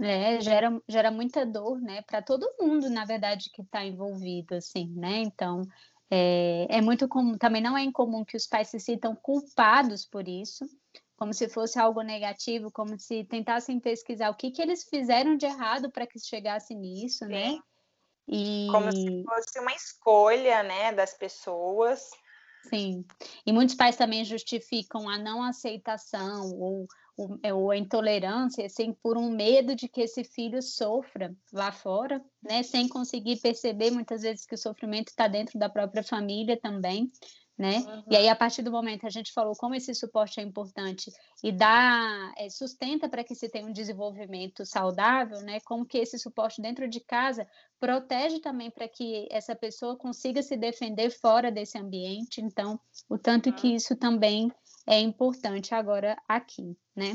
É, 0.00 0.40
gera, 0.40 0.82
gera 0.88 1.10
muita 1.10 1.46
dor, 1.46 1.80
né, 1.80 2.02
para 2.02 2.20
todo 2.20 2.52
mundo, 2.60 2.90
na 2.90 3.04
verdade, 3.04 3.48
que 3.54 3.62
está 3.62 3.84
envolvido, 3.84 4.56
assim, 4.56 4.92
né? 4.96 5.18
Então, 5.18 5.62
é, 6.10 6.66
é 6.68 6.80
muito 6.80 7.08
comum, 7.08 7.36
também 7.36 7.62
não 7.62 7.76
é 7.76 7.82
incomum 7.82 8.24
que 8.24 8.36
os 8.36 8.46
pais 8.46 8.68
se 8.68 8.78
sintam 8.78 9.14
culpados 9.16 10.04
por 10.04 10.28
isso, 10.28 10.64
como 11.16 11.32
se 11.32 11.48
fosse 11.48 11.78
algo 11.78 12.02
negativo, 12.02 12.70
como 12.70 12.98
se 12.98 13.24
tentassem 13.24 13.80
pesquisar 13.80 14.30
o 14.30 14.34
que, 14.34 14.50
que 14.50 14.60
eles 14.60 14.84
fizeram 14.84 15.36
de 15.36 15.46
errado 15.46 15.90
para 15.90 16.06
que 16.06 16.18
chegasse 16.18 16.74
nisso, 16.74 17.24
né? 17.26 17.50
Sim. 17.50 17.56
né? 17.56 17.62
E... 18.26 18.68
Como 18.70 18.90
se 18.90 19.22
fosse 19.24 19.60
uma 19.60 19.72
escolha, 19.72 20.62
né, 20.62 20.92
das 20.92 21.14
pessoas. 21.14 22.10
Sim. 22.68 23.04
E 23.46 23.52
muitos 23.52 23.74
pais 23.74 23.96
também 23.96 24.24
justificam 24.24 25.08
a 25.08 25.18
não 25.18 25.42
aceitação 25.42 26.50
ou 26.58 26.86
ou 27.16 27.70
a 27.70 27.76
intolerância, 27.76 28.66
assim, 28.66 28.92
por 28.92 29.16
um 29.16 29.30
medo 29.30 29.74
de 29.74 29.88
que 29.88 30.00
esse 30.00 30.24
filho 30.24 30.60
sofra 30.60 31.34
lá 31.52 31.70
fora, 31.70 32.24
né, 32.42 32.62
sem 32.62 32.88
conseguir 32.88 33.36
perceber 33.40 33.90
muitas 33.90 34.22
vezes 34.22 34.44
que 34.44 34.54
o 34.54 34.58
sofrimento 34.58 35.08
está 35.08 35.28
dentro 35.28 35.58
da 35.58 35.68
própria 35.68 36.02
família 36.02 36.58
também, 36.60 37.10
né? 37.56 37.78
Uhum. 37.78 38.04
E 38.10 38.16
aí, 38.16 38.28
a 38.28 38.34
partir 38.34 38.62
do 38.62 38.72
momento 38.72 39.06
a 39.06 39.10
gente 39.10 39.32
falou 39.32 39.54
como 39.54 39.76
esse 39.76 39.94
suporte 39.94 40.40
é 40.40 40.42
importante 40.42 41.12
e 41.42 41.52
dá, 41.52 42.32
é, 42.36 42.48
sustenta 42.50 43.08
para 43.08 43.22
que 43.22 43.34
se 43.34 43.48
tenha 43.48 43.66
um 43.66 43.72
desenvolvimento 43.72 44.66
saudável, 44.66 45.40
né? 45.40 45.60
Como 45.64 45.86
que 45.86 45.98
esse 45.98 46.18
suporte 46.18 46.60
dentro 46.60 46.88
de 46.88 46.98
casa 46.98 47.46
protege 47.78 48.40
também 48.40 48.70
para 48.70 48.88
que 48.88 49.28
essa 49.30 49.54
pessoa 49.54 49.96
consiga 49.96 50.42
se 50.42 50.56
defender 50.56 51.10
fora 51.10 51.52
desse 51.52 51.78
ambiente. 51.78 52.40
Então, 52.40 52.78
o 53.08 53.16
tanto 53.16 53.50
uhum. 53.50 53.54
que 53.56 53.68
isso 53.68 53.94
também 53.94 54.50
é 54.86 54.98
importante 54.98 55.74
agora 55.74 56.16
aqui, 56.28 56.76
né? 56.94 57.12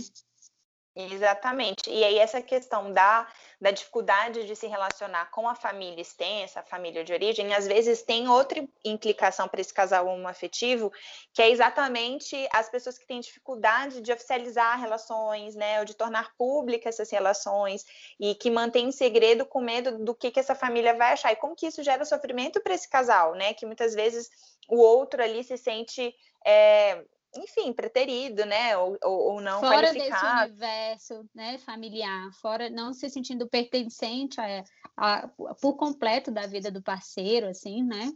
Exatamente. 0.95 1.89
E 1.89 2.03
aí 2.03 2.17
essa 2.17 2.41
questão 2.41 2.91
da, 2.91 3.25
da 3.61 3.71
dificuldade 3.71 4.45
de 4.45 4.53
se 4.53 4.67
relacionar 4.67 5.31
com 5.31 5.47
a 5.47 5.55
família 5.55 6.01
extensa, 6.01 6.59
a 6.59 6.63
família 6.63 7.05
de 7.05 7.13
origem, 7.13 7.53
às 7.53 7.65
vezes 7.65 8.01
tem 8.01 8.27
outra 8.27 8.67
implicação 8.83 9.47
para 9.47 9.61
esse 9.61 9.73
casal 9.73 10.07
homoafetivo, 10.07 10.91
que 11.33 11.41
é 11.41 11.49
exatamente 11.49 12.35
as 12.51 12.69
pessoas 12.69 12.97
que 12.97 13.07
têm 13.07 13.21
dificuldade 13.21 14.01
de 14.01 14.11
oficializar 14.11 14.77
relações, 14.77 15.55
né, 15.55 15.79
ou 15.79 15.85
de 15.85 15.93
tornar 15.93 16.35
públicas 16.35 16.95
essas 16.95 17.11
relações, 17.11 17.85
e 18.19 18.35
que 18.35 18.51
mantém 18.51 18.89
em 18.89 18.91
segredo 18.91 19.45
com 19.45 19.61
medo 19.61 20.03
do 20.03 20.13
que, 20.13 20.31
que 20.31 20.39
essa 20.39 20.55
família 20.55 20.93
vai 20.95 21.13
achar. 21.13 21.31
E 21.31 21.37
como 21.37 21.55
que 21.55 21.67
isso 21.67 21.81
gera 21.81 22.03
sofrimento 22.03 22.59
para 22.59 22.73
esse 22.73 22.89
casal, 22.89 23.35
né, 23.35 23.53
que 23.53 23.65
muitas 23.65 23.93
vezes 23.93 24.29
o 24.67 24.77
outro 24.77 25.23
ali 25.23 25.45
se 25.45 25.55
sente... 25.55 26.13
É, 26.45 27.05
enfim, 27.35 27.71
preterido, 27.73 28.45
né? 28.45 28.77
Ou, 28.77 28.97
ou 29.03 29.41
não 29.41 29.59
fora 29.59 29.87
qualificado. 29.87 30.53
desse 30.53 31.13
universo 31.13 31.29
né, 31.33 31.57
familiar, 31.59 32.31
fora 32.41 32.69
não 32.69 32.93
se 32.93 33.09
sentindo 33.09 33.47
pertencente 33.47 34.39
a, 34.39 34.63
a, 34.97 35.27
por 35.61 35.75
completo 35.75 36.31
da 36.31 36.47
vida 36.47 36.71
do 36.71 36.81
parceiro, 36.81 37.47
assim, 37.47 37.83
né? 37.83 38.11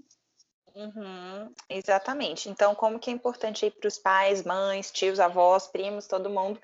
Uhum, 0.75 1.53
exatamente. 1.69 2.49
Então, 2.49 2.73
como 2.73 2.99
que 2.99 3.09
é 3.09 3.13
importante 3.13 3.65
aí 3.65 3.71
para 3.71 3.87
os 3.87 3.99
pais, 3.99 4.43
mães, 4.43 4.91
tios, 4.91 5.19
avós, 5.19 5.67
primos, 5.67 6.07
todo 6.07 6.29
mundo 6.29 6.59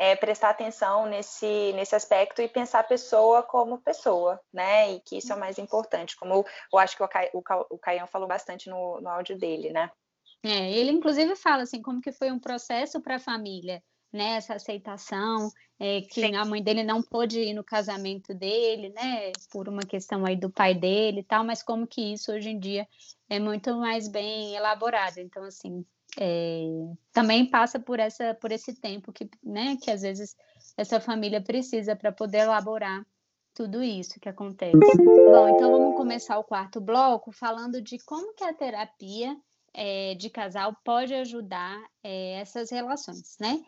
é, 0.00 0.16
prestar 0.16 0.48
atenção 0.48 1.04
nesse, 1.04 1.74
nesse 1.74 1.94
aspecto 1.94 2.40
e 2.40 2.48
pensar 2.48 2.80
a 2.80 2.84
pessoa 2.84 3.42
como 3.42 3.82
pessoa, 3.82 4.40
né? 4.50 4.92
E 4.92 5.00
que 5.00 5.18
isso 5.18 5.30
é 5.30 5.36
o 5.36 5.38
mais 5.38 5.58
importante, 5.58 6.16
como 6.16 6.46
eu 6.72 6.78
acho 6.78 6.96
que 6.96 7.02
o, 7.02 7.08
Ca, 7.08 7.28
o, 7.34 7.42
o 7.74 7.78
Caião 7.78 8.06
falou 8.06 8.26
bastante 8.26 8.70
no, 8.70 8.98
no 8.98 9.10
áudio 9.10 9.36
dele, 9.38 9.68
né? 9.68 9.90
É, 10.42 10.72
ele 10.72 10.90
inclusive 10.90 11.36
fala 11.36 11.62
assim 11.62 11.82
como 11.82 12.00
que 12.00 12.12
foi 12.12 12.30
um 12.30 12.38
processo 12.38 13.00
para 13.00 13.16
a 13.16 13.20
família, 13.20 13.82
né? 14.12 14.36
Essa 14.36 14.54
aceitação, 14.54 15.50
é, 15.78 16.00
que 16.02 16.20
Sim. 16.20 16.34
a 16.34 16.44
mãe 16.44 16.62
dele 16.62 16.82
não 16.82 17.02
pôde 17.02 17.40
ir 17.40 17.54
no 17.54 17.62
casamento 17.62 18.34
dele, 18.34 18.88
né? 18.90 19.32
Por 19.50 19.68
uma 19.68 19.82
questão 19.82 20.24
aí 20.24 20.36
do 20.36 20.50
pai 20.50 20.74
dele 20.74 21.20
e 21.20 21.24
tal, 21.24 21.44
mas 21.44 21.62
como 21.62 21.86
que 21.86 22.00
isso 22.12 22.32
hoje 22.32 22.50
em 22.50 22.58
dia 22.58 22.88
é 23.28 23.38
muito 23.38 23.74
mais 23.76 24.08
bem 24.08 24.54
elaborado. 24.54 25.18
Então, 25.18 25.44
assim, 25.44 25.84
é, 26.18 26.64
também 27.12 27.48
passa 27.48 27.78
por 27.78 28.00
essa 28.00 28.34
por 28.34 28.50
esse 28.50 28.74
tempo 28.74 29.12
que, 29.12 29.28
né? 29.44 29.76
Que 29.80 29.90
às 29.90 30.02
vezes 30.02 30.34
essa 30.76 31.00
família 31.00 31.40
precisa 31.42 31.94
para 31.94 32.10
poder 32.10 32.38
elaborar 32.38 33.04
tudo 33.54 33.82
isso 33.82 34.18
que 34.18 34.28
acontece. 34.28 34.76
Bom, 35.30 35.48
então 35.48 35.70
vamos 35.70 35.94
começar 35.94 36.38
o 36.38 36.44
quarto 36.44 36.80
bloco 36.80 37.30
falando 37.30 37.82
de 37.82 37.98
como 37.98 38.34
que 38.34 38.44
a 38.44 38.54
terapia 38.54 39.36
é, 39.74 40.14
de 40.14 40.28
casal 40.30 40.76
pode 40.84 41.14
ajudar 41.14 41.80
é, 42.02 42.40
essas 42.40 42.70
relações, 42.70 43.36
né? 43.40 43.60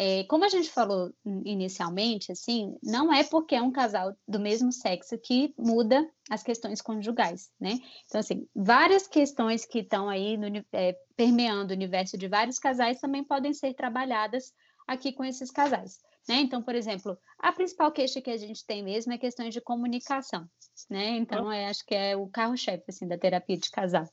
É, 0.00 0.22
como 0.24 0.44
a 0.44 0.48
gente 0.48 0.70
falou 0.70 1.12
inicialmente, 1.44 2.30
assim, 2.30 2.76
não 2.84 3.12
é 3.12 3.24
porque 3.24 3.56
é 3.56 3.62
um 3.62 3.72
casal 3.72 4.16
do 4.28 4.38
mesmo 4.38 4.70
sexo 4.70 5.18
que 5.18 5.52
muda 5.58 6.08
as 6.30 6.44
questões 6.44 6.80
conjugais, 6.80 7.50
né? 7.60 7.80
Então, 8.06 8.20
assim, 8.20 8.46
várias 8.54 9.08
questões 9.08 9.66
que 9.66 9.80
estão 9.80 10.08
aí 10.08 10.36
no, 10.36 10.46
é, 10.72 10.96
permeando 11.16 11.72
o 11.72 11.76
universo 11.76 12.16
de 12.16 12.28
vários 12.28 12.60
casais 12.60 13.00
também 13.00 13.24
podem 13.24 13.52
ser 13.52 13.74
trabalhadas 13.74 14.52
aqui 14.86 15.12
com 15.12 15.24
esses 15.24 15.50
casais. 15.50 15.98
Né? 16.28 16.36
Então, 16.36 16.62
por 16.62 16.74
exemplo, 16.74 17.18
a 17.38 17.50
principal 17.50 17.90
queixa 17.90 18.20
que 18.20 18.30
a 18.30 18.36
gente 18.36 18.64
tem 18.64 18.82
mesmo 18.84 19.12
é 19.12 19.18
questões 19.18 19.52
de 19.52 19.60
comunicação, 19.60 20.46
né? 20.88 21.16
Então, 21.16 21.50
é, 21.50 21.66
acho 21.66 21.84
que 21.84 21.94
é 21.94 22.14
o 22.14 22.28
carro-chefe 22.28 22.84
assim, 22.88 23.08
da 23.08 23.16
terapia 23.16 23.56
de 23.56 23.70
casal. 23.70 24.06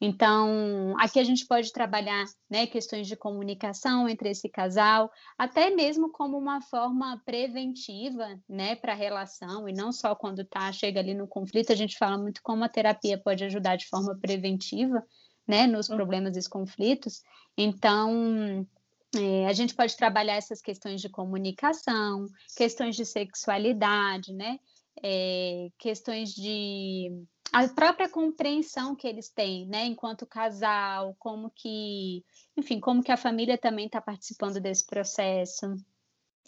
Então, 0.00 0.94
aqui 0.98 1.18
a 1.18 1.24
gente 1.24 1.46
pode 1.46 1.72
trabalhar 1.72 2.24
né, 2.50 2.66
questões 2.66 3.06
de 3.06 3.16
comunicação 3.16 4.06
entre 4.08 4.28
esse 4.28 4.48
casal, 4.48 5.10
até 5.38 5.70
mesmo 5.70 6.12
como 6.12 6.36
uma 6.36 6.60
forma 6.60 7.20
preventiva 7.24 8.38
né, 8.46 8.76
para 8.76 8.92
a 8.92 8.96
relação, 8.96 9.66
e 9.66 9.72
não 9.72 9.90
só 9.92 10.14
quando 10.14 10.44
tá, 10.44 10.70
chega 10.70 11.00
ali 11.00 11.14
no 11.14 11.26
conflito, 11.26 11.72
a 11.72 11.76
gente 11.76 11.96
fala 11.96 12.18
muito 12.18 12.42
como 12.42 12.62
a 12.62 12.68
terapia 12.68 13.18
pode 13.18 13.42
ajudar 13.44 13.76
de 13.76 13.88
forma 13.88 14.14
preventiva 14.20 15.02
né, 15.48 15.66
nos 15.66 15.88
uhum. 15.88 15.96
problemas 15.96 16.36
e 16.36 16.50
conflitos. 16.50 17.22
Então, 17.56 18.66
é, 19.14 19.46
a 19.46 19.52
gente 19.54 19.74
pode 19.74 19.96
trabalhar 19.96 20.34
essas 20.34 20.60
questões 20.60 21.00
de 21.00 21.08
comunicação, 21.08 22.26
questões 22.54 22.96
de 22.96 23.04
sexualidade, 23.06 24.34
né? 24.34 24.58
É, 25.02 25.68
questões 25.78 26.34
de 26.34 27.10
a 27.52 27.68
própria 27.68 28.08
compreensão 28.08 28.94
que 28.94 29.06
eles 29.06 29.28
têm, 29.28 29.66
né, 29.66 29.84
enquanto 29.84 30.26
casal, 30.26 31.14
como 31.18 31.50
que, 31.50 32.24
enfim, 32.56 32.80
como 32.80 33.02
que 33.02 33.12
a 33.12 33.16
família 33.16 33.56
também 33.56 33.86
está 33.86 34.00
participando 34.00 34.60
desse 34.60 34.84
processo. 34.84 35.76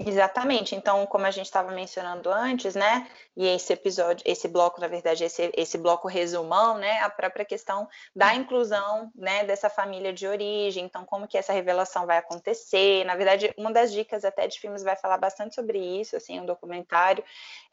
Exatamente. 0.01 0.77
Então, 0.77 1.05
como 1.07 1.27
a 1.27 1.31
gente 1.31 1.47
estava 1.47 1.73
mencionando 1.73 2.31
antes, 2.31 2.77
né, 2.77 3.11
e 3.37 3.47
esse 3.47 3.73
episódio, 3.73 4.23
esse 4.25 4.47
bloco, 4.47 4.81
na 4.81 4.87
verdade, 4.87 5.25
esse, 5.25 5.51
esse 5.57 5.77
bloco 5.77 6.07
resumão, 6.07 6.79
né, 6.79 7.01
a 7.01 7.11
própria 7.11 7.45
questão 7.45 7.89
da 8.15 8.33
inclusão, 8.33 9.11
né, 9.15 9.45
dessa 9.45 9.69
família 9.69 10.13
de 10.13 10.27
origem. 10.27 10.85
Então, 10.85 11.05
como 11.05 11.27
que 11.27 11.37
essa 11.37 11.53
revelação 11.53 12.07
vai 12.07 12.19
acontecer? 12.19 13.05
Na 13.05 13.17
verdade, 13.17 13.53
uma 13.59 13.73
das 13.73 13.93
dicas 13.93 14.25
até 14.25 14.47
de 14.47 14.61
filmes 14.61 14.85
vai 14.85 14.95
falar 14.95 15.19
bastante 15.19 15.57
sobre 15.57 15.79
isso, 15.79 16.17
assim, 16.17 16.39
um 16.39 16.47
documentário. 16.47 17.25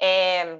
É, 0.02 0.60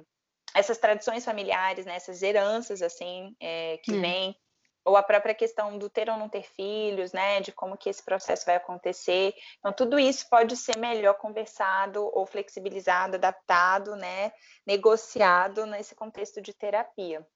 essas 0.56 0.78
tradições 0.78 1.24
familiares, 1.24 1.84
né, 1.84 1.96
essas 1.96 2.22
heranças 2.22 2.80
assim 2.80 3.36
é, 3.38 3.78
que 3.78 3.92
hum. 3.92 4.00
vêm, 4.00 4.36
ou 4.84 4.96
a 4.96 5.02
própria 5.02 5.34
questão 5.34 5.76
do 5.76 5.90
ter 5.90 6.08
ou 6.08 6.16
não 6.16 6.28
ter 6.28 6.44
filhos, 6.44 7.12
né, 7.12 7.40
de 7.40 7.52
como 7.52 7.76
que 7.76 7.90
esse 7.90 8.02
processo 8.02 8.46
vai 8.46 8.56
acontecer. 8.56 9.34
Então 9.58 9.72
tudo 9.72 9.98
isso 9.98 10.26
pode 10.30 10.56
ser 10.56 10.78
melhor 10.78 11.14
conversado 11.14 12.08
ou 12.14 12.24
flexibilizado, 12.24 13.16
adaptado, 13.16 13.96
né, 13.96 14.32
negociado 14.66 15.66
nesse 15.66 15.94
contexto 15.94 16.40
de 16.40 16.54
terapia. 16.54 17.26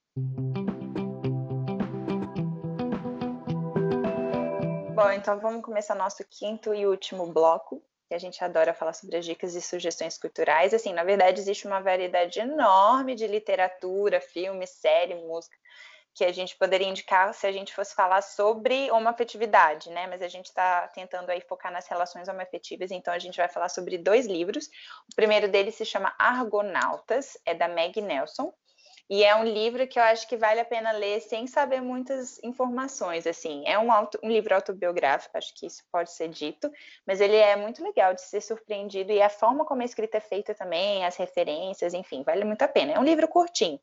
Bom, 4.95 5.11
então 5.13 5.41
vamos 5.41 5.63
começar 5.63 5.95
nosso 5.95 6.23
quinto 6.29 6.75
e 6.75 6.87
último 6.87 7.27
bloco, 7.33 7.83
que 8.11 8.15
a 8.15 8.19
gente 8.19 8.43
adora 8.43 8.75
falar 8.75 8.93
sobre 8.93 9.19
as 9.19 9.25
dicas 9.25 9.55
e 9.55 9.63
sugestões 9.63 10.19
culturais. 10.19 10.75
Assim, 10.75 10.93
na 10.93 11.05
verdade, 11.05 11.41
existe 11.41 11.65
uma 11.65 11.79
variedade 11.81 12.41
enorme 12.41 13.15
de 13.15 13.25
literatura, 13.25 14.21
filme, 14.21 14.67
série, 14.67 15.15
música, 15.15 15.57
que 16.13 16.25
a 16.25 16.33
gente 16.33 16.57
poderia 16.57 16.89
indicar 16.89 17.33
se 17.33 17.47
a 17.47 17.53
gente 17.53 17.73
fosse 17.73 17.95
falar 17.95 18.21
sobre 18.21 18.91
homoafetividade, 18.91 19.91
né? 19.91 20.09
Mas 20.09 20.23
a 20.23 20.27
gente 20.27 20.47
está 20.47 20.89
tentando 20.89 21.31
aí 21.31 21.41
focar 21.41 21.71
nas 21.71 21.87
relações 21.87 22.27
homoafetivas, 22.27 22.91
então 22.91 23.15
a 23.15 23.19
gente 23.21 23.37
vai 23.37 23.49
falar 23.49 23.69
sobre 23.69 23.97
dois 23.97 24.27
livros. 24.27 24.67
O 25.13 25.15
primeiro 25.15 25.47
deles 25.47 25.77
se 25.77 25.85
chama 25.85 26.13
Argonautas, 26.19 27.39
é 27.47 27.55
da 27.55 27.69
Meg 27.69 28.01
Nelson, 28.01 28.53
e 29.11 29.25
é 29.25 29.35
um 29.35 29.43
livro 29.43 29.89
que 29.89 29.99
eu 29.99 30.03
acho 30.05 30.29
que 30.29 30.37
vale 30.37 30.61
a 30.61 30.65
pena 30.65 30.93
ler 30.93 31.21
sem 31.21 31.45
saber 31.49 31.81
muitas 31.81 32.41
informações, 32.45 33.27
assim. 33.27 33.65
É 33.67 33.77
um, 33.77 33.91
auto, 33.91 34.17
um 34.23 34.31
livro 34.31 34.55
autobiográfico, 34.55 35.37
acho 35.37 35.53
que 35.57 35.67
isso 35.67 35.83
pode 35.91 36.13
ser 36.13 36.29
dito, 36.29 36.71
mas 37.05 37.21
ele 37.21 37.35
é 37.35 37.57
muito 37.57 37.83
legal 37.83 38.15
de 38.15 38.23
ser 38.23 38.41
surpreendido 38.41 39.11
e 39.11 39.21
a 39.21 39.29
forma 39.29 39.65
como 39.65 39.83
a 39.83 39.85
escrita 39.85 40.19
é 40.19 40.21
feita 40.21 40.55
também, 40.55 41.05
as 41.05 41.17
referências, 41.17 41.93
enfim, 41.93 42.23
vale 42.23 42.45
muito 42.45 42.63
a 42.63 42.69
pena. 42.69 42.93
É 42.93 43.01
um 43.01 43.05
livro 43.05 43.27
curtinho. 43.27 43.81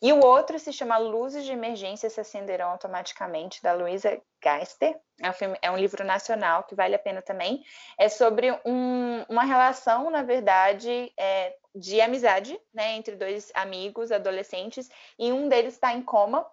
E 0.00 0.12
o 0.12 0.24
outro 0.24 0.58
se 0.60 0.72
chama 0.72 0.96
Luzes 0.96 1.44
de 1.44 1.52
Emergência 1.52 2.08
se 2.08 2.20
Acenderão 2.20 2.70
Automaticamente, 2.70 3.60
da 3.60 3.72
Luísa 3.72 4.20
Geister. 4.42 4.96
É 5.20 5.28
um, 5.28 5.32
filme, 5.32 5.58
é 5.60 5.70
um 5.70 5.76
livro 5.76 6.04
nacional 6.04 6.62
que 6.62 6.74
vale 6.76 6.94
a 6.94 6.98
pena 6.98 7.20
também. 7.20 7.64
É 7.98 8.08
sobre 8.08 8.52
um, 8.64 9.22
uma 9.28 9.42
relação, 9.42 10.08
na 10.08 10.22
verdade, 10.22 11.12
é, 11.18 11.56
de 11.74 12.00
amizade 12.00 12.60
né, 12.72 12.94
entre 12.94 13.16
dois 13.16 13.50
amigos 13.54 14.12
adolescentes, 14.12 14.88
e 15.18 15.32
um 15.32 15.48
deles 15.48 15.74
está 15.74 15.92
em 15.92 16.02
coma. 16.02 16.48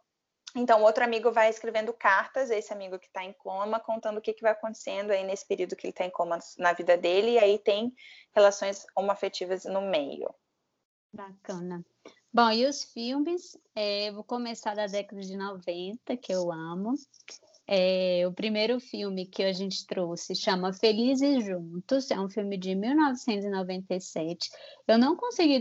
Então, 0.56 0.82
outro 0.82 1.04
amigo 1.04 1.32
vai 1.32 1.50
escrevendo 1.50 1.94
cartas, 1.94 2.50
esse 2.50 2.74
amigo 2.74 2.98
que 2.98 3.08
está 3.08 3.24
em 3.24 3.34
coma, 3.34 3.80
contando 3.80 4.18
o 4.18 4.22
que, 4.22 4.34
que 4.34 4.42
vai 4.42 4.54
acontecendo 4.54 5.12
aí 5.12 5.24
nesse 5.24 5.46
período 5.46 5.76
que 5.76 5.86
ele 5.86 5.92
está 5.92 6.06
em 6.06 6.10
coma 6.10 6.40
na 6.58 6.74
vida 6.74 6.98
dele, 6.98 7.32
e 7.32 7.40
aí 7.40 7.60
tem 7.60 7.94
relações 8.34 8.88
homoafetivas 8.96 9.66
no 9.66 9.82
meio. 9.82 10.34
Bacana. 11.14 11.86
Bom, 12.36 12.52
e 12.52 12.66
os 12.66 12.84
filmes? 12.84 13.57
É, 13.74 14.12
vou 14.12 14.22
começar 14.22 14.76
da 14.76 14.88
década 14.88 15.22
de 15.22 15.38
90, 15.38 16.18
que 16.18 16.34
eu 16.34 16.52
amo. 16.52 16.94
É, 17.66 18.28
o 18.28 18.34
primeiro 18.34 18.78
filme 18.78 19.26
que 19.26 19.41
a 19.41 19.53
gente 19.53 19.88
trouxe 19.88 20.36
chama 20.36 20.74
Felizes 20.74 21.45
Juntos, 21.45 22.12
é 22.12 22.20
um 22.20 22.30
filme 22.30 22.57
de 22.57 22.76
1997. 22.76 24.49
Eu 24.86 24.98
não 24.98 25.16
consegui, 25.16 25.60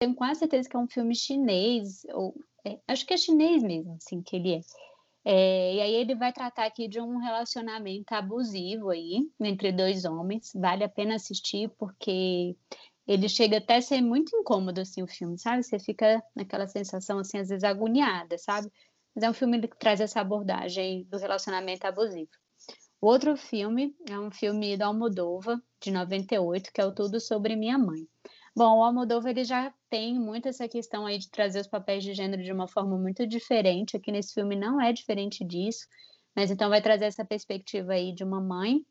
tenho 0.00 0.16
quase 0.16 0.40
certeza 0.40 0.68
que 0.68 0.74
é 0.74 0.80
um 0.80 0.88
filme 0.88 1.14
chinês, 1.14 2.04
ou 2.12 2.34
é, 2.64 2.80
acho 2.88 3.06
que 3.06 3.14
é 3.14 3.16
chinês 3.16 3.62
mesmo, 3.62 3.94
assim, 3.94 4.20
que 4.20 4.34
ele 4.34 4.54
é. 4.54 4.60
É, 5.24 5.74
e 5.76 5.80
aí 5.82 5.94
ele 5.94 6.16
vai 6.16 6.32
tratar 6.32 6.66
aqui 6.66 6.88
de 6.88 7.00
um 7.00 7.18
relacionamento 7.18 8.12
abusivo 8.12 8.90
aí 8.90 9.20
entre 9.38 9.70
dois 9.70 10.04
homens. 10.04 10.50
Vale 10.52 10.82
a 10.82 10.88
pena 10.88 11.14
assistir 11.14 11.70
porque 11.78 12.56
ele 13.06 13.28
chega 13.28 13.58
até 13.58 13.76
a 13.76 13.82
ser 13.82 14.00
muito 14.00 14.36
incômodo 14.36 14.80
assim 14.80 15.02
o 15.02 15.06
filme, 15.06 15.38
sabe? 15.38 15.62
Você 15.62 15.78
fica 15.78 16.22
naquela 16.34 16.66
sensação 16.66 17.18
assim 17.18 17.38
às 17.38 17.48
vezes 17.48 17.64
agoniada, 17.64 18.36
sabe? 18.38 18.70
Mas 19.14 19.24
é 19.24 19.30
um 19.30 19.34
filme 19.34 19.60
que 19.66 19.78
traz 19.78 20.00
essa 20.00 20.20
abordagem 20.20 21.04
do 21.04 21.16
relacionamento 21.16 21.86
abusivo. 21.86 22.30
O 23.00 23.06
outro 23.06 23.36
filme 23.36 23.94
é 24.08 24.18
um 24.18 24.30
filme 24.30 24.76
da 24.76 24.86
Almodóvar, 24.86 25.60
de 25.80 25.90
98, 25.90 26.72
que 26.72 26.80
é 26.80 26.84
o 26.84 26.92
Tudo 26.92 27.20
Sobre 27.20 27.54
Minha 27.54 27.78
Mãe. 27.78 28.08
Bom, 28.54 28.78
o 28.78 28.82
Almodóvar 28.82 29.30
ele 29.30 29.44
já 29.44 29.72
tem 29.90 30.18
muito 30.18 30.48
essa 30.48 30.66
questão 30.66 31.06
aí 31.06 31.18
de 31.18 31.30
trazer 31.30 31.60
os 31.60 31.66
papéis 31.66 32.02
de 32.02 32.14
gênero 32.14 32.42
de 32.42 32.50
uma 32.50 32.66
forma 32.66 32.98
muito 32.98 33.26
diferente. 33.26 33.96
Aqui 33.96 34.10
nesse 34.10 34.32
filme 34.32 34.56
não 34.56 34.80
é 34.80 34.92
diferente 34.92 35.44
disso, 35.44 35.86
mas 36.34 36.50
então 36.50 36.70
vai 36.70 36.80
trazer 36.80 37.04
essa 37.04 37.24
perspectiva 37.24 37.92
aí 37.92 38.12
de 38.14 38.24
uma 38.24 38.40
mãe 38.40 38.84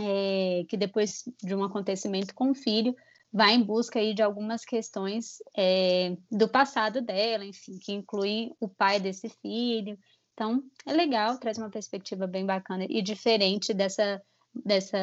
é, 0.00 0.64
que 0.68 0.76
depois 0.76 1.24
de 1.42 1.54
um 1.54 1.62
acontecimento 1.62 2.34
com 2.34 2.50
o 2.50 2.54
filho 2.54 2.96
vai 3.32 3.54
em 3.54 3.62
busca 3.62 3.98
aí 3.98 4.14
de 4.14 4.22
algumas 4.22 4.64
questões 4.64 5.38
é, 5.56 6.16
do 6.30 6.48
passado 6.48 7.00
dela, 7.00 7.44
enfim, 7.44 7.78
que 7.78 7.92
inclui 7.92 8.52
o 8.60 8.68
pai 8.68 9.00
desse 9.00 9.28
filho. 9.28 9.98
Então 10.34 10.62
é 10.86 10.92
legal, 10.92 11.38
traz 11.38 11.58
uma 11.58 11.70
perspectiva 11.70 12.26
bem 12.26 12.44
bacana 12.44 12.86
e 12.88 13.00
diferente 13.00 13.72
dessa 13.72 14.22
dessa 14.54 14.98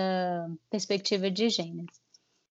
perspectiva 0.70 1.32
de 1.32 1.50
gênero. 1.50 1.88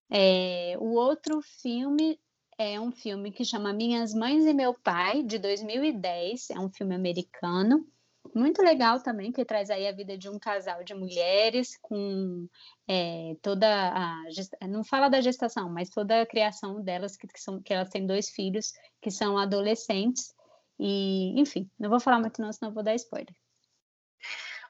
É, 0.09 0.75
o 0.79 0.93
outro 0.95 1.41
filme 1.41 2.19
é 2.57 2.79
um 2.79 2.91
filme 2.91 3.31
que 3.31 3.45
chama 3.45 3.71
Minhas 3.71 4.13
Mães 4.13 4.45
e 4.45 4.53
Meu 4.53 4.73
Pai, 4.73 5.23
de 5.23 5.39
2010. 5.39 6.49
É 6.49 6.59
um 6.59 6.69
filme 6.69 6.93
americano. 6.93 7.87
Muito 8.33 8.61
legal 8.61 9.01
também, 9.01 9.31
que 9.31 9.45
traz 9.45 9.69
aí 9.69 9.87
a 9.87 9.91
vida 9.91 10.17
de 10.17 10.29
um 10.29 10.37
casal 10.37 10.83
de 10.83 10.93
mulheres 10.93 11.77
com 11.81 12.47
é, 12.87 13.35
toda 13.41 13.67
a. 13.67 14.67
Não 14.67 14.83
fala 14.83 15.09
da 15.09 15.21
gestação, 15.21 15.69
mas 15.69 15.89
toda 15.89 16.21
a 16.21 16.25
criação 16.25 16.81
delas, 16.81 17.15
que, 17.15 17.27
que, 17.27 17.39
são, 17.39 17.61
que 17.61 17.73
elas 17.73 17.89
têm 17.89 18.05
dois 18.05 18.29
filhos 18.29 18.73
que 19.01 19.09
são 19.09 19.37
adolescentes. 19.37 20.33
E, 20.79 21.39
enfim, 21.39 21.69
não 21.77 21.89
vou 21.89 21.99
falar 21.99 22.19
muito, 22.19 22.41
não, 22.41 22.51
senão 22.51 22.73
vou 22.73 22.83
dar 22.83 22.95
spoiler. 22.95 23.35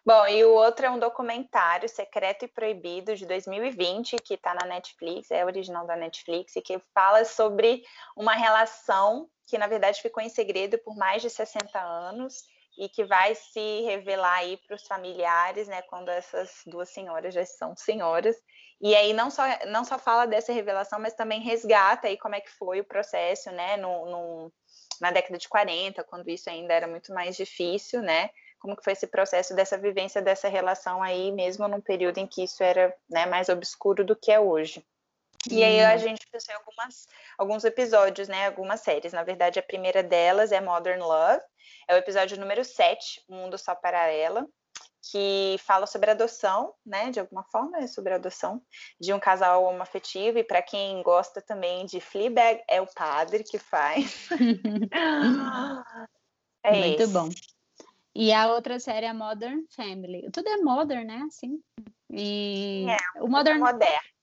Bom, 0.05 0.25
e 0.27 0.43
o 0.43 0.53
outro 0.53 0.85
é 0.85 0.89
um 0.89 0.97
documentário 0.97 1.87
Secreto 1.89 2.45
e 2.45 2.47
Proibido 2.47 3.15
de 3.15 3.25
2020, 3.25 4.15
que 4.17 4.35
está 4.35 4.55
na 4.55 4.65
Netflix, 4.65 5.29
é 5.29 5.45
original 5.45 5.85
da 5.85 5.95
Netflix, 5.95 6.55
e 6.55 6.61
que 6.61 6.81
fala 6.93 7.25
sobre 7.25 7.83
uma 8.15 8.33
relação 8.33 9.29
que, 9.45 9.57
na 9.57 9.67
verdade, 9.67 10.01
ficou 10.01 10.23
em 10.23 10.29
segredo 10.29 10.77
por 10.79 10.95
mais 10.95 11.21
de 11.21 11.29
60 11.29 11.79
anos 11.79 12.43
e 12.79 12.87
que 12.87 13.03
vai 13.03 13.35
se 13.35 13.81
revelar 13.81 14.37
aí 14.37 14.55
para 14.55 14.73
os 14.73 14.87
familiares, 14.87 15.67
né, 15.67 15.81
quando 15.81 16.07
essas 16.07 16.61
duas 16.65 16.87
senhoras 16.87 17.33
já 17.33 17.45
são 17.45 17.75
senhoras. 17.75 18.37
E 18.79 18.95
aí 18.95 19.11
não 19.11 19.29
só, 19.29 19.43
não 19.67 19.83
só 19.83 19.99
fala 19.99 20.25
dessa 20.25 20.53
revelação, 20.53 20.97
mas 20.97 21.13
também 21.13 21.41
resgata 21.41 22.07
aí 22.07 22.17
como 22.17 22.35
é 22.35 22.39
que 22.39 22.49
foi 22.49 22.79
o 22.79 22.85
processo, 22.85 23.51
né, 23.51 23.75
no, 23.75 24.05
no 24.05 24.53
na 25.01 25.11
década 25.11 25.37
de 25.37 25.47
40, 25.47 26.03
quando 26.05 26.29
isso 26.29 26.49
ainda 26.49 26.73
era 26.73 26.87
muito 26.87 27.13
mais 27.13 27.35
difícil, 27.35 28.01
né, 28.01 28.29
como 28.59 28.77
que 28.77 28.83
foi 28.83 28.93
esse 28.93 29.07
processo 29.07 29.53
dessa 29.53 29.77
vivência 29.77 30.21
dessa 30.21 30.47
relação 30.47 31.03
aí, 31.03 31.33
mesmo 31.33 31.67
num 31.67 31.81
período 31.81 32.17
em 32.17 32.27
que 32.27 32.43
isso 32.43 32.63
era 32.63 32.95
né, 33.09 33.25
mais 33.25 33.49
obscuro 33.49 34.05
do 34.05 34.15
que 34.15 34.31
é 34.31 34.39
hoje. 34.39 34.85
E 35.47 35.63
aí 35.63 35.79
a 35.81 35.95
gente 35.97 36.27
pensou 36.29 36.53
em 36.53 36.57
algumas, 36.57 37.07
alguns 37.37 37.63
episódios, 37.63 38.27
né? 38.27 38.47
Algumas 38.47 38.81
séries. 38.81 39.13
Na 39.13 39.23
verdade, 39.23 39.57
a 39.59 39.63
primeira 39.63 40.03
delas 40.03 40.51
é 40.51 40.59
Modern 40.59 41.01
Love, 41.01 41.41
é 41.87 41.95
o 41.95 41.97
episódio 41.97 42.37
número 42.39 42.65
7, 42.65 43.23
Um 43.29 43.37
Mundo 43.37 43.57
Só 43.57 43.73
para 43.73 44.07
Ela, 44.07 44.45
que 45.11 45.55
fala 45.59 45.87
sobre 45.87 46.11
adoção, 46.11 46.73
né? 46.85 47.09
De 47.09 47.21
alguma 47.21 47.43
forma, 47.43 47.77
é 47.77 47.87
sobre 47.87 48.13
adoção 48.13 48.61
de 48.99 49.13
um 49.13 49.19
casal 49.19 49.63
homoafetivo. 49.63 50.39
E 50.39 50.43
para 50.43 50.61
quem 50.61 51.01
gosta 51.03 51.41
também 51.41 51.85
de 51.85 52.01
Fleabag, 52.01 52.61
é 52.67 52.81
o 52.81 52.93
padre 52.93 53.45
que 53.45 53.57
faz. 53.57 54.27
é 56.63 56.79
Muito 56.79 57.03
esse. 57.03 57.13
bom. 57.13 57.29
E 58.13 58.33
a 58.33 58.51
outra 58.51 58.77
série 58.79 59.05
é 59.05 59.13
Modern 59.13 59.61
Family. 59.73 60.29
Tudo 60.31 60.49
é 60.49 60.57
modern, 60.57 61.07
né? 61.07 61.23
Assim. 61.27 61.61
E 62.11 62.87
é, 62.89 62.97
o 63.21 63.27
Modern 63.27 63.59
moderno. 63.59 64.18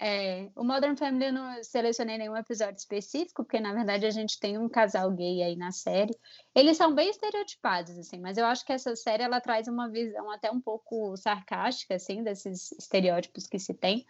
É, 0.00 0.48
o 0.54 0.62
Modern 0.62 0.96
Family 0.96 1.26
eu 1.26 1.32
não 1.32 1.62
selecionei 1.64 2.18
nenhum 2.18 2.36
episódio 2.36 2.76
específico, 2.76 3.42
porque 3.42 3.58
na 3.58 3.74
verdade 3.74 4.06
a 4.06 4.10
gente 4.10 4.38
tem 4.38 4.56
um 4.56 4.68
casal 4.68 5.10
gay 5.10 5.42
aí 5.42 5.56
na 5.56 5.72
série. 5.72 6.16
Eles 6.54 6.76
são 6.76 6.94
bem 6.94 7.10
estereotipados, 7.10 7.98
assim, 7.98 8.20
mas 8.20 8.38
eu 8.38 8.46
acho 8.46 8.64
que 8.64 8.72
essa 8.72 8.94
série 8.94 9.24
ela 9.24 9.40
traz 9.40 9.66
uma 9.66 9.90
visão 9.90 10.30
até 10.30 10.50
um 10.50 10.60
pouco 10.60 11.16
sarcástica, 11.16 11.96
assim, 11.96 12.22
desses 12.22 12.70
estereótipos 12.72 13.46
que 13.46 13.58
se 13.58 13.74
tem. 13.74 14.06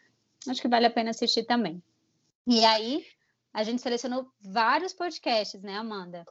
Acho 0.46 0.60
que 0.60 0.68
vale 0.68 0.86
a 0.86 0.90
pena 0.90 1.10
assistir 1.10 1.44
também. 1.44 1.82
E 2.46 2.64
aí, 2.64 3.04
a 3.52 3.62
gente 3.62 3.80
selecionou 3.80 4.30
vários 4.40 4.92
podcasts, 4.92 5.62
né, 5.62 5.76
Amanda? 5.76 6.24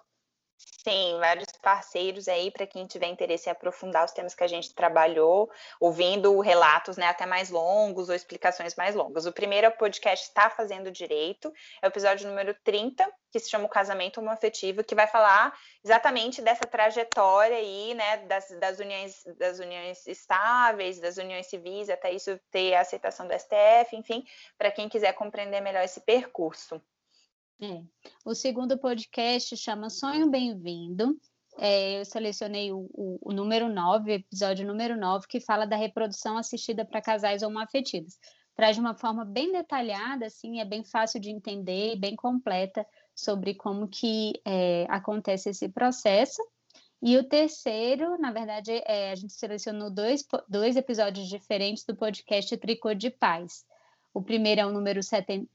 Sim, 0.57 1.19
vários 1.19 1.51
parceiros 1.61 2.27
aí 2.27 2.49
para 2.49 2.65
quem 2.65 2.87
tiver 2.87 3.07
interesse 3.07 3.47
em 3.47 3.51
aprofundar 3.51 4.03
os 4.05 4.11
temas 4.11 4.33
que 4.33 4.43
a 4.43 4.47
gente 4.47 4.73
trabalhou, 4.73 5.51
ouvindo 5.79 6.39
relatos 6.39 6.97
né, 6.97 7.05
até 7.05 7.25
mais 7.25 7.49
longos 7.49 8.09
ou 8.09 8.15
explicações 8.15 8.73
mais 8.75 8.95
longas. 8.95 9.27
O 9.27 9.31
primeiro 9.31 9.67
é 9.67 9.69
o 9.69 9.77
podcast 9.77 10.25
Está 10.25 10.49
Fazendo 10.49 10.89
Direito, 10.89 11.53
é 11.81 11.85
o 11.85 11.89
episódio 11.89 12.27
número 12.27 12.55
30, 12.63 13.05
que 13.31 13.39
se 13.39 13.49
chama 13.49 13.65
O 13.65 13.69
Casamento 13.69 14.19
Homoafetivo, 14.19 14.83
que 14.83 14.95
vai 14.95 15.05
falar 15.05 15.53
exatamente 15.83 16.41
dessa 16.41 16.65
trajetória 16.65 17.57
aí, 17.57 17.93
né, 17.93 18.17
das, 18.25 18.47
das, 18.59 18.79
uniões, 18.79 19.23
das 19.37 19.59
uniões 19.59 20.07
estáveis, 20.07 20.99
das 20.99 21.17
uniões 21.17 21.45
civis, 21.47 21.89
até 21.89 22.11
isso 22.11 22.39
ter 22.49 22.73
a 22.73 22.81
aceitação 22.81 23.27
do 23.27 23.33
STF, 23.33 23.95
enfim, 23.95 24.25
para 24.57 24.71
quem 24.71 24.89
quiser 24.89 25.13
compreender 25.13 25.61
melhor 25.61 25.83
esse 25.83 26.01
percurso. 26.01 26.81
É. 27.59 27.81
O 28.23 28.35
segundo 28.35 28.77
podcast 28.77 29.57
chama 29.57 29.89
Sonho 29.89 30.29
Bem-vindo. 30.29 31.19
É, 31.57 31.99
eu 31.99 32.05
selecionei 32.05 32.71
o, 32.71 32.87
o, 32.93 33.17
o, 33.19 33.33
número 33.33 33.67
9, 33.67 34.13
episódio 34.13 34.65
número 34.65 34.95
9, 34.95 35.25
que 35.27 35.39
fala 35.39 35.65
da 35.65 35.75
reprodução 35.75 36.37
assistida 36.37 36.85
para 36.85 37.01
casais 37.01 37.41
homoafetivos. 37.41 38.13
Traz 38.55 38.75
de 38.75 38.79
uma 38.79 38.93
forma 38.93 39.25
bem 39.25 39.51
detalhada, 39.51 40.27
assim, 40.27 40.59
é 40.59 40.65
bem 40.65 40.83
fácil 40.83 41.19
de 41.19 41.31
entender 41.31 41.93
e 41.93 41.99
bem 41.99 42.15
completa 42.15 42.85
sobre 43.15 43.55
como 43.55 43.87
que 43.87 44.33
é, 44.45 44.85
acontece 44.87 45.49
esse 45.49 45.67
processo. 45.67 46.39
E 47.01 47.17
o 47.17 47.23
terceiro, 47.23 48.19
na 48.19 48.31
verdade, 48.31 48.71
é, 48.85 49.11
a 49.11 49.15
gente 49.15 49.33
selecionou 49.33 49.89
dois, 49.89 50.23
dois 50.47 50.75
episódios 50.75 51.27
diferentes 51.27 51.83
do 51.83 51.95
podcast 51.95 52.55
Tricô 52.57 52.93
de 52.93 53.09
Paz. 53.09 53.65
O 54.17 54.21
primeiro 54.23 54.61
é 54.61 54.65
o 54.65 54.71
número 54.71 55.03
70, 55.03 55.47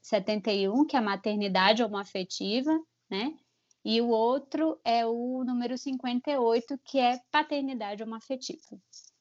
71, 0.00 0.86
que 0.86 0.94
é 0.94 1.00
a 1.00 1.02
maternidade 1.02 1.82
homoafetiva, 1.82 2.70
né? 3.10 3.36
E 3.84 4.00
o 4.00 4.08
outro 4.08 4.80
é 4.84 5.04
o 5.04 5.42
número 5.44 5.76
58, 5.76 6.78
que 6.84 7.00
é 7.00 7.18
paternidade 7.32 8.04
homoafetiva. 8.04 8.78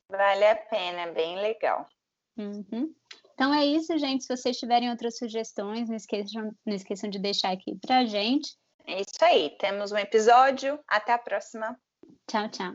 Vale 0.07 0.45
a 0.45 0.55
pena, 0.55 1.01
é 1.01 1.11
bem 1.11 1.37
legal. 1.37 1.89
Uhum. 2.37 2.93
Então 3.33 3.51
é 3.51 3.65
isso, 3.65 3.97
gente. 3.97 4.25
Se 4.25 4.37
vocês 4.37 4.59
tiverem 4.59 4.91
outras 4.91 5.17
sugestões, 5.17 5.89
não 5.89 5.95
esqueçam, 5.95 6.51
não 6.63 6.75
esqueçam 6.75 7.09
de 7.09 7.17
deixar 7.17 7.51
aqui 7.51 7.75
pra 7.81 8.05
gente. 8.05 8.55
É 8.85 9.01
isso 9.01 9.25
aí. 9.25 9.57
Temos 9.57 9.91
um 9.91 9.97
episódio. 9.97 10.79
Até 10.87 11.13
a 11.13 11.17
próxima. 11.17 11.75
Tchau, 12.27 12.47
tchau. 12.47 12.73